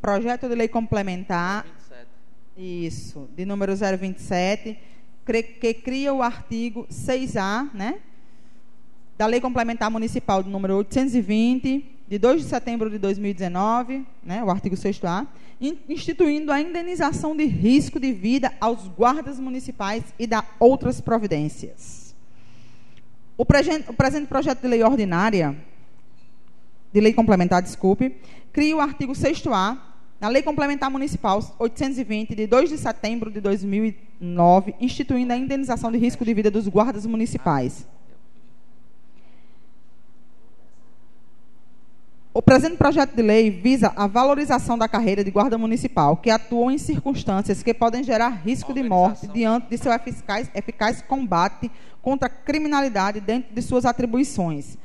Projeto 0.00 0.48
de 0.48 0.54
lei 0.54 0.68
complementar. 0.68 1.66
Isso, 2.56 3.28
de 3.36 3.44
número 3.44 3.74
027, 3.76 4.78
cre- 5.24 5.42
que 5.42 5.74
cria 5.74 6.12
o 6.12 6.22
artigo 6.22 6.86
6A, 6.90 7.70
né? 7.72 8.00
Da 9.16 9.26
Lei 9.26 9.40
Complementar 9.40 9.90
Municipal 9.90 10.42
de 10.42 10.48
número 10.48 10.76
820, 10.76 11.84
de 12.08 12.18
2 12.18 12.42
de 12.42 12.48
setembro 12.48 12.90
de 12.90 12.98
2019, 12.98 14.06
né? 14.22 14.42
O 14.42 14.50
artigo 14.50 14.74
6A, 14.74 15.26
in- 15.60 15.78
instituindo 15.88 16.50
a 16.50 16.60
indenização 16.60 17.36
de 17.36 17.44
risco 17.44 18.00
de 18.00 18.12
vida 18.12 18.52
aos 18.60 18.88
guardas 18.88 19.38
municipais 19.38 20.02
e 20.18 20.26
da 20.26 20.44
outras 20.58 21.00
providências. 21.00 22.14
O, 23.38 23.42
o 23.42 23.46
presente 23.94 24.26
projeto 24.26 24.60
de 24.60 24.68
lei 24.68 24.82
ordinária 24.82 25.56
de 26.92 27.00
lei 27.00 27.12
complementar, 27.14 27.62
desculpe, 27.62 28.16
cria 28.52 28.76
o 28.76 28.80
artigo 28.80 29.12
6º-A 29.12 29.89
na 30.20 30.28
Lei 30.28 30.42
Complementar 30.42 30.90
Municipal 30.90 31.42
820, 31.58 32.34
de 32.34 32.46
2 32.46 32.68
de 32.68 32.76
setembro 32.76 33.30
de 33.30 33.40
2009, 33.40 34.74
instituindo 34.78 35.32
a 35.32 35.36
indenização 35.36 35.90
de 35.90 35.96
risco 35.96 36.24
de 36.24 36.34
vida 36.34 36.50
dos 36.50 36.68
guardas 36.68 37.06
municipais. 37.06 37.86
O 42.34 42.42
presente 42.42 42.76
projeto 42.76 43.16
de 43.16 43.22
lei 43.22 43.50
visa 43.50 43.92
a 43.96 44.06
valorização 44.06 44.78
da 44.78 44.86
carreira 44.86 45.24
de 45.24 45.30
guarda 45.30 45.58
municipal, 45.58 46.16
que 46.18 46.30
atuam 46.30 46.70
em 46.70 46.78
circunstâncias 46.78 47.62
que 47.62 47.74
podem 47.74 48.04
gerar 48.04 48.28
risco 48.28 48.74
de 48.74 48.82
morte 48.82 49.26
diante 49.26 49.68
de 49.68 49.78
seu 49.78 49.92
eficaz, 49.92 50.50
eficaz 50.54 51.02
combate 51.02 51.70
contra 52.00 52.28
a 52.28 52.30
criminalidade 52.30 53.20
dentro 53.20 53.52
de 53.54 53.62
suas 53.62 53.84
atribuições. 53.84 54.76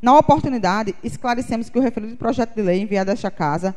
Na 0.00 0.16
oportunidade, 0.16 0.94
esclarecemos 1.02 1.68
que 1.68 1.78
o 1.78 1.82
referido 1.82 2.16
projeto 2.16 2.54
de 2.54 2.62
lei 2.62 2.80
enviado 2.80 3.10
a 3.10 3.14
esta 3.14 3.30
Casa 3.30 3.74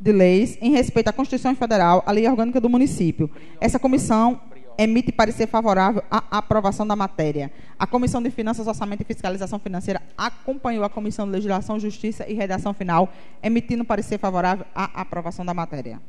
de 0.00 0.12
Leis 0.12 0.56
em 0.62 0.72
respeito 0.72 1.08
à 1.08 1.12
Constituição 1.12 1.54
Federal, 1.54 2.02
à 2.06 2.12
Lei 2.12 2.26
Orgânica 2.26 2.58
do 2.58 2.70
Município. 2.70 3.30
Essa 3.60 3.78
comissão 3.78 4.40
emite 4.78 5.12
parecer 5.12 5.46
favorável 5.46 6.02
à 6.10 6.38
aprovação 6.38 6.86
da 6.86 6.96
matéria. 6.96 7.52
A 7.78 7.86
Comissão 7.86 8.22
de 8.22 8.30
Finanças, 8.30 8.66
Orçamento 8.66 9.02
e 9.02 9.04
Fiscalização 9.04 9.58
Financeira 9.58 10.00
acompanhou 10.16 10.84
a 10.84 10.88
Comissão 10.88 11.26
de 11.26 11.32
Legislação, 11.32 11.78
Justiça 11.78 12.26
e 12.26 12.32
Redação 12.32 12.72
Final, 12.72 13.12
emitindo 13.42 13.84
parecer 13.84 14.18
favorável 14.18 14.64
à 14.74 15.02
aprovação 15.02 15.44
da 15.44 15.52
matéria. 15.52 16.00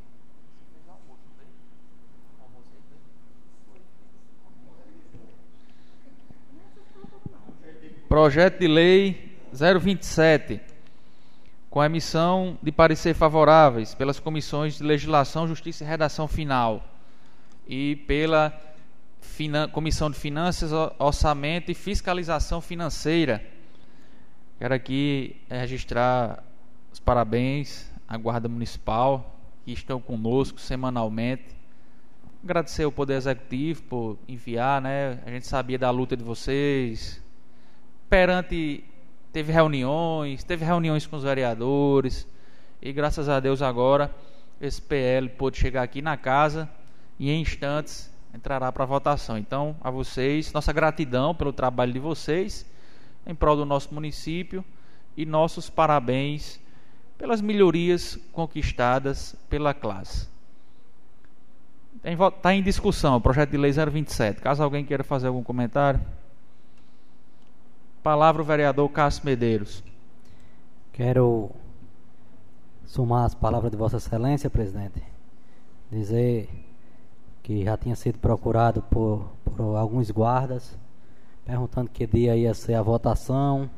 Projeto 8.08 8.60
de 8.60 8.68
lei 8.68 9.36
027. 9.52 10.71
Com 11.72 11.80
a 11.80 11.86
emissão 11.86 12.58
de 12.62 12.70
parecer 12.70 13.14
favoráveis 13.14 13.94
pelas 13.94 14.20
comissões 14.20 14.76
de 14.76 14.82
Legislação, 14.84 15.48
Justiça 15.48 15.82
e 15.82 15.86
Redação 15.86 16.28
Final. 16.28 16.84
E 17.66 17.96
pela 18.06 18.52
Finan- 19.22 19.70
Comissão 19.70 20.10
de 20.10 20.18
Finanças, 20.18 20.70
Or- 20.70 20.94
Orçamento 20.98 21.70
e 21.70 21.74
Fiscalização 21.74 22.60
Financeira. 22.60 23.42
Quero 24.58 24.74
aqui 24.74 25.34
eh, 25.48 25.60
registrar 25.60 26.44
os 26.92 27.00
parabéns 27.00 27.90
à 28.06 28.18
Guarda 28.18 28.50
Municipal, 28.50 29.34
que 29.64 29.72
estão 29.72 29.98
conosco 29.98 30.60
semanalmente. 30.60 31.56
Agradecer 32.44 32.84
ao 32.84 32.92
Poder 32.92 33.14
Executivo 33.14 33.82
por 33.84 34.18
enviar, 34.28 34.82
né? 34.82 35.20
A 35.24 35.30
gente 35.30 35.46
sabia 35.46 35.78
da 35.78 35.88
luta 35.90 36.14
de 36.18 36.22
vocês. 36.22 37.18
Perante 38.10 38.84
teve 39.32 39.52
reuniões, 39.52 40.44
teve 40.44 40.64
reuniões 40.64 41.06
com 41.06 41.16
os 41.16 41.22
vereadores 41.22 42.26
e 42.80 42.92
graças 42.92 43.28
a 43.28 43.40
Deus 43.40 43.62
agora 43.62 44.14
esse 44.60 44.80
PL 44.80 45.28
pôde 45.30 45.58
chegar 45.58 45.82
aqui 45.82 46.02
na 46.02 46.16
casa 46.16 46.68
e 47.18 47.30
em 47.30 47.40
instantes 47.40 48.12
entrará 48.34 48.70
para 48.70 48.84
votação. 48.84 49.36
Então, 49.36 49.76
a 49.80 49.90
vocês, 49.90 50.52
nossa 50.52 50.72
gratidão 50.72 51.34
pelo 51.34 51.52
trabalho 51.52 51.92
de 51.92 51.98
vocês 51.98 52.66
em 53.26 53.34
prol 53.34 53.56
do 53.56 53.64
nosso 53.64 53.92
município 53.94 54.64
e 55.16 55.24
nossos 55.24 55.68
parabéns 55.68 56.60
pelas 57.18 57.40
melhorias 57.40 58.18
conquistadas 58.32 59.36
pela 59.48 59.72
classe. 59.72 60.28
Está 62.04 62.52
em 62.52 62.62
discussão 62.62 63.16
o 63.16 63.20
projeto 63.20 63.50
de 63.50 63.56
lei 63.56 63.70
027. 63.70 64.40
Caso 64.40 64.62
alguém 64.62 64.84
queira 64.84 65.04
fazer 65.04 65.28
algum 65.28 65.42
comentário. 65.42 66.00
Palavra 68.02 68.42
o 68.42 68.44
vereador 68.44 68.88
Cássio 68.88 69.24
Medeiros. 69.24 69.80
Quero 70.92 71.52
somar 72.84 73.26
as 73.26 73.32
palavras 73.32 73.70
de 73.70 73.76
Vossa 73.76 73.98
Excelência, 73.98 74.50
presidente. 74.50 75.00
Dizer 75.88 76.50
que 77.44 77.62
já 77.62 77.76
tinha 77.76 77.94
sido 77.94 78.18
procurado 78.18 78.82
por, 78.90 79.30
por 79.44 79.76
alguns 79.76 80.10
guardas, 80.10 80.76
perguntando 81.44 81.90
que 81.90 82.04
dia 82.04 82.34
ia 82.34 82.52
ser 82.54 82.74
a 82.74 82.82
votação. 82.82 83.70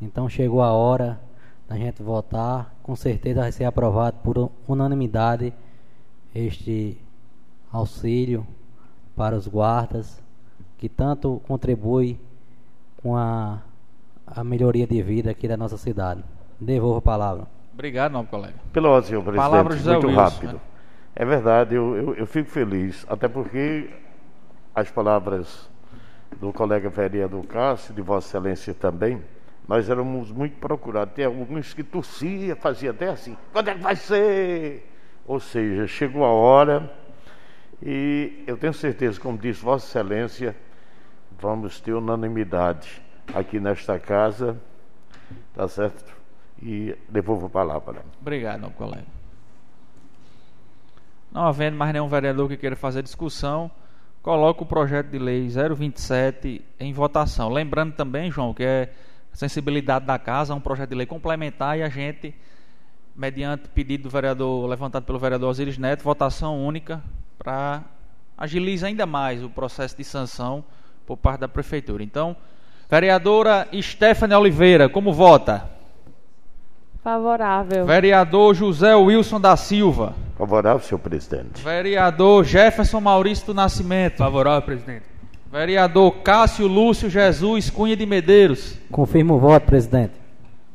Então 0.00 0.28
chegou 0.28 0.62
a 0.62 0.70
hora 0.70 1.20
da 1.68 1.76
gente 1.76 2.00
votar. 2.00 2.72
Com 2.80 2.94
certeza 2.94 3.40
vai 3.40 3.50
ser 3.50 3.64
aprovado 3.64 4.18
por 4.22 4.52
unanimidade 4.68 5.52
este 6.32 6.96
auxílio 7.72 8.46
para 9.16 9.34
os 9.34 9.48
guardas, 9.48 10.22
que 10.78 10.88
tanto 10.88 11.42
contribui 11.48 12.20
com 13.02 13.16
a, 13.16 13.60
a 14.26 14.44
melhoria 14.44 14.86
de 14.86 15.02
vida 15.02 15.30
aqui 15.30 15.48
da 15.48 15.56
nossa 15.56 15.76
cidade. 15.76 16.22
Devolvo 16.60 16.98
a 16.98 17.02
palavra. 17.02 17.46
Obrigado, 17.72 18.12
nobre 18.12 18.30
colega. 18.30 18.54
Pelo 18.72 19.02
senhor 19.02 19.22
presidente, 19.22 19.48
Palavra 19.50 19.76
José 19.76 19.92
muito 19.92 20.06
Wilson, 20.08 20.20
rápido. 20.20 20.52
né? 20.54 20.60
É 21.14 21.24
verdade, 21.24 21.74
eu, 21.74 21.96
eu, 21.96 22.14
eu 22.14 22.26
fico 22.26 22.48
feliz, 22.50 23.04
até 23.08 23.28
porque 23.28 23.88
as 24.74 24.90
palavras 24.90 25.68
do 26.40 26.52
colega 26.52 26.88
vereador 26.88 27.44
Cássio, 27.46 27.94
de 27.94 28.02
Vossa 28.02 28.28
Excelência 28.28 28.74
também, 28.74 29.22
nós 29.66 29.88
éramos 29.88 30.30
muito 30.30 30.56
procurados. 30.58 31.14
Tem 31.14 31.24
alguns 31.24 31.74
que 31.74 31.82
torcia, 31.82 32.54
fazia 32.56 32.90
até 32.90 33.08
assim, 33.08 33.36
quando 33.52 33.68
é 33.68 33.74
que 33.74 33.80
vai 33.80 33.96
ser? 33.96 34.88
Ou 35.26 35.38
seja, 35.38 35.86
chegou 35.86 36.24
a 36.24 36.30
hora 36.32 36.90
e 37.82 38.42
eu 38.46 38.56
tenho 38.56 38.72
certeza, 38.72 39.20
como 39.20 39.36
disse 39.38 39.62
Vossa 39.62 39.86
Excelência, 39.86 40.56
vamos 41.40 41.80
ter 41.80 41.92
unanimidade 41.92 43.00
aqui 43.34 43.60
nesta 43.60 43.98
casa, 43.98 44.60
tá 45.54 45.68
certo? 45.68 46.16
E 46.60 46.96
devolvo 47.08 47.46
a 47.46 47.50
palavra. 47.50 48.02
Obrigado, 48.20 48.70
colega. 48.72 49.06
Não 51.30 51.46
havendo 51.46 51.76
mais 51.76 51.92
nenhum 51.92 52.08
vereador 52.08 52.48
que 52.48 52.56
queira 52.56 52.74
fazer 52.74 53.02
discussão, 53.02 53.70
coloco 54.22 54.64
o 54.64 54.66
projeto 54.66 55.08
de 55.08 55.18
lei 55.18 55.48
027 55.48 56.64
em 56.80 56.92
votação. 56.92 57.48
Lembrando 57.48 57.94
também, 57.94 58.30
João, 58.30 58.52
que 58.52 58.64
é 58.64 58.92
sensibilidade 59.32 60.04
da 60.04 60.18
casa, 60.18 60.52
é 60.52 60.56
um 60.56 60.60
projeto 60.60 60.90
de 60.90 60.96
lei 60.96 61.06
complementar 61.06 61.78
e 61.78 61.82
a 61.82 61.88
gente, 61.88 62.34
mediante 63.14 63.68
pedido 63.68 64.04
do 64.04 64.10
vereador, 64.10 64.66
levantado 64.66 65.04
pelo 65.04 65.18
vereador 65.18 65.50
Osiris 65.50 65.78
Neto, 65.78 66.02
votação 66.02 66.60
única 66.64 67.02
para 67.38 67.84
agilizar 68.36 68.88
ainda 68.88 69.06
mais 69.06 69.44
o 69.44 69.50
processo 69.50 69.96
de 69.96 70.02
sanção 70.02 70.64
por 71.08 71.16
parte 71.16 71.40
da 71.40 71.48
prefeitura. 71.48 72.02
Então, 72.02 72.36
vereadora 72.90 73.66
Stephanie 73.80 74.36
Oliveira, 74.36 74.90
como 74.90 75.10
vota? 75.10 75.66
Favorável. 77.02 77.86
Vereador 77.86 78.54
José 78.54 78.94
Wilson 78.94 79.40
da 79.40 79.56
Silva. 79.56 80.14
Favorável, 80.36 80.80
senhor 80.80 80.98
presidente. 80.98 81.62
Vereador 81.62 82.44
Jefferson 82.44 83.00
Maurício 83.00 83.46
do 83.46 83.54
Nascimento. 83.54 84.18
Favorável, 84.18 84.60
presidente. 84.60 85.04
Vereador 85.50 86.16
Cássio 86.22 86.66
Lúcio 86.66 87.08
Jesus 87.08 87.70
Cunha 87.70 87.96
de 87.96 88.04
Medeiros. 88.04 88.76
Confirmo 88.90 89.36
o 89.36 89.38
voto, 89.38 89.64
presidente. 89.64 90.12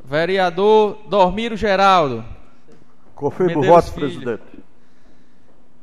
Vereador 0.03 0.97
Dormiro 1.07 1.55
Geraldo. 1.55 2.25
Confirmo 3.13 3.61
o 3.61 3.67
voto, 3.67 3.91
Filho. 3.91 4.07
presidente. 4.07 4.63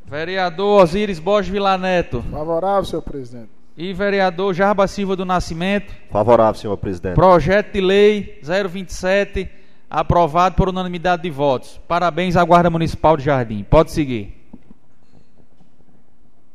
Vereador 0.07 0.83
Osíris 0.83 1.21
Borges 1.21 1.53
Vilaneto. 1.53 2.21
Favorável, 2.33 2.85
senhor 2.85 3.03
presidente. 3.03 3.60
E 3.83 3.95
vereador 3.95 4.53
Jarba 4.53 4.87
Silva 4.87 5.17
do 5.17 5.25
Nascimento. 5.25 5.95
Favorável, 6.11 6.55
senhor 6.61 6.77
presidente. 6.77 7.15
Projeto 7.15 7.73
de 7.73 7.81
lei 7.81 8.39
027 8.43 9.49
aprovado 9.89 10.55
por 10.55 10.69
unanimidade 10.69 11.23
de 11.23 11.31
votos. 11.31 11.81
Parabéns 11.89 12.37
à 12.37 12.45
Guarda 12.45 12.69
Municipal 12.69 13.17
de 13.17 13.25
Jardim. 13.25 13.65
Pode 13.65 13.91
seguir. 13.91 14.35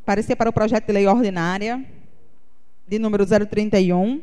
Parecer 0.06 0.36
para 0.36 0.52
o 0.52 0.54
projeto 0.54 0.86
de 0.86 0.94
lei 0.94 1.08
ordinária, 1.08 1.84
de 2.88 3.00
número 3.00 3.26
031, 3.26 4.22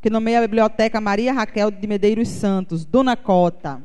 que 0.00 0.10
nomeia 0.10 0.38
a 0.38 0.42
Biblioteca 0.42 1.00
Maria 1.00 1.32
Raquel 1.32 1.70
de 1.70 1.86
Medeiros 1.86 2.26
Santos, 2.26 2.84
Dona 2.84 3.16
Cota. 3.16 3.80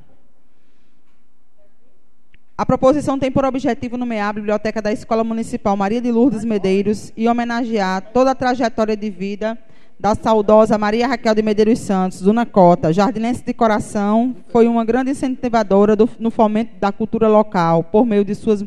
A 2.58 2.66
proposição 2.66 3.20
tem 3.20 3.32
por 3.32 3.46
objetivo 3.46 3.98
nomear 3.98 4.30
a 4.30 4.34
Biblioteca 4.34 4.82
da 4.82 4.92
Escola 4.92 5.24
Municipal 5.24 5.78
Maria 5.78 6.02
de 6.02 6.12
Lourdes 6.12 6.44
Medeiros 6.44 7.14
e 7.16 7.28
homenagear 7.28 8.02
toda 8.12 8.32
a 8.32 8.36
trajetória 8.36 8.98
de 8.98 9.10
vida 9.12 9.58
da 10.00 10.16
saudosa 10.16 10.78
Maria 10.78 11.08
Raquel 11.08 11.36
de 11.36 11.42
Medeiros 11.44 11.80
Santos, 11.80 12.22
Dona 12.22 12.46
Cota, 12.46 12.92
jardinense 12.94 13.44
de 13.44 13.54
coração, 13.54 14.36
foi 14.50 14.68
uma 14.68 14.84
grande 14.86 15.12
incentivadora 15.12 15.96
do- 15.96 16.10
no 16.20 16.30
fomento 16.32 16.80
da 16.80 16.92
cultura 16.92 17.28
local, 17.28 17.84
por 17.84 18.06
meio 18.06 18.24
de 18.26 18.34
suas 18.36 18.64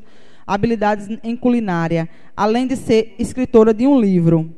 habilidades 0.47 1.09
em 1.23 1.37
culinária, 1.37 2.09
além 2.37 2.67
de 2.67 2.77
ser 2.77 3.15
escritora 3.19 3.73
de 3.75 3.87
um 3.87 4.01
livro. 4.01 4.53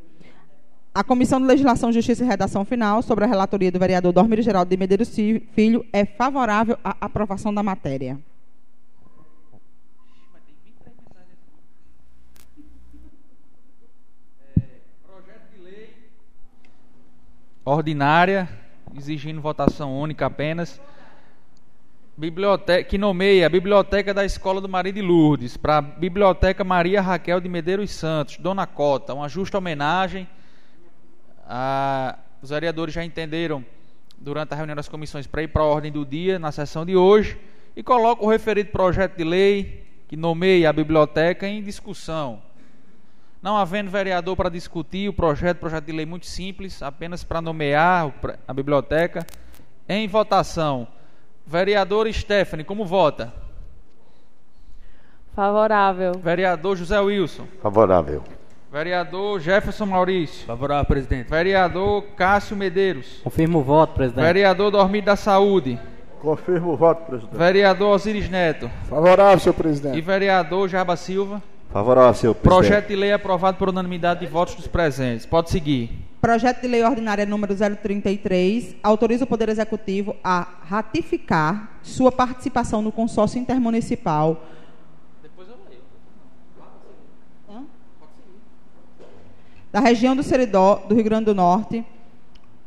A 0.94 1.02
Comissão 1.02 1.40
de 1.40 1.46
Legislação, 1.46 1.90
Justiça 1.92 2.22
e 2.22 2.26
Redação 2.26 2.64
Final, 2.66 3.02
sobre 3.02 3.24
a 3.24 3.28
relatoria 3.28 3.72
do 3.72 3.78
vereador 3.78 4.12
Dormir 4.12 4.42
Geraldo 4.42 4.70
de 4.70 4.76
Medeiros 4.76 5.08
Fi- 5.14 5.42
Filho, 5.54 5.84
é 5.90 6.04
favorável 6.04 6.76
à 6.84 6.96
aprovação 7.00 7.52
da 7.52 7.62
matéria. 7.62 8.18
Ordinária, 17.64 18.48
exigindo 18.96 19.40
votação 19.40 19.98
única 19.98 20.26
apenas. 20.26 20.80
Biblioteca, 22.16 22.88
que 22.88 22.98
nomeia 22.98 23.46
a 23.46 23.48
Biblioteca 23.48 24.12
da 24.12 24.24
Escola 24.24 24.60
do 24.60 24.68
Maria 24.68 24.92
de 24.92 25.00
Lourdes 25.00 25.56
para 25.56 25.78
a 25.78 25.82
Biblioteca 25.82 26.62
Maria 26.62 27.00
Raquel 27.00 27.40
de 27.40 27.48
Medeiros 27.48 27.90
Santos, 27.90 28.36
Dona 28.36 28.66
Cota, 28.66 29.14
uma 29.14 29.28
justa 29.28 29.56
homenagem. 29.56 30.28
Ah, 31.48 32.18
os 32.42 32.50
vereadores 32.50 32.92
já 32.94 33.02
entenderam 33.02 33.64
durante 34.18 34.52
a 34.52 34.56
reunião 34.56 34.76
das 34.76 34.88
comissões 34.88 35.26
para 35.26 35.42
ir 35.42 35.48
para 35.48 35.62
a 35.62 35.66
ordem 35.66 35.90
do 35.90 36.04
dia 36.04 36.38
na 36.38 36.52
sessão 36.52 36.84
de 36.84 36.94
hoje 36.94 37.38
e 37.74 37.82
coloca 37.82 38.24
o 38.24 38.28
referido 38.28 38.70
projeto 38.70 39.16
de 39.16 39.24
lei 39.24 39.86
que 40.06 40.16
nomeia 40.16 40.68
a 40.68 40.72
biblioteca 40.72 41.48
em 41.48 41.62
discussão. 41.62 42.42
Não 43.42 43.56
havendo 43.56 43.90
vereador 43.90 44.36
para 44.36 44.48
discutir 44.48 45.08
o 45.08 45.12
projeto, 45.12 45.58
projeto 45.58 45.84
de 45.86 45.92
lei 45.92 46.06
muito 46.06 46.26
simples, 46.26 46.80
apenas 46.80 47.24
para 47.24 47.40
nomear 47.40 48.14
a 48.46 48.54
biblioteca. 48.54 49.26
Em 49.88 50.06
votação, 50.06 50.86
vereador 51.44 52.10
Stephanie, 52.12 52.64
como 52.64 52.86
vota? 52.86 53.32
Favorável. 55.34 56.12
Vereador 56.22 56.76
José 56.76 57.00
Wilson. 57.00 57.46
Favorável. 57.60 58.22
Vereador 58.70 59.40
Jefferson 59.40 59.86
Maurício. 59.86 60.46
Favorável, 60.46 60.84
presidente. 60.86 61.28
Vereador 61.28 62.02
Cássio 62.16 62.56
Medeiros. 62.56 63.20
Confirmo 63.24 63.58
o 63.58 63.62
voto, 63.62 63.94
presidente. 63.94 64.24
Vereador 64.24 64.70
Dormir 64.70 65.02
da 65.02 65.16
Saúde. 65.16 65.80
Confirmo 66.20 66.72
o 66.72 66.76
voto, 66.76 67.04
presidente. 67.06 67.36
Vereador 67.36 67.94
Osiris 67.96 68.28
Neto. 68.30 68.70
Favorável, 68.88 69.38
senhor 69.40 69.54
E 69.54 69.56
presidente. 69.56 70.00
vereador 70.00 70.68
Jaba 70.68 70.96
Silva. 70.96 71.42
Favorável, 71.72 72.12
senhor 72.12 72.34
presidente. 72.34 72.58
Projeto 72.58 72.88
de 72.88 72.96
lei 72.96 73.12
aprovado 73.12 73.56
por 73.56 73.70
unanimidade 73.70 74.20
de 74.20 74.26
votos 74.26 74.54
dos 74.54 74.66
presentes. 74.66 75.24
Pode 75.24 75.48
seguir. 75.48 75.90
Projeto 76.20 76.60
de 76.60 76.68
lei 76.68 76.84
ordinária 76.84 77.24
número 77.24 77.54
033 77.56 78.76
autoriza 78.82 79.24
o 79.24 79.26
Poder 79.26 79.48
Executivo 79.48 80.14
a 80.22 80.46
ratificar 80.64 81.80
sua 81.82 82.12
participação 82.12 82.82
no 82.82 82.92
consórcio 82.92 83.40
intermunicipal. 83.40 84.44
Hã? 87.48 87.62
Da 89.72 89.80
região 89.80 90.14
do 90.14 90.22
Seridó, 90.22 90.84
do 90.86 90.94
Rio 90.94 91.04
Grande 91.04 91.24
do 91.24 91.34
Norte, 91.34 91.82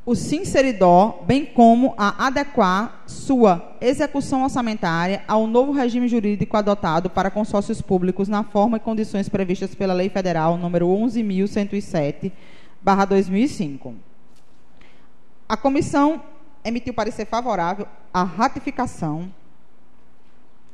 o 0.06 0.14
Sinceridó, 0.14 1.24
bem 1.26 1.46
como 1.46 1.96
a 1.98 2.28
adequar 2.28 3.04
sua 3.08 3.76
execução 3.82 4.44
orçamentária 4.44 5.24
ao 5.28 5.48
novo 5.48 5.72
regime 5.72 6.08
jurídico 6.08 6.56
adotado 6.56 7.10
para 7.10 7.32
consórcios 7.32 7.82
públicos 7.82 8.28
na 8.28 8.44
forma 8.44 8.78
e 8.78 8.80
condições 8.80 9.28
previstas 9.28 9.74
pela 9.74 9.96
Lei 9.96 10.10
Federal 10.10 10.58
número 10.58 10.88
11.107, 10.88 12.32
barra 12.84 13.06
2005. 13.06 13.96
A 15.50 15.58
comissão 15.58 16.22
emitiu 16.64 16.94
parecer 16.94 17.26
favorável 17.26 17.88
à 18.14 18.24
ratificação 18.24 19.34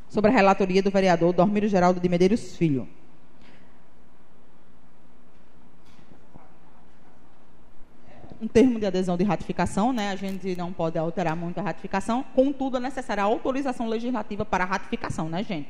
sobre 0.09 0.29
a 0.29 0.33
relatoria 0.33 0.83
do 0.83 0.91
vereador 0.91 1.31
Dormiro 1.31 1.69
Geraldo 1.69 2.01
de 2.01 2.09
Medeiros 2.09 2.57
Filho. 2.57 2.85
Um 8.41 8.47
termo 8.47 8.79
de 8.79 8.85
adesão 8.85 9.15
de 9.15 9.23
ratificação, 9.23 9.93
né? 9.93 10.09
A 10.09 10.15
gente 10.15 10.55
não 10.55 10.73
pode 10.73 10.97
alterar 10.97 11.35
muito 11.35 11.59
a 11.59 11.61
ratificação, 11.61 12.25
contudo, 12.35 12.77
é 12.77 12.79
necessária 12.79 13.21
a 13.21 13.25
autorização 13.25 13.87
legislativa 13.87 14.43
para 14.43 14.63
a 14.63 14.67
ratificação, 14.67 15.29
né, 15.29 15.43
gente? 15.43 15.69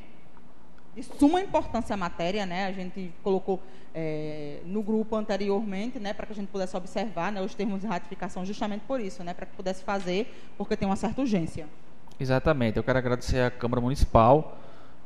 de 0.95 1.03
suma 1.03 1.39
importância 1.39 1.93
a 1.93 1.97
matéria, 1.97 2.45
né? 2.45 2.65
A 2.65 2.71
gente 2.71 3.13
colocou 3.23 3.61
eh, 3.95 4.59
no 4.65 4.83
grupo 4.83 5.15
anteriormente, 5.15 5.99
né, 5.99 6.13
para 6.13 6.25
que 6.25 6.33
a 6.33 6.35
gente 6.35 6.49
pudesse 6.49 6.75
observar, 6.75 7.31
né, 7.31 7.41
os 7.41 7.55
termos 7.55 7.81
de 7.81 7.87
ratificação, 7.87 8.45
justamente 8.45 8.81
por 8.81 8.99
isso, 8.99 9.23
né, 9.23 9.33
para 9.33 9.45
que 9.45 9.55
pudesse 9.55 9.83
fazer, 9.83 10.33
porque 10.57 10.75
tem 10.75 10.87
uma 10.87 10.95
certa 10.95 11.21
urgência. 11.21 11.67
Exatamente. 12.19 12.77
Eu 12.77 12.83
quero 12.83 12.99
agradecer 12.99 13.41
à 13.41 13.49
Câmara 13.49 13.81
Municipal 13.81 14.57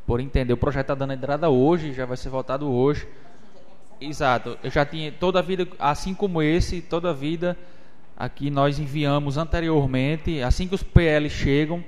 por 0.05 0.19
entender. 0.19 0.53
O 0.53 0.57
projeto 0.57 0.85
está 0.85 0.95
dando 0.95 1.13
entrada 1.13 1.49
hoje, 1.49 1.93
já 1.93 2.05
vai 2.05 2.17
ser 2.17 2.29
votado 2.29 2.69
hoje. 2.69 3.07
Exato. 3.99 4.57
Eu 4.63 4.69
já 4.69 4.85
tinha 4.85 5.11
toda 5.11 5.39
a 5.39 5.41
vida, 5.41 5.67
assim 5.79 6.13
como 6.13 6.41
esse, 6.41 6.81
toda 6.81 7.09
a 7.09 7.13
vida 7.13 7.57
aqui 8.17 8.49
nós 8.49 8.79
enviamos 8.79 9.37
anteriormente, 9.37 10.41
assim 10.41 10.67
que 10.67 10.75
os 10.75 10.83
PL 10.83 11.29
chegam, 11.29 11.83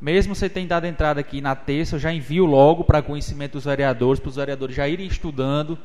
mesmo 0.00 0.34
você 0.34 0.48
tem 0.48 0.66
dado 0.66 0.86
entrada 0.86 1.20
aqui 1.20 1.40
na 1.40 1.54
terça, 1.54 1.96
eu 1.96 2.00
já 2.00 2.12
envio 2.12 2.44
logo 2.44 2.84
para 2.84 3.02
conhecimento 3.02 3.52
dos 3.52 3.64
vereadores, 3.64 4.20
para 4.20 4.28
os 4.28 4.36
vereadores 4.36 4.76
já 4.76 4.86
irem 4.88 5.06
estudando 5.06 5.78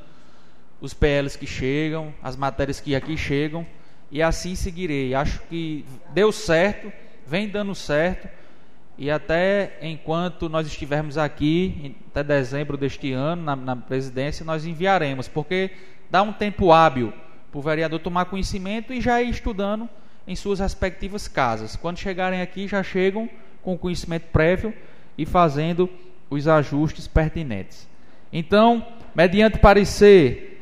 os 0.79 0.93
PLs 0.93 1.37
que 1.37 1.47
chegam, 1.47 2.13
as 2.21 2.35
matérias 2.35 2.79
que 2.79 2.95
aqui 2.95 3.17
chegam, 3.17 3.65
e 4.11 4.21
assim 4.21 4.55
seguirei. 4.55 5.13
Acho 5.13 5.41
que 5.49 5.83
deu 6.13 6.31
certo, 6.31 6.91
vem 7.25 7.47
dando 7.47 7.73
certo, 7.73 8.29
e 8.97 9.11
até 9.11 9.77
enquanto 9.81 10.49
nós 10.49 10.65
estivermos 10.65 11.17
aqui, 11.17 11.95
até 12.09 12.23
dezembro 12.23 12.75
deste 12.75 13.13
ano, 13.13 13.43
na, 13.43 13.55
na 13.55 13.75
presidência, 13.75 14.43
nós 14.43 14.65
enviaremos, 14.65 15.27
porque 15.27 15.71
dá 16.09 16.23
um 16.23 16.33
tempo 16.33 16.71
hábil 16.71 17.13
para 17.51 17.59
o 17.59 17.61
vereador 17.61 17.99
tomar 17.99 18.25
conhecimento 18.25 18.91
e 18.91 18.99
já 18.99 19.21
ir 19.21 19.29
estudando 19.29 19.87
em 20.27 20.35
suas 20.35 20.59
respectivas 20.59 21.27
casas. 21.27 21.75
Quando 21.75 21.99
chegarem 21.99 22.41
aqui, 22.41 22.67
já 22.67 22.81
chegam 22.81 23.29
com 23.61 23.77
conhecimento 23.77 24.25
prévio 24.31 24.73
e 25.17 25.25
fazendo 25.25 25.89
os 26.29 26.47
ajustes 26.47 27.07
pertinentes. 27.07 27.87
Então, 28.33 28.85
mediante 29.15 29.59
parecer 29.59 30.61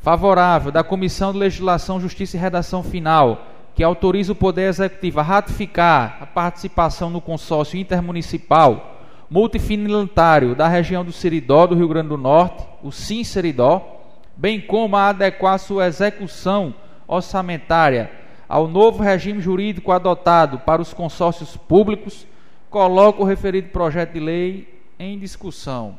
favorável 0.00 0.72
da 0.72 0.82
Comissão 0.82 1.32
de 1.32 1.38
Legislação, 1.38 2.00
Justiça 2.00 2.36
e 2.36 2.40
Redação 2.40 2.82
Final, 2.82 3.46
que 3.80 3.84
autoriza 3.84 4.32
o 4.32 4.36
Poder 4.36 4.68
Executivo 4.68 5.20
a 5.20 5.22
ratificar 5.22 6.18
a 6.20 6.26
participação 6.26 7.08
no 7.08 7.18
consórcio 7.18 7.80
intermunicipal 7.80 9.00
multifinitário 9.30 10.54
da 10.54 10.68
região 10.68 11.02
do 11.02 11.12
Seridó, 11.12 11.66
do 11.66 11.74
Rio 11.74 11.88
Grande 11.88 12.10
do 12.10 12.18
Norte, 12.18 12.62
o 12.82 12.92
Sim 12.92 13.24
Seridó, 13.24 14.02
bem 14.36 14.60
como 14.60 14.98
a 14.98 15.08
adequar 15.08 15.58
sua 15.58 15.86
execução 15.86 16.74
orçamentária 17.08 18.10
ao 18.46 18.68
novo 18.68 19.02
regime 19.02 19.40
jurídico 19.40 19.92
adotado 19.92 20.58
para 20.58 20.82
os 20.82 20.92
consórcios 20.92 21.56
públicos, 21.56 22.26
coloca 22.68 23.22
o 23.22 23.24
referido 23.24 23.70
projeto 23.70 24.12
de 24.12 24.20
lei 24.20 24.82
em 24.98 25.18
discussão. 25.18 25.96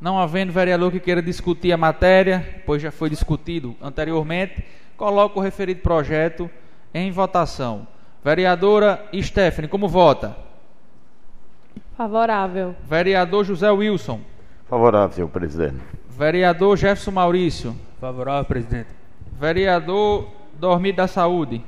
Não 0.00 0.18
havendo 0.18 0.52
vereador 0.52 0.90
que 0.90 0.98
queira 0.98 1.20
discutir 1.20 1.72
a 1.72 1.76
matéria, 1.76 2.62
pois 2.64 2.80
já 2.80 2.90
foi 2.90 3.10
discutido 3.10 3.76
anteriormente, 3.82 4.64
coloco 4.96 5.38
o 5.38 5.42
referido 5.42 5.82
projeto 5.82 6.48
em 6.94 7.10
votação. 7.10 7.86
Vereadora 8.24 9.06
Stephanie, 9.20 9.68
como 9.68 9.88
vota? 9.88 10.36
Favorável. 11.96 12.74
Vereador 12.88 13.44
José 13.44 13.70
Wilson. 13.70 14.20
Favorável, 14.68 15.14
senhor 15.14 15.28
presidente. 15.28 15.80
Vereador 16.08 16.76
Jefferson 16.78 17.10
Maurício. 17.10 17.76
Favorável, 18.00 18.44
presidente. 18.46 18.88
Vereador 19.38 20.28
Dormir 20.58 20.92
da 20.92 21.06
Saúde. 21.06 21.62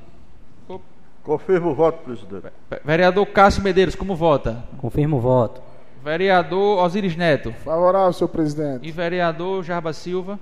Confirmo 1.23 1.71
o 1.71 1.75
voto, 1.75 1.99
presidente. 2.03 2.47
Vereador 2.85 3.27
Cássio 3.27 3.63
Medeiros, 3.63 3.95
como 3.95 4.17
vota? 4.17 4.65
Confirmo 4.79 5.19
o 5.19 5.21
voto. 5.21 5.72
Vereador 6.03 6.83
Osiris 6.85 7.15
Neto. 7.15 7.53
Favorável, 7.65 8.13
senhor 8.13 8.29
presidente. 8.29 8.89
E 8.89 8.91
vereador 8.91 9.63
Jarba 9.63 9.93
Silva. 9.93 10.39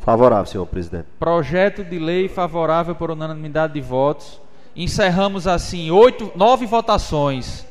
Favorável, 0.00 0.46
senhor 0.46 0.66
presidente. 0.66 1.06
Projeto 1.16 1.84
de 1.84 1.96
lei 1.96 2.28
favorável 2.28 2.94
por 2.96 3.12
unanimidade 3.12 3.74
de 3.74 3.80
votos. 3.80 4.40
Encerramos 4.74 5.46
assim 5.46 5.92
oito, 5.92 6.32
nove 6.34 6.66
votações. 6.66 7.64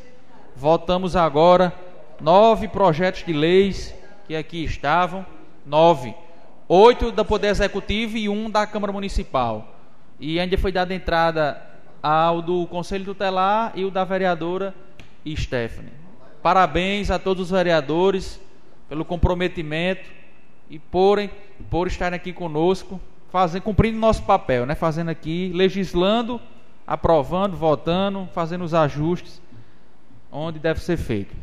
Votamos 0.56 1.18
agora 1.18 1.74
nove 2.22 2.70
projetos 2.70 3.26
de 3.26 3.34
leis 3.34 3.94
que 4.26 4.34
aqui 4.34 4.64
estavam. 4.64 5.26
Nove. 5.66 6.16
Oito 6.70 7.12
do 7.12 7.26
Poder 7.26 7.48
Executivo 7.48 8.16
e 8.16 8.30
um 8.30 8.50
da 8.50 8.66
Câmara 8.66 8.94
Municipal. 8.94 9.68
E 10.18 10.40
ainda 10.40 10.58
foi 10.58 10.72
dada 10.72 10.94
entrada 10.94 11.62
ao 12.02 12.42
do 12.42 12.66
Conselho 12.68 13.04
Tutelar 13.04 13.74
e 13.76 13.84
o 13.84 13.92
da 13.92 14.06
vereadora 14.06 14.74
Stephanie. 15.36 16.03
Parabéns 16.44 17.10
a 17.10 17.18
todos 17.18 17.44
os 17.46 17.52
vereadores 17.52 18.38
pelo 18.90 19.06
comprometimento 19.06 20.04
e 20.70 20.78
porem, 20.78 21.32
por 21.70 21.88
estarem 21.88 22.18
aqui 22.18 22.34
conosco, 22.34 23.00
fazendo, 23.32 23.62
cumprindo 23.62 23.98
nosso 23.98 24.24
papel, 24.24 24.66
né? 24.66 24.76
fazendo 24.76 25.10
aqui, 25.10 25.52
legislando, 25.56 26.42
aprovando, 26.86 27.56
votando, 27.56 28.28
fazendo 28.34 28.66
os 28.66 28.74
ajustes 28.74 29.42
onde 30.30 30.60
deve 30.60 30.82
ser 30.82 30.98
feito. 30.98 31.34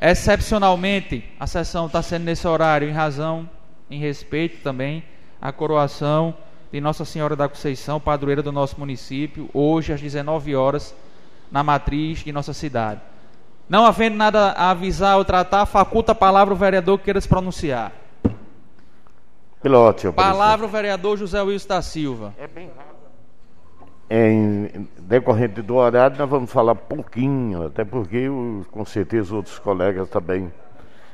Excepcionalmente, 0.00 1.24
a 1.40 1.48
sessão 1.48 1.86
está 1.86 2.00
sendo 2.00 2.22
nesse 2.22 2.46
horário 2.46 2.88
em 2.88 2.92
razão, 2.92 3.50
em 3.90 3.98
respeito 3.98 4.62
também 4.62 5.02
à 5.42 5.50
coroação 5.50 6.36
de 6.70 6.80
Nossa 6.80 7.04
Senhora 7.04 7.34
da 7.34 7.48
Conceição, 7.48 7.98
padroeira 7.98 8.44
do 8.44 8.52
nosso 8.52 8.78
município, 8.78 9.50
hoje 9.52 9.92
às 9.92 10.00
19 10.00 10.54
horas, 10.54 10.94
na 11.50 11.64
matriz 11.64 12.20
de 12.20 12.30
nossa 12.30 12.52
cidade. 12.52 13.00
Não 13.68 13.84
havendo 13.84 14.16
nada 14.16 14.52
a 14.52 14.70
avisar 14.70 15.18
ou 15.18 15.24
tratar, 15.24 15.66
faculta 15.66 16.12
a 16.12 16.14
palavra 16.14 16.54
o 16.54 16.56
vereador 16.56 16.98
que 16.98 17.04
queira 17.04 17.20
se 17.20 17.28
pronunciar. 17.28 17.92
Pilote, 19.62 20.10
Palavra 20.12 20.66
o 20.66 20.68
vereador 20.68 21.18
José 21.18 21.42
Wilson 21.42 21.68
da 21.68 21.82
Silva. 21.82 22.34
É 22.38 22.46
bem 22.46 22.68
rápido. 22.68 22.88
Em 24.10 24.88
decorrente 25.00 25.60
do 25.60 25.74
horário, 25.74 26.16
nós 26.16 26.30
vamos 26.30 26.50
falar 26.50 26.74
pouquinho, 26.74 27.66
até 27.66 27.84
porque 27.84 28.26
com 28.70 28.84
certeza 28.84 29.34
outros 29.34 29.58
colegas 29.58 30.08
também 30.08 30.50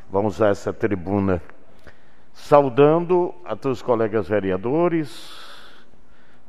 vão 0.08 0.26
usar 0.26 0.50
essa 0.50 0.72
tribuna. 0.72 1.42
Saudando 2.32 3.34
a 3.44 3.56
todos 3.56 3.78
os 3.78 3.82
colegas 3.82 4.28
vereadores, 4.28 5.34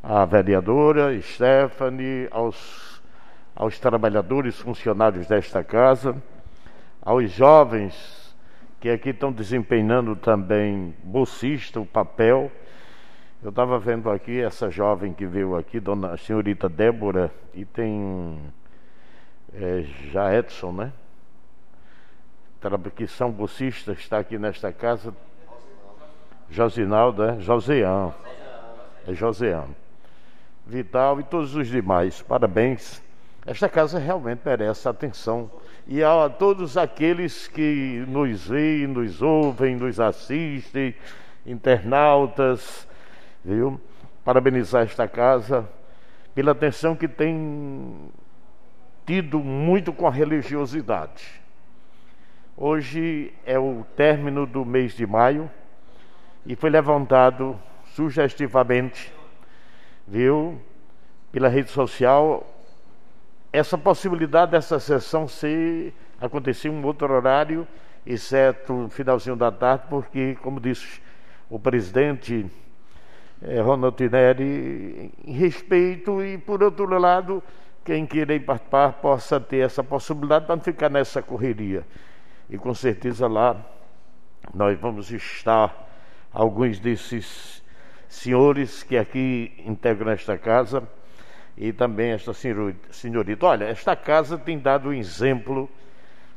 a 0.03 0.23
vereadora 0.25 1.19
Stephanie, 1.21 2.27
aos 2.29 2.94
aos 3.55 3.79
trabalhadores 3.79 4.59
funcionários 4.59 5.27
desta 5.27 5.63
casa, 5.63 6.21
aos 7.01 7.31
jovens 7.31 8.35
que 8.81 8.89
aqui 8.89 9.09
estão 9.09 9.31
desempenhando 9.31 10.15
também 10.15 10.93
bolsista, 11.03 11.79
o 11.79 11.85
papel. 11.85 12.51
Eu 13.41 13.49
estava 13.49 13.79
vendo 13.79 14.09
aqui 14.11 14.41
essa 14.41 14.69
jovem 14.69 15.13
que 15.13 15.25
veio 15.25 15.55
aqui, 15.55 15.79
dona 15.79 16.17
senhorita 16.17 16.67
Débora, 16.67 17.31
e 17.53 17.63
tem 17.63 18.37
é, 19.53 19.85
já 20.11 20.35
Edson, 20.35 20.71
né? 20.71 20.93
Que 22.95 23.07
são 23.07 23.31
bolsistas, 23.31 23.99
está 23.99 24.17
aqui 24.17 24.37
nesta 24.37 24.71
casa. 24.71 25.15
Josinaldo, 26.49 27.23
é? 27.23 27.39
Josean. 27.39 28.13
É 29.07 29.13
Josean. 29.13 29.65
Vital 30.65 31.19
e 31.19 31.23
todos 31.23 31.55
os 31.55 31.67
demais. 31.67 32.21
Parabéns 32.23 33.04
esta 33.45 33.69
casa 33.69 33.99
realmente 33.99 34.41
merece 34.43 34.89
atenção. 34.89 35.51
E 35.87 36.03
a 36.03 36.27
todos 36.29 36.77
aqueles 36.77 37.47
que 37.47 38.03
nos 38.07 38.47
veem, 38.47 38.87
nos 38.87 39.21
ouvem, 39.21 39.75
nos 39.75 39.99
assistem, 39.99 40.95
internautas, 41.45 42.87
viu? 43.43 43.79
Parabenizar 44.23 44.81
esta 44.83 45.07
casa 45.07 45.69
pela 46.33 46.53
atenção 46.53 46.95
que 46.95 47.07
tem 47.07 48.11
tido 49.05 49.39
muito 49.39 49.93
com 49.93 50.07
a 50.07 50.11
religiosidade. 50.11 51.39
Hoje 52.57 53.31
é 53.45 53.59
o 53.59 53.85
término 53.95 54.47
do 54.47 54.65
mês 54.65 54.93
de 54.93 55.05
maio 55.05 55.51
e 56.45 56.55
foi 56.55 56.71
levantado 56.71 57.59
sugestivamente, 57.93 59.13
viu, 60.07 60.59
pela 61.31 61.47
rede 61.47 61.69
social 61.69 62.54
essa 63.55 63.77
possibilidade 63.77 64.51
dessa 64.51 64.79
sessão 64.79 65.27
ser 65.27 65.93
acontecer 66.19 66.67
em 66.67 66.71
um 66.71 66.85
outro 66.85 67.11
horário, 67.13 67.67
exceto 68.05 68.87
finalzinho 68.89 69.35
da 69.35 69.51
tarde, 69.51 69.85
porque, 69.89 70.37
como 70.41 70.59
disse 70.59 71.01
o 71.49 71.57
presidente 71.57 72.45
eh, 73.41 73.61
Ronald 73.61 73.95
Tineri, 73.95 75.11
em 75.25 75.33
respeito 75.33 76.21
e, 76.21 76.37
por 76.37 76.61
outro 76.61 76.85
lado, 76.99 77.41
quem 77.83 78.05
querer 78.05 78.43
participar 78.43 78.93
possa 78.93 79.39
ter 79.39 79.65
essa 79.65 79.83
possibilidade 79.83 80.45
para 80.45 80.55
não 80.55 80.63
ficar 80.63 80.89
nessa 80.89 81.21
correria. 81.21 81.85
E 82.49 82.57
com 82.57 82.73
certeza 82.73 83.27
lá 83.27 83.63
nós 84.53 84.77
vamos 84.79 85.11
estar, 85.11 85.87
alguns 86.31 86.79
desses 86.79 87.63
senhores 88.07 88.83
que 88.83 88.97
aqui 88.97 89.53
integram 89.65 90.11
esta 90.11 90.37
casa, 90.37 90.87
e 91.57 91.71
também 91.71 92.11
esta 92.11 92.33
senhorita. 92.33 93.45
Olha, 93.45 93.65
esta 93.65 93.95
casa 93.95 94.37
tem 94.37 94.59
dado 94.59 94.89
um 94.89 94.93
exemplo, 94.93 95.69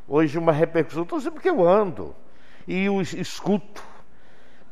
hoje 0.07 0.39
uma 0.39 0.53
repercussão, 0.53 1.03
estou 1.03 1.21
sempre 1.21 1.41
que 1.41 1.51
eu 1.51 1.67
ando 1.67 2.15
e 2.67 2.87
escuto 3.17 3.83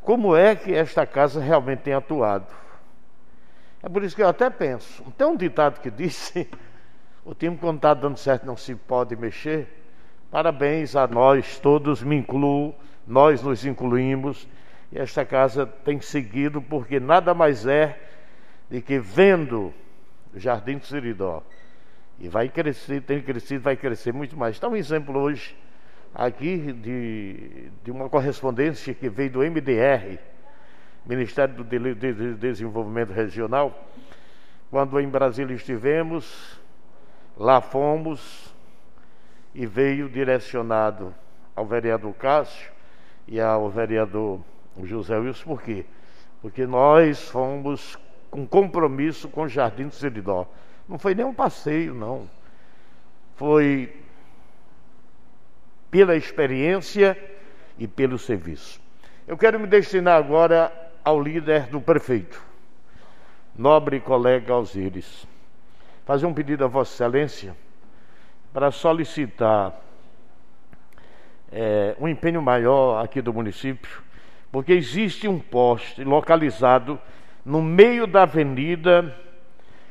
como 0.02 0.36
é 0.36 0.54
que 0.54 0.72
esta 0.72 1.04
casa 1.04 1.40
realmente 1.40 1.80
tem 1.80 1.94
atuado. 1.94 2.46
É 3.82 3.88
por 3.88 4.04
isso 4.04 4.14
que 4.14 4.22
eu 4.22 4.28
até 4.28 4.48
penso, 4.50 5.02
tem 5.16 5.26
um 5.26 5.36
ditado 5.36 5.80
que 5.80 5.90
diz 5.90 6.32
O 7.26 7.34
time, 7.34 7.56
quando 7.56 7.78
está 7.78 7.92
dando 7.92 8.16
certo, 8.16 8.46
não 8.46 8.56
se 8.56 8.72
pode 8.76 9.16
mexer. 9.16 9.66
Parabéns 10.30 10.94
a 10.94 11.08
nós 11.08 11.58
todos, 11.58 12.00
me 12.00 12.14
incluo, 12.14 12.72
nós 13.04 13.42
nos 13.42 13.66
incluímos. 13.66 14.46
E 14.92 14.98
esta 15.00 15.24
casa 15.24 15.66
tem 15.66 16.00
seguido, 16.00 16.62
porque 16.62 17.00
nada 17.00 17.34
mais 17.34 17.66
é 17.66 17.98
de 18.70 18.80
que 18.80 19.00
vendo 19.00 19.74
Jardim 20.38 20.78
do 20.78 20.86
Seridó. 20.86 21.42
E 22.18 22.28
vai 22.28 22.48
crescer, 22.48 23.02
tem 23.02 23.20
crescido, 23.20 23.62
vai 23.62 23.76
crescer 23.76 24.12
muito 24.12 24.36
mais. 24.36 24.56
Está 24.56 24.68
um 24.68 24.76
exemplo 24.76 25.18
hoje 25.18 25.56
aqui 26.14 26.72
de, 26.72 27.70
de 27.84 27.90
uma 27.90 28.08
correspondência 28.08 28.94
que 28.94 29.08
veio 29.08 29.30
do 29.30 29.40
MDR, 29.40 30.18
Ministério 31.04 31.54
do 31.54 31.64
Desenvolvimento 32.36 33.12
Regional. 33.12 33.86
Quando 34.70 34.98
em 34.98 35.08
Brasília 35.08 35.54
estivemos, 35.54 36.60
lá 37.36 37.60
fomos 37.60 38.54
e 39.54 39.66
veio 39.66 40.08
direcionado 40.08 41.14
ao 41.54 41.66
vereador 41.66 42.12
Cássio 42.14 42.70
e 43.28 43.40
ao 43.40 43.70
vereador 43.70 44.40
José 44.82 45.16
Wilson, 45.16 45.44
por 45.44 45.62
quê? 45.62 45.86
Porque 46.42 46.66
nós 46.66 47.28
fomos 47.28 47.98
com 48.36 48.46
compromisso 48.46 49.30
com 49.30 49.44
o 49.44 49.48
Jardim 49.48 49.86
do 49.86 49.94
Seridó. 49.94 50.46
Não 50.86 50.98
foi 50.98 51.14
nem 51.14 51.24
um 51.24 51.32
passeio, 51.32 51.94
não. 51.94 52.28
Foi 53.34 53.96
pela 55.90 56.14
experiência 56.14 57.18
e 57.78 57.88
pelo 57.88 58.18
serviço. 58.18 58.78
Eu 59.26 59.38
quero 59.38 59.58
me 59.58 59.66
destinar 59.66 60.18
agora 60.18 60.70
ao 61.02 61.18
líder 61.18 61.68
do 61.68 61.80
prefeito, 61.80 62.42
nobre 63.56 64.00
colega 64.00 64.52
Alzires. 64.52 65.26
Fazer 66.04 66.26
um 66.26 66.34
pedido 66.34 66.62
a 66.62 66.68
Vossa 66.68 66.92
Excelência 66.92 67.56
para 68.52 68.70
solicitar 68.70 69.80
é, 71.50 71.96
um 71.98 72.06
empenho 72.06 72.42
maior 72.42 73.02
aqui 73.02 73.22
do 73.22 73.32
município, 73.32 74.02
porque 74.52 74.74
existe 74.74 75.26
um 75.26 75.38
poste 75.38 76.04
localizado 76.04 77.00
no 77.46 77.62
meio 77.62 78.06
da 78.08 78.24
avenida 78.24 79.16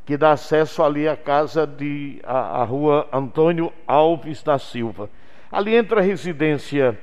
que 0.05 0.17
dá 0.17 0.33
acesso 0.33 0.83
ali 0.83 1.07
à 1.07 1.15
casa 1.15 1.65
de 1.65 2.19
a 2.25 2.61
rua 2.65 3.07
Antônio 3.13 3.71
Alves 3.87 4.43
da 4.43 4.59
Silva. 4.59 5.09
Ali 5.49 5.73
entra 5.73 6.01
a 6.01 6.03
residência 6.03 6.99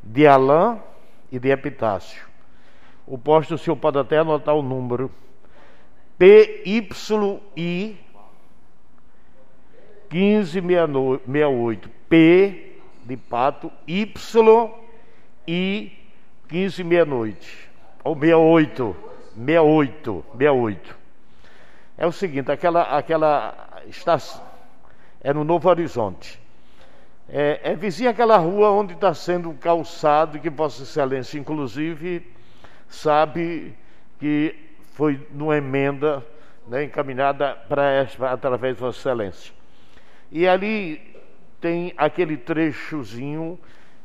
de 0.00 0.24
Alain 0.24 0.80
e 1.30 1.40
de 1.40 1.50
Epitácio. 1.50 2.24
O 3.04 3.18
posto 3.18 3.56
o 3.56 3.58
senhor 3.58 3.74
pode 3.76 3.98
até 3.98 4.18
anotar 4.18 4.54
o 4.54 4.62
número. 4.62 5.10
PYI 6.16 6.88
1568. 10.08 11.90
P 12.08 12.78
de 13.04 13.16
pato, 13.16 13.72
Y 13.88 14.14
e 15.48 15.92
15 16.48 16.84
meia-noite. 16.84 17.68
Ou 18.04 18.14
68. 18.14 19.06
68. 19.36 20.24
68. 20.32 20.96
É 21.98 22.06
o 22.06 22.12
seguinte, 22.12 22.50
aquela, 22.50 22.82
aquela 22.82 23.82
estação 23.86 24.42
é 25.20 25.32
no 25.32 25.44
Novo 25.44 25.68
Horizonte. 25.68 26.40
É, 27.28 27.72
é 27.72 27.74
vizinha 27.74 28.10
aquela 28.10 28.36
rua 28.36 28.70
onde 28.70 28.94
está 28.94 29.12
sendo 29.12 29.52
calçado, 29.54 30.38
que 30.38 30.48
Vossa 30.48 30.84
Excelência, 30.84 31.38
inclusive, 31.38 32.24
sabe 32.88 33.74
que 34.20 34.54
foi 34.92 35.26
numa 35.32 35.56
emenda 35.56 36.24
né, 36.68 36.84
encaminhada 36.84 37.54
para 37.68 38.06
através 38.30 38.76
de 38.76 38.80
Vossa 38.80 39.00
Excelência. 39.00 39.52
E 40.30 40.46
ali 40.46 41.00
tem 41.60 41.92
aquele 41.96 42.36
trechozinho, 42.36 43.58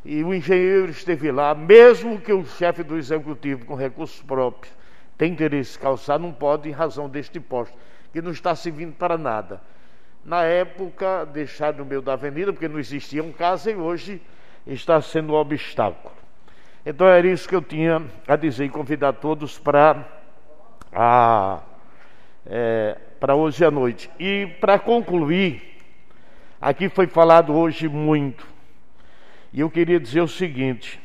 e 0.03 0.23
o 0.23 0.33
engenheiro 0.33 0.89
esteve 0.89 1.31
lá, 1.31 1.53
mesmo 1.53 2.19
que 2.19 2.33
o 2.33 2.43
chefe 2.43 2.81
do 2.81 2.97
executivo, 2.97 3.65
com 3.65 3.75
recursos 3.75 4.21
próprios, 4.23 4.73
tem 5.21 5.33
interesse 5.33 5.77
calçar, 5.77 6.17
não 6.17 6.33
pode 6.33 6.67
em 6.67 6.71
razão 6.71 7.07
deste 7.07 7.39
posto, 7.39 7.77
que 8.11 8.19
não 8.23 8.31
está 8.31 8.55
servindo 8.55 8.95
para 8.95 9.19
nada 9.19 9.61
na 10.25 10.41
época 10.41 11.25
deixado 11.25 11.77
no 11.77 11.85
meio 11.85 12.01
da 12.01 12.13
avenida, 12.13 12.51
porque 12.51 12.67
não 12.67 12.79
existia 12.79 13.23
um 13.23 13.31
casa 13.31 13.69
e 13.69 13.75
hoje 13.75 14.19
está 14.65 14.99
sendo 14.99 15.33
um 15.33 15.35
obstáculo. 15.35 16.11
Então 16.83 17.05
era 17.05 17.27
isso 17.27 17.47
que 17.47 17.55
eu 17.55 17.61
tinha 17.61 18.03
a 18.27 18.35
dizer 18.35 18.65
e 18.65 18.69
convidar 18.69 19.13
todos 19.13 19.59
para 19.59 20.03
a 20.91 21.59
é, 22.47 22.97
para 23.19 23.35
hoje 23.35 23.63
à 23.63 23.69
noite. 23.69 24.09
E 24.19 24.47
para 24.59 24.79
concluir, 24.79 25.77
aqui 26.59 26.89
foi 26.89 27.05
falado 27.05 27.53
hoje 27.53 27.87
muito. 27.87 28.47
E 29.53 29.59
eu 29.59 29.69
queria 29.69 29.99
dizer 29.99 30.21
o 30.21 30.27
seguinte: 30.27 30.99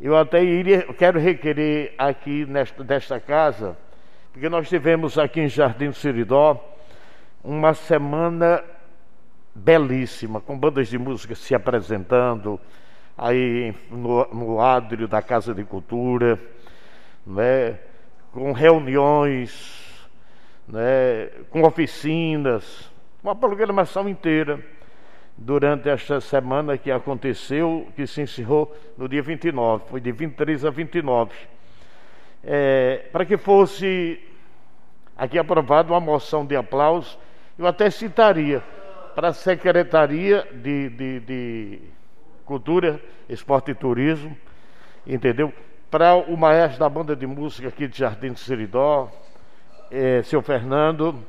eu 0.00 0.16
até 0.16 0.42
iria, 0.42 0.82
quero 0.94 1.18
requerer 1.18 1.92
aqui 1.98 2.46
nesta, 2.46 2.84
desta 2.84 3.18
casa, 3.18 3.76
porque 4.32 4.48
nós 4.48 4.68
tivemos 4.68 5.18
aqui 5.18 5.40
em 5.40 5.48
Jardim 5.48 5.88
do 5.88 5.94
Seridó 5.94 6.64
uma 7.42 7.74
semana 7.74 8.62
belíssima, 9.52 10.40
com 10.40 10.56
bandas 10.56 10.88
de 10.88 10.96
música 10.98 11.34
se 11.34 11.52
apresentando 11.52 12.60
aí 13.16 13.74
no, 13.90 14.24
no 14.32 14.60
ádrio 14.60 15.08
da 15.08 15.20
Casa 15.20 15.52
de 15.52 15.64
Cultura, 15.64 16.38
né, 17.26 17.78
com 18.32 18.52
reuniões, 18.52 20.08
né, 20.68 21.26
com 21.50 21.62
oficinas, 21.62 22.88
uma 23.20 23.34
programação 23.34 24.08
inteira 24.08 24.64
durante 25.38 25.88
esta 25.88 26.20
semana 26.20 26.76
que 26.76 26.90
aconteceu, 26.90 27.86
que 27.94 28.06
se 28.06 28.20
encerrou 28.20 28.76
no 28.96 29.08
dia 29.08 29.22
29, 29.22 29.84
foi 29.88 30.00
de 30.00 30.10
23 30.10 30.64
a 30.64 30.70
29. 30.70 31.32
É, 32.42 33.08
para 33.12 33.24
que 33.24 33.36
fosse 33.36 34.20
aqui 35.16 35.38
aprovada 35.38 35.92
uma 35.92 36.00
moção 36.00 36.44
de 36.44 36.56
aplauso 36.56 37.18
eu 37.58 37.66
até 37.66 37.90
citaria 37.90 38.62
para 39.16 39.28
a 39.28 39.32
Secretaria 39.32 40.46
de, 40.52 40.88
de, 40.90 41.20
de 41.20 41.80
Cultura, 42.44 43.00
Esporte 43.28 43.72
e 43.72 43.74
Turismo, 43.74 44.36
entendeu? 45.04 45.52
Para 45.90 46.14
o 46.14 46.36
maestro 46.36 46.78
da 46.78 46.88
banda 46.88 47.16
de 47.16 47.26
música 47.26 47.66
aqui 47.66 47.88
de 47.88 47.98
Jardim 47.98 48.32
do 48.32 48.38
Seridó, 48.38 49.10
é, 49.90 50.22
seu 50.22 50.40
Fernando, 50.40 51.20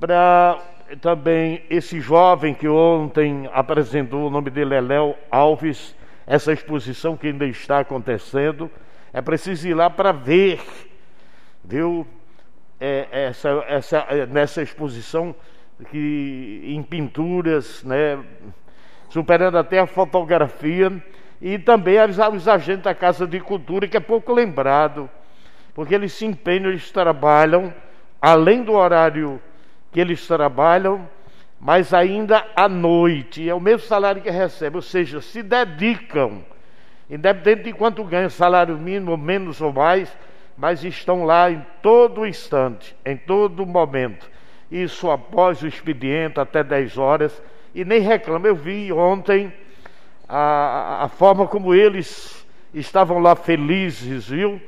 para 0.00 0.60
também 1.00 1.62
esse 1.68 2.00
jovem 2.00 2.54
que 2.54 2.68
ontem 2.68 3.48
apresentou, 3.52 4.26
o 4.26 4.30
nome 4.30 4.50
dele 4.50 4.74
é 4.74 4.80
Léo 4.80 5.14
Alves, 5.30 5.94
essa 6.26 6.52
exposição 6.52 7.16
que 7.16 7.28
ainda 7.28 7.46
está 7.46 7.80
acontecendo. 7.80 8.70
É 9.12 9.20
preciso 9.20 9.68
ir 9.68 9.74
lá 9.74 9.88
para 9.88 10.12
ver, 10.12 10.60
viu? 11.64 12.06
é, 12.80 13.06
essa, 13.10 13.48
essa, 13.68 13.98
é, 14.08 14.26
nessa 14.26 14.62
exposição 14.62 15.34
que, 15.90 16.62
em 16.64 16.82
pinturas, 16.82 17.82
né, 17.84 18.22
superando 19.08 19.58
até 19.58 19.78
a 19.78 19.86
fotografia, 19.86 20.92
e 21.40 21.58
também 21.58 21.98
avisar 21.98 22.32
os 22.32 22.48
agentes 22.48 22.84
da 22.84 22.94
Casa 22.94 23.26
de 23.26 23.40
Cultura, 23.40 23.86
que 23.86 23.96
é 23.96 24.00
pouco 24.00 24.32
lembrado, 24.32 25.08
porque 25.74 25.94
eles 25.94 26.12
se 26.12 26.24
empenham, 26.24 26.70
eles 26.70 26.90
trabalham, 26.90 27.72
além 28.20 28.62
do 28.62 28.72
horário 28.72 29.40
que 29.96 30.00
eles 30.00 30.26
trabalham, 30.26 31.08
mas 31.58 31.94
ainda 31.94 32.46
à 32.54 32.68
noite, 32.68 33.48
é 33.48 33.54
o 33.54 33.58
mesmo 33.58 33.86
salário 33.86 34.20
que 34.20 34.28
recebem, 34.28 34.76
ou 34.76 34.82
seja, 34.82 35.22
se 35.22 35.42
dedicam, 35.42 36.44
independente 37.08 37.62
de 37.62 37.72
quanto 37.72 38.04
ganha, 38.04 38.28
salário 38.28 38.76
mínimo, 38.76 39.16
menos 39.16 39.58
ou 39.62 39.72
mais, 39.72 40.14
mas 40.54 40.84
estão 40.84 41.24
lá 41.24 41.50
em 41.50 41.64
todo 41.80 42.26
instante, 42.26 42.94
em 43.06 43.16
todo 43.16 43.64
momento. 43.64 44.30
Isso 44.70 45.10
após 45.10 45.62
o 45.62 45.66
expediente, 45.66 46.38
até 46.38 46.62
10 46.62 46.98
horas, 46.98 47.42
e 47.74 47.82
nem 47.82 48.00
reclama. 48.00 48.48
Eu 48.48 48.54
vi 48.54 48.92
ontem 48.92 49.50
a, 50.28 51.04
a 51.04 51.08
forma 51.08 51.46
como 51.46 51.74
eles 51.74 52.46
estavam 52.74 53.18
lá 53.18 53.34
felizes, 53.34 54.28
viu? 54.28 54.60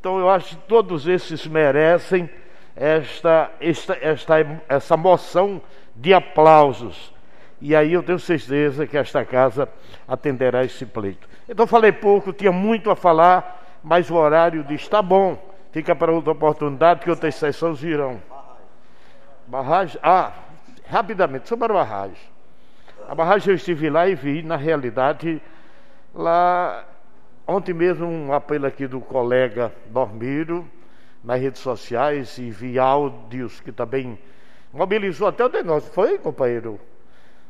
Então 0.00 0.18
eu 0.18 0.30
acho 0.30 0.56
que 0.56 0.62
todos 0.66 1.06
esses 1.06 1.46
merecem 1.46 2.30
esta, 2.76 3.50
esta, 3.60 3.98
esta, 4.00 4.34
essa 4.68 4.96
moção 4.96 5.60
de 5.94 6.14
aplausos. 6.14 7.12
E 7.60 7.76
aí 7.76 7.92
eu 7.92 8.02
tenho 8.02 8.18
certeza 8.18 8.86
que 8.86 8.96
esta 8.96 9.24
casa 9.24 9.68
atenderá 10.08 10.64
esse 10.64 10.86
pleito. 10.86 11.28
Então 11.48 11.66
falei 11.66 11.92
pouco, 11.92 12.32
tinha 12.32 12.52
muito 12.52 12.90
a 12.90 12.96
falar 12.96 13.60
mas 13.82 14.10
o 14.10 14.14
horário 14.14 14.62
diz: 14.64 14.88
tá 14.88 15.02
bom, 15.02 15.38
fica 15.72 15.94
para 15.94 16.12
outra 16.12 16.32
oportunidade 16.32 17.00
que 17.00 17.10
outras 17.10 17.34
sessões 17.34 17.80
virão. 17.80 18.20
Barragem? 19.46 19.98
Ah, 20.02 20.32
rapidamente, 20.88 21.48
sobre 21.48 21.70
a 21.72 21.74
barragem. 21.74 22.30
A 23.08 23.14
barragem 23.14 23.50
eu 23.50 23.56
estive 23.56 23.90
lá 23.90 24.06
e 24.08 24.14
vi, 24.14 24.42
na 24.42 24.56
realidade, 24.56 25.42
lá. 26.14 26.84
Ontem 27.46 27.72
mesmo 27.72 28.06
um 28.06 28.32
apelo 28.32 28.66
aqui 28.66 28.86
do 28.86 29.00
colega 29.00 29.72
Dormiro 29.86 30.68
nas 31.22 31.40
redes 31.40 31.60
sociais 31.60 32.38
e 32.38 32.50
vi 32.50 32.78
áudios 32.78 33.60
que 33.60 33.72
também 33.72 34.18
mobilizou 34.72 35.28
até 35.28 35.44
o 35.44 35.48
denúncio. 35.48 35.92
Foi, 35.92 36.18
companheiro 36.18 36.80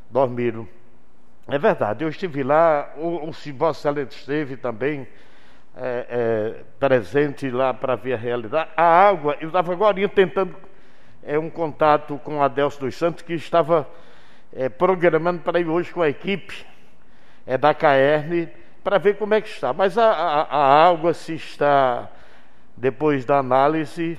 Dormiro? 0.09 0.67
É 1.47 1.57
verdade, 1.57 2.03
eu 2.03 2.09
estive 2.09 2.43
lá, 2.43 2.93
o, 2.97 3.27
o 3.27 3.69
Excelência 3.69 4.17
esteve 4.17 4.55
também 4.57 5.07
é, 5.75 6.05
é, 6.09 6.63
presente 6.79 7.49
lá 7.49 7.73
para 7.73 7.95
ver 7.95 8.13
a 8.13 8.17
realidade. 8.17 8.69
A 8.75 8.83
água, 8.83 9.37
eu 9.39 9.47
estava 9.47 9.71
agora 9.71 10.07
tentando 10.09 10.55
é, 11.23 11.37
um 11.39 11.49
contato 11.49 12.19
com 12.23 12.37
o 12.37 12.43
Adelso 12.43 12.79
dos 12.79 12.95
Santos, 12.95 13.21
que 13.21 13.33
estava 13.33 13.87
é, 14.53 14.69
programando 14.69 15.41
para 15.41 15.59
ir 15.59 15.67
hoje 15.67 15.91
com 15.91 16.01
a 16.01 16.09
equipe 16.09 16.65
é, 17.45 17.57
da 17.57 17.73
Caerne 17.73 18.49
para 18.83 18.97
ver 18.97 19.17
como 19.17 19.33
é 19.33 19.41
que 19.41 19.49
está. 19.49 19.73
Mas 19.73 19.97
a, 19.97 20.11
a, 20.11 20.41
a 20.43 20.87
água 20.87 21.13
se 21.13 21.33
está, 21.33 22.09
depois 22.75 23.25
da 23.25 23.37
análise, 23.37 24.17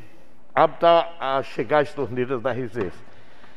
apta 0.55 1.09
a 1.19 1.43
chegar 1.43 1.81
às 1.81 1.93
torneiras 1.93 2.41
da 2.41 2.53
reserva. 2.53 2.97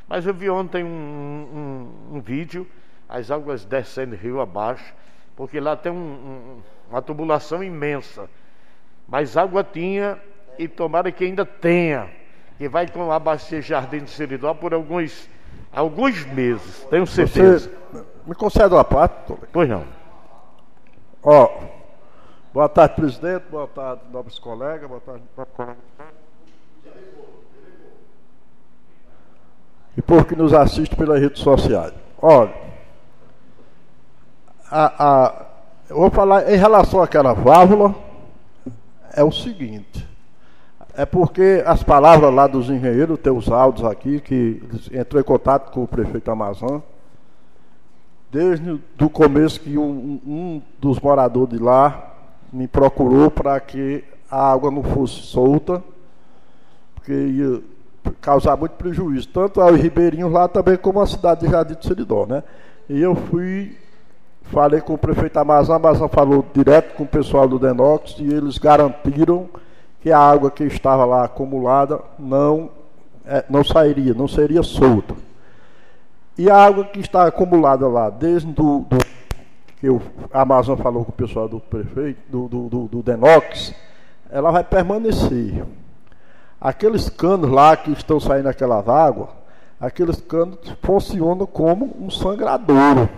Mas 0.07 0.25
eu 0.25 0.33
vi 0.33 0.49
ontem 0.49 0.83
um, 0.83 0.87
um, 0.87 2.17
um, 2.17 2.21
vídeo, 2.21 2.67
as 3.09 3.31
águas 3.31 3.65
descendo 3.65 4.15
rio 4.15 4.39
abaixo, 4.39 4.93
porque 5.35 5.59
lá 5.59 5.75
tem 5.75 5.91
um, 5.91 6.61
uma 6.89 7.01
tubulação 7.01 7.63
imensa. 7.63 8.29
Mas 9.07 9.35
água 9.35 9.63
tinha 9.63 10.19
e 10.57 10.67
tomara 10.67 11.11
que 11.11 11.25
ainda 11.25 11.45
tenha, 11.45 12.09
que 12.57 12.69
vai 12.69 12.87
abastecer 13.11 13.61
Jardim 13.61 14.03
de 14.03 14.09
Seridó 14.09 14.53
por 14.53 14.73
alguns, 14.73 15.29
alguns 15.71 16.25
meses, 16.25 16.85
tenho 16.89 17.05
certeza. 17.05 17.69
Você 17.91 18.03
me 18.25 18.35
concede 18.35 18.73
uma 18.73 18.83
parte? 18.83 19.33
Pois 19.51 19.67
não. 19.67 19.85
Ó, 21.21 21.74
boa 22.55 22.69
tarde, 22.69 22.95
presidente, 22.95 23.43
boa 23.51 23.67
tarde, 23.67 24.01
nobres 24.13 24.39
colegas, 24.39 24.87
boa 24.87 25.01
tarde. 25.01 25.23
E 29.97 30.01
por 30.01 30.25
que 30.25 30.37
nos 30.37 30.53
assiste 30.53 30.95
pelas 30.95 31.19
redes 31.19 31.41
sociais. 31.41 31.93
Olha, 32.21 32.53
a, 34.71 35.05
a, 35.05 35.45
eu 35.89 35.97
vou 35.97 36.09
falar 36.09 36.49
em 36.49 36.55
relação 36.55 37.03
àquela 37.03 37.33
válvula, 37.33 37.93
é 39.13 39.21
o 39.21 39.33
seguinte. 39.33 40.07
É 40.95 41.05
porque 41.05 41.61
as 41.65 41.83
palavras 41.83 42.33
lá 42.33 42.47
dos 42.47 42.69
engenheiros, 42.69 43.19
tem 43.19 43.33
os 43.33 43.51
áudios 43.51 43.85
aqui, 43.85 44.21
que 44.21 44.63
entrou 44.93 45.21
em 45.21 45.25
contato 45.25 45.73
com 45.73 45.83
o 45.83 45.87
prefeito 45.87 46.31
Amazon, 46.31 46.79
desde 48.31 48.81
o 49.01 49.09
começo 49.09 49.59
que 49.59 49.77
um, 49.77 50.21
um 50.25 50.61
dos 50.79 51.01
moradores 51.01 51.49
de 51.49 51.61
lá 51.61 52.14
me 52.55 52.67
procurou 52.67 53.29
para 53.29 53.59
que 53.59 54.01
a 54.31 54.51
água 54.51 54.71
não 54.71 54.81
fosse 54.81 55.21
solta, 55.21 55.83
porque 56.95 57.11
ia 57.11 57.61
causar 58.21 58.55
muito 58.55 58.73
prejuízo, 58.73 59.27
tanto 59.27 59.59
aos 59.59 59.77
ribeirinhos 59.77 60.31
lá 60.31 60.47
também 60.47 60.77
como 60.77 61.01
a 61.01 61.07
cidade 61.07 61.41
de 61.45 61.51
Jardim 61.51 61.73
do 61.73 61.85
Seridó, 61.85 62.25
né? 62.25 62.43
E 62.87 63.01
eu 63.01 63.13
fui, 63.13 63.75
falei 64.43 64.79
com 64.79 64.93
o 64.93 64.97
prefeito 64.97 65.37
Amazon, 65.37 65.75
Amazon 65.75 66.07
falou 66.07 66.45
direto 66.53 66.95
com 66.95 67.03
o 67.03 67.07
pessoal 67.07 67.45
do 67.45 67.59
Denox 67.59 68.15
e 68.19 68.33
eles 68.33 68.57
garantiram 68.57 69.49
que 70.01 70.11
a 70.11 70.19
água 70.19 70.49
que 70.49 70.63
estava 70.63 71.03
lá 71.03 71.25
acumulada 71.25 71.99
não, 72.17 72.69
é, 73.25 73.43
não 73.49 73.65
sairia, 73.65 74.13
não 74.13 74.29
seria 74.29 74.63
solta. 74.63 75.13
E 76.37 76.49
a 76.49 76.55
água 76.55 76.85
que 76.85 76.99
está 76.99 77.25
acumulada 77.25 77.87
lá, 77.87 78.09
desde 78.09 78.47
do, 78.51 78.79
do 78.79 78.97
que 79.79 79.89
o 79.89 80.01
Amazon 80.33 80.77
falou 80.77 81.03
com 81.03 81.11
o 81.11 81.15
pessoal 81.15 81.47
do 81.47 81.59
prefeito, 81.59 82.19
do, 82.29 82.47
do, 82.47 82.69
do, 82.69 82.87
do 82.87 83.03
Denox, 83.03 83.73
ela 84.29 84.51
vai 84.51 84.63
permanecer. 84.63 85.63
Aqueles 86.59 87.09
canos 87.09 87.49
lá 87.49 87.75
que 87.75 87.91
estão 87.91 88.19
saindo 88.19 88.49
aquelas 88.49 88.87
águas, 88.87 89.29
aqueles 89.79 90.19
canos 90.21 90.57
funcionam 90.81 91.45
como 91.45 91.95
um 91.99 92.09
sangradouro. 92.09 93.09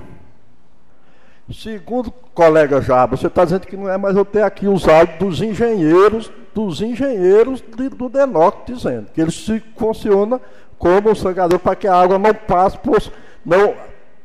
Segundo 1.53 2.11
colega 2.33 2.81
Jaba, 2.81 3.15
você 3.15 3.27
está 3.27 3.45
dizendo 3.45 3.65
que 3.65 3.77
não 3.77 3.89
é, 3.89 3.97
mas 3.97 4.17
eu 4.17 4.25
tenho 4.25 4.45
aqui 4.45 4.67
os 4.67 4.85
áudios 4.87 5.17
dos 5.17 5.41
engenheiros, 5.41 6.29
dos 6.53 6.81
engenheiros 6.81 7.61
de, 7.61 7.87
do 7.87 8.09
Denoc 8.09 8.65
dizendo 8.65 9.07
que 9.13 9.21
eles 9.21 9.47
funcionam 9.77 10.41
como 10.77 11.09
um 11.09 11.15
sangradouro 11.15 11.63
para 11.63 11.75
que 11.75 11.87
a 11.87 11.95
água 11.95 12.19
não 12.19 12.33
passe 12.33 12.77
por, 12.79 13.01
não 13.45 13.75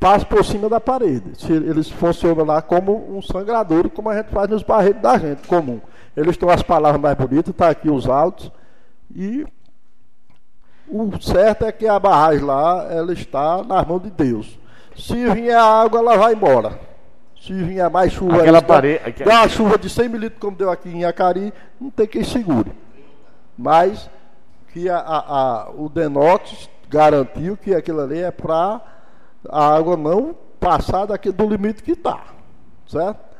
passe 0.02 0.26
por 0.26 0.44
cima 0.44 0.68
da 0.68 0.80
parede. 0.80 1.40
Se 1.40 1.52
eles 1.52 1.88
funcionam 1.88 2.44
lá 2.44 2.60
como 2.60 3.16
um 3.16 3.22
sangradouro, 3.22 3.88
como 3.88 4.10
a 4.10 4.16
gente 4.16 4.30
faz 4.30 4.50
nos 4.50 4.64
barreiros 4.64 5.00
da 5.00 5.16
gente 5.16 5.46
comum. 5.46 5.80
Eles 6.16 6.36
têm 6.36 6.50
as 6.50 6.62
palavras 6.62 7.00
mais 7.00 7.16
bonitas, 7.16 7.50
está 7.50 7.68
aqui 7.70 7.88
os 7.88 8.08
áudios. 8.08 8.50
E 9.14 9.46
o 10.88 11.22
certo 11.22 11.64
é 11.64 11.70
que 11.70 11.86
a 11.86 12.00
barragem 12.00 12.44
lá, 12.44 12.88
ela 12.90 13.12
está 13.12 13.62
nas 13.62 13.86
mãos 13.86 14.02
de 14.02 14.10
Deus. 14.10 14.58
Se 14.96 15.30
vier 15.30 15.56
água, 15.56 16.00
ela 16.00 16.16
vai 16.16 16.32
embora. 16.32 16.78
Se 17.40 17.52
vier 17.52 17.88
mais 17.88 18.12
chuva, 18.12 18.38
Aquela 18.38 18.60
parede, 18.60 19.24
dá 19.24 19.40
uma 19.40 19.48
chuva 19.48 19.78
de 19.78 19.88
100 19.88 20.08
milímetros, 20.08 20.40
como 20.40 20.56
deu 20.56 20.70
aqui 20.70 20.88
em 20.88 21.04
Acari, 21.04 21.52
não 21.80 21.90
tem 21.90 22.08
quem 22.08 22.24
segure. 22.24 22.72
Mas 23.56 24.10
que 24.72 24.88
a, 24.88 24.98
a, 24.98 25.18
a, 25.18 25.70
o 25.70 25.88
Denox 25.88 26.68
garantiu 26.88 27.56
que 27.56 27.74
aquilo 27.74 28.00
ali 28.00 28.18
é 28.18 28.30
para 28.30 28.80
a 29.48 29.74
água 29.74 29.96
não 29.96 30.34
passar 30.60 31.06
daqui 31.06 31.32
do 31.32 31.48
limite 31.48 31.82
que 31.82 31.92
está. 31.92 32.22
Certo? 32.86 33.32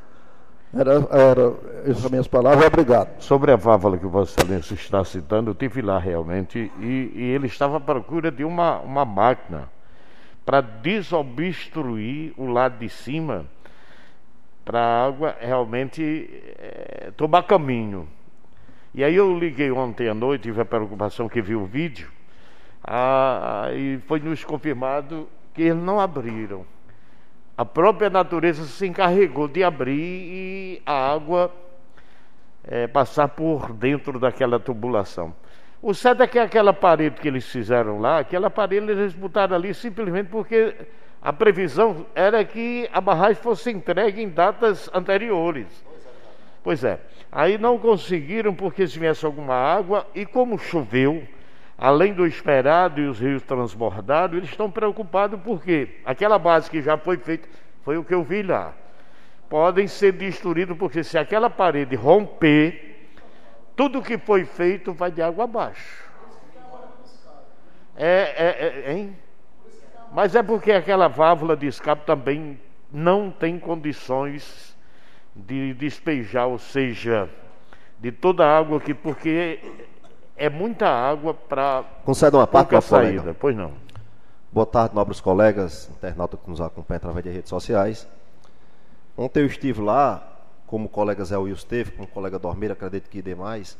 Era, 0.74 0.92
era 1.10 1.54
essas 1.84 2.10
minhas 2.10 2.26
palavras, 2.26 2.66
obrigado. 2.66 3.20
Sobre 3.20 3.52
a 3.52 3.56
válvula 3.56 3.98
que 3.98 4.06
Vossa 4.06 4.40
Excelência 4.40 4.74
está 4.74 5.04
citando, 5.04 5.50
eu 5.50 5.54
tive 5.54 5.82
lá 5.82 5.98
realmente 5.98 6.72
e, 6.80 7.12
e 7.14 7.22
ele 7.34 7.46
estava 7.46 7.76
à 7.76 7.80
procura 7.80 8.30
de 8.30 8.42
uma, 8.42 8.78
uma 8.78 9.04
máquina 9.04 9.68
para 10.46 10.60
desobstruir 10.60 12.32
o 12.38 12.46
lado 12.46 12.78
de 12.78 12.88
cima 12.88 13.44
para 14.64 14.80
a 14.80 15.06
água 15.06 15.36
realmente 15.38 16.30
é, 16.58 17.12
tomar 17.16 17.42
caminho. 17.42 18.08
E 18.94 19.04
aí 19.04 19.14
eu 19.14 19.38
liguei 19.38 19.70
ontem 19.70 20.08
à 20.08 20.14
noite, 20.14 20.42
tive 20.42 20.60
a 20.60 20.64
preocupação 20.64 21.28
que 21.28 21.42
vi 21.42 21.54
o 21.54 21.64
vídeo, 21.64 22.10
ah, 22.84 23.68
e 23.74 23.98
foi 24.06 24.20
nos 24.20 24.44
confirmado 24.44 25.28
que 25.54 25.62
eles 25.62 25.82
não 25.82 26.00
abriram. 26.00 26.64
A 27.56 27.64
própria 27.64 28.08
natureza 28.08 28.64
se 28.64 28.86
encarregou 28.86 29.46
de 29.46 29.62
abrir 29.62 29.92
e 29.94 30.82
a 30.86 31.12
água 31.12 31.52
é, 32.64 32.86
passar 32.86 33.28
por 33.28 33.72
dentro 33.72 34.18
daquela 34.18 34.58
tubulação. 34.58 35.34
O 35.82 35.92
certo 35.92 36.22
é 36.22 36.26
que 36.26 36.38
aquela 36.38 36.72
parede 36.72 37.20
que 37.20 37.28
eles 37.28 37.46
fizeram 37.48 38.00
lá, 38.00 38.20
aquela 38.20 38.48
parede 38.48 38.90
eles 38.90 39.12
botaram 39.12 39.56
ali 39.56 39.74
simplesmente 39.74 40.28
porque 40.28 40.74
a 41.20 41.32
previsão 41.32 42.06
era 42.14 42.44
que 42.44 42.88
a 42.92 43.00
barragem 43.00 43.42
fosse 43.42 43.70
entregue 43.70 44.22
em 44.22 44.28
datas 44.28 44.88
anteriores. 44.94 45.66
Pois 46.62 46.84
é. 46.84 47.00
Aí 47.30 47.58
não 47.58 47.78
conseguiram 47.78 48.54
porque 48.54 48.86
se 48.86 48.98
viesse 48.98 49.24
alguma 49.26 49.54
água 49.54 50.06
e 50.14 50.24
como 50.24 50.58
choveu, 50.58 51.26
além 51.76 52.12
do 52.12 52.26
esperado 52.26 53.00
e 53.00 53.06
os 53.06 53.18
rios 53.18 53.42
transbordados, 53.42 54.36
eles 54.36 54.50
estão 54.50 54.70
preocupados 54.70 55.40
porque 55.40 56.00
aquela 56.04 56.38
base 56.38 56.70
que 56.70 56.80
já 56.80 56.96
foi 56.96 57.16
feita, 57.16 57.48
foi 57.82 57.96
o 57.96 58.04
que 58.04 58.14
eu 58.14 58.22
vi 58.22 58.42
lá, 58.42 58.74
podem 59.48 59.86
ser 59.86 60.12
destruídos 60.12 60.76
porque 60.76 61.02
se 61.02 61.18
aquela 61.18 61.50
parede 61.50 61.96
romper, 61.96 63.10
tudo 63.74 64.02
que 64.02 64.18
foi 64.18 64.44
feito 64.44 64.92
vai 64.92 65.10
de 65.10 65.22
água 65.22 65.44
abaixo. 65.44 66.02
É, 67.96 68.06
é, 68.06 68.84
é, 68.86 68.92
hein? 68.92 69.16
Mas 70.12 70.34
é 70.34 70.42
porque 70.42 70.72
aquela 70.72 71.08
válvula 71.08 71.56
de 71.56 71.66
escape 71.66 72.04
também 72.04 72.60
não 72.90 73.30
tem 73.30 73.58
condições 73.58 74.76
de 75.34 75.72
despejar, 75.74 76.46
ou 76.46 76.58
seja, 76.58 77.28
de 77.98 78.12
toda 78.12 78.44
a 78.44 78.58
água 78.58 78.80
que 78.80 78.92
porque 78.92 79.58
é 80.42 80.50
muita 80.50 80.88
água 80.88 81.32
para 81.32 81.84
Conceda 82.04 82.36
uma 82.36 82.48
parte 82.48 82.70
para 82.70 82.80
saída. 82.80 83.20
Colega. 83.20 83.36
Pois 83.38 83.56
não. 83.56 83.70
Boa 84.50 84.66
tarde, 84.66 84.92
nobres 84.92 85.20
colegas, 85.20 85.88
internautas 85.96 86.40
que 86.40 86.50
nos 86.50 86.60
acompanham 86.60 86.96
através 86.96 87.24
de 87.24 87.30
redes 87.30 87.48
sociais. 87.48 88.08
Ontem 89.16 89.42
eu 89.42 89.46
estive 89.46 89.80
lá, 89.80 90.20
como 90.66 90.86
o 90.86 90.88
colega 90.88 91.24
Zé 91.24 91.38
Wilson 91.38 91.58
esteve, 91.58 91.92
como 91.92 92.08
o 92.08 92.10
colega 92.10 92.40
Dormeira, 92.40 92.72
acredito 92.72 93.08
que 93.08 93.22
demais. 93.22 93.78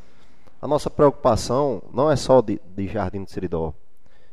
A 0.61 0.69
nossa 0.69 0.89
preocupação 0.89 1.83
não 1.93 2.09
é 2.09 2.15
só 2.15 2.41
de, 2.41 2.61
de 2.77 2.87
Jardim 2.87 3.25
de 3.25 3.33
Seridó. 3.33 3.75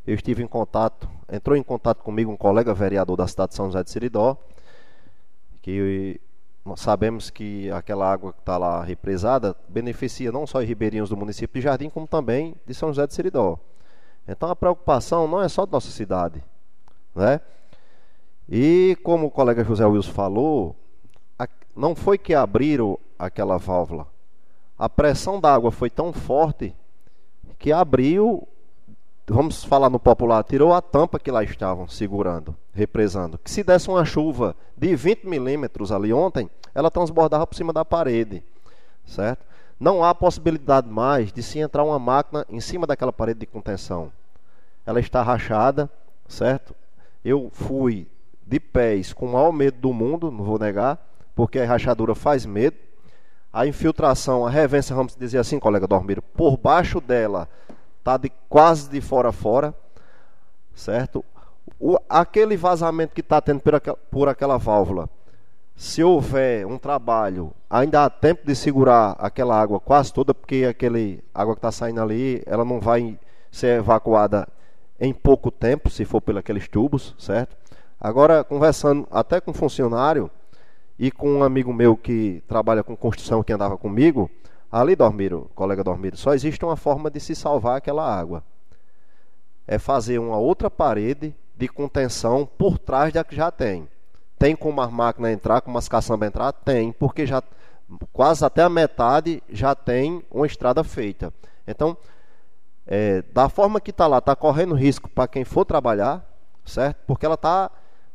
Eu 0.05 0.13
estive 0.13 0.43
em 0.43 0.47
contato, 0.47 1.09
entrou 1.31 1.57
em 1.57 1.63
contato 1.63 2.03
comigo 2.03 2.31
um 2.31 2.37
colega 2.37 2.75
vereador 2.75 3.17
da 3.17 3.27
cidade 3.27 3.49
de 3.49 3.55
São 3.55 3.65
José 3.65 3.83
de 3.83 3.89
Seridó, 3.89 4.37
que 5.63 6.21
nós 6.65 6.81
sabemos 6.81 7.29
que 7.29 7.71
aquela 7.71 8.11
água 8.11 8.33
que 8.33 8.39
está 8.39 8.57
lá 8.57 8.83
represada 8.83 9.55
beneficia 9.67 10.31
não 10.31 10.45
só 10.45 10.59
os 10.59 10.65
ribeirinhos 10.65 11.09
do 11.09 11.17
município 11.17 11.59
de 11.59 11.63
Jardim, 11.63 11.89
como 11.89 12.07
também 12.07 12.55
de 12.65 12.73
São 12.73 12.89
José 12.89 13.07
de 13.07 13.13
Seridó. 13.13 13.57
Então 14.27 14.49
a 14.49 14.55
preocupação 14.55 15.27
não 15.27 15.41
é 15.41 15.47
só 15.47 15.65
da 15.65 15.71
nossa 15.71 15.89
cidade, 15.89 16.43
né? 17.15 17.41
E 18.47 18.97
como 19.03 19.27
o 19.27 19.31
colega 19.31 19.63
José 19.63 19.85
Wilson 19.85 20.11
falou, 20.11 20.75
não 21.75 21.95
foi 21.95 22.17
que 22.17 22.33
abriram 22.33 22.99
aquela 23.17 23.57
válvula. 23.57 24.07
A 24.77 24.89
pressão 24.89 25.39
da 25.39 25.53
água 25.53 25.71
foi 25.71 25.89
tão 25.89 26.11
forte 26.11 26.75
que 27.57 27.71
abriu 27.71 28.47
vamos 29.29 29.63
falar 29.63 29.89
no 29.89 29.99
popular, 29.99 30.43
tirou 30.43 30.73
a 30.73 30.81
tampa 30.81 31.19
que 31.19 31.31
lá 31.31 31.43
estavam 31.43 31.87
segurando, 31.87 32.55
represando. 32.73 33.37
Que 33.37 33.51
se 33.51 33.63
desse 33.63 33.87
uma 33.87 34.03
chuva 34.03 34.55
de 34.75 34.95
20 34.95 35.25
milímetros 35.25 35.91
ali 35.91 36.11
ontem, 36.11 36.49
ela 36.73 36.89
transbordava 36.89 37.45
por 37.45 37.55
cima 37.55 37.71
da 37.71 37.85
parede, 37.85 38.43
certo? 39.05 39.45
Não 39.79 40.03
há 40.03 40.13
possibilidade 40.13 40.89
mais 40.89 41.31
de 41.31 41.41
se 41.41 41.59
entrar 41.59 41.83
uma 41.83 41.99
máquina 41.99 42.45
em 42.49 42.59
cima 42.59 42.85
daquela 42.85 43.13
parede 43.13 43.41
de 43.41 43.45
contenção. 43.45 44.11
Ela 44.85 44.99
está 44.99 45.21
rachada, 45.21 45.89
certo? 46.27 46.75
Eu 47.23 47.49
fui 47.53 48.07
de 48.45 48.59
pés 48.59 49.13
com 49.13 49.27
o 49.27 49.33
maior 49.33 49.51
medo 49.51 49.77
do 49.77 49.93
mundo, 49.93 50.31
não 50.31 50.43
vou 50.43 50.57
negar, 50.57 50.97
porque 51.35 51.59
a 51.59 51.65
rachadura 51.65 52.15
faz 52.15 52.45
medo. 52.45 52.77
A 53.53 53.65
infiltração, 53.65 54.45
a 54.45 54.49
revência, 54.49 54.95
vamos 54.95 55.15
dizer 55.15 55.37
assim, 55.37 55.59
colega 55.59 55.87
Dormiro, 55.87 56.21
por 56.21 56.57
baixo 56.57 56.99
dela 56.99 57.47
está 58.09 58.17
de 58.17 58.31
quase 58.49 58.89
de 58.89 59.01
fora 59.01 59.29
a 59.29 59.31
fora, 59.31 59.75
certo? 60.73 61.23
O, 61.79 61.97
aquele 62.09 62.57
vazamento 62.57 63.13
que 63.13 63.21
está 63.21 63.39
tendo 63.39 63.59
por 63.59 63.75
aquela, 63.75 63.97
por 64.09 64.27
aquela 64.27 64.57
válvula, 64.57 65.07
se 65.75 66.03
houver 66.03 66.65
um 66.65 66.77
trabalho, 66.77 67.53
ainda 67.69 68.03
há 68.03 68.09
tempo 68.09 68.45
de 68.45 68.55
segurar 68.55 69.15
aquela 69.19 69.59
água 69.59 69.79
quase 69.79 70.11
toda, 70.11 70.33
porque 70.33 70.65
aquele 70.67 71.23
água 71.33 71.53
que 71.53 71.59
está 71.59 71.71
saindo 71.71 72.01
ali, 72.01 72.41
ela 72.47 72.65
não 72.65 72.79
vai 72.79 73.17
ser 73.51 73.77
evacuada 73.77 74.47
em 74.99 75.13
pouco 75.13 75.51
tempo, 75.51 75.89
se 75.89 76.03
for 76.03 76.19
pelos 76.19 76.67
tubos, 76.67 77.15
certo? 77.17 77.55
Agora, 78.01 78.43
conversando 78.43 79.07
até 79.11 79.39
com 79.39 79.51
um 79.51 79.53
funcionário 79.53 80.31
e 80.97 81.11
com 81.11 81.29
um 81.31 81.43
amigo 81.43 81.71
meu 81.71 81.95
que 81.95 82.43
trabalha 82.47 82.83
com 82.83 82.95
construção 82.95 83.43
que 83.43 83.53
andava 83.53 83.77
comigo, 83.77 84.29
ali, 84.71 84.95
Dormiro, 84.95 85.49
colega 85.55 85.83
Dormiro, 85.83 86.17
só 86.17 86.33
existe 86.33 86.63
uma 86.63 86.75
forma 86.75 87.09
de 87.09 87.19
se 87.19 87.35
salvar 87.35 87.77
aquela 87.77 88.03
água. 88.03 88.43
É 89.67 89.77
fazer 89.77 90.19
uma 90.19 90.37
outra 90.37 90.69
parede 90.69 91.35
de 91.55 91.67
contenção 91.67 92.45
por 92.57 92.77
trás 92.77 93.13
da 93.13 93.23
que 93.23 93.35
já 93.35 93.51
tem. 93.51 93.87
Tem 94.37 94.55
como 94.55 94.81
as 94.81 94.91
máquinas 94.91 95.31
entrar, 95.31 95.61
como 95.61 95.77
as 95.77 95.87
caçambas 95.87 96.27
entrar? 96.27 96.51
Tem, 96.53 96.91
porque 96.91 97.25
já 97.25 97.43
quase 98.13 98.45
até 98.45 98.63
a 98.63 98.69
metade 98.69 99.43
já 99.49 99.75
tem 99.75 100.23
uma 100.31 100.45
estrada 100.45 100.83
feita. 100.83 101.33
Então, 101.67 101.97
é, 102.87 103.21
da 103.33 103.49
forma 103.49 103.79
que 103.81 103.91
está 103.91 104.07
lá, 104.07 104.19
está 104.19 104.35
correndo 104.35 104.73
risco 104.73 105.09
para 105.09 105.27
quem 105.27 105.43
for 105.43 105.65
trabalhar, 105.65 106.25
certo? 106.65 106.97
Porque 107.05 107.25
ela 107.25 107.35
está 107.35 107.69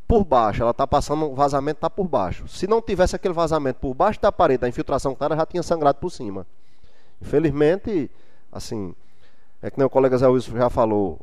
por 0.06 0.24
baixo, 0.24 0.62
ela 0.62 0.70
está 0.70 0.86
passando, 0.86 1.24
o 1.24 1.34
vazamento 1.34 1.78
está 1.78 1.90
por 1.90 2.06
baixo. 2.06 2.46
Se 2.46 2.66
não 2.66 2.80
tivesse 2.80 3.16
aquele 3.16 3.34
vazamento 3.34 3.80
por 3.80 3.94
baixo 3.94 4.20
da 4.20 4.30
parede, 4.30 4.60
da 4.60 4.68
infiltração 4.68 5.14
clara 5.14 5.36
já 5.36 5.46
tinha 5.46 5.62
sangrado 5.62 5.98
por 5.98 6.10
cima. 6.10 6.46
Infelizmente, 7.20 8.10
assim, 8.52 8.94
é 9.62 9.70
que 9.70 9.82
o 9.82 9.88
colega 9.88 10.18
Zé 10.18 10.28
Wilson 10.28 10.52
já 10.52 10.68
falou, 10.68 11.18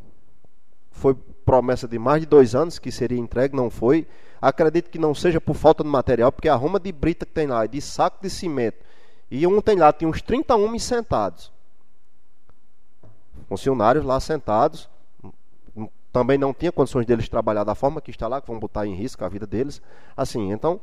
foi 0.92 1.14
promessa 1.46 1.88
de 1.88 2.00
mais 2.00 2.22
de 2.22 2.26
dois 2.26 2.56
anos 2.56 2.80
que 2.80 2.92
seria 2.92 3.18
entregue, 3.18 3.56
não 3.56 3.70
foi. 3.70 4.08
Acredito 4.42 4.90
que 4.90 4.98
não 4.98 5.14
seja 5.14 5.40
por 5.40 5.56
falta 5.56 5.84
de 5.84 5.90
material, 5.90 6.32
porque 6.32 6.50
a 6.50 6.58
de 6.58 6.92
brita 6.92 7.26
que 7.26 7.32
tem 7.32 7.48
lá, 7.48 7.66
de 7.68 7.80
saco 7.80 8.18
de 8.22 8.30
cimento, 8.30 8.78
e 9.30 9.46
um 9.46 9.62
tem 9.62 9.78
lá, 9.78 9.94
tinha 9.94 10.10
uns 10.10 10.22
30 10.22 10.56
homens 10.56 10.84
sentados. 10.84 11.52
Funcionários 13.48 14.04
lá 14.04 14.20
sentados, 14.20 14.90
também 16.12 16.38
não 16.38 16.54
tinha 16.54 16.72
condições 16.72 17.06
deles 17.06 17.30
trabalhar 17.30 17.64
da 17.64 17.74
forma 17.74 18.02
que 18.02 18.12
está 18.12 18.28
lá, 18.28 18.42
que 18.42 18.48
vão 18.48 18.60
botar 18.60 18.86
em 18.86 18.94
risco 18.94 19.24
a 19.24 19.30
vida 19.30 19.48
deles. 19.48 19.82
Assim, 20.16 20.52
então 20.52 20.80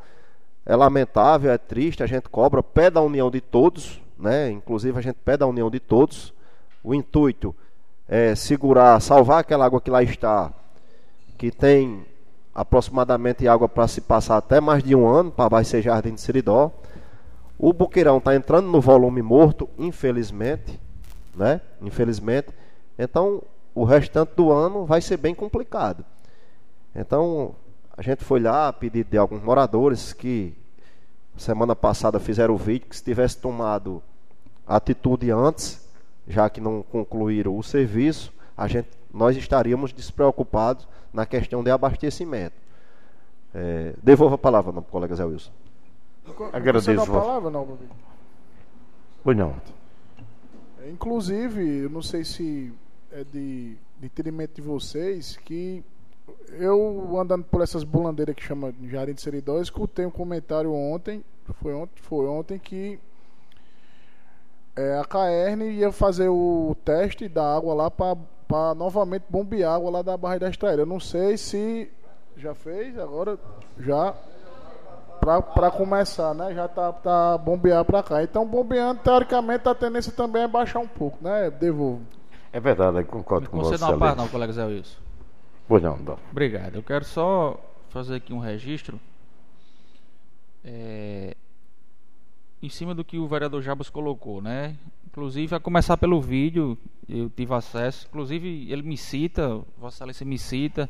é 0.64 0.74
lamentável, 0.74 1.50
é 1.50 1.58
triste, 1.58 2.02
a 2.02 2.06
gente 2.06 2.28
cobra, 2.28 2.62
pede 2.62 2.98
a 2.98 3.02
união 3.02 3.30
de 3.30 3.40
todos, 3.40 4.00
né? 4.18 4.50
Inclusive 4.50 4.98
a 4.98 5.02
gente 5.02 5.16
pede 5.16 5.42
a 5.42 5.46
união 5.46 5.70
de 5.70 5.80
todos. 5.80 6.32
O 6.82 6.94
intuito 6.94 7.54
é 8.08 8.34
segurar, 8.34 9.00
salvar 9.00 9.40
aquela 9.40 9.66
água 9.66 9.80
que 9.80 9.90
lá 9.90 10.02
está, 10.02 10.52
que 11.36 11.50
tem 11.50 12.06
aproximadamente 12.54 13.46
água 13.46 13.68
para 13.68 13.86
se 13.86 14.00
passar 14.00 14.38
até 14.38 14.60
mais 14.60 14.82
de 14.82 14.94
um 14.94 15.06
ano 15.06 15.30
para 15.30 15.44
abastecer 15.44 15.82
Jardim 15.82 16.14
de 16.14 16.20
Seridó. 16.20 16.72
O 17.58 17.72
buqueirão 17.72 18.18
está 18.18 18.34
entrando 18.34 18.68
no 18.68 18.80
volume 18.80 19.20
morto, 19.20 19.68
infelizmente, 19.78 20.80
né? 21.34 21.60
Infelizmente. 21.82 22.48
Então 22.98 23.42
o 23.74 23.84
restante 23.84 24.32
do 24.34 24.50
ano 24.50 24.84
vai 24.84 25.00
ser 25.00 25.16
bem 25.16 25.34
complicado. 25.34 26.04
Então, 26.94 27.54
a 27.96 28.02
gente 28.02 28.24
foi 28.24 28.40
lá 28.40 28.68
a 28.68 28.72
pedido 28.72 29.10
de 29.10 29.16
alguns 29.16 29.42
moradores 29.42 30.12
que 30.12 30.54
semana 31.36 31.74
passada 31.74 32.18
fizeram 32.18 32.54
o 32.54 32.58
vídeo 32.58 32.88
que 32.88 32.96
se 32.96 33.04
tivesse 33.04 33.38
tomado 33.38 34.02
atitude 34.66 35.30
antes, 35.30 35.88
já 36.26 36.50
que 36.50 36.60
não 36.60 36.82
concluíram 36.82 37.56
o 37.56 37.62
serviço, 37.62 38.32
a 38.56 38.66
gente, 38.66 38.88
nós 39.12 39.36
estaríamos 39.36 39.92
despreocupados 39.92 40.86
na 41.12 41.24
questão 41.24 41.62
de 41.62 41.70
abastecimento. 41.70 42.56
É, 43.54 43.94
devolvo 44.02 44.34
a 44.34 44.38
palavra, 44.38 44.72
não, 44.72 44.82
colega 44.82 45.14
Zé 45.14 45.24
Wilson. 45.24 45.50
Agradeço. 46.52 47.00
a 47.00 47.06
palavra, 47.06 47.50
não, 47.50 47.64
Bobi? 47.64 47.88
Pois 49.24 49.36
não. 49.36 49.54
Inclusive, 50.90 51.84
eu 51.84 51.90
não 51.90 52.02
sei 52.02 52.24
se 52.24 52.72
é 53.18 53.24
de, 53.24 53.76
de 53.98 54.06
entendimento 54.06 54.54
de 54.54 54.62
vocês 54.62 55.36
que 55.38 55.84
eu 56.52 57.18
andando 57.18 57.44
por 57.44 57.62
essas 57.62 57.82
bulandeiras 57.82 58.34
que 58.34 58.42
chama 58.42 58.72
Jardim 58.84 59.14
de 59.14 59.20
Seridó, 59.20 59.60
escutei 59.60 60.06
um 60.06 60.10
comentário 60.10 60.72
ontem, 60.72 61.24
foi 61.60 61.74
ontem, 61.74 62.00
foi 62.00 62.26
ontem 62.26 62.58
que 62.58 62.98
é, 64.76 64.98
a 64.98 65.04
Caerne 65.04 65.70
ia 65.70 65.90
fazer 65.90 66.28
o 66.28 66.76
teste 66.84 67.28
da 67.28 67.56
água 67.56 67.74
lá 67.74 67.90
para 67.90 68.74
novamente 68.76 69.24
bombear 69.28 69.74
água 69.74 69.90
lá 69.90 70.02
da 70.02 70.16
Barra 70.16 70.38
da 70.38 70.48
Estraíra. 70.48 70.82
Eu 70.82 70.86
não 70.86 71.00
sei 71.00 71.36
se 71.36 71.90
já 72.36 72.54
fez, 72.54 72.96
agora 72.96 73.36
já 73.80 74.14
para 75.20 75.70
começar, 75.72 76.32
né? 76.34 76.54
Já 76.54 76.68
tá, 76.68 76.92
tá 76.92 77.36
bombear 77.36 77.84
para 77.84 78.02
cá. 78.02 78.22
Então 78.22 78.46
bombeando, 78.46 79.00
teoricamente, 79.00 79.68
a 79.68 79.74
tendência 79.74 80.12
também 80.12 80.42
é 80.42 80.48
baixar 80.48 80.78
um 80.78 80.86
pouco, 80.86 81.18
né? 81.20 81.50
Devolvo. 81.50 82.17
É 82.52 82.60
verdade, 82.60 82.98
eu 82.98 83.04
concordo 83.04 83.48
com 83.50 83.58
você. 83.58 83.76
Você 83.76 83.84
não 83.84 83.98
parte 83.98 84.16
não, 84.16 84.28
colega 84.28 84.52
Zé 84.52 84.64
Wilson. 84.64 84.98
Pois 85.66 85.82
não, 85.82 85.96
não. 85.98 86.18
Obrigado. 86.30 86.76
Eu 86.76 86.82
quero 86.82 87.04
só 87.04 87.60
fazer 87.90 88.16
aqui 88.16 88.32
um 88.32 88.38
registro 88.38 88.98
é, 90.64 91.36
em 92.62 92.68
cima 92.68 92.94
do 92.94 93.04
que 93.04 93.18
o 93.18 93.26
vereador 93.26 93.62
Jabas 93.62 93.90
colocou, 93.90 94.40
né? 94.40 94.76
Inclusive, 95.06 95.54
a 95.54 95.60
começar 95.60 95.96
pelo 95.96 96.20
vídeo, 96.20 96.76
eu 97.08 97.30
tive 97.30 97.54
acesso. 97.54 98.06
Inclusive, 98.08 98.70
ele 98.70 98.82
me 98.82 98.96
cita, 98.96 99.60
Vossa 99.76 99.96
Excelência 99.96 100.26
me 100.26 100.38
cita, 100.38 100.88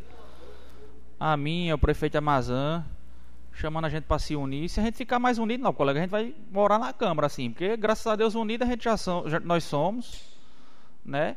a 1.19 1.37
mim, 1.37 1.73
o 1.73 1.79
prefeito 1.79 2.17
Amazã, 2.17 2.85
chamando 3.53 3.87
a 3.87 3.89
gente 3.89 4.05
para 4.05 4.19
se 4.19 4.37
unir. 4.37 4.69
Se 4.69 4.81
a 4.81 4.85
gente 4.85 4.97
ficar 4.97 5.19
mais 5.19 5.39
unido, 5.39 5.63
não, 5.63 5.73
colega, 5.73 5.99
a 5.99 6.03
gente 6.03 6.11
vai 6.11 6.35
morar 6.51 6.79
na 6.79 6.93
Câmara, 6.93 7.27
assim, 7.27 7.51
porque 7.51 7.77
graças 7.77 8.07
a 8.07 8.17
Deus 8.17 8.35
unido 8.35 8.63
a 8.63 8.67
gente 8.67 8.85
já, 8.85 8.97
são, 8.97 9.29
já 9.29 9.41
nós 9.41 9.65
somos, 9.65 10.23
né? 11.05 11.37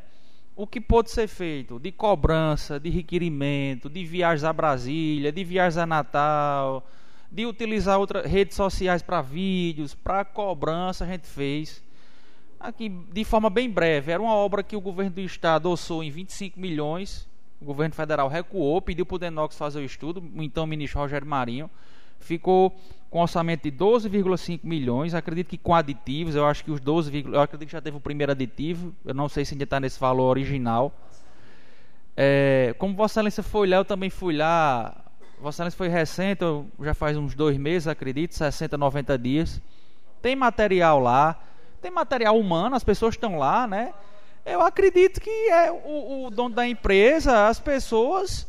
O 0.55 0.67
que 0.67 0.81
pode 0.81 1.09
ser 1.11 1.27
feito 1.27 1.79
de 1.79 1.91
cobrança, 1.91 2.79
de 2.79 2.89
requerimento, 2.89 3.89
de 3.89 4.03
viagens 4.03 4.43
a 4.43 4.53
Brasília, 4.53 5.31
de 5.31 5.43
viagens 5.43 5.77
a 5.77 5.85
Natal, 5.85 6.85
de 7.31 7.45
utilizar 7.45 7.97
outras 7.97 8.25
redes 8.25 8.55
sociais 8.55 9.01
para 9.01 9.21
vídeos, 9.21 9.95
para 9.95 10.25
cobrança, 10.25 11.05
a 11.05 11.07
gente 11.07 11.27
fez. 11.27 11.83
Aqui, 12.59 12.89
de 12.89 13.23
forma 13.23 13.49
bem 13.49 13.69
breve, 13.69 14.11
era 14.11 14.21
uma 14.21 14.35
obra 14.35 14.61
que 14.61 14.75
o 14.75 14.81
governo 14.81 15.11
do 15.11 15.21
estado 15.21 15.69
ossou 15.69 16.03
em 16.03 16.11
25 16.11 16.59
milhões. 16.59 17.27
O 17.59 17.65
governo 17.65 17.95
federal 17.95 18.27
recuou, 18.27 18.81
pediu 18.81 19.05
para 19.05 19.15
o 19.15 19.19
Denox 19.19 19.57
fazer 19.57 19.79
o 19.79 19.85
estudo, 19.85 20.19
o 20.19 20.43
então 20.43 20.67
ministro 20.67 20.99
Rogério 20.99 21.27
Marinho 21.27 21.69
ficou 22.25 22.75
com 23.09 23.19
orçamento 23.19 23.63
de 23.63 23.71
12,5 23.71 24.61
milhões. 24.63 25.13
Acredito 25.13 25.49
que 25.49 25.57
com 25.57 25.75
aditivos, 25.75 26.33
eu 26.33 26.45
acho 26.45 26.63
que 26.63 26.71
os 26.71 26.79
12, 26.79 27.25
eu 27.31 27.41
acredito 27.41 27.67
que 27.67 27.73
já 27.73 27.81
teve 27.81 27.97
o 27.97 27.99
primeiro 27.99 28.31
aditivo. 28.31 28.95
Eu 29.05 29.13
não 29.13 29.27
sei 29.27 29.43
se 29.43 29.53
ainda 29.53 29.65
está 29.65 29.79
nesse 29.79 29.99
valor 29.99 30.29
original. 30.29 30.93
É, 32.15 32.73
como 32.77 32.95
Vossa 32.95 33.19
Excelência 33.19 33.43
foi 33.43 33.67
lá, 33.67 33.77
eu 33.77 33.85
também 33.85 34.09
fui 34.09 34.35
lá. 34.35 34.95
Vossa 35.41 35.57
Excelência 35.57 35.77
foi 35.77 35.87
recente, 35.89 36.39
já 36.79 36.93
faz 36.93 37.17
uns 37.17 37.35
dois 37.35 37.57
meses, 37.57 37.87
acredito, 37.87 38.33
60, 38.33 38.77
90 38.77 39.17
dias. 39.17 39.61
Tem 40.21 40.35
material 40.35 40.99
lá, 40.99 41.37
tem 41.81 41.91
material 41.91 42.39
humano, 42.39 42.75
as 42.75 42.83
pessoas 42.83 43.15
estão 43.15 43.37
lá, 43.37 43.67
né? 43.67 43.93
Eu 44.45 44.61
acredito 44.61 45.19
que 45.19 45.29
é 45.49 45.71
o, 45.71 46.25
o 46.25 46.29
dono 46.29 46.55
da 46.55 46.67
empresa, 46.67 47.47
as 47.47 47.59
pessoas 47.59 48.47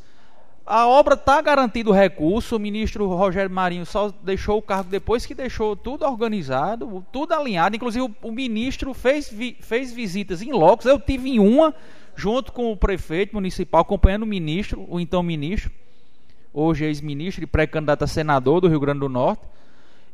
a 0.65 0.87
obra 0.87 1.15
está 1.15 1.41
garantido 1.41 1.91
o 1.91 1.93
recurso, 1.93 2.57
o 2.57 2.61
ministro 2.61 3.07
Rogério 3.09 3.51
Marinho 3.51 3.85
só 3.85 4.13
deixou 4.23 4.59
o 4.59 4.63
cargo 4.63 4.89
depois 4.89 5.27
que 5.27 5.35
deixou 5.35 5.75
tudo 5.75 6.05
organizado, 6.05 7.05
tudo 7.11 7.35
alinhado. 7.35 7.75
Inclusive, 7.75 8.05
o, 8.05 8.29
o 8.29 8.31
ministro 8.31 8.95
fez, 8.95 9.29
vi, 9.29 9.57
fez 9.61 9.93
visitas 9.93 10.41
em 10.41 10.53
locos. 10.53 10.87
Eu 10.87 11.01
tive 11.01 11.31
em 11.31 11.39
uma, 11.41 11.75
junto 12.15 12.53
com 12.53 12.71
o 12.71 12.77
prefeito 12.77 13.35
municipal, 13.35 13.81
acompanhando 13.81 14.23
o 14.23 14.27
ministro, 14.27 14.87
o 14.89 15.01
então 15.01 15.23
ministro, 15.23 15.71
hoje 16.55 16.85
ex-ministro 16.85 17.43
e 17.43 17.47
pré-candidato 17.47 18.05
a 18.05 18.07
senador 18.07 18.61
do 18.61 18.69
Rio 18.69 18.81
Grande 18.81 19.01
do 19.01 19.09
Norte. 19.09 19.43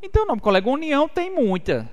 Então, 0.03 0.25
não, 0.25 0.39
colega, 0.39 0.71
União 0.71 1.09
tem 1.09 1.31
muita. 1.31 1.89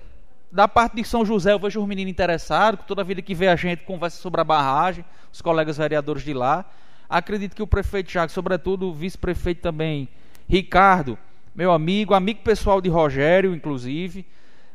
da 0.50 0.68
parte 0.68 0.96
de 0.96 1.04
São 1.04 1.26
José, 1.26 1.52
eu 1.52 1.60
vejo 1.60 1.82
os 1.82 1.88
meninos 1.88 2.12
interessados, 2.12 2.86
toda 2.88 3.04
vida 3.04 3.22
que 3.22 3.36
vê 3.36 3.50
a 3.50 3.56
gente 3.58 3.84
conversa 3.84 4.22
sobre 4.22 4.40
a 4.40 4.44
barragem, 4.44 5.04
os 5.34 5.42
colegas 5.42 5.78
vereadores 5.78 6.24
de 6.24 6.34
lá. 6.34 6.64
Acredito 7.10 7.56
que 7.56 7.64
o 7.64 7.68
prefeito 7.68 8.12
Jacques, 8.12 8.34
sobretudo 8.34 8.90
o 8.90 8.94
vice-prefeito 8.94 9.62
também, 9.62 10.08
Ricardo, 10.48 11.18
meu 11.56 11.72
amigo, 11.72 12.14
amigo 12.14 12.42
pessoal 12.44 12.82
de 12.82 12.90
Rogério, 12.90 13.56
inclusive, 13.56 14.26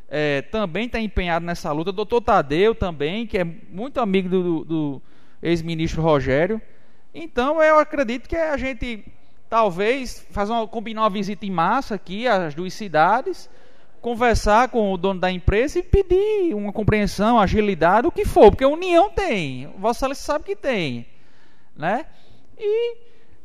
é, 0.08 0.42
também 0.42 0.86
está 0.86 0.98
empenhado 0.98 1.44
nessa 1.44 1.70
luta. 1.70 1.92
Doutor 1.92 2.20
Tadeu 2.20 2.74
também, 2.74 3.26
que 3.26 3.38
é 3.38 3.44
muito 3.44 4.00
amigo 4.00 4.28
do, 4.28 4.64
do, 4.64 5.02
ex-ministro 5.42 6.02
Rogério. 6.02 6.60
Então 7.14 7.62
eu 7.62 7.78
acredito 7.78 8.28
que 8.28 8.36
a 8.36 8.56
gente 8.56 9.04
talvez 9.48 10.26
fazer 10.30 10.52
uma, 10.52 10.66
combinar 10.66 11.02
uma 11.02 11.10
visita 11.10 11.46
em 11.46 11.50
massa 11.50 11.94
aqui 11.94 12.26
às 12.26 12.54
duas 12.54 12.72
cidades, 12.72 13.48
conversar 14.00 14.68
com 14.68 14.92
o 14.92 14.96
dono 14.96 15.20
da 15.20 15.30
empresa 15.30 15.78
e 15.78 15.82
pedir 15.82 16.54
uma 16.54 16.72
compreensão, 16.72 17.38
agilidade, 17.38 18.06
o 18.06 18.12
que 18.12 18.24
for, 18.24 18.50
porque 18.50 18.64
a 18.64 18.68
União 18.68 19.10
tem, 19.10 19.72
Vossa 19.78 20.00
Excelência 20.00 20.24
sabe 20.24 20.44
que 20.44 20.56
tem, 20.56 21.06
né? 21.76 22.06
E 22.60 22.96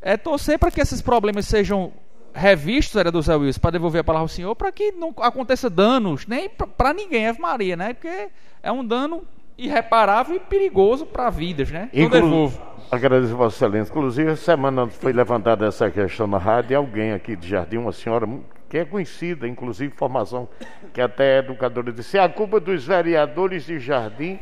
é 0.01 0.17
torcer 0.17 0.59
para 0.59 0.69
que 0.69 0.81
esses 0.81 1.01
problemas 1.01 1.47
sejam 1.47 1.93
revistos, 2.33 2.93
vereador 2.93 3.21
Zé 3.21 3.35
Wilson, 3.35 3.61
para 3.61 3.71
devolver 3.71 4.01
a 4.01 4.03
palavra 4.03 4.25
ao 4.25 4.27
senhor, 4.27 4.53
para 4.55 4.71
que 4.71 4.91
não 4.91 5.13
aconteça 5.19 5.69
danos, 5.69 6.27
nem 6.27 6.49
para 6.49 6.93
ninguém, 6.93 7.27
Ave 7.27 7.39
Maria, 7.39 7.77
né? 7.77 7.93
Porque 7.93 8.27
é 8.61 8.71
um 8.71 8.85
dano 8.85 9.23
irreparável 9.57 10.35
e 10.35 10.39
perigoso 10.39 11.05
para 11.05 11.29
vidas, 11.29 11.71
né? 11.71 11.89
Então 11.93 12.17
Inclu 12.19 12.29
devolvo. 12.29 12.61
Agradeço 12.91 13.33
a 13.33 13.37
Vossa 13.37 13.55
Excelência. 13.55 13.89
Inclusive, 13.89 14.35
semana 14.35 14.87
foi 14.87 15.13
levantada 15.13 15.65
essa 15.65 15.89
questão 15.89 16.27
na 16.27 16.37
rádio 16.37 16.73
e 16.73 16.75
alguém 16.75 17.13
aqui 17.13 17.35
de 17.35 17.47
Jardim, 17.47 17.77
uma 17.77 17.91
senhora 17.91 18.27
que 18.69 18.77
é 18.77 18.85
conhecida, 18.85 19.47
inclusive 19.47 19.93
formação, 19.95 20.47
que 20.93 21.01
até 21.01 21.37
é 21.37 21.39
educadora, 21.39 21.91
disse: 21.91 22.17
é 22.17 22.21
a 22.21 22.29
culpa 22.29 22.59
dos 22.59 22.85
vereadores 22.85 23.65
de 23.65 23.79
Jardim 23.79 24.39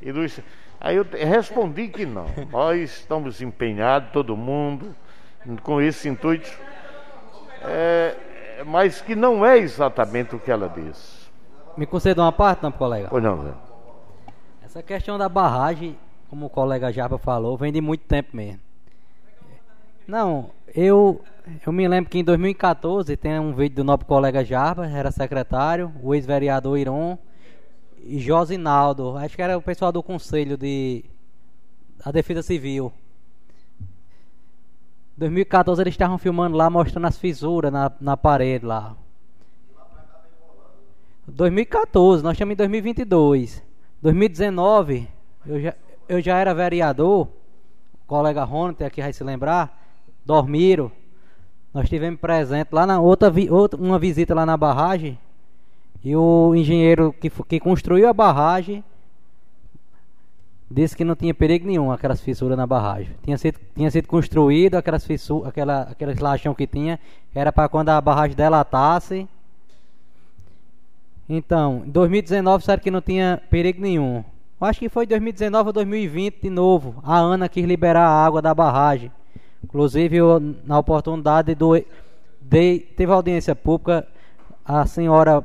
e 0.00 0.12
dos. 0.12 0.40
Aí 0.84 0.96
eu 0.96 1.06
respondi 1.26 1.88
que 1.88 2.04
não. 2.04 2.26
Nós 2.52 2.98
estamos 2.98 3.40
empenhados, 3.40 4.10
todo 4.12 4.36
mundo, 4.36 4.94
com 5.62 5.80
esse 5.80 6.10
intuito, 6.10 6.52
é, 7.62 8.14
mas 8.66 9.00
que 9.00 9.14
não 9.14 9.46
é 9.46 9.56
exatamente 9.56 10.36
o 10.36 10.38
que 10.38 10.50
ela 10.50 10.68
disse. 10.68 11.24
Me 11.74 11.86
conceda 11.86 12.20
uma 12.20 12.30
parte, 12.30 12.62
não, 12.62 12.70
colega? 12.70 13.08
Pois 13.08 13.24
não, 13.24 13.42
Zé. 13.42 13.50
Essa 14.62 14.82
questão 14.82 15.16
da 15.16 15.26
barragem, 15.26 15.96
como 16.28 16.44
o 16.44 16.50
colega 16.50 16.92
Japa 16.92 17.16
falou, 17.16 17.56
vem 17.56 17.72
de 17.72 17.80
muito 17.80 18.04
tempo 18.04 18.36
mesmo. 18.36 18.60
Não, 20.06 20.50
eu, 20.74 21.18
eu 21.66 21.72
me 21.72 21.88
lembro 21.88 22.10
que 22.10 22.18
em 22.18 22.24
2014 22.24 23.16
tem 23.16 23.38
um 23.38 23.54
vídeo 23.54 23.76
do 23.76 23.84
nosso 23.84 24.04
colega 24.04 24.44
Jarba, 24.44 24.86
era 24.86 25.10
secretário, 25.10 25.90
o 26.02 26.14
ex-vereador 26.14 26.78
Iron 26.78 27.16
Josinaldo, 28.06 29.16
acho 29.16 29.34
que 29.34 29.42
era 29.42 29.56
o 29.56 29.62
pessoal 29.62 29.90
do 29.90 30.02
Conselho 30.02 30.56
de 30.56 31.04
da 32.04 32.10
Defesa 32.10 32.42
Civil. 32.42 32.92
2014 35.16 35.80
eles 35.80 35.94
estavam 35.94 36.18
filmando 36.18 36.56
lá, 36.56 36.68
mostrando 36.68 37.06
as 37.06 37.16
fissuras 37.16 37.72
na, 37.72 37.90
na 38.00 38.16
parede 38.16 38.66
lá. 38.66 38.96
2014, 41.26 42.22
nós 42.22 42.32
estamos 42.32 42.52
em 42.52 42.56
2022. 42.56 43.62
2019, 44.02 45.08
eu 45.46 45.60
já, 45.60 45.74
eu 46.08 46.20
já 46.20 46.38
era 46.38 46.52
vereador, 46.52 47.28
o 47.94 48.06
colega 48.06 48.44
Ronald 48.44 48.82
aqui 48.84 49.00
vai 49.00 49.12
se 49.12 49.24
lembrar, 49.24 49.82
Dormiro. 50.26 50.92
Nós 51.72 51.88
tivemos 51.88 52.20
presente 52.20 52.68
lá 52.70 52.86
na 52.86 53.00
outra, 53.00 53.32
outra 53.50 53.80
uma 53.80 53.98
visita 53.98 54.34
lá 54.34 54.44
na 54.44 54.56
barragem. 54.56 55.18
E 56.04 56.14
o 56.14 56.54
engenheiro 56.54 57.14
que, 57.18 57.30
que 57.30 57.58
construiu 57.58 58.06
a 58.06 58.12
barragem 58.12 58.84
disse 60.70 60.94
que 60.94 61.04
não 61.04 61.14
tinha 61.14 61.32
perigo 61.32 61.66
nenhum 61.66 61.90
aquelas 61.90 62.20
fissuras 62.20 62.58
na 62.58 62.66
barragem. 62.66 63.14
Tinha 63.22 63.38
sido, 63.38 63.58
tinha 63.74 63.90
sido 63.90 64.06
construído 64.06 64.74
aquelas 64.74 65.06
fissuras, 65.06 65.48
aquela, 65.48 65.82
aqueles 65.82 66.18
lachão 66.18 66.54
que 66.54 66.66
tinha, 66.66 67.00
era 67.34 67.50
para 67.50 67.68
quando 67.70 67.88
a 67.88 68.00
barragem 68.00 68.36
delatasse. 68.36 69.26
Então, 71.26 71.84
em 71.86 71.90
2019 71.90 72.58
disseram 72.58 72.82
que 72.82 72.90
não 72.90 73.00
tinha 73.00 73.40
perigo 73.48 73.80
nenhum. 73.80 74.22
Acho 74.60 74.80
que 74.80 74.88
foi 74.88 75.06
2019 75.06 75.68
ou 75.68 75.72
2020 75.72 76.42
de 76.42 76.50
novo. 76.50 76.96
A 77.02 77.18
Ana 77.18 77.48
quis 77.48 77.64
liberar 77.64 78.06
a 78.06 78.24
água 78.24 78.40
da 78.42 78.54
barragem. 78.54 79.12
Inclusive, 79.62 80.16
eu, 80.16 80.40
na 80.64 80.78
oportunidade 80.78 81.54
do. 81.54 81.74
De, 82.40 82.78
teve 82.96 83.12
audiência 83.12 83.54
pública, 83.54 84.06
a 84.64 84.86
senhora 84.86 85.44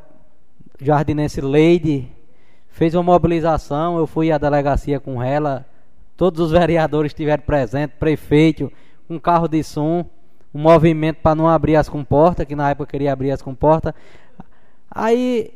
jardinense 0.81 1.41
Leide 1.41 2.07
fez 2.69 2.93
uma 2.93 3.03
mobilização. 3.03 3.97
Eu 3.97 4.07
fui 4.07 4.31
à 4.31 4.37
delegacia 4.37 4.99
com 4.99 5.21
ela. 5.21 5.65
Todos 6.15 6.39
os 6.39 6.51
vereadores 6.51 7.11
estiveram 7.11 7.43
presentes, 7.43 7.95
prefeito, 7.97 8.71
um 9.09 9.19
carro 9.19 9.47
de 9.47 9.63
som, 9.63 10.05
um 10.53 10.59
movimento 10.59 11.17
para 11.17 11.35
não 11.35 11.47
abrir 11.47 11.75
as 11.75 11.87
comportas, 11.87 12.45
que 12.45 12.55
na 12.55 12.71
época 12.71 12.91
queria 12.91 13.13
abrir 13.13 13.31
as 13.31 13.41
comportas. 13.41 13.93
Aí, 14.91 15.53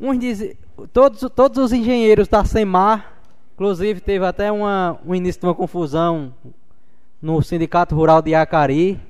uns 0.00 0.18
diz, 0.18 0.56
todos, 0.92 1.20
todos 1.34 1.58
os 1.58 1.72
engenheiros 1.72 2.28
da 2.28 2.44
SEMAR, 2.44 3.12
inclusive 3.54 4.00
teve 4.00 4.24
até 4.24 4.52
uma, 4.52 4.98
um 5.04 5.14
início 5.14 5.40
de 5.40 5.46
uma 5.46 5.54
confusão 5.54 6.32
no 7.20 7.42
Sindicato 7.42 7.94
Rural 7.94 8.22
de 8.22 8.34
Acari. 8.34 9.00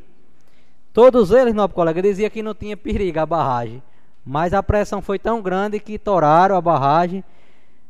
Todos 0.92 1.30
eles, 1.32 1.52
nobre 1.52 1.74
colega, 1.74 2.00
diziam 2.00 2.30
que 2.30 2.42
não 2.42 2.54
tinha 2.54 2.76
perigo 2.76 3.18
a 3.20 3.26
barragem. 3.26 3.82
Mas 4.26 4.52
a 4.52 4.60
pressão 4.60 5.00
foi 5.00 5.20
tão 5.20 5.40
grande 5.40 5.78
que 5.78 5.98
toraram 5.98 6.56
a 6.56 6.60
barragem. 6.60 7.22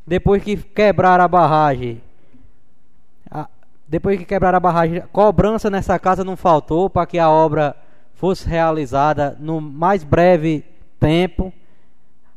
Depois 0.06 0.42
que 0.42 0.54
quebraram 0.54 1.24
a 1.24 1.28
barragem, 1.28 2.02
a, 3.30 3.48
depois 3.88 4.18
que 4.18 4.26
quebraram 4.26 4.58
a 4.58 4.60
barragem, 4.60 5.02
cobrança 5.10 5.70
nessa 5.70 5.98
casa 5.98 6.22
não 6.22 6.36
faltou 6.36 6.90
para 6.90 7.06
que 7.06 7.18
a 7.18 7.30
obra 7.30 7.74
fosse 8.12 8.46
realizada 8.46 9.34
no 9.40 9.62
mais 9.62 10.04
breve 10.04 10.62
tempo. 11.00 11.50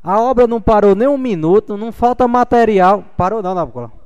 A 0.02 0.20
obra 0.22 0.48
não 0.48 0.62
parou 0.62 0.96
nem 0.96 1.08
um 1.08 1.18
minuto, 1.18 1.76
não 1.76 1.92
falta 1.92 2.26
material. 2.26 3.04
Parou 3.18 3.44
não, 3.44 3.68
colega. 3.68 4.00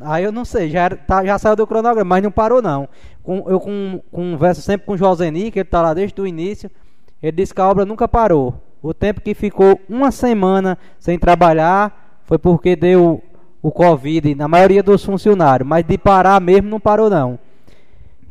Aí 0.00 0.24
eu 0.24 0.32
não 0.32 0.46
sei, 0.46 0.70
já, 0.70 0.88
tá, 0.88 1.22
já 1.22 1.38
saiu 1.38 1.54
do 1.54 1.66
cronograma, 1.66 2.08
mas 2.08 2.22
não 2.22 2.30
parou 2.30 2.62
não. 2.62 2.88
Com, 3.22 3.44
eu 3.46 3.60
com, 3.60 4.02
converso 4.10 4.62
sempre 4.62 4.86
com 4.86 4.94
o 4.94 4.96
Joseni, 4.96 5.50
que 5.50 5.58
ele 5.58 5.66
está 5.66 5.82
lá 5.82 5.92
desde 5.92 6.18
o 6.18 6.26
início. 6.26 6.70
Ele 7.22 7.32
disse 7.32 7.54
que 7.54 7.60
a 7.60 7.68
obra 7.68 7.84
nunca 7.84 8.08
parou. 8.08 8.54
O 8.84 8.92
tempo 8.92 9.22
que 9.22 9.32
ficou 9.32 9.80
uma 9.88 10.10
semana 10.10 10.76
sem 11.00 11.18
trabalhar 11.18 12.20
foi 12.24 12.36
porque 12.36 12.76
deu 12.76 13.22
o 13.62 13.72
Covid 13.72 14.34
na 14.34 14.46
maioria 14.46 14.82
dos 14.82 15.02
funcionários, 15.02 15.66
mas 15.66 15.86
de 15.86 15.96
parar 15.96 16.38
mesmo 16.38 16.68
não 16.68 16.78
parou 16.78 17.08
não. 17.08 17.38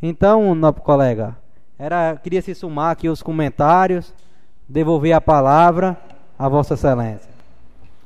Então, 0.00 0.54
nosso 0.54 0.74
colega, 0.74 1.36
era 1.76 2.14
queria 2.22 2.40
se 2.40 2.54
sumar 2.54 2.92
aqui 2.92 3.08
os 3.08 3.20
comentários, 3.20 4.14
devolver 4.68 5.12
a 5.12 5.20
palavra 5.20 5.98
a 6.38 6.48
Vossa 6.48 6.74
Excelência. 6.74 7.28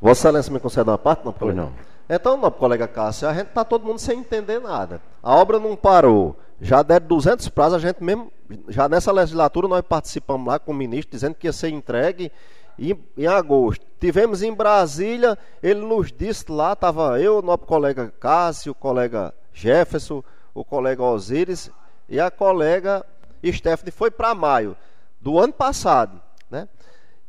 Vossa 0.01 0.29
Excelência 0.29 0.51
me 0.51 0.59
concede 0.59 0.89
uma 0.89 0.97
parte, 0.97 1.27
não, 1.27 1.35
Pois 1.35 1.55
colega? 1.55 1.61
não. 1.61 1.88
Então, 2.09 2.37
não, 2.37 2.51
colega 2.51 2.89
Cássio, 2.89 3.29
a 3.29 3.35
gente 3.35 3.49
tá 3.49 3.65
todo 3.65 3.85
mundo 3.85 3.99
sem 3.99 4.21
entender 4.21 4.61
nada. 4.61 5.03
A 5.23 5.35
obra 5.35 5.59
não 5.59 5.77
parou. 5.77 6.39
Já 6.61 6.83
deram 6.83 7.07
200 7.07 7.49
prazos, 7.51 7.75
a 7.75 7.79
gente 7.79 8.03
mesmo, 8.03 8.33
já 8.69 8.89
nessa 8.89 9.13
legislatura 9.13 9.69
nós 9.69 9.83
participamos 9.83 10.47
lá 10.47 10.59
com 10.59 10.73
o 10.73 10.75
ministro 10.75 11.13
dizendo 11.13 11.35
que 11.35 11.47
ia 11.47 11.53
ser 11.53 11.69
entregue 11.69 12.33
em, 12.79 12.99
em 13.17 13.27
agosto. 13.27 13.85
Tivemos 14.01 14.43
em 14.43 14.53
Brasília, 14.53 15.37
ele 15.63 15.81
nos 15.81 16.11
disse 16.11 16.51
lá, 16.51 16.73
estava 16.73 17.21
eu, 17.21 17.43
nosso 17.43 17.59
colega 17.59 18.13
Cássio, 18.19 18.73
o 18.73 18.75
colega 18.75 19.35
Jefferson, 19.53 20.25
o 20.55 20.65
colega 20.65 21.03
Osíris 21.03 21.71
e 22.09 22.19
a 22.19 22.31
colega 22.31 23.05
Stephanie 23.53 23.93
foi 23.93 24.11
para 24.11 24.35
maio 24.35 24.77
do 25.21 25.39
ano 25.39 25.53
passado? 25.53 26.21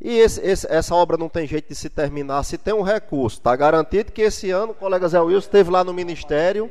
E 0.02 0.18
esse- 0.18 0.40
esse- 0.42 0.68
essa 0.70 0.96
obra 0.96 1.18
não 1.18 1.28
tem 1.28 1.46
jeito 1.46 1.68
de 1.68 1.76
se 1.76 1.90
terminar 1.90 2.44
se 2.44 2.58
tem 2.58 2.74
um 2.74 2.82
recurso. 2.82 3.38
Está 3.38 3.56
garantido 3.56 4.12
que 4.12 4.22
esse 4.22 4.50
ano 4.50 4.72
o 4.72 4.76
colega 4.76 5.08
Zé 5.08 5.20
Wilson 5.20 5.40
esteve 5.40 5.70
lá 5.70 5.84
no 5.84 5.94
Ministério 5.94 6.70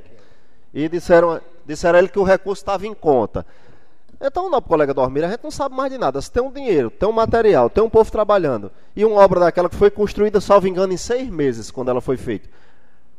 e 0.72 0.88
disseram, 0.88 1.40
disseram 1.66 1.96
a 1.96 1.98
ele 1.98 2.08
que 2.08 2.18
o 2.18 2.22
recurso 2.22 2.62
estava 2.62 2.86
em 2.86 2.94
conta. 2.94 3.44
Então, 4.20 4.50
não, 4.50 4.60
colega 4.60 4.92
Dormir, 4.92 5.24
a 5.24 5.30
gente 5.30 5.44
não 5.44 5.50
sabe 5.50 5.76
mais 5.76 5.92
de 5.92 5.98
nada. 5.98 6.20
Se 6.20 6.30
tem 6.30 6.42
um 6.42 6.50
dinheiro, 6.50 6.90
tem 6.90 7.08
um 7.08 7.12
material, 7.12 7.70
tem 7.70 7.84
um 7.84 7.90
povo 7.90 8.10
trabalhando. 8.10 8.72
E 8.96 9.04
uma 9.04 9.20
obra 9.20 9.38
daquela 9.40 9.68
que 9.68 9.76
foi 9.76 9.90
construída, 9.90 10.40
salvo 10.40 10.66
engano, 10.66 10.92
em 10.92 10.96
seis 10.96 11.28
meses, 11.28 11.70
quando 11.70 11.90
ela 11.90 12.00
foi 12.00 12.16
feita. 12.16 12.48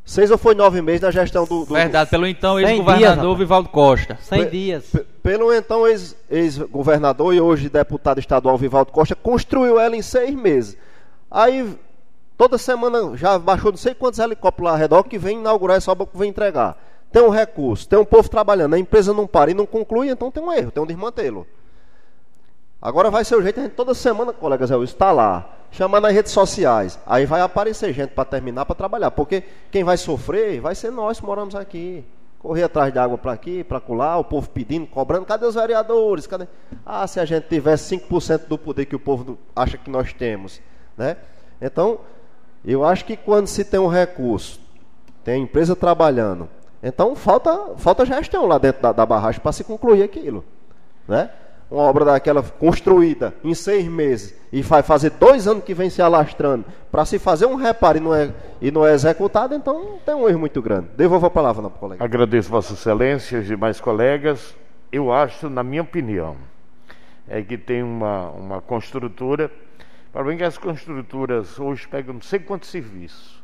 Seis 0.09 0.31
ou 0.31 0.39
foi 0.39 0.55
nove 0.55 0.81
meses 0.81 1.01
na 1.01 1.11
gestão 1.11 1.45
do. 1.45 1.65
do 1.65 1.73
Verdade, 1.75 2.09
pelo 2.09 2.25
então 2.25 2.55
Cem 2.55 2.65
ex-governador 2.65 3.37
Vivaldo 3.37 3.69
Costa. 3.69 4.17
100 4.21 4.43
Pe- 4.43 4.49
dias. 4.49 4.91
Pelo 5.21 5.53
então 5.53 5.85
ex- 5.87 6.15
ex-governador 6.31 7.31
e 7.33 7.39
hoje 7.39 7.69
deputado 7.69 8.19
estadual 8.19 8.57
Vivaldo 8.57 8.91
Costa, 8.91 9.15
construiu 9.15 9.79
ela 9.79 9.95
em 9.95 10.01
seis 10.01 10.33
meses. 10.33 10.75
Aí, 11.29 11.77
toda 12.35 12.57
semana 12.57 13.15
já 13.15 13.37
baixou 13.37 13.69
não 13.71 13.77
sei 13.77 13.93
quantos 13.93 14.19
helicópteros 14.19 14.65
lá 14.65 14.71
ao 14.71 14.77
redor 14.79 15.03
que 15.03 15.19
vem 15.19 15.37
inaugurar 15.37 15.77
essa 15.77 15.91
obra 15.91 16.07
que 16.07 16.17
vem 16.17 16.29
entregar. 16.31 16.75
Tem 17.11 17.21
um 17.21 17.29
recurso, 17.29 17.87
tem 17.87 17.99
um 17.99 18.05
povo 18.05 18.27
trabalhando, 18.27 18.73
a 18.73 18.79
empresa 18.79 19.13
não 19.13 19.27
para 19.27 19.51
e 19.51 19.53
não 19.53 19.67
conclui, 19.67 20.09
então 20.09 20.31
tem 20.31 20.41
um 20.43 20.51
erro, 20.51 20.71
tem 20.71 20.81
um 20.81 20.87
desmantelo. 20.87 21.45
Agora 22.81 23.11
vai 23.11 23.25
ser 23.25 23.35
o 23.35 23.41
jeito, 23.41 23.59
a 23.59 23.63
gente 23.63 23.73
toda 23.73 23.93
semana, 23.93 24.31
colegas, 24.31 24.71
está 24.71 25.11
lá. 25.11 25.49
chamar 25.71 25.99
nas 25.99 26.13
redes 26.13 26.31
sociais. 26.31 26.97
Aí 27.05 27.25
vai 27.25 27.41
aparecer 27.41 27.93
gente 27.93 28.11
para 28.11 28.23
terminar, 28.25 28.65
para 28.65 28.75
trabalhar. 28.75 29.11
Porque 29.11 29.43
quem 29.69 29.83
vai 29.83 29.97
sofrer 29.97 30.61
vai 30.61 30.73
ser 30.75 30.89
nós 30.91 31.19
que 31.19 31.25
moramos 31.25 31.55
aqui. 31.55 32.05
Correr 32.39 32.63
atrás 32.63 32.93
de 32.93 32.97
água 32.97 33.17
para 33.17 33.33
aqui, 33.33 33.65
para 33.65 33.81
colar, 33.81 34.17
o 34.17 34.23
povo 34.23 34.49
pedindo, 34.49 34.87
cobrando. 34.87 35.25
Cadê 35.25 35.45
os 35.45 35.55
vereadores? 35.55 36.25
Cadê? 36.25 36.47
Ah, 36.85 37.05
se 37.05 37.19
a 37.19 37.25
gente 37.25 37.49
tivesse 37.49 37.97
5% 37.97 38.47
do 38.47 38.57
poder 38.57 38.85
que 38.85 38.95
o 38.95 38.99
povo 38.99 39.37
acha 39.53 39.77
que 39.77 39.89
nós 39.89 40.13
temos. 40.13 40.61
Né? 40.97 41.17
Então, 41.61 41.99
eu 42.63 42.85
acho 42.85 43.03
que 43.03 43.17
quando 43.17 43.47
se 43.47 43.65
tem 43.65 43.79
um 43.79 43.87
recurso, 43.87 44.59
tem 45.23 45.35
a 45.35 45.37
empresa 45.37 45.75
trabalhando, 45.75 46.49
então 46.81 47.15
falta, 47.15 47.75
falta 47.77 48.05
gestão 48.05 48.45
lá 48.45 48.57
dentro 48.57 48.81
da, 48.81 48.91
da 48.91 49.05
barragem 49.05 49.41
para 49.41 49.51
se 49.51 49.63
concluir 49.63 50.03
aquilo. 50.03 50.43
Né? 51.07 51.29
Uma 51.69 51.83
obra 51.83 52.03
daquela 52.03 52.41
construída 52.41 53.33
em 53.43 53.53
seis 53.53 53.87
meses 53.87 54.35
e 54.51 54.63
vai 54.63 54.81
fazer 54.81 55.11
dois 55.11 55.47
anos 55.47 55.63
que 55.63 55.73
vem 55.73 55.89
se 55.89 56.01
alastrando 56.01 56.65
para 56.91 57.05
se 57.05 57.19
fazer 57.19 57.45
um 57.45 57.55
reparo 57.55 57.99
e 57.99 58.01
não, 58.01 58.15
é, 58.15 58.33
e 58.59 58.71
não 58.71 58.85
é 58.85 58.93
executado, 58.93 59.53
então 59.53 59.99
tem 60.03 60.15
um 60.15 60.27
erro 60.27 60.39
muito 60.39 60.61
grande. 60.61 60.87
Devolvo 60.97 61.27
a 61.27 61.29
palavra, 61.29 61.61
não, 61.61 61.69
colega. 61.69 62.03
Agradeço 62.03 62.49
Vossa 62.49 62.73
Excelência 62.73 63.37
e 63.37 63.43
demais 63.43 63.79
colegas. 63.79 64.55
Eu 64.91 65.13
acho, 65.13 65.47
na 65.47 65.63
minha 65.63 65.83
opinião, 65.83 66.35
é 67.27 67.43
que 67.43 67.57
tem 67.57 67.83
uma, 67.83 68.29
uma 68.31 68.61
construtora. 68.61 69.51
Para 70.11 70.23
bem 70.23 70.35
que 70.35 70.43
as 70.43 70.57
construtoras 70.57 71.59
hoje 71.59 71.87
pegam 71.87 72.15
não 72.15 72.21
sei 72.21 72.39
quantos 72.39 72.69
serviços, 72.69 73.43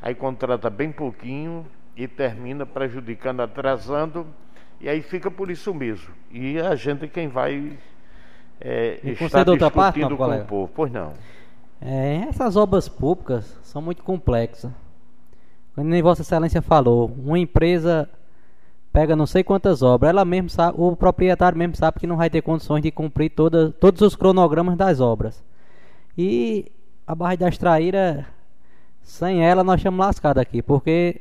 aí 0.00 0.14
contrata 0.14 0.70
bem 0.70 0.92
pouquinho 0.92 1.66
e 1.96 2.06
termina 2.06 2.64
prejudicando, 2.64 3.40
atrasando, 3.40 4.24
e 4.80 4.88
aí 4.88 5.02
fica 5.02 5.30
por 5.30 5.50
isso 5.50 5.72
mesmo. 5.74 6.08
E 6.30 6.58
a 6.58 6.74
gente 6.74 7.08
quem 7.08 7.28
vai 7.28 7.76
é, 8.60 9.00
estar 9.02 9.24
concede 9.24 9.50
outra 9.50 9.70
parte, 9.70 9.94
discutindo 9.96 10.10
não, 10.10 10.16
com 10.16 10.24
colega? 10.24 10.44
o 10.44 10.46
povo. 10.46 10.72
Pois 10.74 10.92
não. 10.92 11.12
É, 11.80 12.26
essas 12.28 12.56
obras 12.56 12.88
públicas 12.88 13.58
são 13.62 13.82
muito 13.82 14.02
complexas. 14.02 14.70
Como 15.74 15.88
nem 15.88 16.02
Vossa 16.02 16.22
Excelência 16.22 16.62
falou, 16.62 17.12
uma 17.18 17.38
empresa 17.38 18.08
pega 18.92 19.14
não 19.14 19.26
sei 19.26 19.44
quantas 19.44 19.82
obras, 19.82 20.08
ela 20.08 20.24
mesmo 20.24 20.48
sabe, 20.48 20.74
o 20.80 20.96
proprietário 20.96 21.58
mesmo 21.58 21.76
sabe 21.76 22.00
que 22.00 22.06
não 22.06 22.16
vai 22.16 22.30
ter 22.30 22.40
condições 22.40 22.80
de 22.80 22.90
cumprir 22.90 23.28
toda, 23.28 23.70
todos 23.72 24.00
os 24.00 24.16
cronogramas 24.16 24.74
das 24.74 25.00
obras. 25.00 25.44
E 26.16 26.72
a 27.06 27.14
Barra 27.14 27.36
das 27.36 27.58
Traíras, 27.58 28.24
sem 29.02 29.44
ela 29.44 29.62
nós 29.62 29.80
estamos 29.80 30.00
lascados 30.00 30.40
aqui, 30.40 30.62
porque 30.62 31.20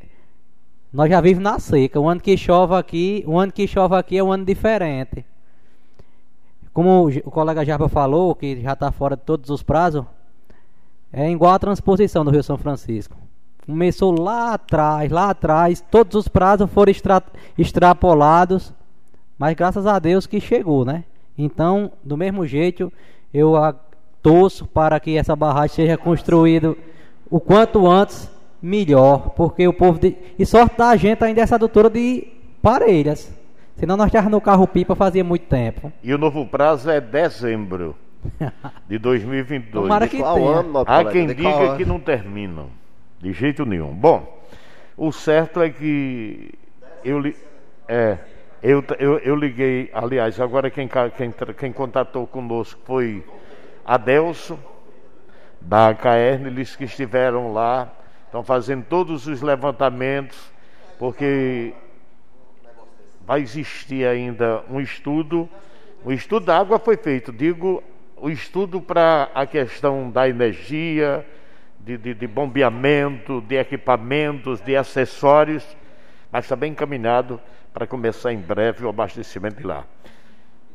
nós 0.96 1.10
já 1.10 1.20
vivemos 1.20 1.44
na 1.44 1.60
seca. 1.60 2.00
O 2.00 2.08
ano 2.08 2.22
que 2.22 2.38
chove 2.38 2.74
aqui, 2.74 3.22
o 3.28 3.38
ano 3.38 3.52
que 3.52 3.68
chove 3.68 3.96
aqui 3.96 4.18
é 4.18 4.24
um 4.24 4.32
ano 4.32 4.46
diferente. 4.46 5.26
Como 6.74 7.10
o 7.10 7.32
colega 7.32 7.66
Jarba 7.66 7.90
falou, 7.90 8.34
que 8.34 8.62
já 8.62 8.72
está 8.72 8.94
fora 8.94 9.18
de 9.18 9.24
todos 9.24 9.50
os 9.50 9.62
prazos, 9.62 10.06
é 11.12 11.30
igual 11.30 11.54
a 11.54 11.60
transposição 11.60 12.24
do 12.24 12.32
Rio 12.32 12.42
São 12.42 12.58
Francisco. 12.58 13.18
Começou 13.66 14.18
lá 14.18 14.54
atrás, 14.54 15.12
lá 15.12 15.32
atrás, 15.32 15.84
todos 15.92 16.16
os 16.16 16.30
prazos 16.30 16.72
foram 16.72 16.92
extra, 16.92 17.22
extrapolados, 17.58 18.74
mas 19.38 19.54
graças 19.54 19.86
a 19.86 20.00
Deus 20.00 20.26
que 20.26 20.40
chegou, 20.40 20.86
né? 20.86 21.04
Então, 21.38 21.92
do 22.06 22.16
mesmo 22.16 22.48
jeito, 22.48 22.92
eu 23.34 23.54
torço 24.22 24.66
para 24.66 24.98
que 25.02 25.18
essa 25.18 25.36
barragem 25.36 25.76
seja 25.76 25.98
construída 25.98 26.74
o 27.30 27.42
quanto 27.42 27.86
antes 27.86 28.34
melhor, 28.66 29.30
porque 29.32 29.68
o 29.68 29.74
povo 29.74 30.00
de, 30.00 30.16
e 30.40 30.46
sorte 30.46 30.78
da 30.78 30.96
gente 30.96 31.24
ainda 31.24 31.40
é 31.42 31.44
essa 31.44 31.58
doutora 31.60 31.90
de 31.90 32.28
Parelhas. 32.62 33.32
Senão 33.76 33.96
nós 33.96 34.08
estávamos 34.08 34.32
no 34.32 34.42
carro 34.42 34.68
pipa 34.68 34.96
fazia 34.96 35.24
muito 35.24 35.46
tempo. 35.48 35.92
E 36.02 36.14
o 36.14 36.18
novo 36.18 36.46
prazo 36.48 36.90
é 36.90 37.00
dezembro 37.00 37.96
de 38.90 38.98
2022. 38.98 39.84
Tomara 39.84 40.08
que 40.08 40.18
Qual 40.18 40.36
tenha. 40.36 40.50
ano, 40.60 40.84
Há 40.88 41.06
quem 41.06 41.28
diga 41.28 41.48
ano? 41.50 41.78
que 41.78 41.86
não 41.86 42.00
terminam, 42.00 42.68
de 43.22 43.32
jeito 43.34 43.66
nenhum. 43.66 43.94
Bom, 43.94 44.42
o 44.98 45.12
certo 45.12 45.62
é 45.62 45.70
que 45.70 46.52
eu, 47.04 47.20
li- 47.20 47.36
é, 47.88 48.18
eu, 48.64 48.84
eu, 48.98 49.20
eu 49.20 49.36
liguei, 49.36 49.92
aliás, 49.94 50.40
agora 50.40 50.72
quem, 50.72 50.90
quem, 51.16 51.32
quem 51.58 51.72
contatou 51.72 52.26
conosco 52.26 52.82
foi 52.86 53.24
Adelso, 53.86 54.58
da 55.62 55.90
AKR, 55.90 56.48
eles 56.48 56.76
que 56.76 56.86
estiveram 56.86 57.54
lá, 57.54 57.92
estão 58.26 58.44
fazendo 58.44 58.84
todos 58.86 59.28
os 59.28 59.42
levantamentos, 59.42 60.52
porque 61.00 61.74
vai 63.26 63.42
existir 63.42 64.06
ainda 64.06 64.64
um 64.70 64.80
estudo. 64.80 65.50
O 66.04 66.12
estudo 66.12 66.46
da 66.46 66.58
água 66.58 66.78
foi 66.78 66.98
feito, 66.98 67.32
digo, 67.32 67.84
o 68.18 68.30
estudo 68.30 68.82
para 68.82 69.30
a 69.34 69.46
questão 69.46 70.10
da 70.10 70.28
energia, 70.30 71.26
de, 71.80 71.98
de, 71.98 72.14
de 72.14 72.28
bombeamento, 72.28 73.42
de 73.42 73.56
equipamentos, 73.56 74.62
de 74.62 74.76
acessórios, 74.76 75.78
mas 76.32 76.52
bem 76.52 76.72
encaminhado 76.72 77.40
para 77.74 77.86
começar 77.86 78.34
em 78.34 78.40
breve 78.40 78.86
o 78.86 78.90
abastecimento 78.90 79.58
de 79.58 79.64
lá. 79.64 79.86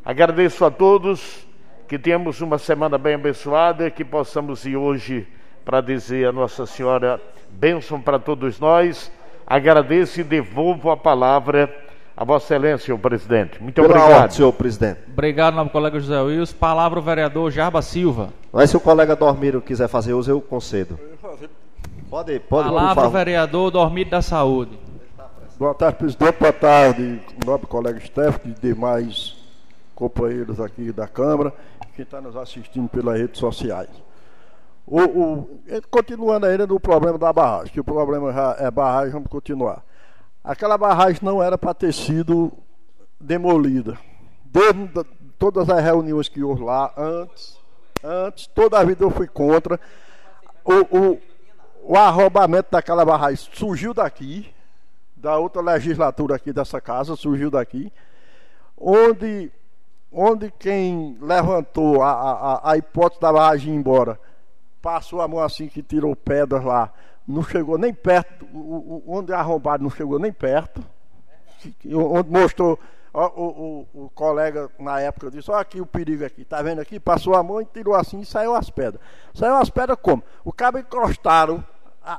Agradeço 0.04 0.64
a 0.64 0.70
todos, 0.70 1.46
que 1.88 1.98
tenhamos 1.98 2.40
uma 2.40 2.58
semana 2.58 2.96
bem 2.96 3.14
abençoada, 3.14 3.90
que 3.90 4.04
possamos 4.04 4.64
ir 4.64 4.76
hoje 4.76 5.26
para 5.64 5.80
dizer 5.80 6.28
a 6.28 6.32
Nossa 6.32 6.66
Senhora 6.66 7.20
bênção 7.50 8.00
para 8.00 8.18
todos 8.18 8.58
nós. 8.58 9.10
Agradeço 9.46 10.20
e 10.20 10.24
devolvo 10.24 10.90
a 10.90 10.96
palavra 10.96 11.68
a 12.16 12.24
Vossa 12.24 12.54
Excelência, 12.54 12.94
o 12.94 12.98
presidente. 12.98 13.62
Muito 13.62 13.76
Pela 13.76 13.88
obrigado. 13.88 14.12
ordem, 14.12 14.36
senhor 14.36 14.52
presidente. 14.52 15.00
Obrigado, 15.10 15.54
nobre 15.54 15.72
colega 15.72 15.98
José 15.98 16.20
Wilson. 16.20 16.54
Palavra 16.58 16.98
o 16.98 17.02
vereador 17.02 17.50
Jarba 17.50 17.80
Silva. 17.80 18.28
Mas 18.52 18.68
se 18.68 18.76
o 18.76 18.80
colega 18.80 19.16
Dormiro 19.16 19.62
quiser 19.62 19.88
fazer 19.88 20.12
uso, 20.12 20.30
eu 20.30 20.38
concedo. 20.40 20.98
Pode, 22.10 22.38
pode, 22.40 22.68
Palavra 22.68 22.92
o 22.92 22.94
favor. 22.94 23.10
vereador 23.10 23.70
Dormido 23.70 24.10
da 24.10 24.20
Saúde. 24.20 24.78
Boa 25.58 25.74
tarde, 25.74 25.96
presidente. 25.96 26.38
Boa 26.38 26.52
tarde, 26.52 27.20
nobre 27.46 27.66
colega 27.66 27.98
Stephanie 28.00 28.54
e 28.58 28.60
demais 28.66 29.36
companheiros 29.94 30.60
aqui 30.60 30.92
da 30.92 31.06
Câmara, 31.08 31.52
que 31.94 32.02
está 32.02 32.20
nos 32.20 32.36
assistindo 32.36 32.88
pelas 32.88 33.18
redes 33.18 33.38
sociais. 33.38 33.88
O, 34.90 35.00
o- 35.02 35.60
continuando 35.88 36.46
ainda 36.46 36.66
no 36.66 36.80
problema 36.80 37.16
da 37.16 37.32
barragem, 37.32 37.72
que 37.72 37.78
o 37.80 37.84
problema 37.84 38.32
já 38.32 38.56
é 38.58 38.68
barragem, 38.72 39.12
vamos 39.12 39.28
continuar. 39.28 39.84
Aquela 40.42 40.76
barragem 40.76 41.20
não 41.22 41.40
era 41.40 41.56
para 41.56 41.72
ter 41.72 41.94
sido 41.94 42.50
demolida. 43.20 43.96
Desde 44.44 44.88
da- 44.88 45.04
todas 45.38 45.70
as 45.70 45.80
reuniões 45.82 46.28
que 46.28 46.42
houve 46.42 46.64
lá, 46.64 46.92
antes, 46.96 47.56
antes, 48.02 48.48
toda 48.48 48.80
a 48.80 48.84
vida 48.84 49.04
eu 49.04 49.10
fui 49.12 49.28
contra. 49.28 49.78
O, 50.64 50.98
o, 50.98 51.20
o 51.84 51.96
arrombamento 51.96 52.68
daquela 52.72 53.04
barragem 53.04 53.48
surgiu 53.52 53.94
daqui, 53.94 54.52
da 55.16 55.38
outra 55.38 55.62
legislatura 55.62 56.34
aqui 56.34 56.52
dessa 56.52 56.80
casa, 56.80 57.14
surgiu 57.14 57.48
daqui, 57.48 57.92
onde, 58.76 59.52
onde 60.10 60.50
quem 60.58 61.16
levantou 61.20 62.02
a, 62.02 62.10
a- 62.10 62.70
a 62.72 62.76
hipótese 62.76 63.20
da 63.20 63.32
barragem 63.32 63.72
ir 63.72 63.76
embora, 63.76 64.18
passou 64.80 65.20
a 65.20 65.28
mão 65.28 65.40
assim 65.40 65.68
que 65.68 65.82
tirou 65.82 66.14
pedras 66.16 66.64
lá, 66.64 66.92
não 67.26 67.42
chegou 67.42 67.78
nem 67.78 67.92
perto, 67.92 68.46
onde 69.06 69.32
arrombado 69.32 69.82
não 69.82 69.90
chegou 69.90 70.18
nem 70.18 70.32
perto, 70.32 70.84
onde 71.86 72.30
mostrou, 72.30 72.78
o, 73.12 73.86
o, 73.94 74.04
o 74.04 74.10
colega 74.10 74.70
na 74.78 75.00
época 75.00 75.30
disse, 75.30 75.50
olha 75.50 75.60
aqui 75.60 75.80
o 75.80 75.86
perigo 75.86 76.24
aqui, 76.24 76.44
tá 76.44 76.62
vendo 76.62 76.80
aqui? 76.80 76.98
Passou 77.00 77.34
a 77.34 77.42
mão 77.42 77.60
e 77.60 77.64
tirou 77.64 77.94
assim 77.94 78.20
e 78.20 78.26
saiu 78.26 78.54
as 78.54 78.70
pedras. 78.70 79.02
Saiu 79.34 79.56
as 79.56 79.68
pedras 79.68 79.98
como? 80.00 80.22
O 80.44 80.52
cabo 80.52 80.78
encostaram, 80.78 81.64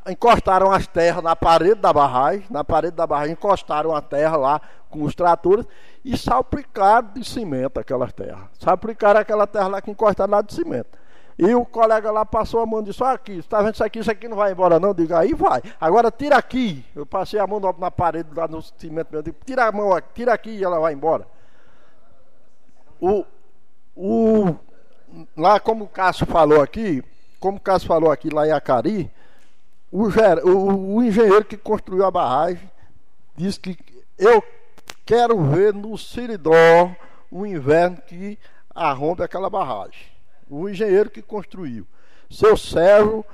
encostaram 0.08 0.72
as 0.72 0.88
terras 0.88 1.24
na 1.24 1.36
parede 1.36 1.76
da 1.76 1.94
barragem, 1.94 2.46
na 2.50 2.64
parede 2.64 2.96
da 2.96 3.08
barragem 3.08 3.34
encostaram 3.34 3.96
a 3.96 4.02
terra 4.02 4.36
lá 4.36 4.62
com 4.90 5.04
os 5.04 5.16
tratores 5.16 5.66
e 6.04 6.18
salpicaram 6.18 7.10
de 7.14 7.24
cimento 7.24 7.80
aquelas 7.80 8.12
terras. 8.12 8.44
Salpicaram 8.60 9.22
aquela 9.22 9.48
terra 9.48 9.68
lá 9.68 9.82
que 9.82 9.92
encostaram 9.92 10.32
lá 10.32 10.42
de 10.42 10.54
cimento. 10.54 11.01
E 11.38 11.56
o 11.56 11.66
colega 11.66 12.12
lá 12.12 12.26
passou 12.26 12.60
a 12.62 12.66
mão 12.66 12.82
e 12.82 12.86
disse, 12.86 13.02
olha 13.02 13.14
aqui, 13.14 13.34
está 13.40 13.62
vendo 13.62 13.74
isso 13.74 13.84
aqui, 13.84 13.99
isso 13.99 14.12
aqui 14.12 14.28
não 14.28 14.38
vai 14.38 14.52
embora 14.52 14.80
não? 14.80 14.94
Diga, 14.94 15.20
aí 15.20 15.34
vai. 15.34 15.62
Agora 15.80 16.12
tira 16.12 16.36
aqui. 16.38 16.86
Eu 16.95 17.06
passei 17.06 17.40
a 17.40 17.48
mão 17.48 17.60
na- 17.60 17.90
parede 17.91 18.30
lá 18.36 18.48
no 18.48 18.62
cimento 18.62 19.08
meu, 19.12 19.22
digo, 19.24 19.38
tira 19.45 19.66
a 19.66 19.72
mão 19.72 19.91
aqui, 19.94 20.10
tira 20.14 20.34
aqui 20.34 20.49
e 20.52 20.64
ela 20.64 20.80
vai 20.80 20.94
embora. 20.94 21.26
O, 22.99 23.26
o, 23.95 24.56
lá 25.36 25.60
como 25.60 25.86
o 25.86 25.90
Cássio 25.90 26.26
falou 26.28 26.62
aqui, 26.62 27.03
como 27.40 27.58
o 27.58 27.62
Cássio 27.62 27.88
falou 27.88 28.12
aqui 28.12 28.30
lá 28.30 28.48
em 28.48 28.52
Acari, 28.52 29.12
o, 29.91 30.03
o- 30.48 30.95
o 30.98 31.03
engenheiro 31.03 31.44
que 31.44 31.58
construiu 31.58 32.06
a 32.06 32.12
barragem 32.12 32.70
disse 33.36 33.60
que 33.60 33.78
eu 34.20 34.44
quero 35.06 35.41
ver 35.41 35.74
no 35.74 35.98
Siridó 35.98 36.91
um 37.32 37.45
inverno 37.45 37.98
que 38.06 38.38
arrombe 38.76 39.24
aquela 39.24 39.49
barragem. 39.49 40.11
O 40.52 40.68
engenheiro 40.69 41.10
que 41.10 41.22
construiu. 41.22 41.88
Seu 42.30 42.57
servo, 42.57 43.26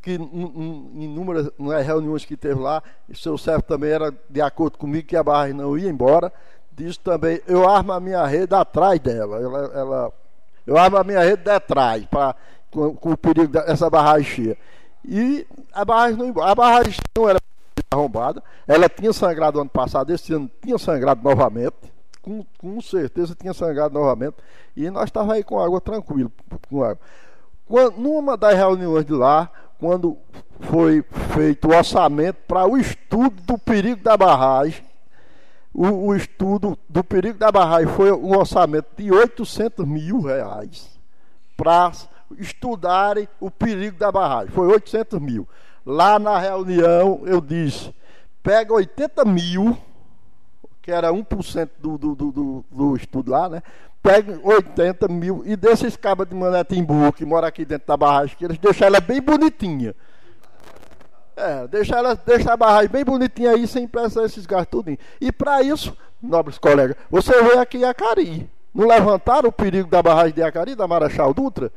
que 0.00 0.12
em- 0.12 0.90
inúmeras 1.04 1.50
nas 1.58 1.84
reuniões 1.84 2.24
que 2.24 2.36
teve 2.36 2.60
lá, 2.60 2.82
seu 3.14 3.36
servo 3.36 3.62
também 3.62 3.90
era 3.90 4.14
de 4.30 4.40
acordo 4.40 4.78
comigo 4.78 5.06
que 5.08 5.16
a 5.16 5.22
barragem 5.22 5.54
não 5.54 5.76
ia 5.76 5.88
embora, 5.90 6.32
disse 6.72 6.98
também, 7.00 7.40
eu 7.46 7.68
armo 7.68 7.92
a 7.92 8.00
minha 8.00 8.24
rede 8.26 8.54
atrás 8.54 9.00
dela. 9.00 9.40
Ela, 9.40 9.58
ela- 9.74 10.12
eu 10.66 10.76
armo 10.78 10.96
a 10.96 11.04
minha 11.04 11.20
rede 11.20 11.42
de 11.42 11.60
trás, 11.60 12.04
para 12.06 12.34
com, 12.70 12.94
com 12.94 13.12
o 13.12 13.16
perigo 13.16 13.52
dessa 13.52 13.88
barragem 13.90 14.24
cheia. 14.24 14.58
E 15.04 15.46
a 15.72 15.84
barragem 15.84 16.16
não, 16.18 16.42
a 16.42 16.54
barragem 16.54 16.94
não 17.16 17.28
era 17.28 17.38
arrombada, 17.92 18.42
ela 18.66 18.88
tinha 18.88 19.12
sangrado 19.12 19.60
ano 19.60 19.70
passado, 19.70 20.12
esse 20.12 20.32
ano 20.32 20.50
tinha 20.62 20.78
sangrado 20.78 21.22
novamente, 21.22 21.74
com, 22.24 22.44
com 22.58 22.80
certeza 22.80 23.36
tinha 23.38 23.52
sangrado 23.52 23.94
novamente, 23.94 24.36
e 24.74 24.88
nós 24.88 25.04
estávamos 25.04 25.34
aí 25.34 25.44
com 25.44 25.60
água 25.60 25.80
tranquilo, 25.80 26.32
com 26.70 26.82
água. 26.82 26.98
Quando, 27.66 27.98
numa 27.98 28.36
das 28.36 28.54
reuniões 28.56 29.04
de 29.04 29.12
lá, 29.12 29.50
quando 29.78 30.16
foi 30.60 31.04
feito 31.34 31.68
o 31.68 31.76
orçamento 31.76 32.38
para 32.48 32.66
o 32.66 32.78
estudo 32.78 33.42
do 33.42 33.58
perigo 33.58 34.02
da 34.02 34.16
barragem, 34.16 34.82
o, 35.72 36.06
o, 36.08 36.16
estudo 36.16 36.78
do 36.88 37.04
perigo 37.04 37.38
da 37.38 37.50
barragem 37.52 37.88
foi 37.88 38.10
um 38.12 38.36
orçamento 38.36 38.86
de 38.96 39.10
800 39.10 39.84
mil 39.84 40.22
reais 40.22 40.88
para 41.56 41.92
estudarem 42.38 43.28
o 43.40 43.50
perigo 43.50 43.98
da 43.98 44.10
barragem. 44.10 44.52
Foi 44.52 44.68
800 44.68 45.20
mil. 45.20 45.48
Lá 45.84 46.18
na 46.18 46.38
reunião 46.38 47.22
eu 47.24 47.40
disse: 47.40 47.92
pega 48.42 48.72
80 48.72 49.24
mil, 49.24 49.76
que 50.84 50.92
era 50.92 51.10
1% 51.10 51.70
do, 51.78 51.96
do, 51.96 52.14
do, 52.14 52.30
do, 52.30 52.64
do 52.70 52.96
estudo 52.96 53.30
lá, 53.30 53.48
né? 53.48 53.62
Pega 54.02 54.38
80 54.44 55.08
mil 55.08 55.42
e 55.46 55.56
desses 55.56 55.96
cabas 55.96 56.28
de 56.28 56.34
Manetimbu 56.34 57.10
que 57.10 57.24
mora 57.24 57.46
aqui 57.46 57.64
dentro 57.64 57.88
da 57.88 57.96
barragem, 57.96 58.36
que 58.36 58.44
eles 58.44 58.58
deixam 58.58 58.88
ela 58.88 59.00
bem 59.00 59.18
bonitinha. 59.18 59.94
É, 61.34 61.66
deixa, 61.68 61.96
ela, 61.96 62.14
deixa 62.14 62.52
a 62.52 62.56
barragem 62.56 62.90
bem 62.90 63.02
bonitinha 63.02 63.52
aí, 63.52 63.66
sem 63.66 63.88
precisar 63.88 64.26
esses 64.26 64.44
gastos. 64.44 64.84
E 65.18 65.32
para 65.32 65.62
isso, 65.62 65.96
nobres 66.22 66.58
colegas, 66.58 66.96
você 67.10 67.32
vê 67.42 67.56
aqui 67.56 67.78
em 67.78 67.84
Acari. 67.84 68.50
Não 68.74 68.86
levantaram 68.86 69.48
o 69.48 69.52
perigo 69.52 69.88
da 69.88 70.02
barragem 70.02 70.34
de 70.34 70.42
Acari, 70.42 70.74
da 70.74 70.86
Marechal 70.86 71.32
Dutra? 71.32 71.72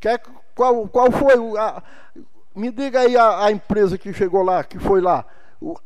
Que 0.00 0.08
é, 0.08 0.18
qual, 0.54 0.88
qual 0.88 1.12
foi 1.12 1.34
a, 1.58 1.82
me 2.54 2.70
diga 2.70 3.00
aí 3.00 3.18
a, 3.18 3.44
a, 3.44 3.52
empresa 3.52 3.98
que 3.98 4.14
chegou 4.14 4.42
lá, 4.42 4.64
que 4.64 4.78
foi 4.78 5.02
lá. 5.02 5.26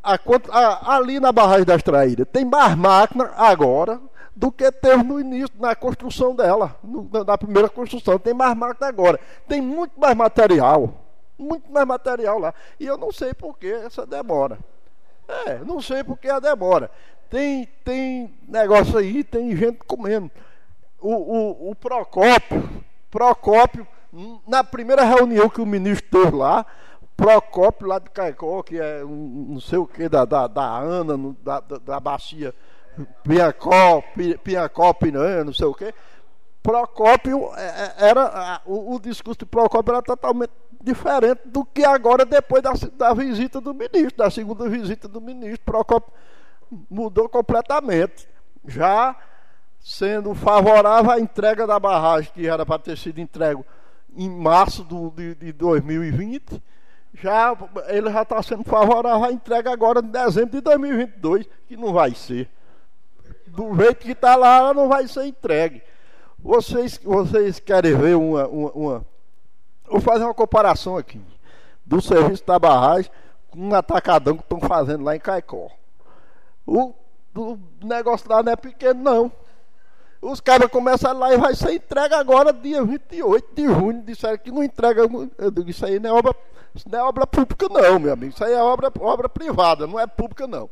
A, 0.02 0.18
a, 0.50 0.96
ali 0.96 1.20
na 1.20 1.32
barragem 1.32 1.64
das 1.64 1.82
Traíras, 1.82 2.26
tem 2.32 2.44
mais 2.44 2.76
máquina 2.76 3.30
agora 3.36 4.00
do 4.34 4.50
que 4.50 4.70
teve 4.72 5.02
no 5.02 5.20
início, 5.20 5.50
na 5.58 5.74
construção 5.74 6.34
dela, 6.34 6.76
no, 6.82 7.08
na 7.24 7.38
primeira 7.38 7.68
construção. 7.68 8.18
Tem 8.18 8.34
mais 8.34 8.56
máquina 8.56 8.88
agora. 8.88 9.20
Tem 9.46 9.60
muito 9.60 9.98
mais 9.98 10.16
material 10.16 10.94
muito 11.40 11.72
mais 11.72 11.86
material 11.86 12.38
lá. 12.38 12.54
E 12.78 12.86
eu 12.86 12.96
não 12.98 13.10
sei 13.10 13.32
por 13.32 13.58
que 13.58 13.72
essa 13.72 14.06
demora. 14.06 14.58
É, 15.46 15.58
não 15.58 15.80
sei 15.80 16.04
por 16.04 16.18
que 16.18 16.28
a 16.28 16.38
demora. 16.38 16.90
Tem, 17.28 17.66
tem 17.84 18.32
negócio 18.46 18.98
aí, 18.98 19.24
tem 19.24 19.56
gente 19.56 19.78
comendo. 19.86 20.30
O, 21.00 21.14
o, 21.14 21.70
o 21.70 21.74
Procópio, 21.74 22.68
Procópio, 23.10 23.86
na 24.46 24.62
primeira 24.62 25.04
reunião 25.04 25.48
que 25.48 25.60
o 25.60 25.66
ministro 25.66 26.10
teve 26.10 26.36
lá, 26.36 26.66
Procópio 27.20 27.86
lá 27.86 27.98
de 27.98 28.08
Caicó, 28.08 28.62
que 28.62 28.78
é 28.78 29.04
um, 29.04 29.48
não 29.50 29.60
sei 29.60 29.78
o 29.78 29.86
que, 29.86 30.08
da, 30.08 30.24
da, 30.24 30.46
da 30.46 30.78
Ana, 30.78 31.34
da, 31.44 31.60
da, 31.60 31.76
da 31.76 32.00
bacia 32.00 32.54
Piacó, 33.22 34.02
Piacó, 34.42 34.94
Piranha, 34.94 35.44
não 35.44 35.52
sei 35.52 35.66
o 35.66 35.74
que. 35.74 35.92
Procópio 36.62 37.50
é, 37.56 37.66
é, 37.66 38.08
era. 38.08 38.62
O, 38.64 38.94
o 38.94 39.00
discurso 39.00 39.40
de 39.40 39.44
Procópio 39.44 39.92
era 39.92 40.02
totalmente 40.02 40.52
diferente 40.82 41.42
do 41.44 41.62
que 41.62 41.84
agora, 41.84 42.24
depois 42.24 42.62
da, 42.62 42.72
da 42.96 43.12
visita 43.12 43.60
do 43.60 43.74
ministro, 43.74 44.16
da 44.16 44.30
segunda 44.30 44.66
visita 44.66 45.06
do 45.06 45.20
ministro. 45.20 45.60
Procopio 45.64 46.12
mudou 46.88 47.28
completamente. 47.28 48.26
Já 48.66 49.14
sendo 49.78 50.34
favorável 50.34 51.10
à 51.10 51.20
entrega 51.20 51.66
da 51.66 51.78
barragem, 51.78 52.32
que 52.32 52.46
era 52.46 52.64
para 52.64 52.78
ter 52.78 52.96
sido 52.96 53.20
entregue 53.20 53.62
em 54.16 54.28
março 54.28 54.84
do, 54.84 55.10
de, 55.10 55.34
de 55.34 55.52
2020, 55.52 56.62
já, 57.14 57.56
ele 57.88 58.10
já 58.10 58.22
está 58.22 58.42
sendo 58.42 58.64
favorável 58.64 59.24
à 59.24 59.32
entrega 59.32 59.70
agora 59.72 60.00
em 60.00 60.10
dezembro 60.10 60.50
de 60.50 60.60
2022, 60.60 61.48
que 61.66 61.76
não 61.76 61.92
vai 61.92 62.14
ser. 62.14 62.48
Do 63.46 63.74
jeito 63.74 63.96
que 63.96 64.12
está 64.12 64.36
lá, 64.36 64.58
ela 64.58 64.74
não 64.74 64.88
vai 64.88 65.06
ser 65.08 65.24
entregue. 65.26 65.82
Vocês, 66.38 66.98
vocês 67.02 67.58
querem 67.58 67.94
ver 67.96 68.16
uma, 68.16 68.46
uma, 68.46 68.70
uma 68.70 69.06
Vou 69.90 70.00
fazer 70.00 70.22
uma 70.22 70.32
comparação 70.32 70.96
aqui 70.96 71.20
do 71.84 72.00
serviço 72.00 72.46
da 72.46 72.60
barragem 72.60 73.10
com 73.50 73.58
um 73.58 73.74
atacadão 73.74 74.36
que 74.36 74.44
estão 74.44 74.60
fazendo 74.60 75.02
lá 75.02 75.16
em 75.16 75.18
Caicó. 75.18 75.68
O, 76.64 76.94
o, 77.34 77.58
negócio 77.82 78.30
lá 78.30 78.40
não 78.40 78.52
é 78.52 78.56
pequeno, 78.56 79.02
não. 79.02 79.32
Os 80.20 80.38
caras 80.38 80.70
começam 80.70 81.18
lá 81.18 81.32
e 81.32 81.38
vai 81.38 81.54
ser 81.54 81.72
entregue 81.72 82.14
agora, 82.14 82.52
dia 82.52 82.84
28 82.84 83.54
de 83.54 83.64
junho. 83.64 84.02
Disseram 84.02 84.36
que 84.36 84.50
não 84.50 84.62
entrega. 84.62 85.02
Eu 85.38 85.50
digo, 85.50 85.70
isso 85.70 85.84
aí 85.86 85.98
não 85.98 86.10
é 86.10 86.12
obra, 86.12 86.34
não 86.86 86.98
é 86.98 87.02
obra 87.02 87.26
pública, 87.26 87.66
não, 87.70 87.98
meu 87.98 88.12
amigo. 88.12 88.34
Isso 88.34 88.44
aí 88.44 88.52
é 88.52 88.62
obra, 88.62 88.92
obra 89.00 89.28
privada, 89.28 89.86
não 89.86 89.98
é 89.98 90.06
pública, 90.06 90.46
não. 90.46 90.68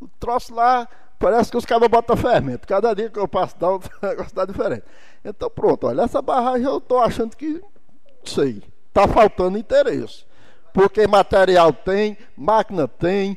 O 0.00 0.08
troço 0.18 0.54
lá, 0.54 0.88
parece 1.18 1.50
que 1.50 1.58
os 1.58 1.66
caras 1.66 1.88
botam 1.88 2.16
fermento. 2.16 2.66
Cada 2.66 2.94
dia 2.94 3.10
que 3.10 3.18
eu 3.18 3.28
passo, 3.28 3.54
dá 3.58 3.74
um 3.74 3.80
negócio 4.02 4.46
diferente. 4.46 4.84
Então, 5.22 5.50
pronto, 5.50 5.86
olha, 5.88 6.02
essa 6.02 6.22
barragem 6.22 6.66
eu 6.66 6.78
estou 6.78 7.00
achando 7.00 7.36
que 7.36 7.62
sei. 8.24 8.62
Está 8.88 9.06
faltando 9.06 9.58
interesse. 9.58 10.24
Porque 10.72 11.06
material 11.06 11.70
tem, 11.70 12.16
máquina 12.34 12.88
tem, 12.88 13.36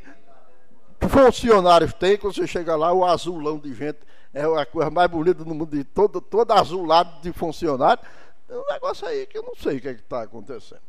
funcionários 1.01 1.93
tem, 1.93 2.17
quando 2.17 2.33
você 2.33 2.47
chega 2.47 2.77
lá, 2.77 2.93
o 2.93 3.05
azulão 3.05 3.57
de 3.57 3.73
gente 3.73 3.99
é 4.33 4.43
a 4.43 4.65
coisa 4.65 4.89
mais 4.89 5.09
bonita 5.09 5.43
do 5.43 5.53
mundo, 5.53 5.65
de 5.65 5.83
todo, 5.83 6.21
todo 6.21 6.51
azulado 6.51 7.21
de 7.21 7.31
funcionário. 7.33 8.03
É 8.47 8.55
um 8.55 8.65
negócio 8.71 9.07
aí 9.07 9.25
que 9.25 9.37
eu 9.37 9.43
não 9.43 9.55
sei 9.55 9.77
o 9.77 9.81
que 9.81 9.87
é 9.87 9.91
está 9.91 10.23
acontecendo. 10.23 10.81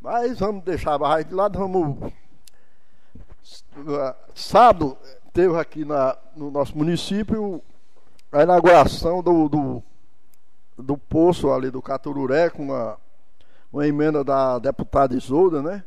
Mas 0.00 0.38
vamos 0.38 0.62
deixar 0.64 0.94
a 0.94 0.98
barra 0.98 1.22
de 1.22 1.34
lado, 1.34 1.58
vamos. 1.58 2.12
Sábado 4.34 4.96
teve 5.32 5.56
aqui 5.58 5.84
na, 5.84 6.16
no 6.36 6.50
nosso 6.50 6.76
município 6.76 7.62
a 8.30 8.42
inauguração 8.42 9.22
do, 9.22 9.48
do, 9.48 9.82
do 10.76 10.98
poço 10.98 11.50
ali 11.50 11.70
do 11.70 11.80
Catururé 11.80 12.50
com 12.50 12.64
uma 12.64 12.98
uma 13.72 13.86
emenda 13.86 14.24
da 14.24 14.58
deputada 14.58 15.14
Isolda, 15.14 15.62
né? 15.62 15.84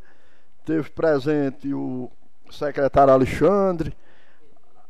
Teve 0.66 0.90
presente 0.90 1.74
o 1.74 2.12
secretário 2.52 3.14
Alexandre, 3.14 3.96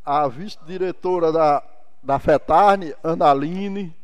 a 0.03 0.27
vice-diretora 0.27 1.31
da, 1.31 1.63
da 2.03 2.19
FETARNE, 2.19 2.95
Analine, 3.03 3.95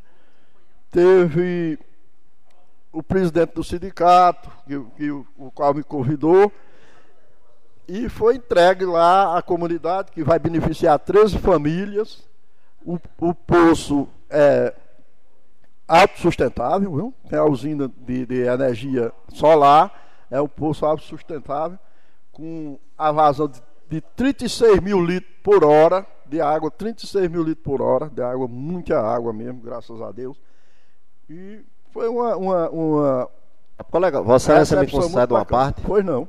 teve 0.91 1.79
o 2.91 3.01
presidente 3.01 3.53
do 3.53 3.63
sindicato, 3.63 4.49
que, 4.65 4.79
que, 4.97 5.11
o 5.11 5.51
qual 5.53 5.73
me 5.73 5.83
convidou, 5.83 6.51
e 7.87 8.09
foi 8.09 8.35
entregue 8.35 8.85
lá 8.85 9.37
à 9.37 9.41
comunidade, 9.41 10.11
que 10.11 10.23
vai 10.23 10.37
beneficiar 10.37 10.99
13 10.99 11.37
famílias. 11.39 12.27
O, 12.85 12.99
o 13.19 13.33
poço 13.33 14.07
é 14.29 14.73
autossustentável, 15.87 16.93
viu? 16.93 17.13
é 17.31 17.37
a 17.37 17.45
usina 17.45 17.87
de, 17.87 18.25
de, 18.25 18.41
energia 18.41 19.11
solar, 19.33 20.25
é 20.29 20.39
o 20.39 20.47
poço 20.47 20.85
autossustentável, 20.85 21.79
com 22.31 22.77
a 22.97 23.11
vazão 23.11 23.47
de, 23.47 23.61
de 23.89 24.01
36 24.01 24.81
mil 24.81 25.01
litros 25.03 25.33
por 25.41 25.63
hora 25.63 26.05
de 26.29 26.41
água, 26.41 26.69
36 26.69 27.29
mil 27.29 27.43
litros 27.43 27.63
por 27.63 27.81
hora 27.81 28.09
de 28.09 28.21
água, 28.21 28.47
muita 28.47 28.99
água 28.99 29.33
mesmo, 29.33 29.61
graças 29.61 30.01
a 30.01 30.11
Deus. 30.11 30.39
E 31.29 31.61
foi 31.91 32.07
uma. 32.07 32.35
uma, 32.35 32.69
uma 32.69 33.29
Colega, 33.91 34.21
Vossa 34.21 34.59
Excelência 34.59 34.97
me 34.97 35.03
concede 35.03 35.31
uma 35.31 35.45
parte? 35.45 35.81
Pois 35.85 36.03
não. 36.03 36.27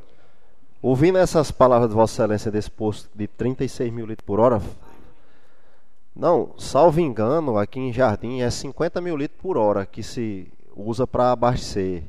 Ouvindo 0.82 1.18
essas 1.18 1.50
palavras 1.50 1.88
de 1.88 1.94
Vossa 1.96 2.22
Excelência 2.22 2.50
desse 2.50 2.70
posto 2.70 3.08
de 3.14 3.26
36 3.26 3.92
mil 3.92 4.06
litros 4.06 4.24
por 4.24 4.38
hora, 4.38 4.60
não, 6.14 6.52
salvo 6.58 7.00
engano, 7.00 7.56
aqui 7.56 7.80
em 7.80 7.92
Jardim 7.92 8.40
é 8.40 8.50
50 8.50 9.00
mil 9.00 9.16
litros 9.16 9.40
por 9.40 9.56
hora 9.56 9.86
que 9.86 10.02
se 10.02 10.52
usa 10.76 11.06
para 11.06 11.32
abastecer. 11.32 12.04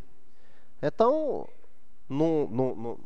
Então, 0.81 1.47
não, 2.09 2.47
não, 2.51 2.75
não, 2.75 2.97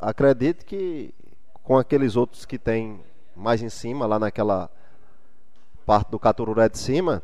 acredito 0.00 0.64
que 0.64 1.14
com 1.62 1.76
aqueles 1.76 2.16
outros 2.16 2.44
que 2.44 2.58
tem 2.58 3.00
mais 3.38 3.62
em 3.62 3.68
cima, 3.68 4.06
lá 4.06 4.18
naquela 4.18 4.70
parte 5.86 6.10
do 6.10 6.18
Catururé 6.18 6.68
de 6.68 6.78
cima, 6.78 7.22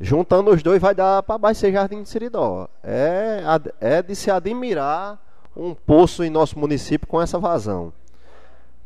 juntando 0.00 0.50
os 0.50 0.62
dois 0.62 0.80
vai 0.80 0.94
dar 0.94 1.22
para 1.22 1.34
abastecer 1.34 1.72
Jardim 1.72 2.02
de 2.02 2.08
Siridó. 2.08 2.68
É, 2.82 3.42
é 3.80 4.02
de 4.02 4.14
se 4.14 4.30
admirar 4.30 5.18
um 5.56 5.74
poço 5.74 6.22
em 6.22 6.30
nosso 6.30 6.58
município 6.58 7.06
com 7.06 7.20
essa 7.20 7.38
vazão. 7.38 7.92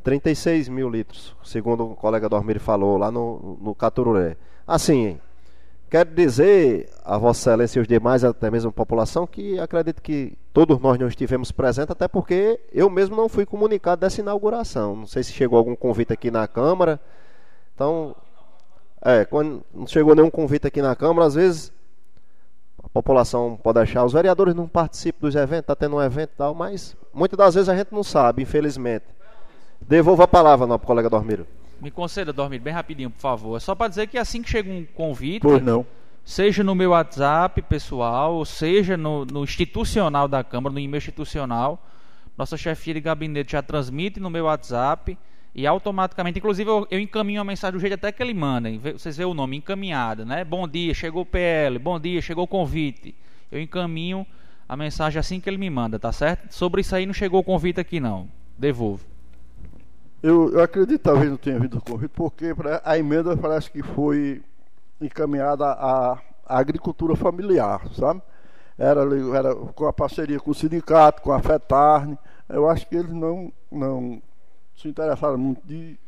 36 0.03 0.69
mil 0.69 0.89
litros, 0.89 1.37
segundo 1.45 1.93
o 1.93 1.95
colega 1.95 2.29
Dormir 2.29 2.59
falou 2.59 2.97
lá 2.97 3.11
no, 3.11 3.59
no 3.61 3.75
Catururé. 3.75 4.37
Assim, 4.67 5.21
quero 5.91 6.15
dizer 6.15 6.89
a 7.05 7.19
Vossa 7.19 7.51
Excelência 7.51 7.79
e 7.79 7.83
os 7.83 7.89
demais, 7.89 8.23
até 8.23 8.51
mesmo 8.51 8.71
a 8.71 8.73
população, 8.73 9.27
que 9.27 9.59
acredito 9.59 10.01
que 10.01 10.39
todos 10.53 10.79
nós 10.81 10.99
não 10.99 11.09
estivemos 11.09 11.51
presentes, 11.51 11.91
até 11.91 12.07
porque 12.07 12.61
eu 12.73 12.89
mesmo 12.89 13.17
não 13.17 13.29
fui 13.29 13.45
comunicado 13.45 14.01
dessa 14.01 14.21
inauguração. 14.21 14.97
Não 14.97 15.07
sei 15.07 15.23
se 15.23 15.33
chegou 15.33 15.59
algum 15.59 15.75
convite 15.75 16.12
aqui 16.12 16.31
na 16.31 16.47
Câmara. 16.47 17.01
Então, 17.75 18.15
é, 19.03 19.25
quando 19.25 19.65
não 19.75 19.87
chegou 19.87 20.15
nenhum 20.15 20.31
convite 20.31 20.67
aqui 20.67 20.81
na 20.81 20.95
Câmara, 20.95 21.27
às 21.27 21.35
vezes 21.35 21.73
população 22.93 23.59
pode 23.62 23.79
achar, 23.79 24.05
os 24.05 24.12
vereadores 24.12 24.55
não 24.55 24.67
participam 24.67 25.21
dos 25.21 25.35
eventos, 25.35 25.65
está 25.65 25.77
tendo 25.77 25.97
um 25.97 26.03
evento 26.03 26.31
e 26.35 26.37
tal, 26.37 26.55
mas 26.55 26.97
muitas 27.12 27.39
das 27.39 27.55
vezes 27.55 27.69
a 27.69 27.77
gente 27.77 27.93
não 27.93 28.03
sabe, 28.03 28.43
infelizmente. 28.43 29.07
Devolvo 29.81 30.23
a 30.23 30.29
palavra, 30.29 30.67
não, 30.67 30.79
colega 30.79 31.09
Dormiro. 31.09 31.47
Me 31.81 31.90
conceda, 31.90 32.32
Dormir, 32.32 32.59
bem 32.59 32.73
rapidinho, 32.73 33.11
por 33.11 33.20
favor. 33.20 33.57
É 33.57 33.61
só 33.61 33.74
para 33.74 33.89
dizer 33.89 34.07
que 34.07 34.19
assim 34.19 34.43
que 34.43 34.51
chega 34.51 34.70
um 34.70 34.85
convite, 34.85 35.40
Pois 35.43 35.62
não. 35.62 35.86
seja 36.24 36.62
no 36.62 36.74
meu 36.74 36.90
WhatsApp 36.90 37.62
pessoal, 37.62 38.35
ou 38.35 38.44
seja 38.44 38.97
no, 38.97 39.24
no 39.24 39.44
institucional 39.44 40.28
da 40.28 40.44
Câmara, 40.44 40.73
no 40.74 40.78
e-mail 40.81 40.98
institucional, 40.98 41.82
nossa 42.36 42.57
chefia 42.57 42.94
de 42.94 43.01
gabinete 43.01 43.52
já 43.52 43.62
transmite 43.62 44.20
no 44.20 44.28
meu 44.31 44.44
WhatsApp 44.44 45.16
e 45.55 45.66
automaticamente, 45.66 46.39
inclusive 46.39 46.70
eu, 46.70 46.86
eu 46.90 47.01
encaminho 47.01 47.40
a 47.40 47.44
mensagem 47.44 47.74
do 47.77 47.81
jeito 47.81 47.94
até 47.94 48.12
que 48.12 48.23
ele 48.23 48.35
manda. 48.35 48.70
Vê- 48.78 48.93
Vocês 48.93 49.16
veem 49.16 49.28
o 49.28 49.35
nome, 49.35 49.57
encaminhada, 49.57 50.24
né? 50.24 50.44
Bom 50.44 50.69
dia, 50.69 50.93
chegou 50.94 51.23
o 51.23 51.27
PL, 51.27 51.78
bom 51.78 51.98
dia, 51.98 52.20
chegou 52.23 52.44
o 52.44 52.48
convite. 52.48 53.15
Eu 53.51 53.61
encaminho 53.61 54.24
a 54.69 54.77
mensagem 54.77 55.19
assim 55.19 55.40
que 55.40 55.51
ele 55.51 55.59
me 55.59 55.69
manda, 55.69 55.98
tá 55.98 56.12
certo? 56.12 56.52
Sobre 56.55 56.82
isso 56.82 56.94
aí 56.94 57.05
não 57.05 57.12
chegou 57.15 57.40
o 57.40 57.44
convite 57.44 57.81
aqui 57.81 57.98
não. 57.98 58.28
Devolvo. 58.57 59.05
Eu, 60.23 60.53
eu 60.53 60.63
acredito 60.63 61.01
talvez 61.03 61.31
não 61.31 61.37
tenha 61.37 61.59
vindo 61.59 61.79
o 61.79 61.83
convite, 61.83 62.11
porque 62.15 62.55
pra- 62.55 62.83
a 62.85 62.99
emenda 62.99 63.37
parece 63.37 63.71
que 63.71 63.83
foi 63.83 64.43
encaminhada 65.01 65.65
à, 65.67 66.19
agricultura 66.47 67.15
familiar, 67.17 67.81
sabe? 67.95 68.21
Era, 68.77 69.03
era 69.37 69.55
com 69.55 69.87
a 69.87 69.93
parceria 69.93 70.41
com 70.41 70.51
o 70.51 70.55
sindicato, 70.55 71.23
com 71.23 71.33
a 71.33 71.41
FETARNE. 71.41 72.19
Eu 72.49 72.69
acho 72.69 72.87
que 72.89 72.97
eles 72.97 73.13
não, 73.13 73.53
não 73.71 74.21
se 74.77 74.89
interessaram 74.89 75.39
muito 75.39 75.61
de 75.67 75.99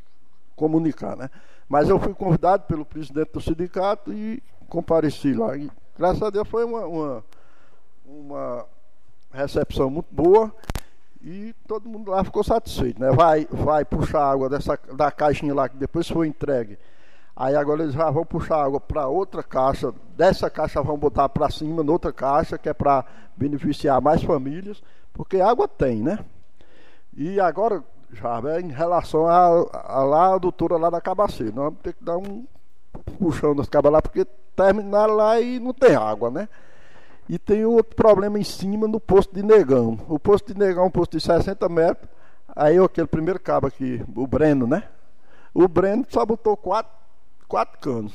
comunicar, 0.56 1.16
né? 1.16 1.30
Mas 1.68 1.89
eu 1.89 1.98
fui 1.98 2.12
convidado 2.12 2.64
pelo 2.64 2.84
presidente 2.84 3.30
do 3.32 3.40
sindicato 3.40 4.12
e 4.12 4.43
compareci 4.68 5.32
lá. 5.32 5.56
E, 5.56 5.70
graças 5.97 6.22
a 6.22 6.30
Deus 6.30 6.48
foi 6.48 6.64
uma, 6.64 6.86
uma, 6.86 7.24
uma 8.05 8.66
recepção 9.32 9.89
muito 9.89 10.09
boa 10.10 10.52
e 11.24 11.54
todo 11.68 11.88
mundo 11.88 12.10
lá 12.10 12.24
ficou 12.24 12.42
satisfeito, 12.42 13.00
né? 13.00 13.10
Vai, 13.12 13.46
vai 13.50 13.84
puxar 13.84 14.24
água 14.24 14.48
dessa, 14.48 14.78
da 14.94 15.10
caixinha 15.10 15.54
lá 15.54 15.68
que 15.68 15.76
depois 15.76 16.08
foi 16.08 16.26
entregue. 16.26 16.76
Aí 17.34 17.54
agora 17.54 17.82
eles 17.82 17.94
já 17.94 18.10
vão 18.10 18.26
puxar 18.26 18.62
água 18.62 18.80
para 18.80 19.06
outra 19.06 19.42
caixa, 19.42 19.94
dessa 20.16 20.50
caixa 20.50 20.82
vão 20.82 20.98
botar 20.98 21.28
para 21.28 21.50
cima, 21.50 21.82
noutra 21.82 22.12
caixa, 22.12 22.58
que 22.58 22.68
é 22.68 22.74
para 22.74 23.04
beneficiar 23.36 24.00
mais 24.00 24.22
famílias, 24.22 24.82
porque 25.12 25.40
água 25.40 25.66
tem, 25.66 26.02
né? 26.02 26.18
E 27.16 27.38
agora, 27.40 27.82
já 28.12 28.40
em 28.60 28.68
relação 28.68 29.26
a, 29.26 29.46
a 29.72 30.02
lá 30.02 30.34
a 30.34 30.38
doutora 30.38 30.76
lá 30.76 30.90
da 30.90 31.00
Cabaceira, 31.00 31.52
nós 31.54 31.64
vamos 31.64 31.80
ter 31.80 31.94
que 31.94 32.04
dar 32.04 32.18
um 32.18 32.44
puxão 33.18 33.54
das 33.54 33.68
cabas 33.68 33.92
lá, 33.92 34.02
porque 34.02 34.26
terminaram 34.56 35.14
lá 35.14 35.40
e 35.40 35.58
não 35.58 35.72
tem 35.72 35.94
água, 35.94 36.30
né? 36.30 36.48
E 37.28 37.38
tem 37.38 37.64
outro 37.64 37.94
problema 37.94 38.38
em 38.38 38.44
cima 38.44 38.86
no 38.88 39.00
posto 39.00 39.34
de 39.34 39.42
Negão. 39.42 39.98
O 40.08 40.18
posto 40.18 40.52
de 40.52 40.58
Negão 40.58 40.84
é 40.84 40.86
um 40.86 40.90
posto 40.90 41.16
de 41.16 41.22
60 41.22 41.68
metros. 41.68 42.08
Aí 42.54 42.78
aquele 42.78 43.06
primeiro 43.06 43.40
cabo 43.40 43.66
aqui, 43.66 44.04
o 44.14 44.26
Breno, 44.26 44.66
né? 44.66 44.88
O 45.54 45.66
Breno 45.68 46.04
só 46.08 46.24
botou 46.26 46.56
quatro, 46.56 46.92
quatro 47.48 47.78
canos. 47.78 48.12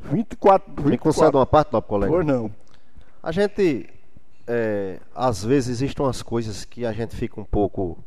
24, 0.00 0.70
Me 0.70 0.90
24. 0.90 0.98
conceda 0.98 1.36
uma 1.36 1.46
parte, 1.46 1.72
não, 1.72 1.82
colega. 1.82 2.12
Pois 2.12 2.26
não. 2.26 2.50
A 3.22 3.32
gente, 3.32 3.88
é, 4.46 5.00
às 5.14 5.44
vezes, 5.44 5.68
existem 5.70 6.04
umas 6.04 6.22
coisas 6.22 6.64
que 6.64 6.86
a 6.86 6.92
gente 6.92 7.14
fica 7.16 7.40
um 7.40 7.44
pouco, 7.44 7.98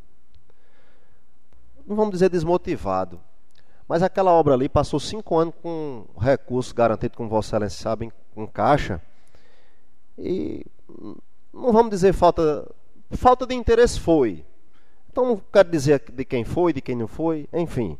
não 1.86 1.94
vamos 1.94 2.12
dizer 2.12 2.30
desmotivado, 2.30 3.20
mas 3.86 4.02
aquela 4.02 4.32
obra 4.32 4.54
ali 4.54 4.68
passou 4.68 4.98
cinco 4.98 5.36
anos 5.36 5.54
com 5.62 6.06
recurso 6.18 6.74
garantido, 6.74 7.16
como 7.16 7.28
Vossa 7.28 7.48
Excelência 7.56 7.82
sabe, 7.82 8.06
em, 8.06 8.42
em 8.42 8.46
caixa, 8.46 9.02
e 10.20 10.66
não 11.52 11.72
vamos 11.72 11.90
dizer 11.90 12.12
falta, 12.12 12.70
falta 13.10 13.46
de 13.46 13.54
interesse 13.54 13.98
foi. 13.98 14.44
Então 15.10 15.26
não 15.26 15.42
quero 15.52 15.70
dizer 15.70 16.02
de 16.12 16.24
quem 16.24 16.44
foi, 16.44 16.72
de 16.72 16.80
quem 16.80 16.94
não 16.94 17.08
foi, 17.08 17.48
enfim. 17.52 17.98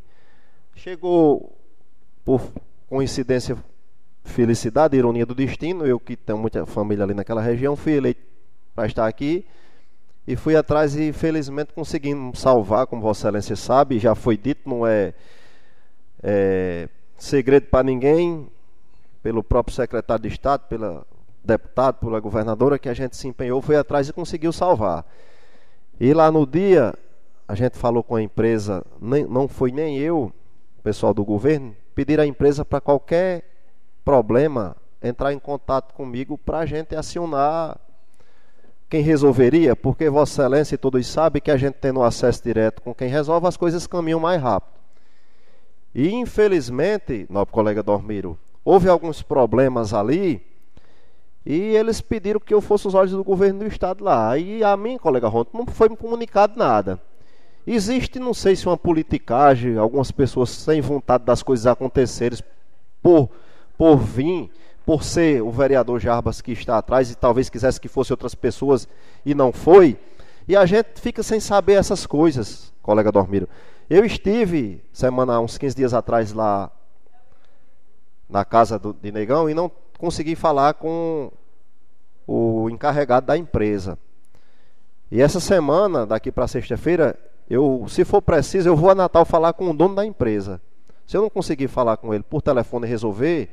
Chegou 0.74 1.56
por 2.24 2.40
coincidência 2.88 3.56
felicidade, 4.24 4.97
ironia 4.97 5.26
do 5.26 5.34
destino. 5.34 5.86
Eu 5.86 5.98
que 5.98 6.16
tenho 6.16 6.38
muita 6.38 6.64
família 6.66 7.05
ali 7.05 7.14
naquela 7.14 7.40
região, 7.40 7.74
fui 7.74 7.94
eleito 7.94 8.20
para 8.74 8.86
estar 8.86 9.06
aqui 9.06 9.44
e 10.26 10.36
fui 10.36 10.55
atrás 10.55 10.94
e 10.94 11.12
felizmente 11.12 11.72
conseguimos 11.72 12.38
salvar, 12.38 12.86
como 12.86 13.02
Vossa 13.02 13.26
Excelência 13.26 13.56
sabe, 13.56 13.98
já 13.98 14.14
foi 14.14 14.36
dito, 14.36 14.68
não 14.68 14.86
é, 14.86 15.12
é 16.22 16.88
segredo 17.16 17.66
para 17.66 17.82
ninguém, 17.82 18.47
pelo 19.22 19.42
próprio 19.42 19.74
secretário 19.74 20.22
de 20.22 20.28
Estado, 20.28 20.68
pela 20.68 21.05
deputado, 21.44 21.96
pela 21.96 22.20
governadora, 22.20 22.78
que 22.78 22.88
a 22.88 22.94
gente 22.94 23.16
se 23.16 23.26
empenhou, 23.28 23.60
foi 23.60 23.76
atrás 23.76 24.08
e 24.08 24.12
conseguiu 24.12 24.52
salvar. 24.52 25.04
E 25.98 26.12
lá 26.14 26.30
no 26.30 26.46
dia, 26.46 26.94
a 27.46 27.54
gente 27.54 27.76
falou 27.76 28.02
com 28.02 28.16
a 28.16 28.22
empresa, 28.22 28.84
nem, 29.00 29.24
não 29.24 29.48
foi 29.48 29.72
nem 29.72 29.98
eu, 29.98 30.32
pessoal 30.82 31.12
do 31.12 31.24
governo, 31.24 31.76
pedir 31.94 32.20
à 32.20 32.26
empresa 32.26 32.64
para 32.64 32.80
qualquer 32.80 33.44
problema 34.04 34.76
entrar 35.02 35.32
em 35.32 35.38
contato 35.38 35.94
comigo 35.94 36.38
para 36.38 36.58
a 36.58 36.66
gente 36.66 36.94
acionar 36.94 37.78
quem 38.88 39.02
resolveria, 39.02 39.76
porque 39.76 40.10
Vossa 40.10 40.42
Excelência 40.42 40.74
e 40.74 40.78
todos 40.78 41.06
sabem 41.06 41.40
que 41.40 41.50
a 41.50 41.56
gente 41.56 41.74
tendo 41.74 42.02
acesso 42.02 42.42
direto 42.42 42.82
com 42.82 42.94
quem 42.94 43.08
resolve, 43.08 43.46
as 43.46 43.56
coisas 43.56 43.86
caminham 43.86 44.18
mais 44.18 44.42
rápido. 44.42 44.80
E 45.94 46.12
infelizmente, 46.12 47.26
nobre 47.30 47.52
colega 47.52 47.82
Dormiro, 47.82 48.38
houve 48.64 48.88
alguns 48.88 49.22
problemas 49.22 49.94
ali 49.94 50.44
e 51.44 51.54
eles 51.54 52.00
pediram 52.00 52.38
que 52.38 52.52
eu 52.52 52.60
fosse 52.60 52.86
os 52.86 52.94
olhos 52.94 53.12
do 53.12 53.24
governo 53.24 53.60
do 53.60 53.66
estado 53.66 54.04
lá. 54.04 54.36
E 54.36 54.62
a 54.62 54.76
mim, 54.76 54.98
colega 54.98 55.28
Ronto, 55.28 55.56
não 55.56 55.66
foi 55.66 55.88
me 55.88 55.96
comunicado 55.96 56.58
nada. 56.58 57.00
Existe, 57.66 58.18
não 58.18 58.34
sei 58.34 58.56
se 58.56 58.66
uma 58.66 58.76
politicagem, 58.76 59.76
algumas 59.76 60.10
pessoas 60.10 60.50
sem 60.50 60.80
vontade 60.80 61.24
das 61.24 61.42
coisas 61.42 61.66
acontecerem 61.66 62.38
por, 63.02 63.30
por 63.76 63.96
vir, 63.96 64.50
por 64.84 65.02
ser 65.02 65.42
o 65.42 65.50
vereador 65.50 66.00
Jarbas 66.00 66.40
que 66.40 66.52
está 66.52 66.78
atrás 66.78 67.10
e 67.10 67.14
talvez 67.14 67.48
quisesse 67.48 67.80
que 67.80 67.88
fosse 67.88 68.12
outras 68.12 68.34
pessoas 68.34 68.88
e 69.24 69.34
não 69.34 69.52
foi. 69.52 69.98
E 70.48 70.56
a 70.56 70.66
gente 70.66 71.00
fica 71.00 71.22
sem 71.22 71.38
saber 71.38 71.74
essas 71.74 72.06
coisas, 72.06 72.72
colega 72.82 73.12
Dormiro. 73.12 73.48
Eu 73.88 74.04
estive, 74.04 74.82
semana, 74.92 75.40
uns 75.40 75.58
15 75.58 75.76
dias 75.76 75.94
atrás, 75.94 76.32
lá 76.32 76.70
na 78.28 78.44
casa 78.44 78.78
do, 78.78 78.92
de 78.92 79.10
Negão 79.10 79.50
e 79.50 79.54
não 79.54 79.70
consegui 80.01 80.35
falar 80.35 80.74
com 80.74 81.31
o 82.27 82.70
encarregado 82.70 83.27
da 83.27 83.36
empresa. 83.36 83.98
E 85.10 85.20
essa 85.20 85.39
semana, 85.39 86.06
daqui 86.06 86.32
para 86.32 86.48
sexta-feira, 86.48 87.18
eu, 87.48 87.85
se 87.86 88.05
for 88.05 88.22
preciso, 88.22 88.68
eu 88.68 88.77
vou 88.77 88.90
a 88.90 88.94
Natal 88.94 89.24
falar 89.27 89.52
com 89.52 89.70
o 89.70 89.77
dono 89.77 89.94
da 89.94 90.06
empresa. 90.06 90.60
Se 91.06 91.16
eu 91.16 91.22
não 91.22 91.28
conseguir 91.28 91.68
falar 91.68 91.98
com 91.98 92.14
ele 92.14 92.22
por 92.22 92.40
telefone 92.40 92.86
e 92.86 92.89
resolver, 92.89 93.51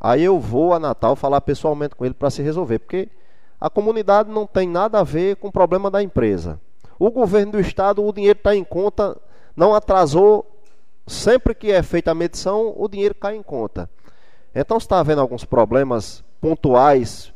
aí 0.00 0.22
eu 0.22 0.40
vou 0.40 0.72
a 0.72 0.78
Natal 0.78 1.14
falar 1.14 1.40
pessoalmente 1.42 1.94
com 1.94 2.04
ele 2.04 2.14
para 2.14 2.30
se 2.30 2.40
resolver, 2.40 2.78
porque 2.78 3.08
a 3.60 3.68
comunidade 3.68 4.30
não 4.30 4.46
tem 4.46 4.68
nada 4.68 5.00
a 5.00 5.02
ver 5.02 5.36
com 5.36 5.48
o 5.48 5.52
problema 5.52 5.90
da 5.90 6.02
empresa. 6.02 6.60
O 6.98 7.10
governo 7.10 7.52
do 7.52 7.60
estado, 7.60 8.02
o 8.02 8.12
dinheiro 8.12 8.38
está 8.38 8.54
em 8.54 8.64
conta, 8.64 9.16
não 9.54 9.74
atrasou. 9.74 10.50
Sempre 11.06 11.54
que 11.54 11.70
é 11.70 11.82
feita 11.82 12.12
a 12.12 12.14
medição, 12.14 12.72
o 12.74 12.88
dinheiro 12.88 13.14
cai 13.14 13.36
em 13.36 13.42
conta. 13.42 13.90
Então, 14.54 14.78
se 14.78 14.86
está 14.86 15.00
havendo 15.00 15.20
alguns 15.20 15.44
problemas 15.44 16.22
pontuais, 16.40 17.32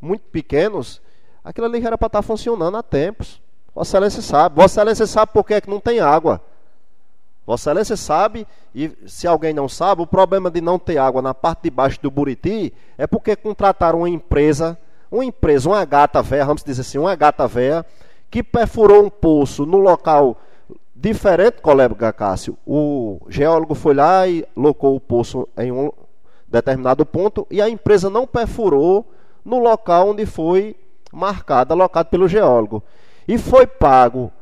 muito 0.00 0.22
pequenos, 0.24 1.02
aquilo 1.44 1.66
ali 1.66 1.80
já 1.80 1.88
era 1.88 1.98
para 1.98 2.06
estar 2.06 2.22
funcionando 2.22 2.76
há 2.76 2.82
tempos. 2.82 3.40
Vossa 3.74 3.96
Excelência 3.96 4.22
sabe. 4.22 4.56
Vossa 4.56 4.80
Excelência 4.80 5.06
sabe 5.06 5.32
por 5.32 5.44
que, 5.44 5.54
é 5.54 5.60
que 5.60 5.70
não 5.70 5.80
tem 5.80 6.00
água. 6.00 6.40
Vossa 7.46 7.70
Excelência 7.70 7.96
sabe, 7.96 8.46
e 8.74 8.92
se 9.06 9.26
alguém 9.26 9.52
não 9.52 9.68
sabe, 9.68 10.02
o 10.02 10.06
problema 10.06 10.50
de 10.50 10.60
não 10.60 10.78
ter 10.78 10.98
água 10.98 11.20
na 11.20 11.34
parte 11.34 11.64
de 11.64 11.70
baixo 11.70 12.00
do 12.00 12.10
Buriti 12.10 12.72
é 12.96 13.06
porque 13.06 13.34
contrataram 13.34 14.00
uma 14.00 14.08
empresa, 14.08 14.78
uma 15.10 15.24
empresa, 15.24 15.68
uma 15.68 15.84
gata 15.84 16.22
véia, 16.22 16.44
vamos 16.44 16.62
dizer 16.62 16.82
assim, 16.82 16.98
uma 16.98 17.16
gata 17.16 17.48
véia, 17.48 17.84
que 18.30 18.42
perfurou 18.42 19.04
um 19.04 19.10
poço 19.10 19.66
no 19.66 19.78
local 19.78 20.36
diferente, 20.94 21.60
colega 21.60 22.12
Cássio. 22.12 22.56
O 22.64 23.20
geólogo 23.28 23.74
foi 23.74 23.94
lá 23.94 24.28
e 24.28 24.46
locou 24.54 24.94
o 24.94 25.00
poço 25.00 25.48
em 25.58 25.72
um 25.72 25.90
determinado 26.50 27.06
ponto 27.06 27.46
e 27.50 27.62
a 27.62 27.68
empresa 27.68 28.10
não 28.10 28.26
perfurou 28.26 29.10
no 29.44 29.58
local 29.58 30.10
onde 30.10 30.26
foi 30.26 30.76
marcado, 31.12 31.72
alocado 31.72 32.08
pelo 32.08 32.28
geólogo. 32.28 32.82
E 33.26 33.38
foi 33.38 33.66
pago, 33.66 34.32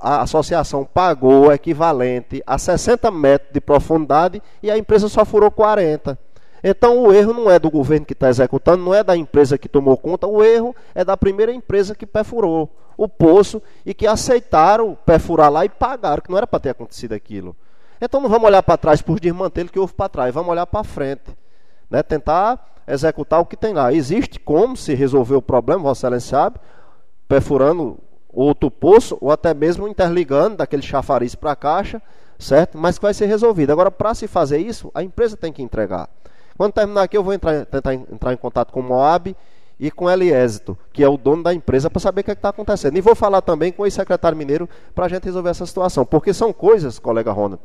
a 0.00 0.22
associação 0.22 0.84
pagou 0.84 1.48
o 1.48 1.52
equivalente 1.52 2.42
a 2.46 2.56
60 2.56 3.10
metros 3.10 3.52
de 3.52 3.60
profundidade 3.60 4.42
e 4.62 4.70
a 4.70 4.78
empresa 4.78 5.08
só 5.08 5.24
furou 5.24 5.50
40. 5.50 6.18
Então 6.64 7.02
o 7.02 7.12
erro 7.12 7.32
não 7.32 7.50
é 7.50 7.58
do 7.58 7.70
governo 7.70 8.06
que 8.06 8.12
está 8.12 8.28
executando, 8.28 8.84
não 8.84 8.94
é 8.94 9.02
da 9.02 9.16
empresa 9.16 9.58
que 9.58 9.68
tomou 9.68 9.96
conta, 9.96 10.28
o 10.28 10.44
erro 10.44 10.74
é 10.94 11.04
da 11.04 11.16
primeira 11.16 11.52
empresa 11.52 11.94
que 11.94 12.06
perfurou 12.06 12.70
o 12.96 13.08
poço 13.08 13.60
e 13.84 13.92
que 13.92 14.06
aceitaram 14.06 14.96
perfurar 15.04 15.50
lá 15.50 15.64
e 15.64 15.68
pagaram, 15.68 16.22
que 16.22 16.30
não 16.30 16.38
era 16.38 16.46
para 16.46 16.60
ter 16.60 16.70
acontecido 16.70 17.14
aquilo. 17.14 17.56
Então 18.04 18.20
não 18.20 18.28
vamos 18.28 18.48
olhar 18.48 18.64
para 18.64 18.76
trás 18.76 19.00
por 19.00 19.20
desmantelho 19.20 19.70
que 19.70 19.78
houve 19.78 19.92
para 19.92 20.08
trás, 20.08 20.34
vamos 20.34 20.50
olhar 20.50 20.66
para 20.66 20.82
frente. 20.82 21.36
Né? 21.88 22.02
Tentar 22.02 22.82
executar 22.88 23.40
o 23.40 23.46
que 23.46 23.56
tem 23.56 23.72
lá. 23.72 23.92
Existe 23.92 24.40
como 24.40 24.76
se 24.76 24.92
resolver 24.92 25.36
o 25.36 25.40
problema, 25.40 25.84
Vossa 25.84 26.08
Excelência 26.08 26.30
sabe, 26.30 26.58
perfurando 27.28 27.96
outro 28.28 28.72
poço 28.72 29.16
ou 29.20 29.30
até 29.30 29.54
mesmo 29.54 29.86
interligando 29.86 30.56
daquele 30.56 30.82
chafariz 30.82 31.36
para 31.36 31.52
a 31.52 31.56
caixa, 31.56 32.02
certo? 32.40 32.76
Mas 32.76 32.98
que 32.98 33.04
vai 33.04 33.14
ser 33.14 33.26
resolvido. 33.26 33.70
Agora, 33.70 33.90
para 33.90 34.14
se 34.14 34.26
fazer 34.26 34.58
isso, 34.58 34.90
a 34.94 35.02
empresa 35.04 35.36
tem 35.36 35.52
que 35.52 35.62
entregar. 35.62 36.08
Quando 36.56 36.72
terminar 36.72 37.02
aqui, 37.02 37.16
eu 37.16 37.22
vou 37.22 37.32
entrar, 37.32 37.64
tentar 37.66 37.94
entrar 37.94 38.32
em 38.32 38.36
contato 38.36 38.72
com 38.72 38.80
o 38.80 38.82
Moab 38.82 39.36
e 39.82 39.90
com 39.90 40.08
Eliésito, 40.08 40.78
que 40.92 41.02
é 41.02 41.08
o 41.08 41.16
dono 41.16 41.42
da 41.42 41.52
empresa, 41.52 41.90
para 41.90 41.98
saber 41.98 42.20
o 42.20 42.24
que 42.24 42.30
é 42.30 42.34
está 42.34 42.50
acontecendo. 42.50 42.96
E 42.96 43.00
vou 43.00 43.16
falar 43.16 43.42
também 43.42 43.72
com 43.72 43.82
o 43.82 43.90
secretário 43.90 44.38
mineiro 44.38 44.68
para 44.94 45.06
a 45.06 45.08
gente 45.08 45.24
resolver 45.24 45.50
essa 45.50 45.66
situação. 45.66 46.06
Porque 46.06 46.32
são 46.32 46.52
coisas, 46.52 47.00
colega 47.00 47.32
Ronald, 47.32 47.60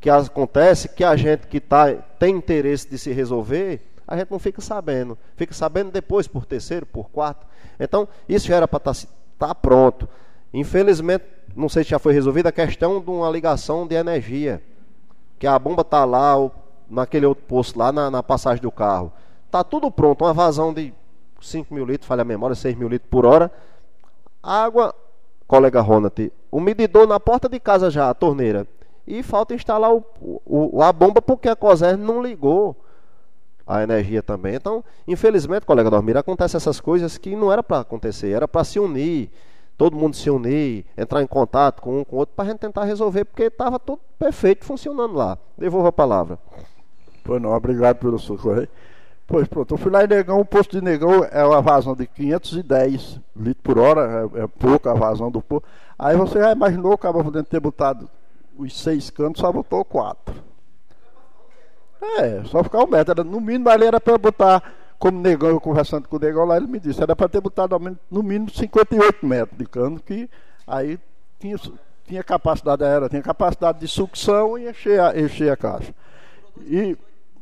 que 0.00 0.10
acontece 0.10 0.88
que 0.88 1.04
a 1.04 1.14
gente 1.14 1.46
que 1.46 1.60
tá, 1.60 1.92
tem 2.18 2.34
interesse 2.34 2.90
de 2.90 2.98
se 2.98 3.12
resolver, 3.12 3.80
a 4.08 4.16
gente 4.16 4.28
não 4.28 4.40
fica 4.40 4.60
sabendo. 4.60 5.16
Fica 5.36 5.54
sabendo 5.54 5.92
depois, 5.92 6.26
por 6.26 6.44
terceiro, 6.44 6.84
por 6.84 7.10
quarto. 7.10 7.46
Então, 7.78 8.08
isso 8.28 8.48
já 8.48 8.56
era 8.56 8.66
para 8.66 8.78
estar 8.78 9.06
tá, 9.38 9.46
tá 9.46 9.54
pronto. 9.54 10.08
Infelizmente, 10.52 11.26
não 11.54 11.68
sei 11.68 11.84
se 11.84 11.90
já 11.90 12.00
foi 12.00 12.12
resolvida 12.12 12.48
a 12.48 12.52
questão 12.52 13.00
de 13.00 13.08
uma 13.08 13.30
ligação 13.30 13.86
de 13.86 13.94
energia. 13.94 14.60
Que 15.38 15.46
a 15.46 15.56
bomba 15.56 15.82
está 15.82 16.04
lá, 16.04 16.34
naquele 16.90 17.24
outro 17.24 17.44
posto 17.44 17.78
lá, 17.78 17.92
na, 17.92 18.10
na 18.10 18.20
passagem 18.20 18.60
do 18.60 18.72
carro. 18.72 19.12
Está 19.44 19.62
tudo 19.62 19.92
pronto, 19.92 20.24
uma 20.24 20.34
vazão 20.34 20.74
de 20.74 20.92
5 21.40 21.72
mil 21.72 21.84
litros, 21.84 22.06
falha 22.06 22.22
a 22.22 22.24
memória, 22.24 22.54
6 22.54 22.76
mil 22.76 22.88
litros 22.88 23.10
por 23.10 23.24
hora. 23.24 23.50
Água, 24.42 24.94
colega 25.46 25.80
Ronald, 25.80 26.32
o 26.50 26.60
medidor 26.60 27.06
na 27.06 27.18
porta 27.20 27.48
de 27.48 27.58
casa 27.60 27.90
já, 27.90 28.10
a 28.10 28.14
torneira. 28.14 28.66
E 29.06 29.22
falta 29.22 29.54
instalar 29.54 29.92
o, 29.92 30.04
o, 30.44 30.82
a 30.82 30.92
bomba 30.92 31.22
porque 31.22 31.48
a 31.48 31.54
COSER 31.54 31.96
não 31.96 32.20
ligou 32.20 32.76
a 33.66 33.82
energia 33.82 34.22
também. 34.22 34.54
Então, 34.54 34.84
infelizmente, 35.06 35.66
colega 35.66 35.90
Dormir, 35.90 36.16
acontece 36.16 36.56
essas 36.56 36.80
coisas 36.80 37.18
que 37.18 37.34
não 37.34 37.52
era 37.52 37.62
para 37.62 37.80
acontecer, 37.80 38.30
era 38.30 38.46
para 38.46 38.64
se 38.64 38.78
unir, 38.78 39.30
todo 39.76 39.96
mundo 39.96 40.16
se 40.16 40.30
unir, 40.30 40.86
entrar 40.96 41.22
em 41.22 41.26
contato 41.26 41.82
com 41.82 42.00
um 42.00 42.04
com 42.04 42.16
o 42.16 42.18
outro 42.20 42.34
para 42.34 42.44
a 42.46 42.48
gente 42.48 42.58
tentar 42.58 42.84
resolver, 42.84 43.24
porque 43.24 43.44
estava 43.44 43.78
tudo 43.78 44.00
perfeito 44.18 44.64
funcionando 44.64 45.14
lá. 45.14 45.36
Devolvo 45.58 45.88
a 45.88 45.92
palavra. 45.92 46.38
Pois 47.24 47.42
não, 47.42 47.50
obrigado 47.52 47.96
pelo 47.96 48.18
socorro. 48.18 48.68
Pois 49.26 49.48
pronto, 49.48 49.74
eu 49.74 49.78
fui 49.78 49.90
lá 49.90 50.04
em 50.04 50.06
Negão, 50.06 50.38
o 50.38 50.44
posto 50.44 50.78
de 50.78 50.84
Negão 50.84 51.24
é 51.24 51.44
uma 51.44 51.60
vazão 51.60 51.96
de 51.96 52.06
510 52.06 53.20
litros 53.34 53.62
por 53.62 53.76
hora, 53.76 54.28
é, 54.34 54.42
é 54.42 54.46
pouca 54.46 54.92
a 54.92 54.94
vazão 54.94 55.30
do 55.30 55.42
posto. 55.42 55.66
Aí 55.98 56.16
você 56.16 56.38
já 56.38 56.52
imaginou, 56.52 56.92
acaba 56.92 57.24
podendo 57.24 57.46
ter 57.46 57.58
botado 57.58 58.08
os 58.56 58.78
seis 58.78 59.10
cantos, 59.10 59.40
só 59.40 59.50
botou 59.50 59.84
quatro. 59.84 60.34
É, 62.18 62.44
só 62.44 62.62
ficar 62.62 62.84
um 62.84 62.86
metro. 62.86 63.12
Era, 63.12 63.24
no 63.24 63.40
mínimo 63.40 63.68
ali 63.68 63.86
era 63.86 64.00
para 64.00 64.16
botar, 64.16 64.62
como 64.96 65.20
negão, 65.20 65.48
eu 65.48 65.60
conversando 65.60 66.08
com 66.08 66.16
o 66.16 66.20
negão 66.20 66.44
lá, 66.44 66.56
ele 66.56 66.68
me 66.68 66.78
disse, 66.78 67.02
era 67.02 67.16
para 67.16 67.28
ter 67.28 67.40
botado 67.40 67.76
no 68.08 68.22
mínimo 68.22 68.48
58 68.48 69.26
metros 69.26 69.58
de 69.58 69.66
cano, 69.66 69.98
que 69.98 70.30
aí 70.64 71.00
tinha, 71.40 71.56
tinha 72.06 72.22
capacidade 72.22 72.84
era, 72.84 73.08
tinha 73.08 73.22
capacidade 73.22 73.80
de 73.80 73.88
sucção 73.88 74.56
e 74.56 74.68
encher 74.68 75.00
a, 75.00 75.18
encher 75.18 75.50
a 75.50 75.56
caixa. 75.56 75.92
E 76.60 76.96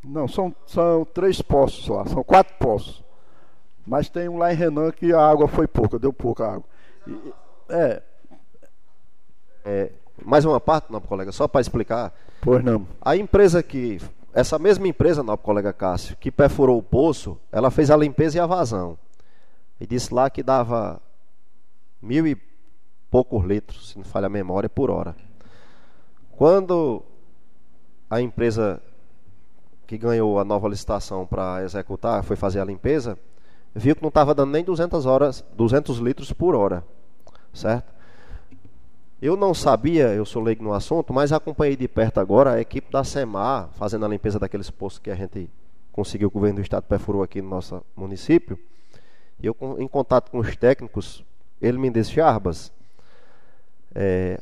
não, 0.04 0.28
são, 0.28 0.54
são 0.66 1.04
três 1.04 1.40
poços 1.40 1.88
lá, 1.88 2.06
são 2.06 2.22
quatro 2.22 2.54
poços. 2.58 3.02
Mas 3.86 4.08
tem 4.08 4.28
um 4.28 4.38
lá 4.38 4.52
em 4.52 4.56
Renan 4.56 4.90
que 4.90 5.12
a 5.12 5.20
água 5.20 5.48
foi 5.48 5.66
pouca, 5.66 5.98
deu 5.98 6.12
pouca 6.12 6.46
água. 6.46 6.64
E, 7.06 7.32
é. 7.68 8.02
é. 9.64 9.92
Mais 10.24 10.44
uma 10.44 10.60
parte, 10.60 10.92
não, 10.92 11.00
colega, 11.00 11.32
só 11.32 11.48
para 11.48 11.60
explicar. 11.60 12.12
Pois 12.40 12.62
não. 12.64 12.86
A 13.00 13.16
empresa 13.16 13.62
que. 13.62 14.00
Essa 14.32 14.58
mesma 14.58 14.88
empresa, 14.88 15.22
não, 15.22 15.36
colega 15.36 15.72
Cássio, 15.72 16.16
que 16.16 16.30
perfurou 16.30 16.78
o 16.78 16.82
poço, 16.82 17.38
ela 17.52 17.70
fez 17.70 17.88
a 17.90 17.96
limpeza 17.96 18.36
e 18.36 18.40
a 18.40 18.46
vazão. 18.46 18.98
E 19.80 19.86
disse 19.86 20.12
lá 20.12 20.28
que 20.28 20.42
dava 20.42 21.00
mil 22.02 22.26
e 22.26 22.36
poucos 23.10 23.44
litros, 23.44 23.90
se 23.90 23.96
não 23.96 24.04
falha 24.04 24.26
a 24.26 24.30
memória, 24.30 24.68
por 24.68 24.90
hora. 24.90 25.14
Quando 26.32 27.00
a 28.10 28.20
empresa 28.20 28.82
que 29.86 29.98
ganhou 29.98 30.38
a 30.38 30.44
nova 30.44 30.68
licitação 30.68 31.26
para 31.26 31.62
executar, 31.62 32.22
foi 32.22 32.36
fazer 32.36 32.60
a 32.60 32.64
limpeza, 32.64 33.18
viu 33.74 33.94
que 33.94 34.02
não 34.02 34.08
estava 34.08 34.34
dando 34.34 34.52
nem 34.52 34.64
200 34.64 35.06
horas, 35.06 35.44
200 35.56 35.98
litros 35.98 36.32
por 36.32 36.54
hora, 36.54 36.84
certo? 37.52 37.92
Eu 39.20 39.36
não 39.36 39.54
sabia, 39.54 40.08
eu 40.08 40.24
sou 40.24 40.42
leigo 40.42 40.62
no 40.62 40.72
assunto, 40.72 41.12
mas 41.12 41.32
acompanhei 41.32 41.76
de 41.76 41.88
perto 41.88 42.20
agora 42.20 42.52
a 42.52 42.60
equipe 42.60 42.92
da 42.92 43.02
SEMAR 43.02 43.70
fazendo 43.72 44.04
a 44.04 44.08
limpeza 44.08 44.38
daqueles 44.38 44.70
postos 44.70 44.98
que 44.98 45.10
a 45.10 45.14
gente 45.14 45.48
conseguiu, 45.92 46.28
o 46.28 46.30
governo 46.30 46.56
do 46.56 46.62
estado 46.62 46.82
perfurou 46.84 47.22
aqui 47.22 47.40
no 47.40 47.48
nosso 47.48 47.82
município. 47.96 48.58
E 49.40 49.46
eu, 49.46 49.56
em 49.78 49.88
contato 49.88 50.30
com 50.30 50.38
os 50.38 50.56
técnicos, 50.56 51.24
ele 51.60 51.78
me 51.78 51.88
disse, 51.88 52.12
Jarbas, 52.12 52.72
é, 53.94 54.40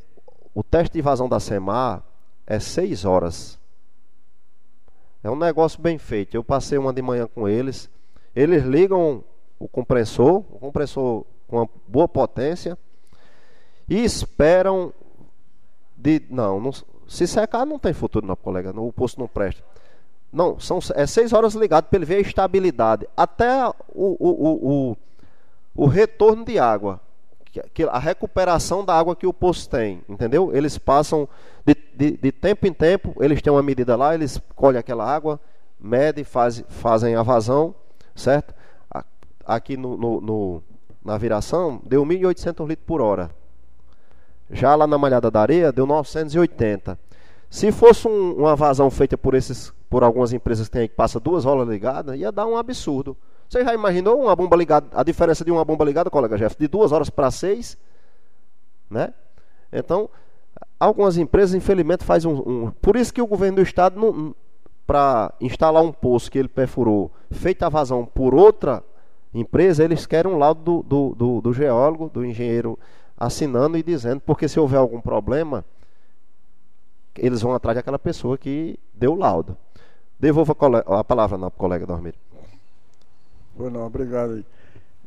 o 0.54 0.62
teste 0.62 0.94
de 0.94 1.02
vazão 1.02 1.28
da 1.28 1.38
SEMAR 1.38 2.02
é 2.46 2.58
seis 2.58 3.04
horas. 3.04 3.58
É 5.22 5.30
um 5.30 5.36
negócio 5.36 5.80
bem 5.80 5.98
feito. 5.98 6.34
Eu 6.36 6.42
passei 6.42 6.76
uma 6.78 6.92
de 6.92 7.00
manhã 7.00 7.26
com 7.26 7.48
eles. 7.48 7.88
Eles 8.34 8.64
ligam 8.64 9.22
o 9.58 9.68
compressor, 9.68 10.38
o 10.50 10.58
compressor 10.58 11.24
com 11.46 11.58
uma 11.58 11.68
boa 11.86 12.08
potência, 12.08 12.76
e 13.88 14.02
esperam 14.02 14.92
de. 15.96 16.22
Não, 16.30 16.58
não 16.58 16.72
se 16.72 17.26
secar 17.26 17.66
não 17.66 17.78
tem 17.78 17.92
futuro, 17.92 18.26
não, 18.26 18.34
colega. 18.34 18.72
O 18.80 18.92
posto 18.92 19.20
não 19.20 19.28
presta. 19.28 19.62
Não, 20.32 20.58
são 20.58 20.78
é 20.94 21.06
seis 21.06 21.32
horas 21.32 21.54
ligado 21.54 21.84
para 21.84 21.98
ele 21.98 22.06
ver 22.06 22.16
a 22.16 22.20
estabilidade. 22.20 23.06
Até 23.14 23.68
o, 23.68 23.74
o, 23.94 24.16
o, 24.18 24.90
o, 24.90 24.96
o 25.74 25.86
retorno 25.86 26.44
de 26.44 26.58
água 26.58 27.00
a 27.90 27.98
recuperação 27.98 28.84
da 28.84 28.98
água 28.98 29.14
que 29.14 29.26
o 29.26 29.32
poço 29.32 29.68
tem, 29.68 30.02
entendeu? 30.08 30.54
Eles 30.54 30.78
passam 30.78 31.28
de, 31.64 31.74
de, 31.94 32.16
de, 32.16 32.32
tempo 32.32 32.66
em 32.66 32.72
tempo, 32.72 33.14
eles 33.20 33.42
têm 33.42 33.52
uma 33.52 33.62
medida 33.62 33.94
lá, 33.94 34.14
eles 34.14 34.40
colhem 34.56 34.78
aquela 34.78 35.04
água, 35.04 35.38
medem, 35.78 36.24
faz, 36.24 36.64
fazem 36.68 37.14
a 37.14 37.22
vazão, 37.22 37.74
certo? 38.14 38.54
Aqui 39.44 39.76
no, 39.76 39.96
no, 39.96 40.20
no 40.20 40.62
na 41.04 41.18
viração 41.18 41.80
deu 41.84 42.04
1.800 42.04 42.66
litros 42.66 42.86
por 42.86 43.00
hora. 43.00 43.30
Já 44.50 44.74
lá 44.74 44.86
na 44.86 44.96
malhada 44.96 45.30
da 45.30 45.40
areia 45.40 45.72
deu 45.72 45.86
980. 45.86 46.98
Se 47.50 47.72
fosse 47.72 48.06
um, 48.06 48.32
uma 48.32 48.54
vazão 48.56 48.90
feita 48.90 49.18
por 49.18 49.34
esses, 49.34 49.72
por 49.90 50.02
algumas 50.02 50.32
empresas 50.32 50.68
que 50.68 50.72
tem 50.72 50.82
aí 50.82 50.88
que 50.88 50.94
passa 50.94 51.18
duas 51.20 51.44
horas 51.44 51.68
ligadas, 51.68 52.18
ia 52.18 52.30
dar 52.30 52.46
um 52.46 52.56
absurdo. 52.56 53.16
Você 53.52 53.62
já 53.62 53.74
imaginou 53.74 54.18
uma 54.18 54.34
bomba 54.34 54.56
ligada, 54.56 54.86
a 54.94 55.02
diferença 55.02 55.44
de 55.44 55.50
uma 55.50 55.62
bomba 55.62 55.84
ligada, 55.84 56.08
colega 56.08 56.38
Jeff, 56.38 56.56
de 56.58 56.66
duas 56.66 56.90
horas 56.90 57.10
para 57.10 57.30
seis? 57.30 57.76
Né? 58.88 59.12
Então, 59.70 60.08
algumas 60.80 61.18
empresas, 61.18 61.54
infelizmente, 61.54 62.02
fazem 62.02 62.32
um, 62.32 62.38
um, 62.38 62.70
Por 62.70 62.96
isso 62.96 63.12
que 63.12 63.20
o 63.20 63.26
governo 63.26 63.56
do 63.56 63.62
estado, 63.62 64.34
para 64.86 65.34
instalar 65.38 65.82
um 65.82 65.92
poço 65.92 66.30
que 66.30 66.38
ele 66.38 66.48
perfurou, 66.48 67.12
feita 67.30 67.66
a 67.66 67.68
vazão 67.68 68.06
por 68.06 68.34
outra 68.34 68.82
empresa, 69.34 69.84
eles 69.84 70.06
querem 70.06 70.32
um 70.32 70.38
laudo 70.38 70.62
do, 70.62 70.82
do, 70.82 71.14
do, 71.14 71.40
do 71.42 71.52
geólogo, 71.52 72.08
do 72.08 72.24
engenheiro, 72.24 72.78
assinando 73.18 73.76
e 73.76 73.82
dizendo, 73.82 74.22
porque 74.22 74.48
se 74.48 74.58
houver 74.58 74.78
algum 74.78 74.98
problema, 74.98 75.62
eles 77.18 77.42
vão 77.42 77.52
atrás 77.52 77.76
daquela 77.76 77.98
pessoa 77.98 78.38
que 78.38 78.80
deu 78.94 79.12
o 79.12 79.18
laudo. 79.18 79.54
Devolvo 80.18 80.56
a, 80.86 81.04
palavra 81.04 81.36
para 81.36 81.48
o 81.48 81.50
colega 81.50 81.84
Dormir. 81.84 82.14
Foi 83.56 83.70
não, 83.70 83.86
obrigado 83.86 84.32
aí. 84.32 84.46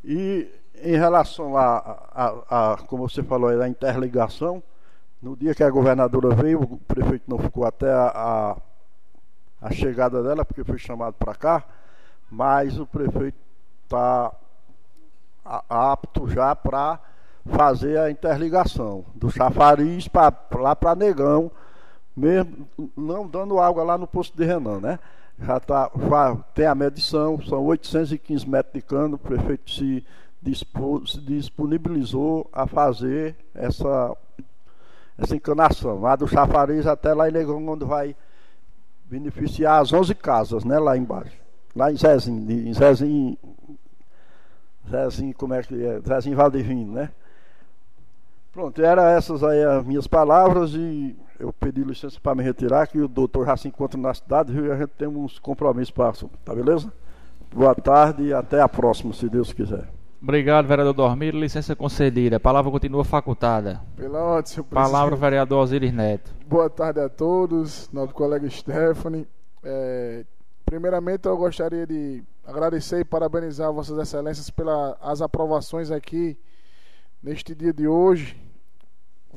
E 0.04 0.48
em 0.82 0.96
relação 0.96 1.56
a, 1.56 1.78
a, 2.12 2.72
a, 2.72 2.76
como 2.86 3.08
você 3.08 3.22
falou 3.22 3.48
a 3.48 3.68
interligação, 3.68 4.62
no 5.22 5.36
dia 5.36 5.54
que 5.54 5.64
a 5.64 5.70
governadora 5.70 6.34
veio, 6.34 6.60
o 6.60 6.78
prefeito 6.78 7.24
não 7.26 7.38
ficou 7.38 7.64
até 7.64 7.90
a, 7.90 8.06
a, 8.14 8.56
a 9.68 9.72
chegada 9.72 10.22
dela, 10.22 10.44
porque 10.44 10.62
foi 10.62 10.78
chamado 10.78 11.14
para 11.14 11.34
cá, 11.34 11.64
mas 12.30 12.78
o 12.78 12.86
prefeito 12.86 13.38
está 13.84 14.32
apto 15.68 16.28
já 16.28 16.54
para 16.54 16.98
fazer 17.46 17.98
a 17.98 18.10
interligação 18.10 19.04
do 19.14 19.30
chafariz 19.30 20.08
pra, 20.08 20.32
lá 20.52 20.74
para 20.74 20.96
Negão, 20.96 21.50
mesmo 22.16 22.68
não 22.96 23.26
dando 23.26 23.60
água 23.60 23.84
lá 23.84 23.96
no 23.96 24.06
posto 24.06 24.36
de 24.36 24.44
Renan, 24.44 24.80
né? 24.80 24.98
Já, 25.38 25.60
tá, 25.60 25.90
já 25.94 26.36
tem 26.54 26.66
a 26.66 26.74
medição, 26.74 27.40
são 27.42 27.64
815 27.64 28.48
metros 28.48 28.74
de 28.74 28.82
cano, 28.82 29.16
o 29.16 29.18
prefeito 29.18 29.70
se, 29.70 30.04
dispôs, 30.40 31.12
se 31.12 31.20
disponibilizou 31.20 32.48
a 32.52 32.66
fazer 32.66 33.36
essa, 33.54 34.16
essa 35.18 35.36
encanação, 35.36 36.00
lá 36.00 36.16
do 36.16 36.26
chafariz 36.26 36.86
até 36.86 37.12
lá 37.12 37.28
em 37.28 37.32
Negão, 37.32 37.66
onde 37.68 37.84
vai 37.84 38.16
beneficiar 39.04 39.82
as 39.82 39.92
11 39.92 40.14
casas, 40.14 40.64
né, 40.64 40.78
lá 40.78 40.96
embaixo. 40.96 41.36
Lá 41.74 41.92
em 41.92 41.96
Zezinho, 41.96 42.50
em 42.50 42.72
Zezinho, 42.72 43.36
Zezinho, 44.90 45.34
como 45.34 45.52
é 45.52 45.62
que 45.62 45.84
é? 45.84 46.00
Zezinho 46.00 46.36
Valdivino, 46.36 46.92
né? 46.94 47.10
Pronto, 48.52 48.82
eram 48.82 49.02
essas 49.02 49.44
aí 49.44 49.62
as 49.62 49.84
minhas 49.84 50.06
palavras 50.06 50.72
e 50.72 51.14
eu 51.38 51.52
pedi 51.52 51.82
licença 51.82 52.18
para 52.20 52.34
me 52.34 52.42
retirar, 52.42 52.86
que 52.86 52.98
o 53.00 53.08
doutor 53.08 53.46
já 53.46 53.56
se 53.56 53.68
encontra 53.68 53.98
na 53.98 54.12
cidade? 54.14 54.52
E 54.52 54.70
a 54.70 54.76
gente 54.76 54.90
tem 54.90 55.08
uns 55.08 55.38
compromissos 55.38 55.90
para 55.90 56.12
tá 56.44 56.54
beleza? 56.54 56.92
Boa 57.54 57.74
tarde 57.74 58.24
e 58.24 58.32
até 58.34 58.60
a 58.60 58.68
próxima, 58.68 59.12
se 59.12 59.28
Deus 59.28 59.52
quiser. 59.52 59.88
Obrigado, 60.20 60.66
vereador 60.66 60.94
Dormir. 60.94 61.34
Licença 61.34 61.76
concedida. 61.76 62.36
A 62.36 62.40
palavra 62.40 62.70
continua 62.70 63.04
facultada. 63.04 63.80
Pela 63.96 64.18
ordem, 64.22 64.50
senhor 64.50 64.64
presidente. 64.64 64.92
Palavra, 64.92 65.16
vereador 65.16 65.62
Osiris 65.62 65.92
Neto. 65.92 66.34
Boa 66.46 66.68
tarde 66.68 67.00
a 67.00 67.08
todos, 67.08 67.88
nosso 67.92 68.12
colega 68.12 68.48
Stephanie. 68.48 69.26
É, 69.62 70.24
primeiramente, 70.64 71.26
eu 71.26 71.36
gostaria 71.36 71.86
de 71.86 72.22
agradecer 72.44 73.00
e 73.00 73.04
parabenizar 73.04 73.72
Vossas 73.72 73.98
Excelências 73.98 74.50
pelas 74.50 75.20
aprovações 75.22 75.90
aqui 75.90 76.36
neste 77.22 77.54
dia 77.54 77.72
de 77.72 77.86
hoje. 77.86 78.36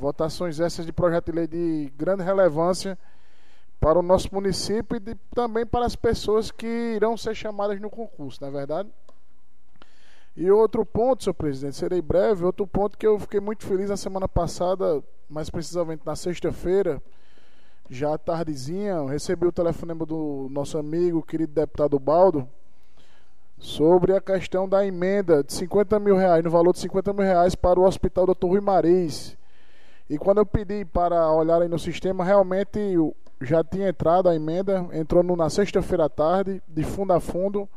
Votações 0.00 0.58
essas 0.58 0.86
de 0.86 0.92
projeto 0.92 1.26
de 1.26 1.32
lei 1.32 1.46
de 1.46 1.92
grande 1.94 2.22
relevância 2.22 2.98
para 3.78 3.98
o 3.98 4.02
nosso 4.02 4.28
município 4.32 4.96
e 4.96 5.00
de, 5.00 5.14
também 5.34 5.66
para 5.66 5.84
as 5.84 5.94
pessoas 5.94 6.50
que 6.50 6.66
irão 6.66 7.18
ser 7.18 7.34
chamadas 7.34 7.78
no 7.78 7.90
concurso, 7.90 8.40
não 8.40 8.48
é 8.48 8.50
verdade? 8.50 8.88
E 10.34 10.50
outro 10.50 10.86
ponto, 10.86 11.22
senhor 11.22 11.34
presidente, 11.34 11.76
serei 11.76 12.00
breve, 12.00 12.46
outro 12.46 12.66
ponto 12.66 12.96
que 12.96 13.06
eu 13.06 13.18
fiquei 13.18 13.40
muito 13.40 13.66
feliz 13.66 13.90
na 13.90 13.96
semana 13.96 14.26
passada, 14.26 15.04
mais 15.28 15.50
precisamente 15.50 16.00
na 16.06 16.16
sexta-feira, 16.16 17.02
já 17.90 18.16
tardezinha, 18.16 19.06
recebi 19.06 19.46
o 19.46 19.52
telefonema 19.52 20.06
do 20.06 20.48
nosso 20.50 20.78
amigo, 20.78 21.22
querido 21.22 21.52
deputado 21.52 21.98
Baldo, 21.98 22.48
sobre 23.58 24.16
a 24.16 24.20
questão 24.20 24.66
da 24.66 24.86
emenda 24.86 25.44
de 25.44 25.52
50 25.52 26.00
mil 26.00 26.16
reais, 26.16 26.42
no 26.42 26.50
valor 26.50 26.72
de 26.72 26.78
50 26.78 27.12
mil 27.12 27.24
reais 27.24 27.54
para 27.54 27.78
o 27.78 27.84
Hospital 27.84 28.26
Dr. 28.26 28.46
Rui 28.46 28.62
Maris. 28.62 29.38
E 30.10 30.18
quando 30.18 30.38
eu 30.38 30.44
pedi 30.44 30.84
para 30.84 31.30
olharem 31.32 31.68
no 31.68 31.78
sistema, 31.78 32.24
realmente 32.24 32.80
já 33.40 33.62
tinha 33.62 33.88
entrado 33.88 34.28
a 34.28 34.34
emenda, 34.34 34.88
entrou 34.92 35.22
na 35.22 35.48
sexta-feira 35.48 36.06
à 36.06 36.08
tarde, 36.08 36.60
de 36.66 36.82
fundo 36.82 37.12
a 37.12 37.20
fundo, 37.20 37.68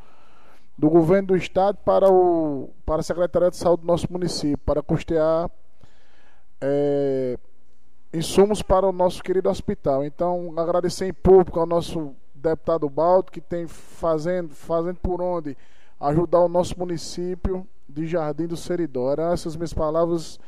do 0.76 0.90
governo 0.90 1.28
do 1.28 1.38
estado 1.38 1.78
para, 1.86 2.12
o, 2.12 2.72
para 2.88 3.02
a 3.02 3.04
Secretaria 3.04 3.52
de 3.52 3.56
Saúde 3.56 3.82
do 3.82 3.88
nosso 3.88 4.12
município, 4.12 4.58
para 4.66 4.82
custear 4.82 5.48
é, 6.60 7.38
insumos 8.12 8.64
para 8.64 8.88
o 8.88 8.92
nosso 8.92 9.22
querido 9.22 9.48
hospital. 9.48 10.04
Então, 10.04 10.54
agradecer 10.58 11.06
em 11.06 11.14
público 11.14 11.60
ao 11.60 11.68
nosso 11.68 12.16
deputado 12.34 12.90
Baldo, 12.90 13.32
que 13.32 13.40
tem 13.40 13.68
fazendo, 13.68 14.56
fazendo 14.56 14.98
por 14.98 15.22
onde 15.22 15.56
ajudar 16.00 16.40
o 16.40 16.50
nosso 16.50 16.80
município 16.80 17.68
de 17.88 18.08
Jardim 18.08 18.48
do 18.48 18.58
Seridó. 18.58 19.12
Eram 19.12 19.32
essas 19.32 19.56
minhas 19.56 19.72
palavras. 19.72 20.40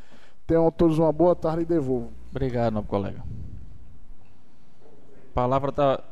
Tenham 0.47 0.69
todos 0.71 0.99
uma 0.99 1.11
boa 1.11 1.35
tarde 1.35 1.63
e 1.63 1.65
devolvo. 1.65 2.13
Obrigado, 2.29 2.73
nobre 2.73 2.89
colega. 2.89 3.23
Palavra 5.33 5.69
está 5.69 6.03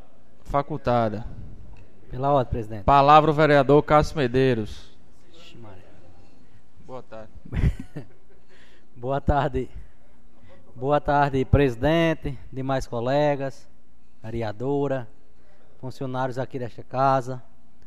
facultada. 0.42 1.26
Pela 2.10 2.32
ordem, 2.32 2.52
presidente. 2.52 2.84
Palavra 2.84 3.32
o 3.32 3.34
vereador 3.34 3.82
Cássio 3.84 4.18
Medeiros. 4.18 4.92
Boa 6.86 7.04
tarde. 7.04 7.32
Boa 8.96 9.22
tarde. 9.22 9.70
Boa 10.76 11.02
tarde, 11.02 11.46
presidente, 11.46 12.38
demais 12.52 12.88
colegas, 12.88 13.68
vereadora, 14.22 15.08
funcionários 15.80 16.40
aqui 16.40 16.58
desta 16.58 16.84
casa, 16.84 17.42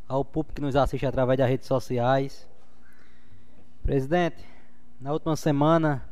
ao 0.08 0.24
público 0.24 0.54
que 0.54 0.60
nos 0.60 0.76
assiste 0.76 1.04
através 1.04 1.38
das 1.38 1.48
redes 1.48 1.66
sociais. 1.66 2.48
Presidente, 3.82 4.44
na 5.00 5.12
última 5.12 5.36
semana 5.36 6.02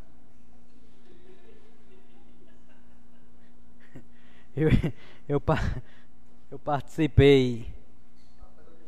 eu, 4.57 4.69
eu, 5.29 5.43
eu 6.51 6.59
participei 6.59 7.67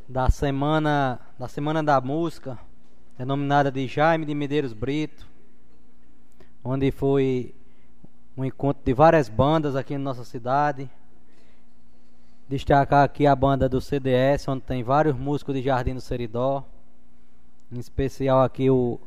da 0.09 0.31
semana 0.31 1.21
da 1.39 1.49
semana 1.49 1.83
da 1.83 2.01
música 2.01 2.59
denominada 3.19 3.73
de 3.73 3.87
Jaime 3.89 4.25
de 4.25 4.35
Medeiros 4.35 4.73
Brito 4.73 5.27
onde 6.63 6.91
foi 6.91 7.55
um 8.37 8.45
encontro 8.45 8.83
de 8.85 8.93
várias 8.93 9.29
bandas 9.29 9.75
aqui 9.77 9.95
na 9.95 10.05
nossa 10.05 10.25
cidade. 10.25 10.91
Destacar 12.49 13.05
aqui 13.05 13.27
a 13.27 13.35
banda 13.35 13.69
do 13.69 13.81
CDS 13.81 14.47
onde 14.49 14.63
tem 14.63 14.83
vários 14.83 15.17
músicos 15.17 15.55
de 15.55 15.63
Jardim 15.63 15.95
do 15.95 16.01
Seridó. 16.01 16.65
Em 17.73 17.79
especial 17.79 18.43
aqui 18.43 18.69
o 18.71 19.01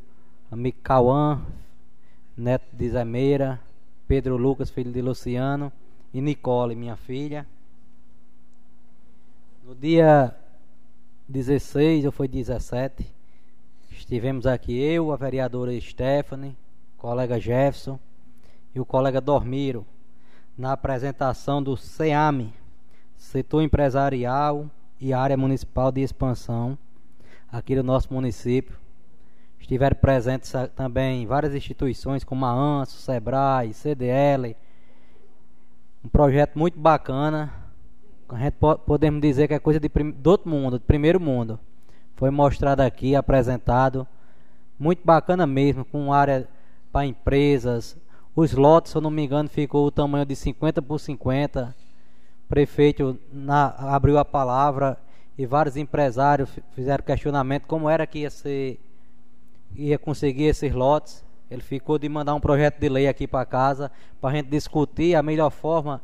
amigo 0.51 0.77
Cauã 0.81 1.41
neto 2.35 2.65
de 2.73 2.89
Zé 2.89 3.05
Meira 3.05 3.59
Pedro 4.07 4.37
Lucas 4.37 4.69
filho 4.69 4.91
de 4.91 5.01
Luciano 5.01 5.71
e 6.13 6.21
Nicole, 6.21 6.75
minha 6.75 6.95
filha. 6.95 7.47
No 9.63 9.75
dia 9.75 10.35
16 11.27 12.05
ou 12.05 12.11
foi 12.11 12.27
17, 12.27 13.05
estivemos 13.91 14.47
aqui 14.47 14.77
eu, 14.79 15.11
a 15.11 15.15
vereadora 15.15 15.79
Stephanie, 15.79 16.57
o 16.97 17.01
colega 17.01 17.39
Jefferson 17.39 17.99
e 18.73 18.79
o 18.79 18.85
colega 18.85 19.21
Dormiro, 19.21 19.85
na 20.57 20.73
apresentação 20.73 21.61
do 21.61 21.77
SEAME, 21.77 22.53
Setor 23.15 23.61
Empresarial 23.61 24.69
e 24.99 25.13
Área 25.13 25.37
Municipal 25.37 25.91
de 25.91 26.01
Expansão, 26.01 26.77
aqui 27.51 27.75
do 27.75 27.83
nosso 27.83 28.13
município. 28.13 28.77
Estiveram 29.59 29.95
presentes 29.97 30.51
também 30.75 31.27
várias 31.27 31.53
instituições 31.53 32.23
como 32.23 32.45
a 32.45 32.51
ANSO, 32.51 32.97
SEBRAE, 32.97 33.73
CDL, 33.73 34.55
um 36.03 36.09
projeto 36.09 36.57
muito 36.57 36.79
bacana. 36.79 37.53
A 38.27 38.37
gente 38.37 38.53
pode, 38.53 38.81
podemos 38.85 39.21
dizer 39.21 39.47
que 39.47 39.53
é 39.53 39.59
coisa 39.59 39.79
de, 39.79 39.89
do 39.89 40.29
outro 40.29 40.49
mundo, 40.49 40.79
de 40.79 40.85
primeiro 40.85 41.19
mundo. 41.19 41.59
Foi 42.15 42.29
mostrado 42.29 42.81
aqui, 42.81 43.15
apresentado. 43.15 44.07
Muito 44.77 45.01
bacana 45.03 45.45
mesmo, 45.45 45.83
com 45.83 46.13
área 46.13 46.47
para 46.91 47.05
empresas. 47.05 47.97
Os 48.35 48.53
lotes, 48.53 48.91
se 48.91 48.97
eu 48.97 49.01
não 49.01 49.11
me 49.11 49.25
engano, 49.25 49.49
ficou 49.49 49.85
o 49.85 49.91
tamanho 49.91 50.25
de 50.25 50.35
50 50.35 50.81
por 50.81 50.99
50. 50.99 51.75
O 52.45 52.49
prefeito 52.49 53.19
na, 53.31 53.67
abriu 53.95 54.17
a 54.17 54.25
palavra 54.25 54.97
e 55.37 55.45
vários 55.45 55.77
empresários 55.77 56.49
fizeram 56.73 57.03
questionamento 57.03 57.65
como 57.65 57.89
era 57.89 58.05
que 58.05 58.19
ia 58.19 58.29
ser 58.29 58.79
ia 59.75 59.97
conseguir 59.97 60.45
esses 60.45 60.73
lotes. 60.73 61.23
Ele 61.49 61.61
ficou 61.61 61.97
de 61.97 62.07
mandar 62.07 62.35
um 62.35 62.39
projeto 62.39 62.79
de 62.79 62.87
lei 62.87 63.07
aqui 63.07 63.27
para 63.27 63.45
casa 63.45 63.91
para 64.21 64.29
a 64.29 64.33
gente 64.33 64.49
discutir 64.49 65.15
a 65.15 65.23
melhor 65.23 65.49
forma 65.49 66.01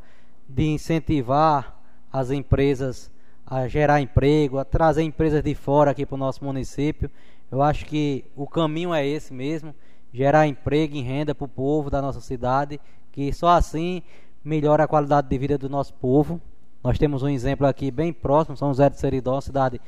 de 0.48 0.64
incentivar 0.66 1.80
as 2.12 2.30
empresas 2.30 3.10
a 3.46 3.68
gerar 3.68 4.00
emprego, 4.00 4.58
a 4.58 4.64
trazer 4.64 5.02
empresas 5.02 5.42
de 5.42 5.54
fora 5.54 5.92
aqui 5.92 6.04
para 6.04 6.16
o 6.16 6.18
nosso 6.18 6.44
município. 6.44 7.10
Eu 7.50 7.62
acho 7.62 7.86
que 7.86 8.24
o 8.34 8.46
caminho 8.46 8.92
é 8.92 9.06
esse 9.06 9.32
mesmo: 9.32 9.74
gerar 10.12 10.46
emprego 10.46 10.96
e 10.96 11.00
renda 11.00 11.34
para 11.34 11.44
o 11.44 11.48
povo 11.48 11.88
da 11.90 12.02
nossa 12.02 12.20
cidade, 12.20 12.80
que 13.12 13.32
só 13.32 13.48
assim 13.48 14.02
melhora 14.44 14.84
a 14.84 14.88
qualidade 14.88 15.28
de 15.28 15.38
vida 15.38 15.56
do 15.56 15.68
nosso 15.68 15.94
povo. 15.94 16.40
Nós 16.82 16.98
temos 16.98 17.22
um 17.22 17.28
exemplo 17.28 17.66
aqui 17.66 17.90
bem 17.90 18.12
próximo, 18.12 18.56
São 18.56 18.68
José 18.68 18.90
de 18.90 18.98
Seridó, 18.98 19.40
cidade 19.40 19.80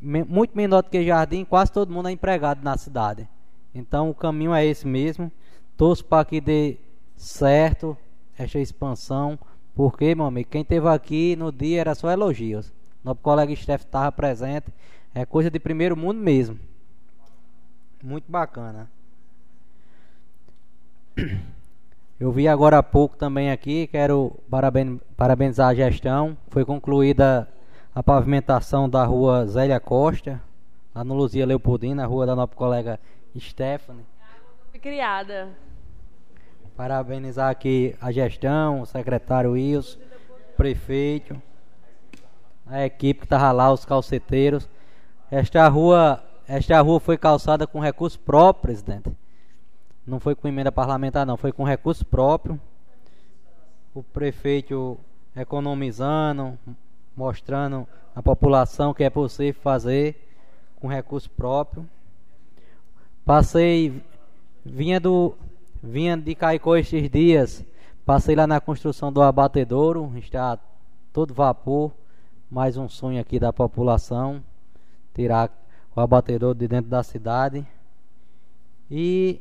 muito 0.00 0.56
menor 0.56 0.82
do 0.82 0.88
que 0.88 1.04
Jardim, 1.04 1.44
quase 1.44 1.70
todo 1.70 1.92
mundo 1.92 2.08
é 2.08 2.12
empregado 2.12 2.62
na 2.64 2.76
cidade. 2.76 3.28
Então 3.74 4.10
o 4.10 4.14
caminho 4.14 4.54
é 4.54 4.64
esse 4.64 4.86
mesmo. 4.86 5.30
Torço 5.76 6.04
para 6.04 6.24
que 6.24 6.40
dê 6.40 6.76
certo 7.16 7.96
esta 8.36 8.58
expansão. 8.58 9.38
Porque, 9.74 10.14
meu 10.14 10.26
amigo, 10.26 10.50
quem 10.50 10.62
esteve 10.62 10.88
aqui 10.88 11.36
no 11.36 11.50
dia 11.52 11.80
era 11.80 11.94
só 11.94 12.10
elogios. 12.10 12.72
Nosso 13.02 13.20
colega 13.20 13.54
Steph 13.54 13.82
estava 13.82 14.12
presente. 14.12 14.66
É 15.14 15.24
coisa 15.24 15.50
de 15.50 15.58
primeiro 15.58 15.96
mundo 15.96 16.20
mesmo. 16.20 16.58
Muito 18.02 18.30
bacana. 18.30 18.90
Eu 22.18 22.30
vi 22.30 22.46
agora 22.46 22.78
há 22.78 22.82
pouco 22.82 23.16
também 23.16 23.50
aqui, 23.50 23.86
quero 23.86 24.36
parabenizar 25.16 25.68
a 25.68 25.74
gestão. 25.74 26.36
Foi 26.48 26.64
concluída 26.64 27.48
a 27.94 28.02
pavimentação 28.02 28.88
da 28.88 29.04
rua 29.04 29.46
Zélia 29.46 29.80
Costa, 29.80 30.40
lá 30.94 31.02
no 31.02 31.14
Luzia 31.14 31.46
Leopoldina, 31.46 32.02
na 32.02 32.06
rua 32.06 32.26
da 32.26 32.36
nossa 32.36 32.54
colega 32.54 33.00
Stephanie. 33.38 34.04
Fui 34.70 34.80
criada. 34.80 35.50
Parabenizar 36.76 37.50
aqui 37.50 37.94
a 38.00 38.10
gestão, 38.10 38.80
o 38.80 38.86
secretário 38.86 39.52
Wilson, 39.52 39.98
prefeito, 40.56 41.40
a 42.66 42.84
equipe 42.84 43.20
que 43.20 43.26
estava 43.26 43.52
lá, 43.52 43.72
os 43.72 43.84
calceteiros. 43.84 44.68
Esta 45.30 45.68
rua, 45.68 46.24
esta 46.48 46.80
rua 46.80 46.98
foi 46.98 47.18
calçada 47.18 47.66
com 47.66 47.80
recurso 47.80 48.18
próprio, 48.18 48.62
presidente. 48.62 49.12
Não 50.06 50.18
foi 50.18 50.34
com 50.34 50.48
emenda 50.48 50.72
parlamentar, 50.72 51.26
não, 51.26 51.36
foi 51.36 51.52
com 51.52 51.64
recurso 51.64 52.04
próprio. 52.06 52.60
O 53.94 54.02
prefeito 54.02 54.98
economizando, 55.36 56.58
mostrando 57.16 57.86
à 58.14 58.22
população 58.22 58.94
que 58.94 59.04
é 59.04 59.10
possível 59.10 59.60
fazer 59.60 60.28
com 60.80 60.88
recurso 60.88 61.30
próprio. 61.30 61.88
Passei, 63.30 64.02
vinha 64.64 64.98
do, 64.98 65.36
vinha 65.80 66.16
de 66.16 66.34
Caicó 66.34 66.76
estes 66.76 67.08
dias, 67.08 67.64
passei 68.04 68.34
lá 68.34 68.44
na 68.44 68.60
construção 68.60 69.12
do 69.12 69.22
abatedouro, 69.22 70.12
está 70.16 70.58
todo 71.12 71.32
vapor, 71.32 71.92
mais 72.50 72.76
um 72.76 72.88
sonho 72.88 73.20
aqui 73.20 73.38
da 73.38 73.52
população. 73.52 74.42
tirar 75.14 75.48
o 75.94 76.00
abatedor 76.00 76.56
de 76.56 76.66
dentro 76.66 76.90
da 76.90 77.04
cidade. 77.04 77.64
E 78.90 79.40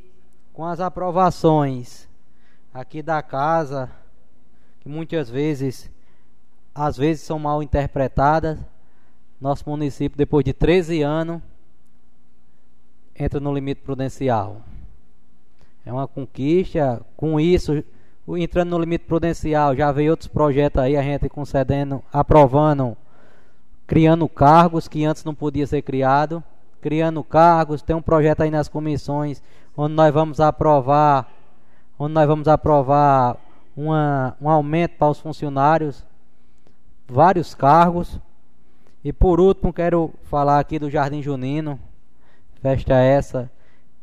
com 0.54 0.66
as 0.66 0.80
aprovações 0.80 2.08
aqui 2.72 3.02
da 3.02 3.24
casa, 3.24 3.90
que 4.82 4.88
muitas 4.88 5.32
vezes, 5.32 5.90
às 6.76 6.96
vezes 6.96 7.24
são 7.24 7.40
mal 7.40 7.64
interpretadas, 7.64 8.60
nosso 9.42 9.68
município, 9.68 10.16
depois 10.16 10.46
de 10.46 10.54
13 10.54 11.02
anos, 11.02 11.42
entra 13.20 13.40
no 13.40 13.54
limite 13.54 13.82
prudencial. 13.82 14.62
É 15.86 15.92
uma 15.92 16.08
conquista. 16.08 17.02
Com 17.18 17.40
isso, 17.40 17.84
entrando 18.30 18.70
no 18.70 18.80
limite 18.80 19.06
prudencial, 19.06 19.76
já 19.76 19.92
veio 19.92 20.12
outros 20.12 20.28
projetos 20.28 20.82
aí, 20.82 20.96
a 20.96 21.02
gente 21.02 21.28
concedendo, 21.28 22.02
aprovando, 22.14 22.96
criando 23.86 24.28
cargos 24.30 24.88
que 24.88 25.04
antes 25.04 25.24
não 25.24 25.36
podia 25.36 25.68
ser 25.68 25.82
criado, 25.82 26.42
criando 26.82 27.24
cargos. 27.24 27.82
Tem 27.82 27.96
um 27.96 28.02
projeto 28.02 28.42
aí 28.42 28.50
nas 28.50 28.70
comissões 28.70 29.44
onde 29.76 29.94
nós 29.94 30.14
vamos 30.14 30.40
aprovar, 30.40 31.30
onde 31.98 32.14
nós 32.14 32.28
vamos 32.28 32.48
aprovar 32.48 33.38
uma, 33.76 34.36
um 34.42 34.50
aumento 34.50 34.98
para 34.98 35.10
os 35.10 35.20
funcionários, 35.20 36.06
vários 37.08 37.54
cargos. 37.54 38.20
E 39.04 39.12
por 39.12 39.40
último, 39.40 39.74
quero 39.74 40.14
falar 40.24 40.60
aqui 40.60 40.78
do 40.78 40.90
Jardim 40.90 41.22
Junino, 41.22 41.80
festa 42.62 42.96
essa 42.96 43.52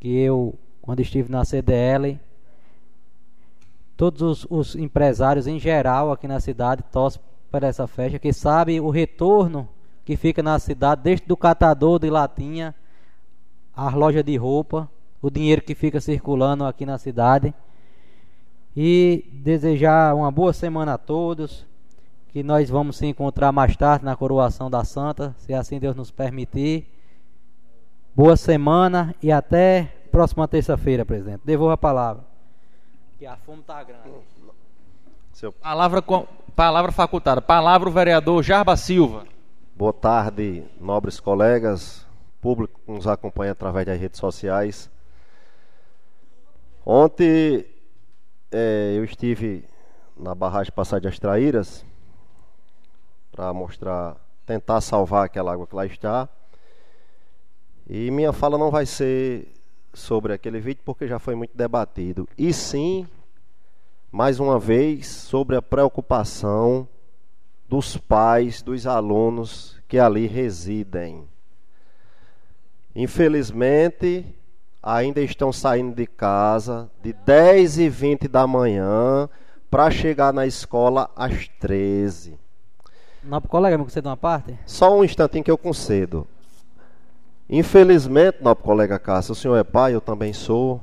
que 0.01 0.09
eu, 0.09 0.59
quando 0.83 1.01
estive 1.01 1.31
na 1.31 1.45
CDL, 1.45 2.19
todos 3.97 4.23
os, 4.23 4.47
os 4.51 4.77
empresários 4.77 5.47
em 5.47 5.59
geral 5.59 6.13
aqui 6.13 6.29
na 6.29 6.41
cidade 6.41 6.83
torcem 6.91 7.21
para 7.51 7.69
essa 7.69 7.87
festa, 7.87 8.19
que 8.19 8.33
sabe 8.33 8.81
o 8.81 8.91
retorno 8.91 9.69
que 10.05 10.17
fica 10.17 10.43
na 10.43 10.59
cidade, 10.59 11.03
desde 11.03 11.27
do 11.27 11.37
catador 11.37 11.99
de 11.99 12.11
latinha, 12.11 12.75
as 13.75 13.93
lojas 13.95 14.25
de 14.25 14.37
roupa, 14.37 14.89
o 15.21 15.31
dinheiro 15.31 15.63
que 15.63 15.75
fica 15.75 16.01
circulando 16.01 16.65
aqui 16.65 16.87
na 16.87 16.99
cidade. 16.99 17.53
E 18.77 19.25
desejar 19.33 20.15
uma 20.15 20.31
boa 20.31 20.53
semana 20.53 20.95
a 20.95 20.99
todos, 20.99 21.67
que 22.29 22.43
nós 22.43 22.69
vamos 22.69 22.99
se 22.99 23.07
encontrar 23.07 23.51
mais 23.51 23.77
tarde 23.77 24.05
na 24.05 24.15
coroação 24.15 24.71
da 24.71 24.85
Santa, 24.85 25.35
se 25.39 25.55
assim 25.55 25.81
Deus 25.81 25.97
nos 25.97 26.11
permitir. 26.11 26.87
Boa 28.17 28.35
semana 28.35 29.15
e 29.23 29.31
até 29.31 29.93
próxima 30.11 30.49
terça-feira, 30.49 31.05
presidente. 31.05 31.43
Devolvo 31.45 31.75
a 31.75 31.77
palavra. 31.77 32.25
Que 33.19 33.27
a 33.27 33.37
fome 33.37 33.61
está 33.61 33.85
grande. 33.85 34.09
Seu... 35.35 35.53
Palavra, 35.53 36.01
com... 36.01 36.27
palavra 36.55 36.91
facultada. 36.91 37.43
Palavra 37.43 37.91
o 37.91 37.93
vereador 37.93 38.43
Jarba 38.43 38.75
Silva. 38.75 39.27
Boa 39.77 39.93
tarde, 39.93 40.65
nobres 40.81 41.21
colegas, 41.21 42.07
público 42.41 42.81
que 42.87 42.91
nos 42.91 43.07
acompanha 43.07 43.53
através 43.53 43.85
das 43.85 44.01
redes 44.01 44.19
sociais. 44.19 44.91
Ontem 46.87 47.67
é, 48.51 48.95
eu 48.97 49.05
estive 49.05 49.69
na 50.17 50.35
barragem 50.35 50.73
Passagem 50.73 51.03
das 51.03 51.19
Traíras 51.19 51.85
para 53.31 53.53
mostrar, 53.53 54.17
tentar 54.47 54.81
salvar 54.81 55.27
aquela 55.27 55.53
água 55.53 55.67
que 55.67 55.77
lá 55.77 55.85
está. 55.85 56.31
E 57.89 58.11
minha 58.11 58.33
fala 58.33 58.59
não 58.59 58.71
vai 58.71 58.85
ser 58.85 59.49
sobre 59.95 60.33
aquele 60.33 60.61
vídeo 60.61 60.83
porque 60.85 61.07
já 61.07 61.19
foi 61.19 61.35
muito 61.35 61.57
debatido. 61.57 62.29
E 62.37 62.53
sim, 62.53 63.07
mais 64.11 64.41
uma 64.41 64.59
vez, 64.59 65.07
sobre 65.07 65.57
a 65.57 65.63
preocupação 65.63 66.89
dos 67.69 67.97
pais 67.97 68.61
dos 68.61 68.87
alunos 68.87 69.81
que 69.87 69.99
ali 69.99 70.27
residem. 70.27 71.29
Infelizmente, 72.95 74.27
ainda 74.83 75.21
estão 75.21 75.53
saindo 75.53 75.95
de 75.95 76.07
casa 76.07 76.91
de 77.03 77.13
10 77.13 77.79
e 77.79 77.89
20 77.89 78.29
da 78.29 78.47
manhã 78.47 79.29
para 79.71 79.91
chegar 79.91 80.33
na 80.33 80.47
escola 80.47 81.11
às 81.15 81.49
13. 81.61 82.39
Não, 83.23 83.41
colega, 83.41 83.77
me 83.77 83.85
concede 83.85 84.07
uma 84.07 84.17
parte? 84.17 84.59
Só 84.65 84.97
um 84.97 85.05
instantinho 85.05 85.45
que 85.45 85.51
eu 85.51 85.59
concedo. 85.59 86.27
Infelizmente, 87.49 88.39
nosso 88.41 88.57
colega 88.57 88.99
Cássio, 88.99 89.33
o 89.33 89.37
senhor 89.37 89.57
é 89.57 89.63
pai, 89.63 89.95
eu 89.95 90.01
também 90.01 90.33
sou. 90.33 90.81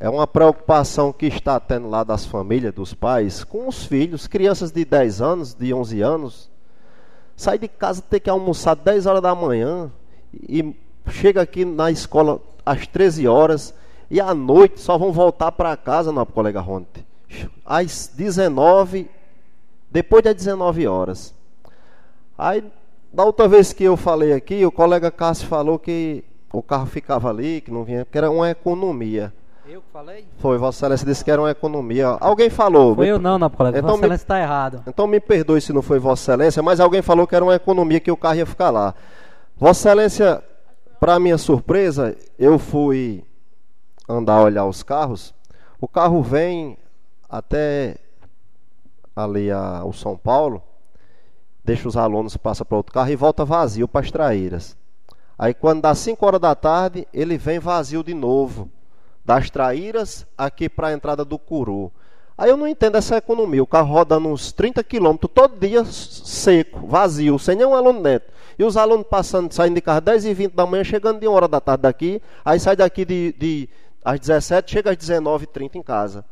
É 0.00 0.08
uma 0.08 0.26
preocupação 0.26 1.12
que 1.12 1.26
está 1.26 1.60
tendo 1.60 1.88
lá 1.88 2.04
das 2.04 2.24
famílias, 2.24 2.74
dos 2.74 2.94
pais, 2.94 3.44
com 3.44 3.68
os 3.68 3.84
filhos, 3.84 4.26
crianças 4.26 4.70
de 4.70 4.84
10 4.84 5.20
anos, 5.20 5.54
de 5.54 5.72
11 5.72 6.00
anos. 6.00 6.50
Sai 7.36 7.58
de 7.58 7.68
casa, 7.68 8.02
ter 8.02 8.20
que 8.20 8.30
almoçar 8.30 8.74
10 8.74 9.06
horas 9.06 9.22
da 9.22 9.34
manhã 9.34 9.90
e 10.32 10.74
chega 11.08 11.42
aqui 11.42 11.64
na 11.64 11.90
escola 11.90 12.40
às 12.64 12.86
13 12.86 13.28
horas 13.28 13.74
e 14.10 14.20
à 14.20 14.34
noite 14.34 14.80
só 14.80 14.96
vão 14.96 15.12
voltar 15.12 15.52
para 15.52 15.76
casa, 15.76 16.12
nosso 16.12 16.32
colega 16.32 16.60
Ronte. 16.60 17.06
Às 17.64 18.10
19, 18.14 19.10
depois 19.90 20.22
das 20.22 20.34
19 20.34 20.86
horas. 20.86 21.34
Aí, 22.38 22.64
da 23.16 23.24
outra 23.24 23.48
vez 23.48 23.72
que 23.72 23.82
eu 23.82 23.96
falei 23.96 24.34
aqui, 24.34 24.66
o 24.66 24.70
colega 24.70 25.10
Cássio 25.10 25.48
falou 25.48 25.78
que 25.78 26.22
o 26.52 26.62
carro 26.62 26.84
ficava 26.84 27.30
ali, 27.30 27.62
que 27.62 27.70
não 27.70 27.82
vinha, 27.82 28.04
que 28.04 28.18
era 28.18 28.30
uma 28.30 28.50
economia. 28.50 29.32
Eu 29.66 29.80
que 29.80 29.86
falei? 29.90 30.26
Foi, 30.36 30.58
Vossa 30.58 30.80
Excelência 30.80 31.06
disse 31.06 31.24
que 31.24 31.30
era 31.30 31.40
uma 31.40 31.50
economia. 31.50 32.08
Alguém 32.20 32.50
falou. 32.50 32.94
Foi 32.94 33.06
me... 33.06 33.12
eu 33.12 33.18
não, 33.18 33.38
não, 33.38 33.48
colega. 33.48 33.78
Então 33.78 33.88
Vossa 33.92 34.00
Excelência 34.02 34.24
está 34.24 34.38
errado. 34.38 34.82
Então 34.86 35.06
me 35.06 35.18
perdoe 35.18 35.62
se 35.62 35.72
não 35.72 35.80
foi 35.80 35.98
Vossa 35.98 36.32
Excelência, 36.32 36.62
mas 36.62 36.78
alguém 36.78 37.00
falou 37.00 37.26
que 37.26 37.34
era 37.34 37.42
uma 37.42 37.54
economia 37.54 38.00
que 38.00 38.10
o 38.10 38.18
carro 38.18 38.36
ia 38.36 38.44
ficar 38.44 38.68
lá. 38.68 38.94
Vossa 39.56 39.88
Excelência, 39.88 40.44
para 41.00 41.18
minha 41.18 41.38
surpresa, 41.38 42.14
eu 42.38 42.58
fui 42.58 43.24
andar 44.06 44.42
olhar 44.42 44.66
os 44.66 44.82
carros. 44.82 45.34
O 45.80 45.88
carro 45.88 46.22
vem 46.22 46.76
até 47.30 47.96
ali 49.16 49.50
a, 49.50 49.82
o 49.86 49.92
São 49.94 50.18
Paulo 50.18 50.62
deixa 51.66 51.88
os 51.88 51.96
alunos, 51.96 52.36
passa 52.36 52.64
para 52.64 52.76
outro 52.76 52.92
carro 52.92 53.10
e 53.10 53.16
volta 53.16 53.44
vazio 53.44 53.88
para 53.88 54.00
as 54.00 54.10
traíras. 54.10 54.76
Aí 55.36 55.52
quando 55.52 55.82
dá 55.82 55.94
5 55.94 56.24
horas 56.24 56.40
da 56.40 56.54
tarde, 56.54 57.06
ele 57.12 57.36
vem 57.36 57.58
vazio 57.58 58.04
de 58.04 58.14
novo. 58.14 58.70
Das 59.24 59.50
traíras 59.50 60.24
aqui 60.38 60.68
para 60.68 60.88
a 60.88 60.92
entrada 60.92 61.24
do 61.24 61.36
Curu. 61.36 61.90
Aí 62.38 62.48
eu 62.48 62.56
não 62.56 62.68
entendo 62.68 62.96
essa 62.96 63.16
economia. 63.16 63.62
O 63.62 63.66
carro 63.66 63.92
rodando 63.92 64.28
uns 64.28 64.52
30 64.52 64.84
quilômetros 64.84 65.32
todo 65.34 65.58
dia 65.58 65.84
seco, 65.84 66.86
vazio, 66.86 67.36
sem 67.36 67.56
nenhum 67.56 67.74
aluno 67.74 68.00
dentro. 68.00 68.28
E 68.56 68.62
os 68.62 68.76
alunos 68.76 69.06
passando, 69.10 69.52
saindo 69.52 69.74
de 69.74 69.80
carro 69.80 70.00
10 70.00 70.24
e 70.24 70.34
20 70.34 70.52
da 70.54 70.64
manhã, 70.64 70.84
chegando 70.84 71.18
de 71.18 71.26
1 71.26 71.32
hora 71.32 71.48
da 71.48 71.60
tarde 71.60 71.82
daqui. 71.82 72.22
Aí 72.44 72.60
sai 72.60 72.76
daqui 72.76 73.04
de, 73.04 73.34
de 73.36 73.68
às 74.04 74.20
17, 74.20 74.70
chega 74.70 74.92
às 74.92 74.96
19 74.96 75.44
e 75.44 75.46
30 75.48 75.78
em 75.78 75.82
casa 75.82 76.24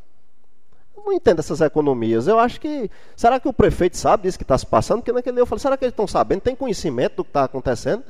não 1.04 1.12
entendo 1.12 1.38
essas 1.40 1.60
economias. 1.60 2.26
Eu 2.26 2.38
acho 2.38 2.60
que. 2.60 2.90
Será 3.16 3.38
que 3.38 3.48
o 3.48 3.52
prefeito 3.52 3.96
sabe 3.96 4.24
disso 4.24 4.38
que 4.38 4.44
está 4.44 4.56
se 4.56 4.66
passando? 4.66 5.00
Porque 5.00 5.12
naquele 5.12 5.34
dia 5.34 5.42
eu 5.42 5.46
falei, 5.46 5.60
será 5.60 5.76
que 5.76 5.84
eles 5.84 5.92
estão 5.92 6.06
sabendo? 6.06 6.40
Tem 6.40 6.56
conhecimento 6.56 7.16
do 7.16 7.24
que 7.24 7.30
está 7.30 7.44
acontecendo? 7.44 8.02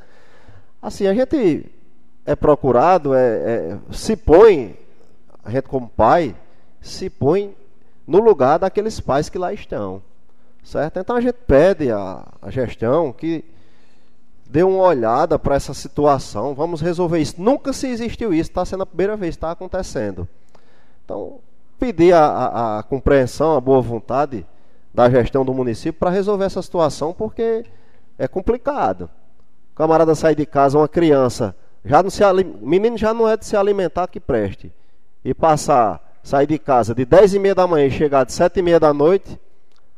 Assim, 0.81 1.07
a 1.07 1.15
gente 1.15 1.67
é 2.27 2.35
procurado, 2.35 3.15
é, 3.15 3.21
é, 3.21 3.79
se 3.91 4.17
põe, 4.17 4.79
a 5.45 5.51
gente 5.51 5.69
como 5.69 5.89
pai, 5.89 6.35
se 6.81 7.11
põe 7.11 7.55
no 8.07 8.19
lugar 8.19 8.59
daqueles 8.59 9.01
pais 9.01 9.29
que 9.29 9.39
lá 9.39 9.53
estão. 9.53 10.03
Certo? 10.63 10.99
Então 10.99 11.17
a 11.17 11.21
gente 11.21 11.37
pede 11.47 11.91
à, 11.91 12.27
gestão 12.49 13.13
que 13.13 13.45
dê 14.47 14.63
uma 14.63 14.83
olhada 14.83 15.39
para 15.39 15.57
essa 15.57 15.75
situação, 15.75 16.55
vamos 16.55 16.81
resolver 16.81 17.19
isso. 17.19 17.35
Nunca 17.39 17.73
se 17.73 17.89
existiu 17.89 18.33
isso, 18.33 18.51
está 18.51 18.65
sendo 18.65 18.83
a 18.83 18.87
primeira 18.87 19.17
vez, 19.17 19.35
está 19.35 19.51
acontecendo. 19.51 20.27
Então, 21.05 21.41
pedir 21.79 22.13
a, 22.13 22.25
a, 22.25 22.79
a 22.79 22.83
compreensão, 22.83 23.57
a 23.57 23.61
boa 23.61 23.81
vontade 23.81 24.47
da 24.93 25.11
gestão 25.11 25.45
do 25.45 25.53
município 25.53 25.99
para 25.99 26.11
resolver 26.11 26.45
essa 26.45 26.63
situação, 26.63 27.13
porque 27.13 27.65
é 28.19 28.29
complicado. 28.29 29.11
O 29.73 29.77
camarada 29.77 30.15
sair 30.15 30.37
de 30.37 30.47
casa, 30.47 30.79
uma 30.79 30.89
criança, 30.89 31.55
já 31.85 32.03
não 32.03 32.11
se 32.11 32.23
menino 32.61 32.97
já 32.97 33.13
não 33.13 33.29
é 33.29 33.37
de 33.37 33.45
se 33.45 33.57
alimentar 33.57 34.07
que 34.07 34.21
preste. 34.21 34.73
E 35.25 35.35
passar, 35.35 36.19
sair 36.23 36.47
de 36.47 36.59
casa 36.59 36.95
de 36.95 37.05
10 37.05 37.35
e 37.35 37.39
meia 37.39 37.55
da 37.55 37.67
manhã 37.67 37.87
e 37.87 37.91
chegar 37.91 38.25
de 38.25 38.33
7 38.33 38.59
e 38.59 38.63
meia 38.63 38.79
da 38.79 38.93
noite, 38.93 39.39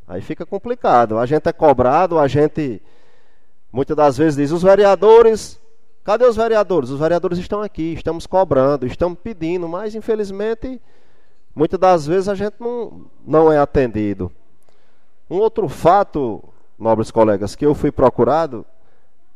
aí 0.07 0.21
fica 0.21 0.45
complicado. 0.45 1.17
A 1.17 1.25
gente 1.25 1.47
é 1.47 1.53
cobrado, 1.53 2.17
a 2.17 2.27
gente 2.27 2.81
muitas 3.71 3.95
das 3.95 4.17
vezes 4.17 4.35
diz, 4.35 4.51
os 4.51 4.63
vereadores, 4.63 5.59
cadê 6.03 6.25
os 6.25 6.35
vereadores? 6.35 6.89
Os 6.89 6.99
vereadores 6.99 7.37
estão 7.37 7.61
aqui, 7.61 7.93
estamos 7.93 8.25
cobrando, 8.25 8.87
estamos 8.87 9.19
pedindo, 9.19 9.67
mas 9.67 9.93
infelizmente 9.93 10.81
muitas 11.57 11.79
das 11.79 12.05
vezes 12.05 12.29
a 12.29 12.35
gente 12.35 12.55
não, 12.59 13.07
não 13.25 13.51
é 13.51 13.57
atendido. 13.57 14.31
Um 15.27 15.37
outro 15.37 15.67
fato, 15.67 16.43
nobres 16.77 17.09
colegas, 17.09 17.55
que 17.55 17.65
eu 17.65 17.73
fui 17.73 17.91
procurado 17.91 18.63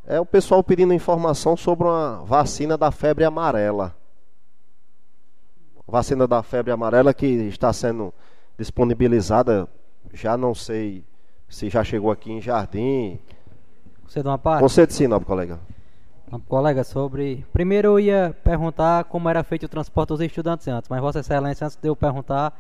é 0.06 0.20
o 0.20 0.26
pessoal 0.26 0.64
pedindo 0.64 0.94
informação 0.94 1.58
sobre 1.58 1.88
uma 1.88 2.24
vacina 2.24 2.78
da 2.78 2.92
febre 2.92 3.24
amarela. 3.24 3.96
Vacina 5.88 6.28
da 6.28 6.44
febre 6.44 6.72
amarela 6.72 7.14
que 7.14 7.26
está 7.26 7.74
sendo 7.74 8.14
disponibilizada, 8.58 9.68
já 10.14 10.38
não 10.38 10.54
sei 10.54 11.04
se 11.50 11.70
já 11.70 11.84
chegou 11.84 12.12
aqui 12.12 12.32
em 12.32 12.40
Jardim. 12.40 13.20
Você 14.08 14.22
dá 14.22 14.30
uma 14.30 14.38
parte? 14.38 14.62
Você 14.62 14.88
sim, 14.90 15.08
nobre 15.08 15.26
colega. 15.26 15.60
Colega, 16.40 16.84
sobre. 16.84 17.46
Primeiro 17.52 17.90
eu 17.90 18.00
ia 18.00 18.36
perguntar 18.44 19.04
como 19.06 19.28
era 19.28 19.44
feito 19.44 19.66
o 19.66 19.70
transporte 19.70 20.10
dos 20.10 20.22
estudantes 20.22 20.68
antes, 20.68 20.90
mas 20.90 21.02
Vossa 21.02 21.20
Excelência, 21.20 21.66
antes 21.66 21.78
de 21.78 21.88
eu 21.88 21.96
perguntar, 21.96 22.58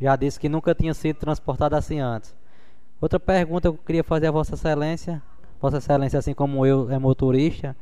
já 0.00 0.16
disse 0.16 0.40
que 0.40 0.48
nunca 0.48 0.74
tinha 0.74 0.92
sido 0.92 1.16
transportado 1.16 1.76
assim 1.76 2.00
antes. 2.00 2.34
Outra 3.00 3.20
pergunta 3.20 3.70
que 3.70 3.76
eu 3.76 3.80
queria 3.84 4.04
fazer 4.04 4.26
a 4.26 4.30
Vossa 4.30 4.54
Excelência, 4.54 5.22
Vossa 5.60 5.78
Excelência, 5.78 6.18
assim 6.18 6.34
como 6.34 6.66
eu, 6.66 6.90
é 6.90 6.98
motorista, 6.98 7.76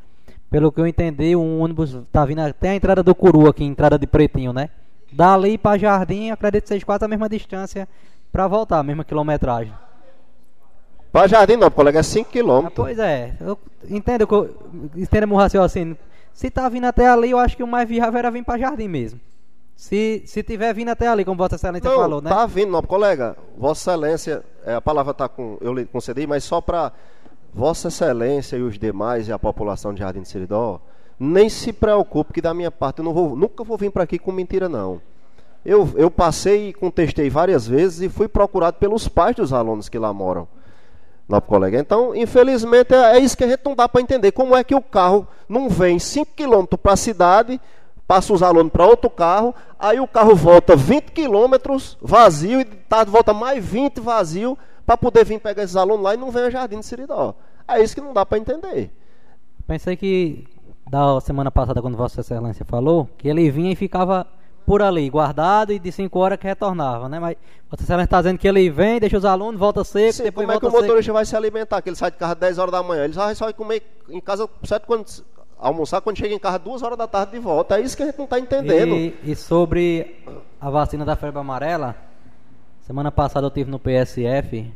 pelo 0.50 0.70
que 0.70 0.80
eu 0.80 0.86
entendi, 0.86 1.34
o 1.36 1.58
ônibus 1.58 1.94
está 1.94 2.24
vindo 2.24 2.40
até 2.40 2.70
a 2.70 2.74
entrada 2.74 3.02
do 3.02 3.14
Curu 3.14 3.48
aqui, 3.48 3.64
entrada 3.64 3.98
de 3.98 4.06
Pretinho, 4.06 4.52
né? 4.52 4.68
Dali 5.12 5.56
para 5.56 5.78
Jardim, 5.78 6.30
acredito 6.30 6.64
que 6.64 6.68
seja 6.68 6.84
quase 6.84 7.04
a 7.04 7.08
mesma 7.08 7.28
distância 7.28 7.88
para 8.30 8.46
voltar, 8.46 8.78
a 8.78 8.82
mesma 8.82 9.04
quilometragem. 9.04 9.72
Para 11.12 11.26
Jardim 11.26 11.56
não, 11.56 11.70
colega, 11.70 11.98
é 11.98 12.02
5 12.02 12.30
km. 12.30 12.66
Ah, 12.66 12.70
pois 12.70 12.98
é, 12.98 13.34
eu 13.40 13.58
entendo 13.88 14.26
que 14.26 14.34
eu, 14.34 14.54
entenda 14.96 15.26
meu 15.26 15.36
raciocínio. 15.36 15.96
Se 16.32 16.50
tá 16.50 16.68
vindo 16.68 16.84
até 16.84 17.08
ali, 17.08 17.30
eu 17.30 17.38
acho 17.38 17.56
que 17.56 17.62
o 17.62 17.66
mais 17.66 17.88
viável 17.88 18.18
era 18.18 18.30
vir 18.30 18.44
para 18.44 18.58
Jardim 18.58 18.88
mesmo. 18.88 19.20
Se, 19.74 20.22
se 20.26 20.42
tiver 20.42 20.72
vindo 20.74 20.90
até 20.90 21.08
ali, 21.08 21.24
como 21.24 21.38
Vossa 21.38 21.56
Excelência 21.56 21.88
não, 21.90 21.96
falou, 21.96 22.20
né? 22.20 22.28
Tá 22.30 22.46
vindo, 22.46 22.70
não, 22.70 22.82
colega. 22.82 23.36
Vossa 23.56 23.90
Excelência, 23.90 24.44
é, 24.64 24.74
a 24.74 24.80
palavra 24.80 25.12
tá 25.12 25.28
com. 25.28 25.58
Eu 25.60 25.72
lhe 25.72 25.86
concedi, 25.86 26.26
mas 26.26 26.44
só 26.44 26.60
para 26.60 26.92
Vossa 27.52 27.88
Excelência 27.88 28.56
e 28.56 28.62
os 28.62 28.78
demais 28.78 29.26
e 29.26 29.32
a 29.32 29.38
população 29.38 29.92
de 29.92 30.00
Jardim 30.00 30.20
de 30.20 30.28
Seridó, 30.28 30.80
nem 31.18 31.48
se 31.48 31.72
preocupe 31.72 32.34
que 32.34 32.40
da 32.40 32.54
minha 32.54 32.70
parte 32.70 32.98
eu 32.98 33.04
não 33.04 33.12
vou, 33.12 33.34
nunca 33.34 33.64
vou 33.64 33.76
vir 33.76 33.90
para 33.90 34.04
aqui 34.04 34.18
com 34.18 34.30
mentira 34.30 34.68
não. 34.68 35.00
Eu, 35.64 35.88
eu 35.96 36.10
passei 36.10 36.68
e 36.68 36.72
contestei 36.72 37.28
várias 37.28 37.66
vezes 37.66 38.00
e 38.00 38.08
fui 38.08 38.28
procurado 38.28 38.76
pelos 38.78 39.08
pais 39.08 39.34
dos 39.34 39.52
alunos 39.52 39.88
que 39.88 39.98
lá 39.98 40.12
moram. 40.12 40.46
Não, 41.30 41.40
colega. 41.40 41.78
Então, 41.78 42.12
infelizmente, 42.12 42.92
é, 42.92 43.16
é 43.16 43.18
isso 43.20 43.36
que 43.36 43.44
a 43.44 43.48
gente 43.48 43.64
não 43.64 43.76
dá 43.76 43.88
para 43.88 44.00
entender. 44.00 44.32
Como 44.32 44.56
é 44.56 44.64
que 44.64 44.74
o 44.74 44.82
carro 44.82 45.28
não 45.48 45.68
vem 45.68 45.96
5 45.96 46.32
km 46.34 46.76
para 46.76 46.94
a 46.94 46.96
cidade, 46.96 47.60
passa 48.04 48.32
os 48.32 48.42
alunos 48.42 48.72
para 48.72 48.84
outro 48.84 49.08
carro, 49.08 49.54
aí 49.78 50.00
o 50.00 50.08
carro 50.08 50.34
volta 50.34 50.74
20 50.74 51.12
km 51.12 51.54
vazio 52.02 52.60
e 52.60 52.64
tarde 52.64 53.12
volta 53.12 53.32
mais 53.32 53.64
20 53.64 54.00
vazio 54.00 54.58
para 54.84 54.96
poder 54.96 55.24
vir 55.24 55.38
pegar 55.38 55.62
esses 55.62 55.76
alunos 55.76 56.02
lá 56.02 56.14
e 56.14 56.16
não 56.16 56.32
vem 56.32 56.42
a 56.42 56.50
Jardim 56.50 56.80
de 56.80 56.86
Siridó. 56.86 57.36
É 57.68 57.80
isso 57.80 57.94
que 57.94 58.00
não 58.00 58.12
dá 58.12 58.26
para 58.26 58.38
entender. 58.38 58.90
Pensei 59.68 59.96
que 59.96 60.48
da 60.90 61.20
semana 61.20 61.52
passada, 61.52 61.80
quando 61.80 61.96
Vossa 61.96 62.22
Excelência 62.22 62.64
falou, 62.64 63.08
que 63.16 63.28
ele 63.28 63.48
vinha 63.52 63.70
e 63.70 63.76
ficava 63.76 64.26
por 64.70 64.82
ali, 64.82 65.10
guardado, 65.10 65.72
e 65.72 65.80
de 65.80 65.90
5 65.90 66.16
horas 66.16 66.38
que 66.38 66.46
retornava, 66.46 67.08
né? 67.08 67.18
Mas 67.18 67.36
Excelência 67.72 68.04
está 68.04 68.18
dizendo 68.18 68.38
que 68.38 68.46
ele 68.46 68.70
vem, 68.70 69.00
deixa 69.00 69.18
os 69.18 69.24
alunos, 69.24 69.58
volta 69.58 69.82
seco, 69.82 70.12
Sim, 70.12 70.22
depois 70.22 70.46
como 70.46 70.56
é 70.56 70.60
que 70.60 70.64
o 70.64 70.70
motorista 70.70 71.02
seco. 71.02 71.12
vai 71.14 71.24
se 71.24 71.34
alimentar? 71.34 71.82
Que 71.82 71.88
ele 71.88 71.96
sai 71.96 72.12
de 72.12 72.16
casa 72.16 72.34
às 72.34 72.38
10 72.38 72.58
horas 72.58 72.70
da 72.70 72.80
manhã. 72.80 73.02
Ele 73.02 73.12
só 73.12 73.46
vai 73.46 73.52
comer 73.52 73.82
em 74.08 74.20
casa 74.20 74.48
certo 74.62 74.86
quando 74.86 75.04
almoçar 75.58 76.00
quando 76.00 76.18
chega 76.18 76.32
em 76.32 76.38
casa 76.38 76.56
duas 76.60 76.84
horas 76.84 76.96
da 76.96 77.08
tarde 77.08 77.32
de 77.32 77.40
volta. 77.40 77.80
É 77.80 77.80
isso 77.80 77.96
que 77.96 78.04
a 78.04 78.06
gente 78.06 78.18
não 78.18 78.26
está 78.26 78.38
entendendo. 78.38 78.94
E, 78.94 79.18
e 79.24 79.34
sobre 79.34 80.22
a 80.60 80.70
vacina 80.70 81.04
da 81.04 81.16
febre 81.16 81.40
amarela, 81.40 81.96
semana 82.82 83.10
passada 83.10 83.48
eu 83.48 83.50
tive 83.50 83.72
no 83.72 83.80
PSF, 83.80 84.72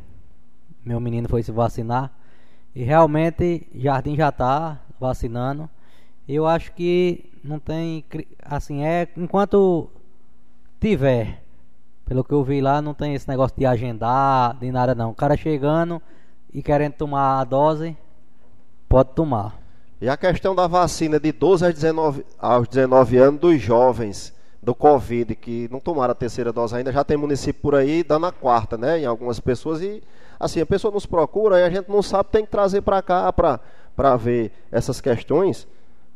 meu 0.83 0.99
menino 0.99 1.29
foi 1.29 1.41
se 1.41 1.53
vacinar, 1.53 2.11
e 2.75 2.83
realmente 2.83 3.65
Jardim 3.73 4.17
já 4.17 4.27
está 4.27 4.77
vacinando. 4.99 5.69
Eu 6.27 6.45
acho 6.45 6.73
que 6.73 7.31
não 7.45 7.59
tem, 7.59 8.03
assim, 8.43 8.83
é 8.83 9.07
enquanto 9.15 9.89
tiver, 10.79 11.43
pelo 12.05 12.23
que 12.23 12.33
eu 12.33 12.43
vi 12.43 12.61
lá, 12.61 12.81
não 12.81 12.93
tem 12.93 13.13
esse 13.13 13.27
negócio 13.27 13.55
de 13.57 13.65
agendar, 13.65 14.57
de 14.57 14.71
nada 14.71 14.93
não. 14.93 15.11
O 15.11 15.15
cara 15.15 15.37
chegando 15.37 16.01
e 16.53 16.61
querendo 16.61 16.93
tomar 16.93 17.39
a 17.39 17.43
dose, 17.43 17.95
pode 18.89 19.09
tomar. 19.13 19.59
E 20.01 20.09
a 20.09 20.17
questão 20.17 20.53
da 20.53 20.67
vacina 20.67 21.19
de 21.19 21.31
12 21.31 21.65
aos 21.65 21.73
19, 21.73 22.25
aos 22.37 22.67
19 22.67 23.17
anos 23.17 23.39
dos 23.39 23.61
jovens 23.61 24.33
do 24.61 24.75
Covid, 24.75 25.35
que 25.35 25.69
não 25.71 25.79
tomaram 25.79 26.11
a 26.11 26.15
terceira 26.15 26.51
dose 26.51 26.75
ainda, 26.75 26.91
já 26.91 27.03
tem 27.03 27.15
município 27.15 27.61
por 27.61 27.75
aí 27.75 28.03
dando 28.03 28.25
a 28.25 28.31
quarta, 28.31 28.77
né? 28.77 28.99
Em 28.99 29.05
algumas 29.05 29.39
pessoas. 29.39 29.81
E 29.81 30.03
assim, 30.39 30.59
a 30.59 30.65
pessoa 30.65 30.93
nos 30.93 31.05
procura 31.05 31.59
e 31.59 31.63
a 31.63 31.69
gente 31.69 31.89
não 31.89 32.01
sabe, 32.01 32.29
tem 32.31 32.43
que 32.45 32.51
trazer 32.51 32.81
para 32.81 33.01
cá 33.01 33.31
para 33.31 34.15
ver 34.17 34.51
essas 34.71 34.99
questões, 34.99 35.67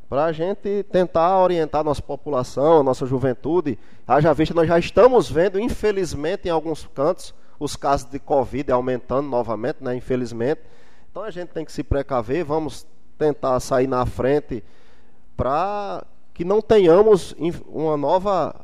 para 0.09 0.25
a 0.25 0.31
gente 0.31 0.83
tentar 0.91 1.38
orientar 1.38 1.83
nossa 1.83 2.01
população, 2.01 2.81
nossa 2.81 3.05
juventude. 3.05 3.77
Haja 4.07 4.33
vista, 4.33 4.55
nós 4.55 4.67
já 4.67 4.79
estamos 4.79 5.29
vendo, 5.29 5.59
infelizmente, 5.59 6.47
em 6.47 6.51
alguns 6.51 6.89
cantos, 6.95 7.33
os 7.59 7.75
casos 7.75 8.09
de 8.09 8.17
Covid 8.17 8.71
aumentando 8.71 9.29
novamente, 9.29 9.83
né? 9.83 9.95
Infelizmente. 9.95 10.61
Então 11.11 11.21
a 11.21 11.29
gente 11.29 11.49
tem 11.49 11.63
que 11.63 11.71
se 11.71 11.83
precaver, 11.83 12.43
vamos 12.43 12.88
tentar 13.19 13.59
sair 13.59 13.85
na 13.85 14.03
frente 14.05 14.63
para 15.38 16.03
que 16.33 16.43
não 16.43 16.61
tenhamos 16.61 17.35
uma 17.67 17.95
nova 17.95 18.55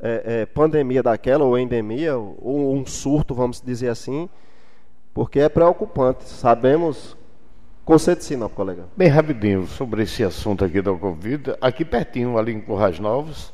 eh, 0.00 0.22
eh, 0.24 0.46
pandemia 0.46 1.02
daquela, 1.02 1.44
ou 1.44 1.58
endemia, 1.58 2.16
ou 2.16 2.74
um 2.74 2.84
surto, 2.86 3.34
vamos 3.34 3.60
dizer 3.60 3.88
assim, 3.88 4.28
porque 5.14 5.38
é 5.38 5.48
preocupante. 5.48 6.24
Sabemos. 6.24 7.17
Concede 7.88 8.22
sim, 8.22 8.36
não, 8.36 8.50
colega. 8.50 8.84
Bem 8.94 9.08
rapidinho, 9.08 9.66
sobre 9.66 10.02
esse 10.02 10.22
assunto 10.22 10.62
aqui 10.62 10.82
da 10.82 10.92
Covid, 10.92 11.54
aqui 11.58 11.86
pertinho, 11.86 12.36
ali 12.36 12.52
em 12.52 12.60
Currais 12.60 12.98
Novos, 12.98 13.50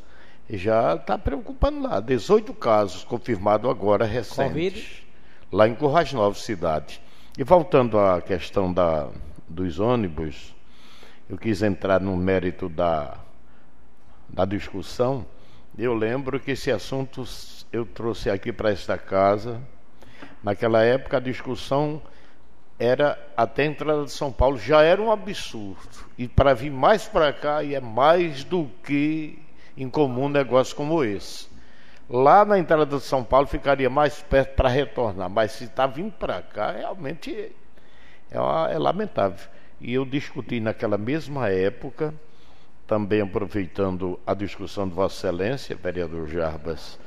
já 0.51 0.97
está 0.97 1.17
preocupando 1.17 1.85
lá. 1.85 2.01
18 2.01 2.53
casos 2.55 3.05
confirmados 3.05 3.71
agora 3.71 4.05
recentes. 4.05 4.49
Covid? 4.49 5.07
Lá 5.53 5.69
em 5.69 5.75
Currais 5.77 6.13
Novos, 6.13 6.43
cidade. 6.43 7.01
E 7.39 7.45
voltando 7.45 7.97
à 7.97 8.21
questão 8.21 8.73
da, 8.73 9.09
dos 9.49 9.79
ônibus, 9.79 10.53
eu 11.31 11.39
quis 11.39 11.63
entrar 11.63 12.01
no 12.01 12.17
mérito 12.17 12.69
da, 12.69 13.17
da 14.29 14.45
discussão. 14.45 15.25
Eu 15.79 15.95
lembro 15.95 16.41
que 16.41 16.51
esse 16.51 16.73
assunto 16.73 17.23
eu 17.73 17.87
trouxe 17.87 18.29
aqui 18.29 18.53
para 18.53 18.73
esta 18.73 18.99
casa. 18.99 19.61
Naquela 20.43 20.83
época 20.83 21.19
a 21.19 21.21
discussão 21.21 22.03
era 22.79 23.19
até 23.37 23.63
a 23.63 23.67
entrada 23.67 24.05
de 24.05 24.11
São 24.11 24.33
Paulo 24.33 24.59
já 24.59 24.83
era 24.83 25.01
um 25.01 25.11
absurdo. 25.11 26.05
E 26.19 26.27
para 26.27 26.55
vir 26.55 26.71
mais 26.71 27.07
para 27.07 27.33
cá 27.33 27.63
e 27.63 27.75
é 27.75 27.81
mais 27.81 28.45
do 28.45 28.69
que 28.83 29.39
incomum 29.77 30.25
um 30.25 30.29
negócio 30.29 30.75
como 30.75 31.03
esse. 31.05 31.49
Lá 32.09 32.45
na 32.45 32.59
entrada 32.59 32.85
de 32.99 33.03
São 33.03 33.25
Paulo 33.25 33.47
ficaria 33.47 33.89
mais 33.89 34.21
perto 34.23 34.55
para 34.55 34.69
retornar, 34.69 35.31
mas 35.31 35.53
se 35.53 35.65
está 35.65 35.87
vindo 35.87 36.13
para 36.13 36.43
cá, 36.43 36.73
realmente 36.73 37.53
é, 38.31 38.41
uma- 38.41 38.71
é 38.71 38.79
lamentável. 38.79 39.49
E 39.81 39.95
eu 39.95 40.05
discuti 40.05 40.61
naquela 40.61 40.99
mesma 40.99 41.49
época, 41.49 42.13
também 42.87 43.21
aproveitando 43.23 44.21
a 44.27 44.35
discussão 44.35 44.87
de 44.87 44.95
Vossa 44.95 45.27
Excelência, 45.29 45.75
vereador 45.77 46.29
Jarbas, 46.29 46.99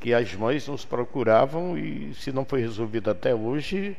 que 0.00 0.12
as 0.12 0.34
mães 0.34 0.66
nos 0.66 0.84
procuravam 0.84 1.78
e 1.78 2.12
se 2.14 2.32
não 2.32 2.44
foi 2.44 2.60
resolvido 2.60 3.10
até 3.10 3.32
hoje, 3.32 3.96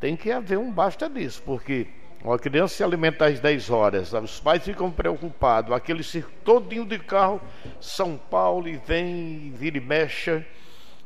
tem 0.00 0.16
que 0.16 0.30
haver 0.30 0.58
um 0.58 0.70
basta 0.70 1.08
disso, 1.08 1.42
porque 1.44 1.88
uma 2.22 2.38
criança 2.38 2.74
se 2.74 2.84
alimenta 2.84 3.26
às 3.26 3.40
10 3.40 3.70
horas, 3.70 4.12
os 4.12 4.40
pais 4.40 4.64
ficam 4.64 4.90
preocupados, 4.90 5.72
aquele 5.72 6.02
circo 6.02 6.30
todinho 6.44 6.84
de 6.84 6.98
carro, 6.98 7.40
São 7.80 8.16
Paulo, 8.16 8.68
e 8.68 8.76
vem, 8.76 9.52
vira 9.56 9.78
e 9.78 9.80
mexe, 9.80 10.44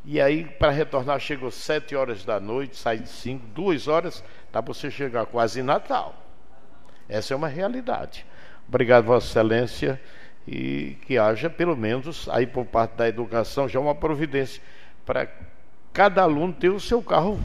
e 0.04 0.20
aí 0.20 0.44
para 0.44 0.70
retornar 0.70 1.20
chegou 1.20 1.50
7 1.50 1.94
horas 1.94 2.24
da 2.24 2.40
noite, 2.40 2.76
sai 2.76 2.98
de 2.98 3.08
5, 3.08 3.46
2 3.48 3.88
horas, 3.88 4.24
para 4.50 4.60
você 4.60 4.90
chegar 4.90 5.26
quase 5.26 5.62
Natal. 5.62 6.14
Essa 7.08 7.34
é 7.34 7.36
uma 7.36 7.48
realidade. 7.48 8.24
Obrigado, 8.66 9.04
Vossa 9.04 9.26
Excelência, 9.26 10.00
e 10.46 10.96
que 11.06 11.18
haja, 11.18 11.48
pelo 11.50 11.76
menos, 11.76 12.28
aí 12.28 12.46
por 12.46 12.64
parte 12.64 12.96
da 12.96 13.08
educação, 13.08 13.68
já 13.68 13.78
uma 13.78 13.94
providência 13.94 14.62
para 15.04 15.28
cada 15.92 16.22
aluno 16.22 16.52
ter 16.52 16.70
o 16.70 16.80
seu 16.80 17.02
carro 17.02 17.38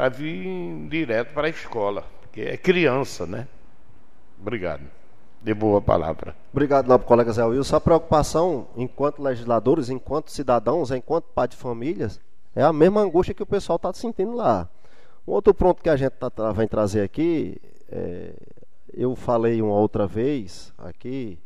para 0.00 0.08
vir 0.08 0.88
direto 0.88 1.34
para 1.34 1.46
a 1.46 1.50
escola, 1.50 2.06
porque 2.22 2.40
é 2.40 2.56
criança, 2.56 3.26
né? 3.26 3.46
Obrigado. 4.40 4.80
De 5.42 5.52
boa 5.52 5.82
palavra. 5.82 6.34
Obrigado, 6.50 6.86
nobre 6.86 7.06
colega 7.06 7.30
Zé 7.30 7.44
Wilson. 7.44 7.76
A 7.76 7.80
preocupação, 7.82 8.68
enquanto 8.78 9.22
legisladores, 9.22 9.90
enquanto 9.90 10.30
cidadãos, 10.30 10.90
enquanto 10.90 11.24
pai 11.24 11.48
de 11.48 11.56
famílias, 11.56 12.18
é 12.56 12.62
a 12.62 12.72
mesma 12.72 13.02
angústia 13.02 13.34
que 13.34 13.42
o 13.42 13.46
pessoal 13.46 13.76
está 13.76 13.92
sentindo 13.92 14.32
lá. 14.32 14.70
Um 15.28 15.32
outro 15.32 15.52
ponto 15.52 15.82
que 15.82 15.90
a 15.90 15.96
gente 15.96 16.12
tá, 16.12 16.50
vem 16.50 16.66
trazer 16.66 17.02
aqui, 17.02 17.60
é, 17.90 18.32
eu 18.94 19.14
falei 19.14 19.60
uma 19.60 19.74
outra 19.74 20.06
vez 20.06 20.72
aqui, 20.78 21.38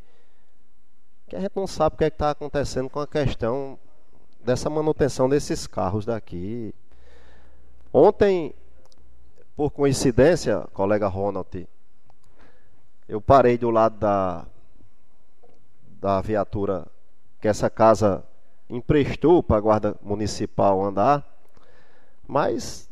que 1.26 1.34
a 1.34 1.40
gente 1.40 1.56
não 1.56 1.66
sabe 1.66 1.96
o 1.96 1.98
que 1.98 2.04
é 2.04 2.06
está 2.06 2.30
acontecendo 2.30 2.88
com 2.88 3.00
a 3.00 3.06
questão 3.06 3.76
dessa 4.44 4.70
manutenção 4.70 5.28
desses 5.28 5.66
carros 5.66 6.04
daqui. 6.04 6.72
Ontem, 7.96 8.52
por 9.54 9.70
coincidência, 9.70 10.66
colega 10.72 11.06
Ronald, 11.06 11.68
eu 13.08 13.20
parei 13.20 13.56
do 13.56 13.70
lado 13.70 13.96
da, 14.00 14.44
da 16.00 16.20
viatura 16.20 16.88
que 17.40 17.46
essa 17.46 17.70
casa 17.70 18.24
emprestou 18.68 19.44
para 19.44 19.58
a 19.58 19.60
guarda 19.60 19.96
municipal 20.02 20.82
andar, 20.82 21.24
mas 22.26 22.90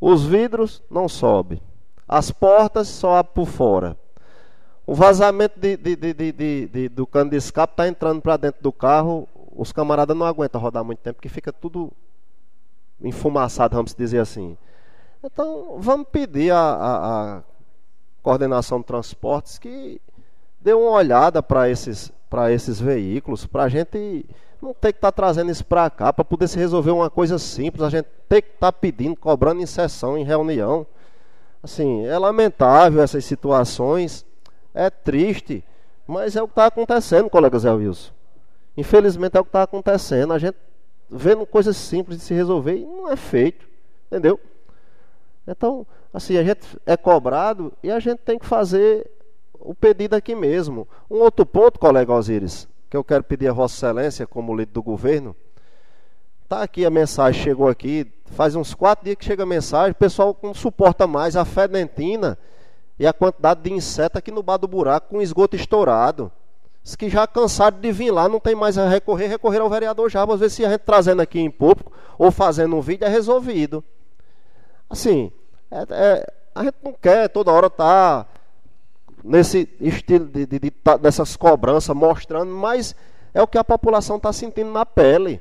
os 0.00 0.24
vidros 0.24 0.82
não 0.90 1.10
sobem, 1.10 1.60
as 2.08 2.30
portas 2.30 2.88
só 2.88 3.16
abrem 3.16 3.34
por 3.34 3.46
fora. 3.46 3.98
O 4.86 4.94
vazamento 4.94 5.60
de, 5.60 5.76
de, 5.76 6.68
de, 6.68 6.88
do 6.88 7.06
cano 7.06 7.28
de 7.32 7.36
escape 7.36 7.74
está 7.74 7.86
entrando 7.86 8.22
para 8.22 8.38
dentro 8.38 8.62
do 8.62 8.72
carro, 8.72 9.28
os 9.54 9.72
camaradas 9.72 10.16
não 10.16 10.24
aguentam 10.24 10.58
rodar 10.58 10.82
muito 10.82 11.00
tempo, 11.00 11.16
porque 11.16 11.28
fica 11.28 11.52
tudo 11.52 11.92
enfumaçado, 13.00 13.76
vamos 13.76 13.94
dizer 13.94 14.18
assim. 14.18 14.56
Então, 15.22 15.76
vamos 15.78 16.06
pedir 16.10 16.52
à 16.52 17.42
coordenação 18.22 18.80
de 18.80 18.86
transportes 18.86 19.58
que 19.58 20.00
dê 20.60 20.72
uma 20.72 20.90
olhada 20.90 21.42
para 21.42 21.68
esses, 21.68 22.12
esses 22.52 22.80
veículos, 22.80 23.46
para 23.46 23.64
a 23.64 23.68
gente 23.68 24.26
não 24.60 24.72
ter 24.72 24.92
que 24.92 24.98
estar 24.98 25.10
trazendo 25.10 25.50
isso 25.50 25.64
para 25.64 25.90
cá, 25.90 26.12
para 26.12 26.24
poder 26.24 26.46
se 26.46 26.56
resolver 26.56 26.92
uma 26.92 27.10
coisa 27.10 27.38
simples, 27.38 27.82
a 27.82 27.90
gente 27.90 28.06
ter 28.28 28.42
que 28.42 28.50
estar 28.50 28.72
pedindo, 28.72 29.16
cobrando 29.16 29.60
em 29.60 29.66
sessão, 29.66 30.16
em 30.16 30.24
reunião. 30.24 30.86
Assim, 31.62 32.06
é 32.06 32.16
lamentável 32.18 33.02
essas 33.02 33.24
situações, 33.24 34.24
é 34.72 34.88
triste, 34.88 35.64
mas 36.06 36.36
é 36.36 36.42
o 36.42 36.46
que 36.46 36.52
está 36.52 36.66
acontecendo, 36.66 37.28
colega 37.28 37.58
Zé 37.58 37.72
Wilson. 37.72 38.10
Infelizmente 38.76 39.36
é 39.36 39.40
o 39.40 39.44
que 39.44 39.48
está 39.48 39.62
acontecendo. 39.62 40.32
A 40.32 40.38
gente 40.38 40.56
vendo 41.12 41.44
coisas 41.44 41.76
simples 41.76 42.18
de 42.18 42.24
se 42.24 42.32
resolver 42.32 42.74
e 42.74 42.86
não 42.86 43.10
é 43.10 43.16
feito, 43.16 43.68
entendeu? 44.06 44.40
Então, 45.46 45.86
assim, 46.12 46.38
a 46.38 46.42
gente 46.42 46.66
é 46.86 46.96
cobrado 46.96 47.72
e 47.82 47.90
a 47.90 48.00
gente 48.00 48.18
tem 48.20 48.38
que 48.38 48.46
fazer 48.46 49.10
o 49.52 49.74
pedido 49.74 50.14
aqui 50.14 50.34
mesmo. 50.34 50.88
Um 51.10 51.18
outro 51.18 51.44
ponto, 51.44 51.78
colega 51.78 52.12
Osíris, 52.12 52.66
que 52.88 52.96
eu 52.96 53.04
quero 53.04 53.22
pedir 53.22 53.48
a 53.48 53.52
Vossa 53.52 53.74
Excelência, 53.74 54.26
como 54.26 54.56
líder 54.56 54.72
do 54.72 54.82
governo, 54.82 55.36
tá 56.48 56.62
aqui 56.62 56.84
a 56.86 56.90
mensagem, 56.90 57.42
chegou 57.42 57.68
aqui, 57.68 58.10
faz 58.26 58.54
uns 58.56 58.72
quatro 58.72 59.04
dias 59.04 59.16
que 59.16 59.24
chega 59.24 59.42
a 59.42 59.46
mensagem, 59.46 59.92
o 59.92 59.96
pessoal 59.96 60.38
não 60.42 60.54
suporta 60.54 61.06
mais 61.06 61.36
a 61.36 61.44
fedentina 61.44 62.38
e 62.98 63.06
a 63.06 63.12
quantidade 63.12 63.60
de 63.62 63.72
inseto 63.72 64.18
aqui 64.18 64.30
no 64.30 64.42
bar 64.42 64.56
do 64.56 64.68
buraco 64.68 65.10
com 65.10 65.20
esgoto 65.20 65.56
estourado. 65.56 66.32
Os 66.84 66.96
que 66.96 67.08
já 67.08 67.26
cansaram 67.26 67.78
de 67.78 67.92
vir 67.92 68.10
lá, 68.10 68.28
não 68.28 68.40
tem 68.40 68.54
mais 68.54 68.76
a 68.76 68.88
recorrer, 68.88 69.28
recorrer 69.28 69.60
ao 69.60 69.70
vereador 69.70 70.10
já. 70.10 70.24
Às 70.24 70.40
vezes, 70.40 70.56
se 70.56 70.64
a 70.64 70.70
gente 70.70 70.80
trazendo 70.80 71.22
aqui 71.22 71.38
em 71.38 71.50
público 71.50 71.92
ou 72.18 72.30
fazendo 72.32 72.74
um 72.76 72.80
vídeo, 72.80 73.04
é 73.04 73.08
resolvido. 73.08 73.84
Assim, 74.90 75.30
é- 75.70 75.86
é- 75.90 76.32
a 76.54 76.64
gente 76.64 76.76
não 76.82 76.92
quer 76.92 77.28
toda 77.28 77.52
hora 77.52 77.68
estar 77.68 78.28
nesse 79.22 79.68
estilo 79.80 80.26
de, 80.26 80.44
de- 80.44 80.58
de 80.58 80.70
tá- 80.70 80.96
dessas 80.96 81.36
cobranças, 81.36 81.94
mostrando, 81.94 82.50
mas 82.52 82.94
é 83.32 83.40
o 83.40 83.46
que 83.46 83.56
a 83.56 83.64
população 83.64 84.16
está 84.16 84.32
sentindo 84.32 84.70
na 84.72 84.84
pele. 84.84 85.40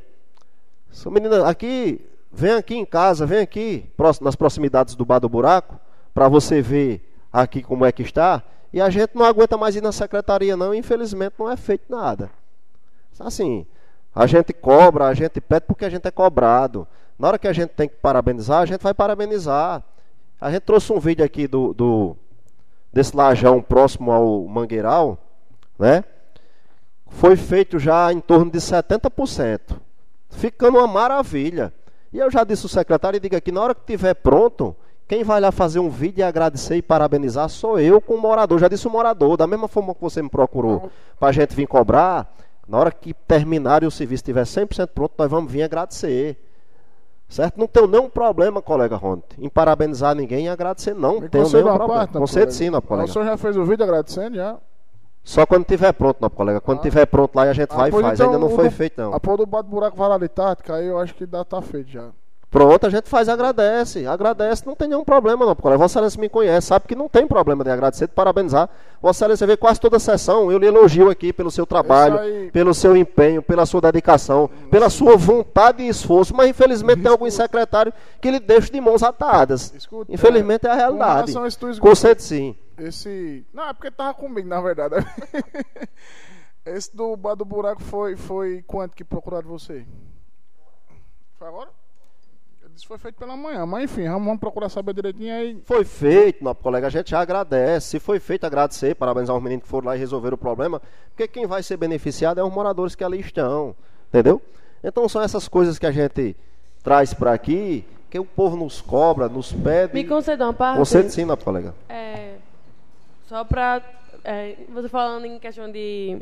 Sua 0.92 1.12
menina, 1.12 1.48
aqui, 1.50 2.06
vem 2.32 2.52
aqui 2.54 2.76
em 2.76 2.86
casa, 2.86 3.26
vem 3.26 3.40
aqui, 3.40 3.90
nas 4.22 4.36
proximidades 4.36 4.94
do 4.94 5.04
Bar 5.06 5.20
do 5.20 5.28
Buraco, 5.28 5.80
para 6.14 6.28
você 6.30 6.62
ver 6.62 7.12
aqui 7.34 7.64
como 7.64 7.84
é 7.86 7.92
que 7.92 8.04
está. 8.04 8.44
E 8.74 8.80
a 8.80 8.90
gente 8.90 9.12
não 9.16 9.26
aguenta 9.26 9.58
mais 9.58 9.76
ir 9.76 9.82
na 9.82 9.92
secretaria, 9.92 10.56
não, 10.56 10.74
e 10.74 10.78
infelizmente 10.78 11.36
não 11.38 11.50
é 11.50 11.58
feito 11.58 11.86
nada. 11.90 12.30
Assim, 13.20 13.66
a 14.16 14.26
gente 14.26 14.54
cobra, 14.54 15.08
a 15.08 15.14
gente 15.14 15.40
pede 15.42 15.66
porque 15.68 15.86
a 15.86 15.90
gente 15.90 16.08
é 16.08 16.12
cobrado. 16.12 16.88
Na 17.20 17.28
hora 17.28 17.40
que 17.40 17.48
a 17.48 17.54
gente 17.54 17.70
tem 17.70 17.88
que 17.88 17.96
parabenizar, 17.96 18.62
a 18.62 18.66
gente 18.66 18.82
vai 18.82 18.94
parabenizar. 18.94 19.84
A 20.40 20.50
gente 20.50 20.62
trouxe 20.62 20.92
um 20.92 21.00
vídeo 21.00 21.24
aqui 21.24 21.48
do, 21.48 21.74
do 21.74 22.18
desse 22.92 23.16
lajão 23.16 23.62
próximo 23.62 24.12
ao 24.12 24.46
Mangueiral, 24.46 25.18
né? 25.78 26.04
Foi 27.08 27.36
feito 27.36 27.78
já 27.78 28.12
em 28.12 28.20
torno 28.20 28.50
de 28.50 28.58
70%. 28.58 29.78
Ficando 30.30 30.78
uma 30.78 30.88
maravilha. 30.88 31.74
E 32.12 32.18
eu 32.18 32.32
já 32.32 32.44
disse 32.44 32.66
ao 32.66 32.70
secretário 32.70 33.18
e 33.18 33.20
digo 33.20 33.36
aqui, 33.36 33.52
na 33.52 33.62
hora 33.62 33.76
que 33.76 33.82
estiver 33.82 34.14
pronto, 34.16 34.76
quem 35.12 35.26
vai 35.26 35.42
lá 35.42 35.52
fazer 35.52 35.80
um 35.80 35.90
vídeo 35.90 36.22
e 36.22 36.24
agradecer 36.24 36.78
e 36.78 36.82
parabenizar 36.82 37.50
sou 37.50 37.78
eu 37.78 38.00
com 38.00 38.14
o 38.14 38.22
morador. 38.22 38.58
Já 38.60 38.70
disse 38.70 38.88
o 38.88 38.90
morador, 38.90 39.36
da 39.36 39.46
mesma 39.46 39.68
forma 39.68 39.94
que 39.94 40.00
você 40.00 40.22
me 40.22 40.30
procurou 40.30 40.90
para 41.20 41.28
a 41.28 41.32
gente 41.34 41.54
vir 41.54 41.68
cobrar, 41.68 42.34
na 42.66 42.78
hora 42.78 42.92
que 42.94 43.14
terminar 43.14 43.84
e 43.84 43.86
o 43.86 43.92
serviço 43.92 44.22
estiver 44.22 44.44
100% 44.46 44.88
pronto, 44.96 45.12
nós 45.18 45.30
vamos 45.30 45.52
vir 45.52 45.64
agradecer. 45.64 46.38
Certo? 47.28 47.58
Não 47.60 47.68
tenho 47.68 47.88
nenhum 47.88 48.08
problema, 48.10 48.62
colega 48.62 48.96
Ronte, 48.96 49.36
em 49.38 49.50
parabenizar 49.50 50.16
ninguém 50.16 50.46
e 50.46 50.50
agradecer, 50.50 50.94
não 50.96 51.20
Me 51.20 51.28
tenho 51.28 51.44
nenhum 51.46 51.62
problema. 51.64 51.88
parte, 51.88 52.14
colega? 52.14 52.52
sim, 52.52 52.70
Ah, 52.74 52.80
colega. 52.82 53.10
O 53.10 53.12
senhor 53.12 53.26
já 53.26 53.36
fez 53.36 53.58
o 53.58 53.66
vídeo 53.66 53.84
agradecendo 53.84 54.38
já? 54.38 54.58
Só 55.26 55.46
quando 55.46 55.66
tiver 55.66 55.92
pronto, 55.92 56.20
não, 56.22 56.30
colega. 56.30 56.62
Quando 56.62 56.80
Ah. 56.80 56.84
tiver 56.84 57.06
pronto 57.06 57.36
lá, 57.36 57.42
a 57.44 57.52
gente 57.54 57.76
vai 57.76 57.90
e 57.90 57.92
faz. 57.92 58.14
então, 58.18 58.28
Ainda 58.28 58.40
não 58.40 58.50
foi 58.56 58.70
do- 58.70 58.72
feito, 58.76 58.94
não. 59.02 59.14
A 59.14 59.20
pôr 59.20 59.36
do 59.36 59.46
bate-buraco 59.46 59.98
vai 59.98 60.08
lá 60.08 60.18
de 60.18 60.30
tática, 60.30 60.76
aí 60.76 60.88
eu 60.88 60.98
acho 60.98 61.14
que 61.16 61.26
dá, 61.26 61.44
tá 61.44 61.62
feito 61.62 61.90
já. 61.90 62.12
Pronto, 62.52 62.86
a 62.86 62.90
gente 62.90 63.08
faz 63.10 63.30
e 63.30 63.32
agradece. 63.32 64.06
Agradece, 64.06 64.66
não 64.68 64.76
tem 64.76 64.90
nenhum 64.90 65.06
problema, 65.06 65.46
não. 65.46 65.56
Porque 65.56 65.70
Vossa 65.78 65.94
Excelência 66.00 66.20
me 66.20 66.28
conhece, 66.28 66.68
sabe 66.68 66.86
que 66.86 66.94
não 66.96 67.08
tem 67.08 67.26
problema 67.26 67.64
de 67.64 67.70
agradecer, 67.70 68.08
de 68.08 68.14
parabenizar. 68.14 68.70
Vossa 69.02 69.20
Excelência 69.24 69.48
vê 69.48 69.56
quase 69.56 69.80
toda 69.80 69.96
a 69.96 70.00
sessão. 70.02 70.52
Eu 70.52 70.58
lhe 70.60 70.68
elogio 70.68 71.10
aqui 71.10 71.32
pelo 71.32 71.50
seu 71.50 71.66
trabalho, 71.66 72.20
aí- 72.20 72.52
pelo 72.52 72.74
seu 72.74 72.96
empenho, 72.98 73.42
pela 73.42 73.66
sua 73.66 73.80
dedicação, 73.80 74.50
pela 74.70 74.90
sua 74.90 75.16
vontade 75.16 75.82
e 75.82 75.88
esforço. 75.88 76.36
Mas 76.36 76.50
infelizmente 76.50 77.02
tem 77.02 77.10
alguns 77.10 77.34
secretários 77.34 77.96
que 78.20 78.30
lhe 78.30 78.40
deixam 78.40 78.74
de 78.74 78.82
mãos 78.82 79.02
atadas. 79.02 79.74
Escuta, 79.74 80.12
Infelizmente 80.14 80.68
é 80.68 80.72
a 80.72 80.76
realidade. 80.76 81.32
Concede 81.80 82.22
sim. 82.22 82.54
Esse. 82.78 83.46
Não, 83.54 83.70
é 83.70 83.74
porque 83.74 83.90
tava 83.90 84.14
comigo, 84.14 84.50
na 84.50 84.60
verdade. 84.60 84.96
Esse 86.66 86.94
do 86.96 87.16
bar 87.16 87.36
do 87.36 87.46
buraco 87.46 87.82
foi, 87.82 88.18
foi 88.18 88.62
quanto 88.68 88.94
que 88.96 89.06
procuraram 89.06 89.48
você? 89.48 89.86
Foi 91.40 91.48
agora? 91.48 91.70
Que 92.76 92.88
foi 92.88 92.98
feito 92.98 93.16
pela 93.16 93.36
manhã, 93.36 93.66
mas 93.66 93.84
enfim, 93.84 94.08
vamos, 94.08 94.40
procurar 94.40 94.70
saber 94.70 94.94
direitinho 94.94 95.34
aí. 95.34 95.62
Foi 95.66 95.84
feito, 95.84 96.44
nosso 96.44 96.60
colega, 96.62 96.88
a 96.88 96.90
gente 96.90 97.12
já 97.12 97.20
agradece. 97.20 97.90
Se 97.90 98.00
foi 98.00 98.20
feito, 98.20 98.46
agradecer, 98.46 98.96
parabenizar 98.96 99.36
os 99.36 99.44
meninos 99.44 99.64
que 99.64 99.70
foram 99.70 99.88
lá 99.88 99.96
e 99.96 100.00
resolveram 100.00 100.36
o 100.36 100.38
problema. 100.38 100.82
Porque 101.10 101.28
quem 101.28 101.46
vai 101.46 101.62
ser 101.62 101.78
beneficiado 101.78 102.40
é 102.40 102.44
os 102.44 102.52
moradores 102.52 102.96
que 102.96 103.04
ali 103.04 103.20
estão. 103.20 103.76
Entendeu? 104.10 104.42
Então 104.84 105.08
são 105.08 105.22
essas 105.22 105.48
coisas 105.48 105.78
que 105.78 105.86
a 105.86 105.92
gente 105.92 106.36
traz 106.84 107.14
para 107.14 107.34
aqui, 107.34 107.86
que 108.10 108.20
o 108.20 108.26
povo 108.26 108.56
nos 108.56 108.82
cobra, 108.82 109.30
nos 109.30 109.54
pede. 109.54 109.94
Me 109.94 110.04
conceda 110.04 110.46
uma 110.46 110.54
parte. 110.54 110.78
Concede 110.78 111.12
sim, 111.12 111.26
nosso 111.26 111.44
colega. 111.44 111.74
É, 111.88 112.36
só 113.28 113.44
pra. 113.44 113.82
é, 114.24 114.56
você 114.70 114.90
falando 114.90 115.26
em 115.26 115.40
questão 115.40 115.72
de. 115.72 116.20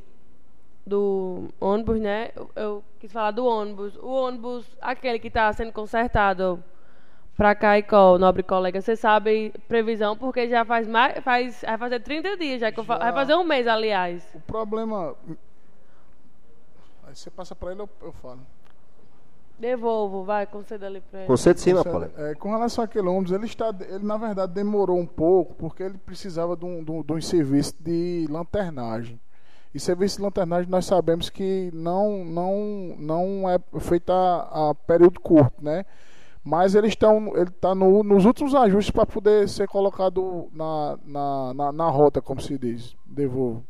Do 0.90 1.50
ônibus, 1.62 2.00
né? 2.00 2.32
Eu, 2.36 2.50
eu 2.56 2.84
quis 3.00 3.12
falar 3.12 3.30
do 3.32 3.46
ônibus. 3.46 3.96
O 3.98 4.08
ônibus, 4.08 4.66
aquele 4.82 5.20
que 5.20 5.28
está 5.28 5.54
sendo 5.54 5.72
consertado 5.72 6.64
pra 7.38 7.54
Caicó, 7.54 8.18
nobre 8.18 8.42
colega, 8.42 8.82
você 8.82 8.96
sabe 8.96 9.54
previsão, 9.68 10.18
porque 10.18 10.50
já 10.50 10.66
faz 10.66 10.88
mais. 10.88 11.24
Faz, 11.24 11.62
vai 11.62 11.78
fazer 11.78 12.00
30 12.00 12.36
dias 12.38 12.60
já 12.60 12.72
que 12.72 12.80
eu 12.80 12.84
fa- 12.84 12.96
Já. 12.98 13.04
Vai 13.04 13.14
fazer 13.14 13.36
um 13.36 13.44
mês, 13.44 13.68
aliás. 13.68 14.28
O 14.34 14.40
problema. 14.40 15.16
Aí 17.06 17.16
você 17.16 17.30
passa 17.30 17.56
pra 17.56 17.72
ele, 17.72 17.82
eu, 17.82 17.90
eu 18.02 18.12
falo. 18.14 18.40
Devolvo, 19.60 20.24
vai, 20.24 20.48
conceda 20.48 20.88
ali 20.88 21.02
pra 21.02 21.20
ele. 21.20 21.28
Concede 21.28 21.60
sim, 21.60 21.76
colega. 21.84 22.14
é, 22.18 22.34
com 22.34 22.50
relação 22.50 22.84
àquele 22.84 23.08
ônibus, 23.10 23.32
ele, 23.32 23.46
está, 23.46 23.76
ele 23.90 24.06
na 24.06 24.18
verdade 24.18 24.54
demorou 24.54 24.98
um 24.98 25.06
pouco 25.06 25.54
porque 25.54 25.84
ele 25.84 25.98
precisava 25.98 26.56
de 26.56 26.66
um, 26.66 26.84
de 26.84 26.90
um, 26.90 27.04
de 27.04 27.14
um 27.14 27.22
serviço 27.22 27.76
de 27.80 28.26
lanternagem. 28.30 29.20
E 29.74 29.80
serviço 29.80 30.18
de 30.18 30.24
lanternagem 30.24 30.70
nós 30.70 30.86
sabemos 30.86 31.30
que 31.30 31.70
não, 31.74 32.26
não, 32.26 32.96
não 32.98 33.50
é 33.50 33.60
feito 33.80 34.12
a, 34.12 34.70
a 34.72 34.76
período 34.76 35.20
curto, 35.20 35.64
né? 35.64 35.86
Mas 36.44 36.74
eles 36.74 36.90
estão, 36.90 37.36
ele 37.36 37.50
está 37.50 37.76
no, 37.76 38.02
nos 38.02 38.26
últimos 38.26 38.56
ajustes 38.56 38.92
para 38.92 39.06
poder 39.06 39.48
ser 39.48 39.68
colocado 39.68 40.50
na, 40.52 40.98
na, 41.06 41.54
na, 41.54 41.72
na 41.72 41.90
rota, 41.90 42.22
como 42.22 42.42
se 42.42 42.58
diz. 42.58 42.96
Devolvo. 43.06 43.64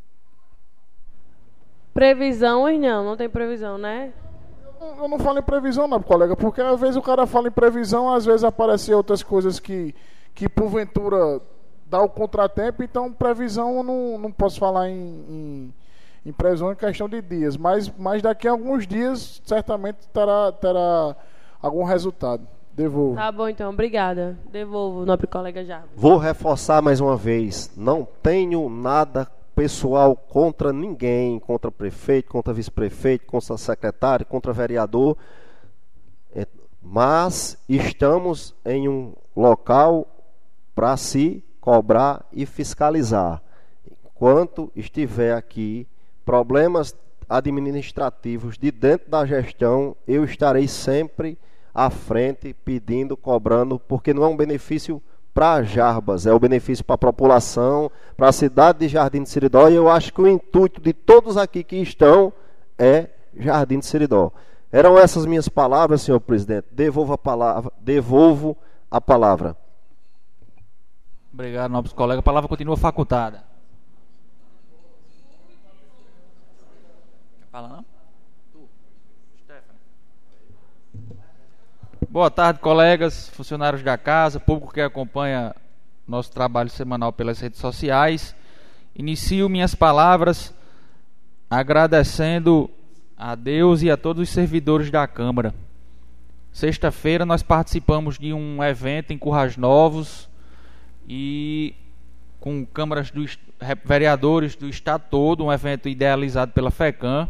Previsão, 1.94 2.72
não, 2.78 3.04
não 3.04 3.18
tem 3.18 3.28
previsão, 3.28 3.78
né? 3.78 4.14
Eu 4.98 5.10
não 5.10 5.20
falo 5.20 5.40
em 5.40 5.44
previsão, 5.44 5.88
não, 5.88 6.02
colega, 6.02 6.38
porque 6.38 6.62
às 6.62 6.80
vezes 6.80 6.96
o 6.96 7.02
cara 7.02 7.28
fala 7.28 7.50
em 7.50 7.52
previsão, 7.52 8.14
às 8.14 8.26
vezes 8.26 8.46
aparecem 8.46 8.96
outras 8.96 9.22
coisas 9.22 9.60
que, 9.60 9.94
que 10.34 10.48
porventura 10.48 11.42
dá 11.86 12.02
o 12.02 12.08
contratempo, 12.08 12.82
então 12.82 13.12
previsão 13.12 13.76
eu 13.78 13.84
não, 13.84 14.18
não 14.18 14.32
posso 14.32 14.58
falar 14.58 14.90
em, 14.90 14.96
em, 14.96 15.74
em 16.30 16.32
previsão 16.32 16.72
em 16.72 16.76
questão 16.76 17.10
de 17.10 17.22
dias, 17.22 17.58
mas, 17.58 17.92
mas 17.98 18.22
daqui 18.22 18.48
a 18.48 18.52
alguns 18.52 18.86
dias 18.86 19.42
certamente 19.44 20.08
terá, 20.14 20.52
terá 20.52 21.16
algum 21.60 21.84
resultado. 21.84 22.48
Devolvo. 22.72 23.16
Tá 23.16 23.32
bom, 23.32 23.50
então, 23.50 23.72
obrigada. 23.72 24.38
Devolvo, 24.50 25.06
nobre 25.06 25.28
colega 25.28 25.66
já. 25.66 25.84
Vou 25.96 26.18
reforçar 26.18 26.82
mais 26.82 27.02
uma 27.02 27.18
vez. 27.18 27.72
Não 27.76 28.08
tenho 28.24 28.70
nada 28.70 29.28
pessoal 29.54 30.16
contra 30.16 30.72
ninguém, 30.72 31.40
contra 31.40 31.70
prefeito, 31.70 32.30
contra 32.30 32.54
vice-prefeito, 32.54 33.26
contra 33.26 33.58
secretário, 33.58 34.26
contra 34.26 34.54
vereador. 34.54 35.18
É, 36.34 36.48
Mas 36.82 37.58
estamos 37.68 38.56
em 38.64 38.88
um 38.88 39.14
local 39.36 40.08
para 40.74 40.96
se 40.96 41.44
cobrar 41.60 42.26
e 42.32 42.46
fiscalizar. 42.46 43.42
Enquanto 44.06 44.72
estiver 44.76 45.34
aqui 45.34 45.86
problemas 46.30 46.96
administrativos 47.28 48.56
de 48.56 48.70
dentro 48.70 49.10
da 49.10 49.26
gestão, 49.26 49.96
eu 50.08 50.24
estarei 50.24 50.68
sempre 50.68 51.40
à 51.74 51.90
frente 51.90 52.54
pedindo, 52.54 53.18
cobrando, 53.18 53.80
porque 53.80 54.14
não 54.14 54.24
é 54.24 54.28
um 54.28 54.38
benefício 54.38 55.02
para 55.34 55.64
Jarbas, 55.64 56.28
é 56.28 56.32
o 56.32 56.40
benefício 56.40 56.86
para 56.86 56.94
a 56.94 57.00
população, 57.00 57.90
para 58.16 58.28
a 58.28 58.32
cidade 58.32 58.78
de 58.78 58.90
Jardim 58.90 59.24
de 59.24 59.30
Seridó, 59.30 59.70
e 59.70 59.74
eu 59.74 59.90
acho 59.90 60.14
que 60.14 60.22
o 60.22 60.28
intuito 60.28 60.80
de 60.80 60.94
todos 60.94 61.36
aqui 61.36 61.64
que 61.64 61.78
estão 61.78 62.32
é 62.78 63.10
Jardim 63.36 63.80
de 63.80 63.88
Seridó. 63.88 64.32
Eram 64.72 65.00
essas 65.00 65.26
minhas 65.26 65.50
palavras, 65.50 66.04
senhor 66.04 66.20
presidente. 66.20 66.68
Devolvo 66.70 67.14
a 67.14 67.18
palavra. 67.18 67.74
Devolvo 67.82 68.56
a 68.92 69.02
palavra. 69.02 69.58
Obrigado, 71.34 71.72
nobres 71.72 71.92
colegas. 71.92 72.20
A 72.20 72.24
palavra 72.24 72.48
continua 72.48 72.78
facultada. 72.78 73.49
Fala 77.52 77.68
não? 77.68 77.86
Boa 82.08 82.30
tarde, 82.30 82.60
colegas, 82.60 83.30
funcionários 83.30 83.82
da 83.82 83.98
casa, 83.98 84.40
público 84.40 84.72
que 84.72 84.82
acompanha 84.82 85.56
nosso 86.08 86.32
trabalho 86.32 86.70
semanal 86.70 87.12
pelas 87.12 87.40
redes 87.40 87.60
sociais. 87.60 88.36
Inicio 88.96 89.50
minhas 89.50 89.74
palavras 89.74 90.54
agradecendo 91.50 92.70
a 93.18 93.34
Deus 93.34 93.82
e 93.82 93.90
a 93.90 93.98
todos 93.98 94.22
os 94.22 94.30
servidores 94.30 94.92
da 94.92 95.08
Câmara. 95.08 95.54
Sexta-feira 96.52 97.26
nós 97.26 97.42
participamos 97.42 98.20
de 98.20 98.32
um 98.32 98.64
evento 98.64 99.12
em 99.12 99.18
Currais 99.18 99.58
Novos 99.58 100.30
e 101.08 101.74
com 102.40 102.64
câmaras 102.64 103.10
dos 103.10 103.40
vereadores 103.84 104.56
do 104.56 104.70
estado 104.70 105.04
todo, 105.10 105.46
um 105.46 105.52
evento 105.52 105.90
idealizado 105.90 106.52
pela 106.52 106.70
FECAM. 106.70 107.28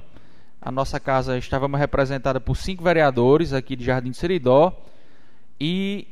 A 0.61 0.71
nossa 0.71 0.99
casa 0.99 1.38
estávamos 1.38 1.79
representada 1.79 2.39
por 2.39 2.57
cinco 2.57 2.83
vereadores 2.83 3.53
aqui 3.53 3.77
de 3.77 3.85
Jardim 3.85 4.11
de 4.11 4.17
Seridó 4.17 4.77
e 5.59 6.05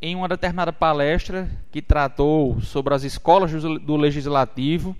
em 0.00 0.16
uma 0.16 0.26
determinada 0.26 0.72
palestra 0.72 1.46
que 1.70 1.82
tratou 1.82 2.58
sobre 2.62 2.94
as 2.94 3.02
escolas 3.02 3.52
do 3.52 3.96
legislativo, 3.96 4.96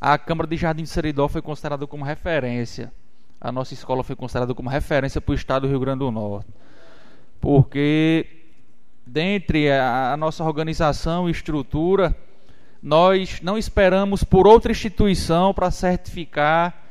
a 0.00 0.16
Câmara 0.16 0.48
de 0.48 0.56
Jardim 0.56 0.84
de 0.84 0.88
Seridó 0.88 1.28
foi 1.28 1.42
considerada 1.42 1.86
como 1.86 2.02
referência. 2.02 2.90
A 3.38 3.52
nossa 3.52 3.74
escola 3.74 4.02
foi 4.02 4.16
considerada 4.16 4.54
como 4.54 4.70
referência 4.70 5.20
para 5.20 5.32
o 5.32 5.34
estado 5.34 5.62
do 5.62 5.68
Rio 5.68 5.80
Grande 5.80 5.98
do 5.98 6.10
Norte. 6.10 6.48
Porque, 7.38 8.26
dentre 9.06 9.70
a, 9.70 10.16
nossa 10.16 10.42
organização 10.42 11.28
e 11.28 11.32
estrutura, 11.32 12.16
nós 12.82 13.42
não 13.42 13.58
esperamos 13.58 14.24
por 14.24 14.46
outra 14.46 14.72
instituição 14.72 15.52
para 15.52 15.70
certificar 15.70 16.85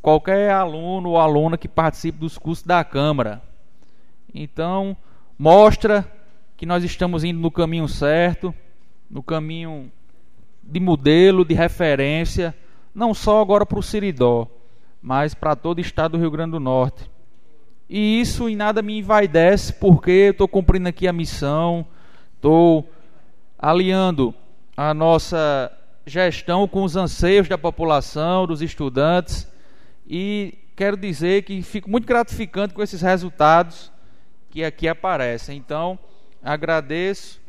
qualquer 0.00 0.50
aluno 0.50 1.10
ou 1.10 1.18
aluna 1.18 1.58
que 1.58 1.68
participe 1.68 2.18
dos 2.18 2.38
cursos 2.38 2.64
da 2.64 2.82
Câmara. 2.82 3.42
Então, 4.34 4.96
mostra 5.38 6.10
que 6.56 6.66
nós 6.66 6.84
estamos 6.84 7.24
indo 7.24 7.40
no 7.40 7.50
caminho 7.50 7.88
certo, 7.88 8.54
no 9.10 9.22
caminho 9.22 9.90
de 10.62 10.78
modelo, 10.78 11.44
de 11.44 11.54
referência, 11.54 12.54
não 12.94 13.12
só 13.12 13.40
agora 13.40 13.66
para 13.66 13.78
o 13.78 13.82
Siridó, 13.82 14.46
mas 15.02 15.34
para 15.34 15.56
todo 15.56 15.78
o 15.78 15.80
estado 15.80 16.12
do 16.12 16.18
Rio 16.18 16.30
Grande 16.30 16.52
do 16.52 16.60
Norte. 16.60 17.10
E 17.88 18.20
isso 18.20 18.48
em 18.48 18.54
nada 18.54 18.82
me 18.82 18.98
envaidece, 18.98 19.72
porque 19.72 20.10
eu 20.10 20.30
estou 20.30 20.46
cumprindo 20.46 20.88
aqui 20.88 21.08
a 21.08 21.12
missão, 21.12 21.84
estou 22.36 22.88
aliando 23.58 24.32
a 24.76 24.94
nossa 24.94 25.72
gestão 26.06 26.68
com 26.68 26.84
os 26.84 26.94
anseios 26.94 27.48
da 27.48 27.58
população, 27.58 28.46
dos 28.46 28.62
estudantes, 28.62 29.50
e 30.12 30.58
quero 30.74 30.96
dizer 30.96 31.44
que 31.44 31.62
fico 31.62 31.88
muito 31.88 32.04
gratificante 32.04 32.74
com 32.74 32.82
esses 32.82 33.00
resultados 33.00 33.92
que 34.50 34.64
aqui 34.64 34.88
aparecem. 34.88 35.56
Então, 35.56 35.96
agradeço 36.42 37.40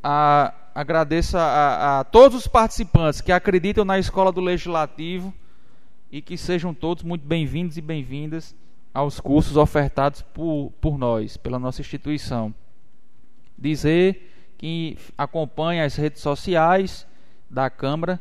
a 0.00 0.54
agradeço 0.74 1.36
a, 1.36 2.00
a, 2.00 2.04
todos 2.04 2.38
os 2.38 2.46
participantes 2.46 3.20
que 3.20 3.30
acreditam 3.30 3.84
na 3.84 3.98
Escola 3.98 4.32
do 4.32 4.40
Legislativo 4.40 5.34
e 6.10 6.22
que 6.22 6.38
sejam 6.38 6.72
todos 6.72 7.02
muito 7.02 7.26
bem-vindos 7.26 7.76
e 7.76 7.82
bem-vindas 7.82 8.54
aos 8.94 9.20
cursos 9.20 9.56
ofertados 9.56 10.22
por, 10.22 10.72
por 10.80 10.96
nós, 10.96 11.36
pela 11.36 11.58
nossa 11.58 11.82
instituição. 11.82 12.54
Dizer 13.58 14.54
que 14.56 14.96
acompanha 15.18 15.84
as 15.84 15.96
redes 15.96 16.22
sociais 16.22 17.06
da 17.50 17.68
Câmara, 17.68 18.18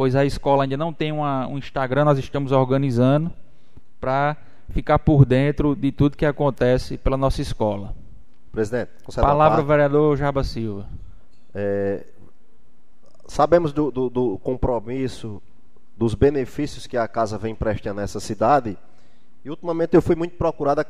pois 0.00 0.16
a 0.16 0.24
escola 0.24 0.62
ainda 0.62 0.78
não 0.78 0.94
tem 0.94 1.12
uma, 1.12 1.46
um 1.46 1.58
Instagram, 1.58 2.06
nós 2.06 2.18
estamos 2.18 2.52
organizando 2.52 3.30
para 4.00 4.34
ficar 4.70 4.98
por 4.98 5.26
dentro 5.26 5.76
de 5.76 5.92
tudo 5.92 6.16
que 6.16 6.24
acontece 6.24 6.96
pela 6.96 7.18
nossa 7.18 7.42
escola. 7.42 7.94
Presidente, 8.50 8.92
palavra 9.14 9.62
vereador 9.62 10.16
Jaba 10.16 10.42
Silva. 10.42 10.88
É, 11.54 12.06
sabemos 13.26 13.74
do, 13.74 13.90
do, 13.90 14.08
do, 14.08 14.38
compromisso, 14.38 15.42
dos 15.98 16.14
benefícios 16.14 16.86
que 16.86 16.96
a 16.96 17.06
casa 17.06 17.36
vem 17.36 17.54
prestando 17.54 18.00
nessa 18.00 18.20
cidade. 18.20 18.78
E 19.44 19.50
ultimamente 19.50 19.94
eu 19.94 20.00
fui 20.00 20.16
muito 20.16 20.34
procurada, 20.34 20.86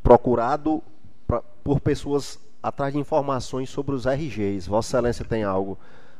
procurado 0.00 0.80
pra, 1.26 1.42
por 1.64 1.80
pessoas 1.80 2.38
atrás 2.62 2.92
de 2.92 3.00
informações 3.00 3.68
sobre 3.68 3.96
os 3.96 4.06
RGs. 4.06 4.68
Vossa 4.68 4.96
Excelência 4.96 5.24
tem 5.24 5.42
algo 5.42 5.76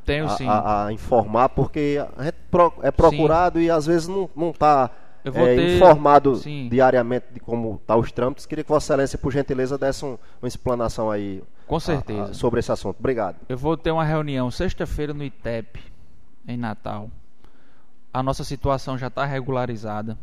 Tenho, 0.08 0.26
a. 0.26 0.86
A, 0.86 0.92
informar, 0.92 1.50
porque 1.50 2.02
gente 2.20 2.36
é 2.82 2.90
procurado 2.90 3.58
sim. 3.58 3.66
e 3.66 3.70
às 3.70 3.84
vezes 3.84 4.08
não 4.08 4.50
está 4.50 4.90
é, 5.22 5.30
ter... 5.30 5.76
informado 5.76 6.36
sim. 6.36 6.66
diariamente 6.70 7.26
de 7.34 7.40
como 7.40 7.74
estão 7.74 7.96
tá 7.96 7.96
os 7.96 8.10
trâmites. 8.10 8.46
Queria 8.46 8.64
que 8.64 8.70
Vossa 8.70 8.86
Excelência, 8.86 9.18
por 9.18 9.30
gentileza, 9.30 9.76
desse 9.76 10.06
um, 10.06 10.16
uma 10.40 10.48
explanação 10.48 11.10
aí 11.10 11.42
com 11.66 11.78
certeza. 11.78 12.22
A, 12.22 12.30
a, 12.30 12.34
sobre 12.34 12.60
esse 12.60 12.72
assunto. 12.72 12.96
Obrigado. 12.98 13.36
Eu 13.50 13.58
vou 13.58 13.76
ter 13.76 13.90
uma 13.90 14.04
reunião 14.04 14.50
sexta-feira 14.50 15.12
no 15.12 15.22
ITEP, 15.22 15.78
em 16.46 16.56
Natal. 16.56 17.10
A 18.10 18.22
nossa 18.22 18.44
situação 18.44 18.96
já 18.96 19.08
está 19.08 19.26
regularizada. 19.26 20.18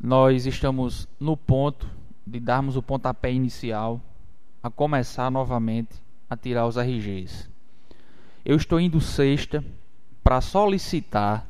Nós 0.00 0.44
estamos 0.44 1.06
no 1.20 1.36
ponto 1.36 1.88
de 2.26 2.40
darmos 2.40 2.76
o 2.76 2.82
pontapé 2.82 3.30
inicial 3.30 4.00
a 4.60 4.68
começar 4.68 5.30
novamente 5.30 6.02
a 6.28 6.36
tirar 6.36 6.66
os 6.66 6.76
RGs. 6.76 7.51
Eu 8.44 8.56
estou 8.56 8.80
indo 8.80 9.00
sexta 9.00 9.64
para 10.22 10.40
solicitar 10.40 11.46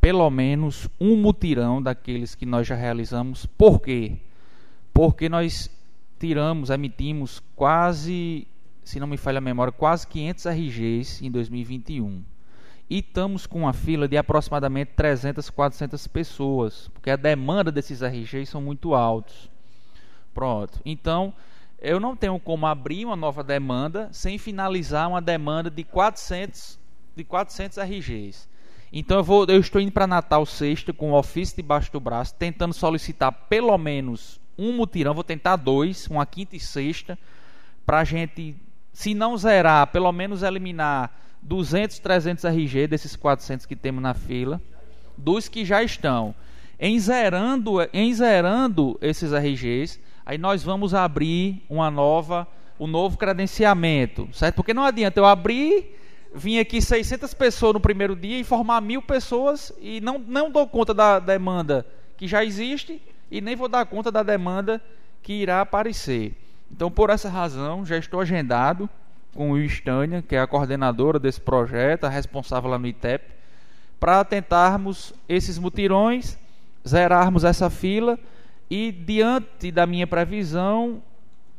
pelo 0.00 0.30
menos 0.30 0.88
um 1.00 1.16
mutirão 1.16 1.82
daqueles 1.82 2.34
que 2.34 2.46
nós 2.46 2.66
já 2.66 2.74
realizamos. 2.74 3.44
Por 3.44 3.80
quê? 3.80 4.16
Porque 4.92 5.28
nós 5.28 5.70
tiramos, 6.18 6.70
emitimos 6.70 7.42
quase, 7.54 8.46
se 8.84 8.98
não 8.98 9.06
me 9.06 9.16
falha 9.16 9.38
a 9.38 9.42
memória, 9.42 9.72
quase 9.72 10.06
500 10.06 10.46
RGs 10.46 11.24
em 11.24 11.30
2021. 11.30 12.24
E 12.88 13.00
estamos 13.00 13.46
com 13.46 13.60
uma 13.60 13.72
fila 13.74 14.08
de 14.08 14.16
aproximadamente 14.16 14.92
300, 14.96 15.50
400 15.50 16.06
pessoas, 16.06 16.88
porque 16.94 17.10
a 17.10 17.16
demanda 17.16 17.70
desses 17.70 18.02
RGs 18.02 18.48
são 18.48 18.62
muito 18.62 18.94
altos. 18.94 19.50
Pronto. 20.32 20.80
Então, 20.86 21.34
eu 21.80 22.00
não 22.00 22.16
tenho 22.16 22.38
como 22.40 22.66
abrir 22.66 23.04
uma 23.04 23.16
nova 23.16 23.42
demanda 23.44 24.08
sem 24.12 24.36
finalizar 24.38 25.08
uma 25.08 25.22
demanda 25.22 25.70
de 25.70 25.84
400 25.84 26.78
de 27.14 27.24
400 27.24 27.78
RGs. 27.78 28.48
Então 28.92 29.18
eu 29.18 29.24
vou, 29.24 29.44
eu 29.46 29.60
estou 29.60 29.80
indo 29.80 29.92
para 29.92 30.06
Natal 30.06 30.46
sexta 30.46 30.92
com 30.92 31.10
o 31.10 31.18
ofício 31.18 31.56
debaixo 31.56 31.92
do 31.92 32.00
braço, 32.00 32.34
tentando 32.34 32.72
solicitar 32.72 33.32
pelo 33.48 33.76
menos 33.76 34.40
um 34.56 34.72
mutirão, 34.72 35.14
vou 35.14 35.24
tentar 35.24 35.56
dois, 35.56 36.06
uma 36.06 36.24
quinta 36.24 36.56
e 36.56 36.60
sexta, 36.60 37.18
para 37.84 38.00
a 38.00 38.04
gente, 38.04 38.56
se 38.92 39.14
não 39.14 39.36
zerar, 39.36 39.86
pelo 39.88 40.10
menos 40.10 40.42
eliminar 40.42 41.12
200, 41.42 41.98
300 41.98 42.44
RG 42.44 42.86
desses 42.86 43.14
400 43.14 43.66
que 43.66 43.76
temos 43.76 44.02
na 44.02 44.14
fila, 44.14 44.60
dos 45.16 45.48
que 45.48 45.64
já 45.64 45.82
estão. 45.82 46.34
Em 46.78 46.98
zerando, 46.98 47.78
em 47.92 48.12
zerando 48.14 48.98
esses 49.00 49.32
RGs, 49.32 50.00
aí 50.28 50.36
nós 50.36 50.62
vamos 50.62 50.92
abrir 50.92 51.64
uma 51.70 51.90
nova, 51.90 52.46
um 52.78 52.86
novo 52.86 53.16
credenciamento, 53.16 54.28
certo? 54.30 54.56
Porque 54.56 54.74
não 54.74 54.84
adianta 54.84 55.18
eu 55.18 55.24
abrir, 55.24 55.98
vir 56.34 56.58
aqui 56.58 56.82
600 56.82 57.32
pessoas 57.32 57.72
no 57.72 57.80
primeiro 57.80 58.14
dia 58.14 58.38
e 58.38 58.44
formar 58.44 58.82
mil 58.82 59.00
pessoas 59.00 59.72
e 59.80 60.02
não, 60.02 60.18
não 60.18 60.50
dou 60.50 60.66
conta 60.68 60.92
da 60.92 61.18
demanda 61.18 61.86
que 62.18 62.28
já 62.28 62.44
existe 62.44 63.00
e 63.30 63.40
nem 63.40 63.56
vou 63.56 63.68
dar 63.68 63.86
conta 63.86 64.12
da 64.12 64.22
demanda 64.22 64.82
que 65.22 65.32
irá 65.32 65.62
aparecer. 65.62 66.36
Então, 66.70 66.90
por 66.90 67.08
essa 67.08 67.30
razão, 67.30 67.86
já 67.86 67.96
estou 67.96 68.20
agendado 68.20 68.86
com 69.34 69.52
o 69.52 69.58
Estânia, 69.58 70.20
que 70.20 70.36
é 70.36 70.40
a 70.40 70.46
coordenadora 70.46 71.18
desse 71.18 71.40
projeto, 71.40 72.04
a 72.04 72.10
responsável 72.10 72.68
lá 72.68 72.78
no 72.78 72.86
ITEP, 72.86 73.24
para 73.98 74.22
tentarmos 74.26 75.14
esses 75.26 75.58
mutirões, 75.58 76.36
zerarmos 76.86 77.44
essa 77.44 77.70
fila 77.70 78.18
e, 78.70 78.92
diante 78.92 79.70
da 79.70 79.86
minha 79.86 80.06
previsão, 80.06 81.02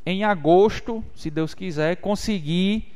em 0.05 0.23
agosto, 0.23 1.03
se 1.15 1.29
Deus 1.29 1.53
quiser, 1.53 1.97
conseguir 1.97 2.93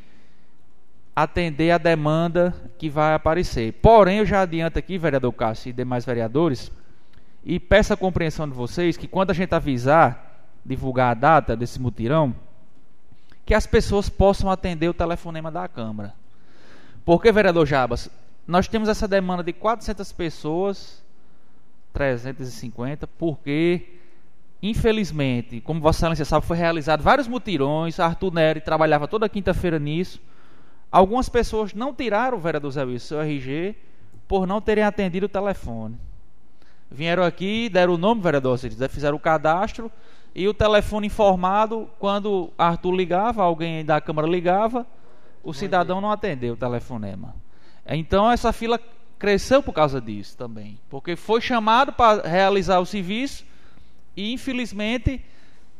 atender 1.15 1.71
a 1.71 1.77
demanda 1.77 2.55
que 2.77 2.89
vai 2.89 3.13
aparecer. 3.13 3.73
Porém, 3.73 4.17
eu 4.17 4.25
já 4.25 4.41
adianto 4.41 4.79
aqui, 4.79 4.97
vereador 4.97 5.31
Cássio 5.33 5.69
e 5.69 5.73
demais 5.73 6.05
vereadores, 6.05 6.71
e 7.45 7.59
peço 7.59 7.93
a 7.93 7.97
compreensão 7.97 8.47
de 8.47 8.55
vocês 8.55 8.97
que 8.97 9.07
quando 9.07 9.31
a 9.31 9.33
gente 9.33 9.53
avisar, 9.53 10.49
divulgar 10.65 11.11
a 11.11 11.13
data 11.13 11.55
desse 11.55 11.79
mutirão, 11.79 12.33
que 13.45 13.53
as 13.53 13.67
pessoas 13.67 14.09
possam 14.09 14.49
atender 14.49 14.87
o 14.87 14.93
telefonema 14.93 15.51
da 15.51 15.67
Câmara. 15.67 16.13
Porque, 17.03 17.31
vereador 17.31 17.65
Jabas, 17.65 18.09
nós 18.47 18.67
temos 18.67 18.87
essa 18.87 19.07
demanda 19.07 19.43
de 19.43 19.51
400 19.51 20.11
pessoas, 20.13 21.03
350, 21.91 23.05
porque, 23.07 23.92
infelizmente, 24.63 25.59
como 25.59 25.81
Vossa 25.81 25.99
Excelência 25.99 26.23
sabe, 26.23 26.45
foi 26.45 26.55
realizado 26.55 27.03
vários 27.03 27.27
mutirões, 27.27 27.99
Arthur 27.99 28.33
Neri 28.33 28.61
trabalhava 28.61 29.09
toda 29.09 29.27
quinta-feira 29.27 29.77
nisso. 29.77 30.21
Algumas 30.89 31.27
pessoas 31.27 31.73
não 31.73 31.93
tiraram 31.93 32.37
o 32.37 32.39
vereador 32.39 32.71
Zé 32.71 32.85
Wilson 32.85 33.07
seu 33.07 33.21
RG 33.21 33.75
por 34.25 34.47
não 34.47 34.61
terem 34.61 34.85
atendido 34.85 35.25
o 35.25 35.29
telefone. 35.29 35.97
Vieram 36.89 37.23
aqui, 37.23 37.67
deram 37.67 37.95
o 37.95 37.97
nome, 37.97 38.21
vereador, 38.21 38.57
fizeram 38.57 39.17
o 39.17 39.19
cadastro 39.19 39.91
e 40.33 40.47
o 40.47 40.53
telefone 40.53 41.07
informado, 41.07 41.89
quando 41.99 42.49
Arthur 42.57 42.93
ligava, 42.93 43.43
alguém 43.43 43.83
da 43.83 43.99
Câmara 43.99 44.27
ligava, 44.27 44.87
o 45.43 45.53
cidadão 45.53 45.99
não 45.99 46.09
atendeu 46.09 46.53
o 46.53 46.57
telefonema. 46.57 47.35
Então 47.85 48.31
essa 48.31 48.53
fila 48.53 48.79
cresceu 49.19 49.61
por 49.61 49.73
causa 49.73 49.99
disso 49.99 50.37
também, 50.37 50.79
porque 50.89 51.17
foi 51.17 51.41
chamado 51.41 51.91
para 51.91 52.25
realizar 52.25 52.79
o 52.79 52.85
serviço 52.85 53.51
e 54.15 54.33
infelizmente 54.33 55.21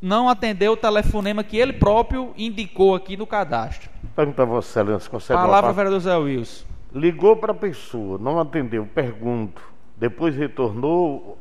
não 0.01 0.27
atendeu 0.27 0.73
o 0.73 0.77
telefonema 0.77 1.43
que 1.43 1.57
ele 1.57 1.73
próprio 1.73 2.33
indicou 2.37 2.93
aqui 2.93 3.15
no 3.15 3.25
cadastro. 3.25 3.89
Pergunta 4.15 4.41
a 4.41 4.45
Vossa 4.45 4.81
Excelência, 4.81 5.09
concede 5.09 5.39
Palavra, 5.39 5.71
vereador 5.71 5.99
Zé 5.99 6.15
Wilson. 6.15 6.65
Ligou 6.93 7.37
para 7.37 7.53
a 7.53 7.55
pessoa, 7.55 8.17
não 8.17 8.39
atendeu, 8.39 8.85
pergunto. 8.93 9.61
Depois 9.97 10.35
retornou, 10.35 11.37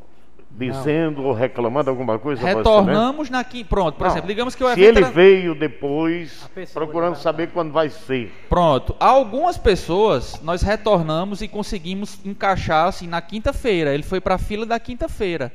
dizendo 0.48 1.22
não. 1.22 1.28
ou 1.28 1.34
reclamando 1.34 1.90
alguma 1.90 2.18
coisa? 2.18 2.40
Retornamos 2.40 3.28
na 3.30 3.42
quinta. 3.42 3.68
Pronto, 3.68 3.96
por 3.96 4.04
não. 4.04 4.10
exemplo, 4.12 4.28
digamos 4.28 4.54
que 4.54 4.62
o 4.62 4.74
Se 4.74 4.80
ele 4.80 4.98
era... 4.98 5.10
veio 5.10 5.54
depois, 5.54 6.48
procurando 6.72 7.16
saber 7.16 7.50
quando 7.50 7.72
vai 7.72 7.90
ser. 7.90 8.32
Pronto. 8.48 8.94
Algumas 9.00 9.58
pessoas 9.58 10.40
nós 10.42 10.62
retornamos 10.62 11.42
e 11.42 11.48
conseguimos 11.48 12.24
encaixar 12.24 12.86
assim 12.86 13.06
na 13.06 13.20
quinta-feira. 13.20 13.92
Ele 13.92 14.02
foi 14.02 14.20
para 14.20 14.36
a 14.36 14.38
fila 14.38 14.64
da 14.64 14.78
quinta-feira. 14.78 15.52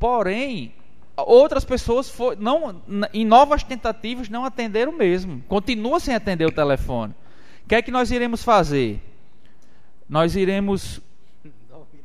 Porém, 0.00 0.72
outras 1.14 1.62
pessoas 1.62 2.08
foi, 2.08 2.34
não, 2.34 2.80
em 3.12 3.24
novas 3.24 3.62
tentativas 3.62 4.30
não 4.30 4.46
atenderam 4.46 4.92
mesmo. 4.92 5.44
Continua 5.46 6.00
sem 6.00 6.14
atender 6.14 6.46
o 6.46 6.50
telefone. 6.50 7.14
O 7.64 7.68
que 7.68 7.74
é 7.74 7.82
que 7.82 7.90
nós 7.90 8.10
iremos 8.10 8.42
fazer? 8.42 8.98
Nós 10.08 10.34
iremos 10.34 11.02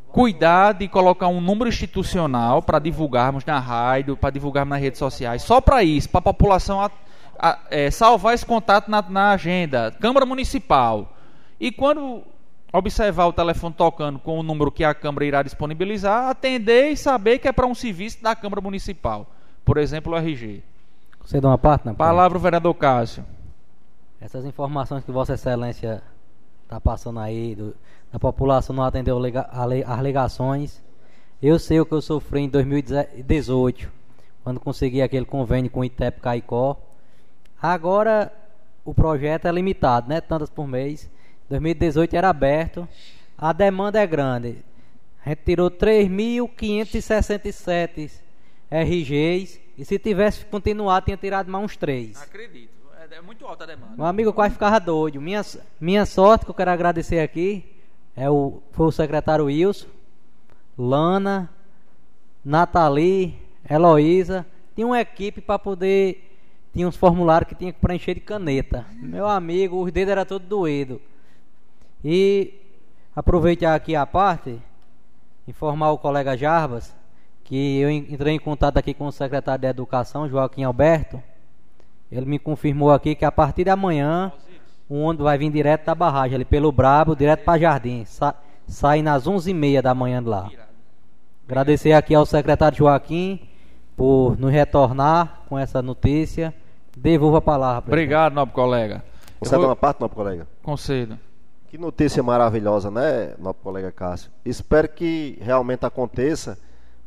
cuidar 0.10 0.74
de 0.74 0.88
colocar 0.88 1.28
um 1.28 1.42
número 1.42 1.70
institucional 1.70 2.62
para 2.62 2.80
divulgarmos 2.80 3.44
na 3.46 3.60
rádio, 3.60 4.16
para 4.16 4.30
divulgarmos 4.30 4.72
nas 4.72 4.82
redes 4.82 5.00
sociais, 5.00 5.42
só 5.42 5.60
para 5.60 5.84
isso, 5.84 6.10
para 6.10 6.20
a 6.20 6.24
população 6.24 6.82
a, 6.82 6.92
a, 7.40 7.60
é, 7.70 7.90
salvar 7.90 8.34
esse 8.34 8.46
contato 8.46 8.90
na, 8.90 9.02
na 9.02 9.32
agenda, 9.32 9.96
Câmara 10.00 10.26
Municipal. 10.26 11.14
E 11.60 11.72
quando 11.72 12.24
observar 12.72 13.28
o 13.28 13.34
telefone 13.34 13.74
tocando 13.74 14.20
com 14.20 14.40
o 14.40 14.44
número 14.44 14.72
que 14.72 14.84
a 14.84 14.94
Câmara 14.94 15.26
irá 15.26 15.44
disponibilizar, 15.44 16.30
atender 16.30 16.92
e 16.92 16.98
saber 16.98 17.40
que 17.40 17.48
é 17.48 17.52
para 17.52 17.66
um 17.66 17.76
serviço 17.76 18.22
da 18.22 18.36
Câmara 18.36 18.62
Municipal, 18.62 19.28
por 19.64 19.78
exemplo, 19.78 20.14
o 20.14 20.18
RG. 20.18 20.62
Você 21.26 21.42
dá 21.42 21.50
uma 21.50 21.58
parte, 21.58 21.86
não? 21.86 21.96
Palavra 21.96 22.38
o 22.38 22.42
vereador 22.42 22.74
Cássio. 22.76 23.26
Essas 24.22 24.46
informações 24.46 25.04
que 25.04 25.12
Vossa 25.12 25.34
Excelência 25.34 26.02
está 26.64 26.80
passando 26.80 27.20
aí 27.20 27.56
do, 27.56 27.76
a 28.12 28.20
população 28.20 28.76
não 28.76 28.84
atendeu 28.84 29.20
as 29.20 30.02
ligações. 30.02 30.82
Eu 31.42 31.60
sei 31.60 31.80
o 31.80 31.86
que 31.86 31.94
eu 31.94 32.02
sofri 32.02 32.42
em 32.42 32.50
2018, 32.50 33.92
quando 34.44 34.60
consegui 34.60 35.02
aquele 35.02 35.26
convênio 35.26 35.70
com 35.70 35.82
o 35.82 35.86
ITEP 35.86 36.22
Caicó. 36.22 36.78
Agora 37.62 38.32
o 38.86 38.94
projeto 38.94 39.48
é 39.48 39.52
limitado, 39.52 40.08
né? 40.08 40.22
Tantas 40.22 40.50
por 40.50 40.68
mês. 40.68 41.10
2018 41.50 42.16
era 42.16 42.30
aberto. 42.30 42.88
A 43.38 43.54
demanda 43.54 44.00
é 44.00 44.08
grande. 44.08 44.58
A 45.26 45.30
gente 45.30 45.42
tirou 45.44 45.72
3.567 45.72 48.12
RGs. 48.70 49.66
E 49.78 49.84
se 49.84 50.00
tivesse 50.00 50.46
continuado, 50.46 51.04
tinha 51.06 51.18
tirado 51.18 51.52
mais 51.52 51.66
uns 51.66 51.76
3. 51.76 52.22
Acredito. 52.22 52.70
É, 52.98 53.16
é 53.16 53.22
muito 53.22 53.46
alta 53.46 53.66
a 53.66 53.68
demanda. 53.68 53.96
Meu 53.98 54.06
amigo 54.06 54.32
quase 54.32 54.54
ficava 54.54 54.80
doido. 54.80 55.20
Minha, 55.22 55.42
minha 55.80 56.06
sorte, 56.06 56.46
que 56.46 56.52
eu 56.52 56.56
quero 56.56 56.72
agradecer 56.72 57.20
aqui, 57.20 57.66
é 58.16 58.30
o, 58.30 58.62
foi 58.72 58.88
o 58.88 58.92
secretário 58.92 59.44
Wilson, 59.46 59.88
Lana, 60.78 61.50
Nathalie, 62.44 63.40
Heloísa. 63.70 64.46
Tinha 64.76 64.88
uma 64.88 65.02
equipe 65.02 65.42
para 65.42 65.60
poder. 65.60 66.22
Tinha 66.74 66.88
uns 66.88 66.96
formulários 66.96 67.50
que 67.50 67.56
tinha 67.56 67.74
que 67.74 67.80
preencher 67.80 68.14
de 68.14 68.20
caneta. 68.20 68.86
Meu 68.94 69.28
amigo, 69.28 69.82
os 69.82 69.92
dedos 69.92 70.12
eram 70.12 70.26
todos 70.26 70.48
doídos. 70.48 71.00
E 72.08 72.54
aproveitar 73.16 73.74
aqui 73.74 73.96
a 73.96 74.06
parte, 74.06 74.62
informar 75.48 75.90
o 75.90 75.98
colega 75.98 76.38
Jarbas 76.38 76.96
que 77.44 77.80
eu 77.80 77.90
entrei 77.90 78.36
em 78.36 78.40
contato 78.40 78.78
aqui 78.78 78.94
com 78.94 79.08
o 79.08 79.12
secretário 79.12 79.62
de 79.62 79.68
Educação, 79.68 80.30
Joaquim 80.30 80.64
Alberto. 80.64 81.22
Ele 82.12 82.28
me 82.28 82.38
confirmou 82.38 82.92
aqui 82.92 83.16
que 83.16 83.26
a 83.26 83.32
partir 83.32 83.64
de 83.64 83.72
amanhã 83.72 84.32
o 84.88 85.02
ônibus 85.02 85.24
vai 85.24 85.36
vir 85.36 85.52
direto 85.52 85.86
da 85.86 85.96
barragem, 85.96 86.36
ali 86.36 86.46
pelo 86.46 86.72
Brabo, 86.72 87.16
direto 87.16 87.44
para 87.44 87.60
Jardim. 87.60 88.06
Sa 88.06 88.36
sai 88.68 89.02
nas 89.02 89.26
11h30 89.26 89.82
da 89.82 89.96
manhã 89.96 90.22
de 90.22 90.30
lá. 90.30 90.50
Agradecer 91.48 91.94
aqui 91.94 92.14
ao 92.14 92.26
secretário 92.26 92.78
Joaquim 92.78 93.40
por 93.98 94.40
nos 94.40 94.52
retornar 94.52 95.42
com 95.50 95.58
essa 95.58 95.82
notícia. 95.82 96.54
Devolvo 96.96 97.38
a 97.38 97.42
palavra. 97.42 97.90
Obrigado, 97.90 98.34
nobre 98.34 98.54
colega. 98.54 99.04
Você 99.40 99.56
vou... 99.56 99.66
uma 99.66 99.76
parte, 99.76 100.02
nobre 100.02 100.16
colega? 100.16 100.48
Concedo. 100.62 101.20
Que 101.76 101.82
notícia 101.82 102.24
maravilhosa, 102.24 102.90
né, 102.90 103.36
nobre 103.38 103.62
colega 103.62 103.92
Cássio? 103.92 104.32
Espero 104.46 104.88
que 104.88 105.38
realmente 105.42 105.86
aconteça, 105.86 106.58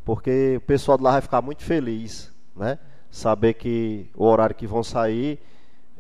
porque 0.05 0.56
o 0.58 0.60
pessoal 0.60 0.98
de 0.98 1.05
lá 1.05 1.12
vai 1.12 1.22
ficar 1.22 1.40
muito 1.40 1.62
feliz, 1.62 2.30
né? 2.55 2.78
Saber 3.10 3.55
que 3.55 4.10
o 4.14 4.26
horário 4.26 4.55
que 4.55 4.66
vão 4.66 4.84
sair 4.84 5.40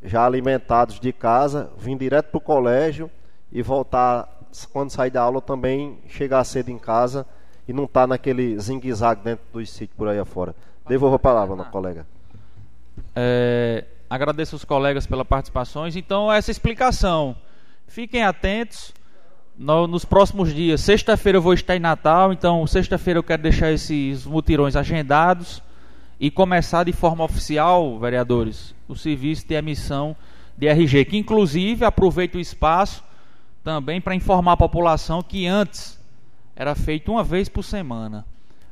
já 0.02 0.22
alimentados 0.26 1.00
de 1.00 1.14
casa, 1.14 1.70
vim 1.78 1.96
direto 1.96 2.26
para 2.26 2.36
o 2.36 2.42
colégio 2.42 3.10
e 3.50 3.62
voltar, 3.62 4.28
quando 4.70 4.90
sair 4.90 5.12
da 5.12 5.22
aula, 5.22 5.40
também 5.40 5.98
chegar 6.06 6.44
cedo 6.44 6.68
em 6.68 6.78
casa 6.78 7.24
e 7.66 7.72
não 7.72 7.84
estar 7.84 8.02
tá 8.02 8.06
naquele 8.06 8.58
zigue-zague 8.58 9.22
dentro 9.24 9.46
dos 9.50 9.70
sítios 9.70 9.96
por 9.96 10.08
aí 10.08 10.18
afora. 10.18 10.54
Devolvo 10.86 11.16
a 11.16 11.18
palavra, 11.18 11.56
meu 11.56 11.64
colega. 11.64 12.06
É, 13.16 13.86
agradeço 14.10 14.56
os 14.56 14.64
colegas 14.66 15.06
pelas 15.06 15.26
participações. 15.26 15.96
Então, 15.96 16.30
essa 16.30 16.50
explicação. 16.50 17.34
Fiquem 17.88 18.22
atentos. 18.22 18.92
No, 19.56 19.86
nos 19.88 20.04
próximos 20.04 20.54
dias, 20.54 20.82
sexta-feira 20.82 21.38
eu 21.38 21.42
vou 21.42 21.54
estar 21.54 21.74
em 21.74 21.80
Natal, 21.80 22.32
então 22.32 22.64
sexta-feira 22.66 23.18
eu 23.18 23.24
quero 23.24 23.42
deixar 23.42 23.72
esses 23.72 24.24
mutirões 24.24 24.76
agendados 24.76 25.60
e 26.20 26.30
começar 26.30 26.84
de 26.84 26.92
forma 26.92 27.24
oficial, 27.24 27.98
vereadores, 27.98 28.72
o 28.86 28.94
serviço 28.94 29.48
de 29.48 29.54
emissão 29.54 30.14
de 30.56 30.68
RG, 30.68 31.06
que 31.06 31.16
inclusive 31.16 31.84
aproveita 31.84 32.38
o 32.38 32.40
espaço 32.40 33.02
também 33.64 34.00
para 34.00 34.14
informar 34.14 34.52
a 34.52 34.56
população 34.56 35.22
que 35.22 35.46
antes 35.46 35.98
era 36.54 36.74
feito 36.76 37.10
uma 37.10 37.24
vez 37.24 37.48
por 37.48 37.64
semana, 37.64 38.24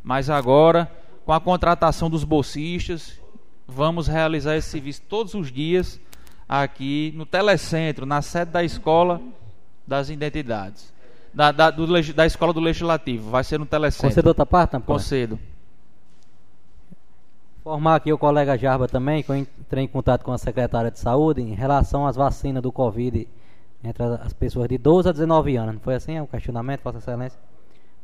mas 0.05 0.31
agora 0.31 0.93
com 1.25 1.33
a 1.33 1.41
contratação 1.41 2.09
dos 2.09 2.23
bolsistas, 2.23 3.19
vamos 3.67 4.07
realizar 4.07 4.57
esse 4.57 4.69
serviço 4.69 5.03
todos 5.09 5.35
os 5.35 5.51
dias 5.51 5.99
aqui 6.49 7.13
no 7.17 7.27
telecentro, 7.27 8.07
na 8.07 8.23
sede 8.23 8.51
da 8.51 8.63
escola 8.63 9.21
das 9.87 10.09
identidades. 10.09 10.93
Da, 11.33 11.53
da, 11.53 11.71
do, 11.71 11.87
da 12.15 12.25
escola 12.25 12.53
do 12.53 12.61
legislativo, 12.61 13.31
vai 13.31 13.45
ser 13.45 13.59
no 13.59 13.67
telecentro. 13.67 14.09
Concedo 14.09 14.29
outra 14.29 14.47
parte, 14.47 14.79
Concedo. 14.81 15.39
Informar 17.61 17.97
aqui 17.97 18.13
o 18.13 18.17
colega 18.17 18.57
Jarba 18.57 18.87
também, 18.87 19.23
que 19.23 19.31
eu 19.31 19.37
entrei 19.37 19.85
em 19.85 19.89
contato 19.89 20.25
com 20.25 20.33
a 20.33 20.39
secretária 20.39 20.91
de 20.91 20.99
saúde 20.99 21.43
em 21.43 21.53
relação 21.53 22.07
às 22.07 22.17
vacinas 22.17 22.63
do 22.63 22.71
Covid 22.71 23.29
entre 23.85 24.05
as 24.05 24.33
pessoas 24.33 24.69
de 24.69 24.79
12 24.79 25.09
a 25.09 25.13
19 25.13 25.57
anos. 25.57 25.75
Não 25.75 25.81
foi 25.81 25.95
assim 25.95 26.19
o 26.21 26.27
questionamento, 26.27 26.83
Vossa 26.83 26.99
Excelência? 26.99 27.39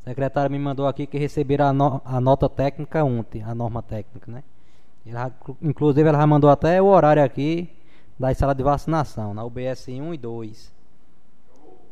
A 0.05 0.11
secretária 0.11 0.49
me 0.49 0.59
mandou 0.59 0.87
aqui 0.87 1.07
que 1.07 1.17
receberam 1.17 1.67
a, 1.67 1.73
no, 1.73 2.03
a 2.05 2.21
nota 2.21 2.49
técnica 2.49 3.05
ontem, 3.05 3.43
a 3.43 3.55
norma 3.55 3.83
técnica, 3.83 4.31
né? 4.31 4.43
Ela, 5.07 5.33
inclusive 5.61 6.09
ela 6.09 6.19
já 6.19 6.27
mandou 6.27 6.51
até 6.51 6.83
o 6.83 6.87
horário 6.87 7.25
aqui 7.25 7.69
da 8.19 8.35
sala 8.35 8.55
de 8.55 8.63
vacinação, 8.63 9.35
na 9.35 9.45
UBS 9.45 9.89
1 9.89 10.15
e 10.15 10.19
2. 10.19 10.73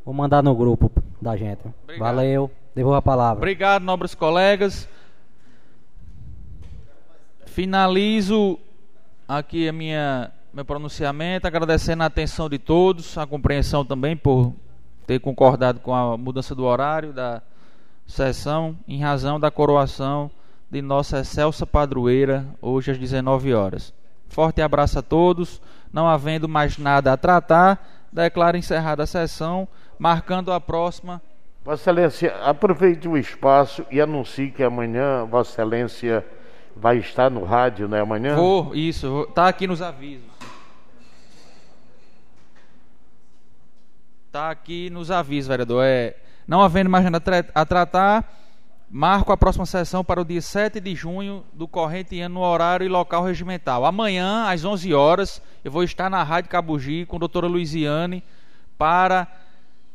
Vou 0.04 0.14
mandar 0.14 0.42
no 0.42 0.54
grupo 0.54 0.90
da 1.20 1.36
gente. 1.36 1.60
Obrigado. 1.82 1.98
Valeu, 1.98 2.50
devolvo 2.74 2.96
a 2.96 3.02
palavra. 3.02 3.38
Obrigado, 3.38 3.82
nobres 3.82 4.14
colegas. 4.14 4.88
Finalizo 7.46 8.58
aqui 9.28 9.68
a 9.68 9.72
minha 9.72 10.32
meu 10.52 10.64
pronunciamento, 10.64 11.46
agradecendo 11.46 12.02
a 12.02 12.06
atenção 12.06 12.48
de 12.48 12.58
todos, 12.58 13.16
a 13.16 13.24
compreensão 13.24 13.84
também 13.84 14.16
por 14.16 14.52
ter 15.06 15.20
concordado 15.20 15.78
com 15.78 15.94
a 15.94 16.16
mudança 16.16 16.54
do 16.54 16.64
horário 16.64 17.12
da 17.12 17.40
sessão, 18.06 18.76
em 18.88 19.00
razão 19.00 19.38
da 19.38 19.50
coroação 19.50 20.30
de 20.68 20.82
nossa 20.82 21.20
excelsa 21.20 21.64
padroeira, 21.64 22.46
hoje 22.60 22.90
às 22.90 22.98
19 22.98 23.54
horas. 23.54 23.94
Forte 24.28 24.60
abraço 24.60 24.98
a 24.98 25.02
todos. 25.02 25.60
Não 25.92 26.08
havendo 26.08 26.48
mais 26.48 26.78
nada 26.78 27.12
a 27.12 27.16
tratar, 27.16 28.06
declaro 28.12 28.56
encerrada 28.56 29.02
a 29.02 29.06
sessão, 29.06 29.66
marcando 29.98 30.52
a 30.52 30.60
próxima. 30.60 31.20
Vossa 31.64 31.82
Excelência, 31.82 32.34
aproveite 32.42 33.06
o 33.06 33.18
espaço 33.18 33.84
e 33.90 34.00
anuncie 34.00 34.50
que 34.50 34.62
amanhã 34.62 35.24
Vossa 35.24 35.52
Excelência 35.52 36.24
vai 36.74 36.98
estar 36.98 37.30
no 37.30 37.44
rádio, 37.44 37.86
né? 37.88 38.00
Amanhã? 38.00 38.34
Vou, 38.34 38.74
isso, 38.74 39.26
está 39.28 39.48
aqui 39.48 39.66
nos 39.66 39.82
avisos. 39.82 40.30
Está 44.26 44.50
aqui 44.50 44.88
nos 44.90 45.10
avisos, 45.10 45.48
vereador. 45.48 45.84
É, 45.84 46.16
não 46.46 46.62
havendo 46.62 46.88
mais 46.88 47.04
nada 47.04 47.20
a 47.54 47.66
tratar, 47.66 48.32
marco 48.92 49.30
a 49.30 49.36
próxima 49.36 49.64
sessão 49.64 50.04
para 50.04 50.20
o 50.20 50.24
dia 50.24 50.42
7 50.42 50.80
de 50.80 50.96
junho 50.96 51.44
do 51.52 51.68
corrente 51.68 52.20
ano 52.20 52.34
no 52.34 52.40
horário 52.40 52.84
e 52.84 52.88
local 52.88 53.22
regimental. 53.22 53.86
Amanhã, 53.86 54.46
às 54.48 54.64
11 54.64 54.92
horas, 54.92 55.40
eu 55.64 55.70
vou 55.70 55.84
estar 55.84 56.10
na 56.10 56.24
Rádio 56.24 56.50
Cabugi 56.50 57.06
com 57.06 57.14
a 57.14 57.20
doutora 57.20 57.46
Luiziane 57.46 58.24
para 58.76 59.28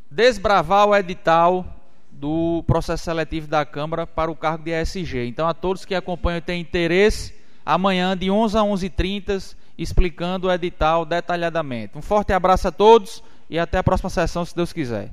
desbravar 0.10 0.88
o 0.88 0.96
edital 0.96 1.66
do 2.10 2.64
processo 2.66 3.04
seletivo 3.04 3.48
da 3.48 3.66
Câmara 3.66 4.08
para 4.08 4.32
o 4.32 4.36
cargo 4.36 4.64
de 4.64 4.72
ESG. 4.72 5.28
Então, 5.28 5.46
a 5.46 5.54
todos 5.54 5.84
que 5.84 5.94
acompanham 5.94 6.38
e 6.38 6.42
têm 6.42 6.62
interesse, 6.62 7.36
amanhã 7.66 8.16
de 8.16 8.32
11 8.32 8.58
a 8.58 8.62
11h30, 8.62 9.58
explicando 9.78 10.48
o 10.48 10.52
edital 10.52 11.04
detalhadamente. 11.06 11.98
Um 11.98 12.02
forte 12.02 12.32
abraço 12.32 12.70
a 12.70 12.72
todos 12.72 13.22
e 13.50 13.60
até 13.60 13.80
a 13.80 13.84
próxima 13.84 14.10
sessão, 14.10 14.46
se 14.46 14.56
Deus 14.56 14.72
quiser. 14.72 15.12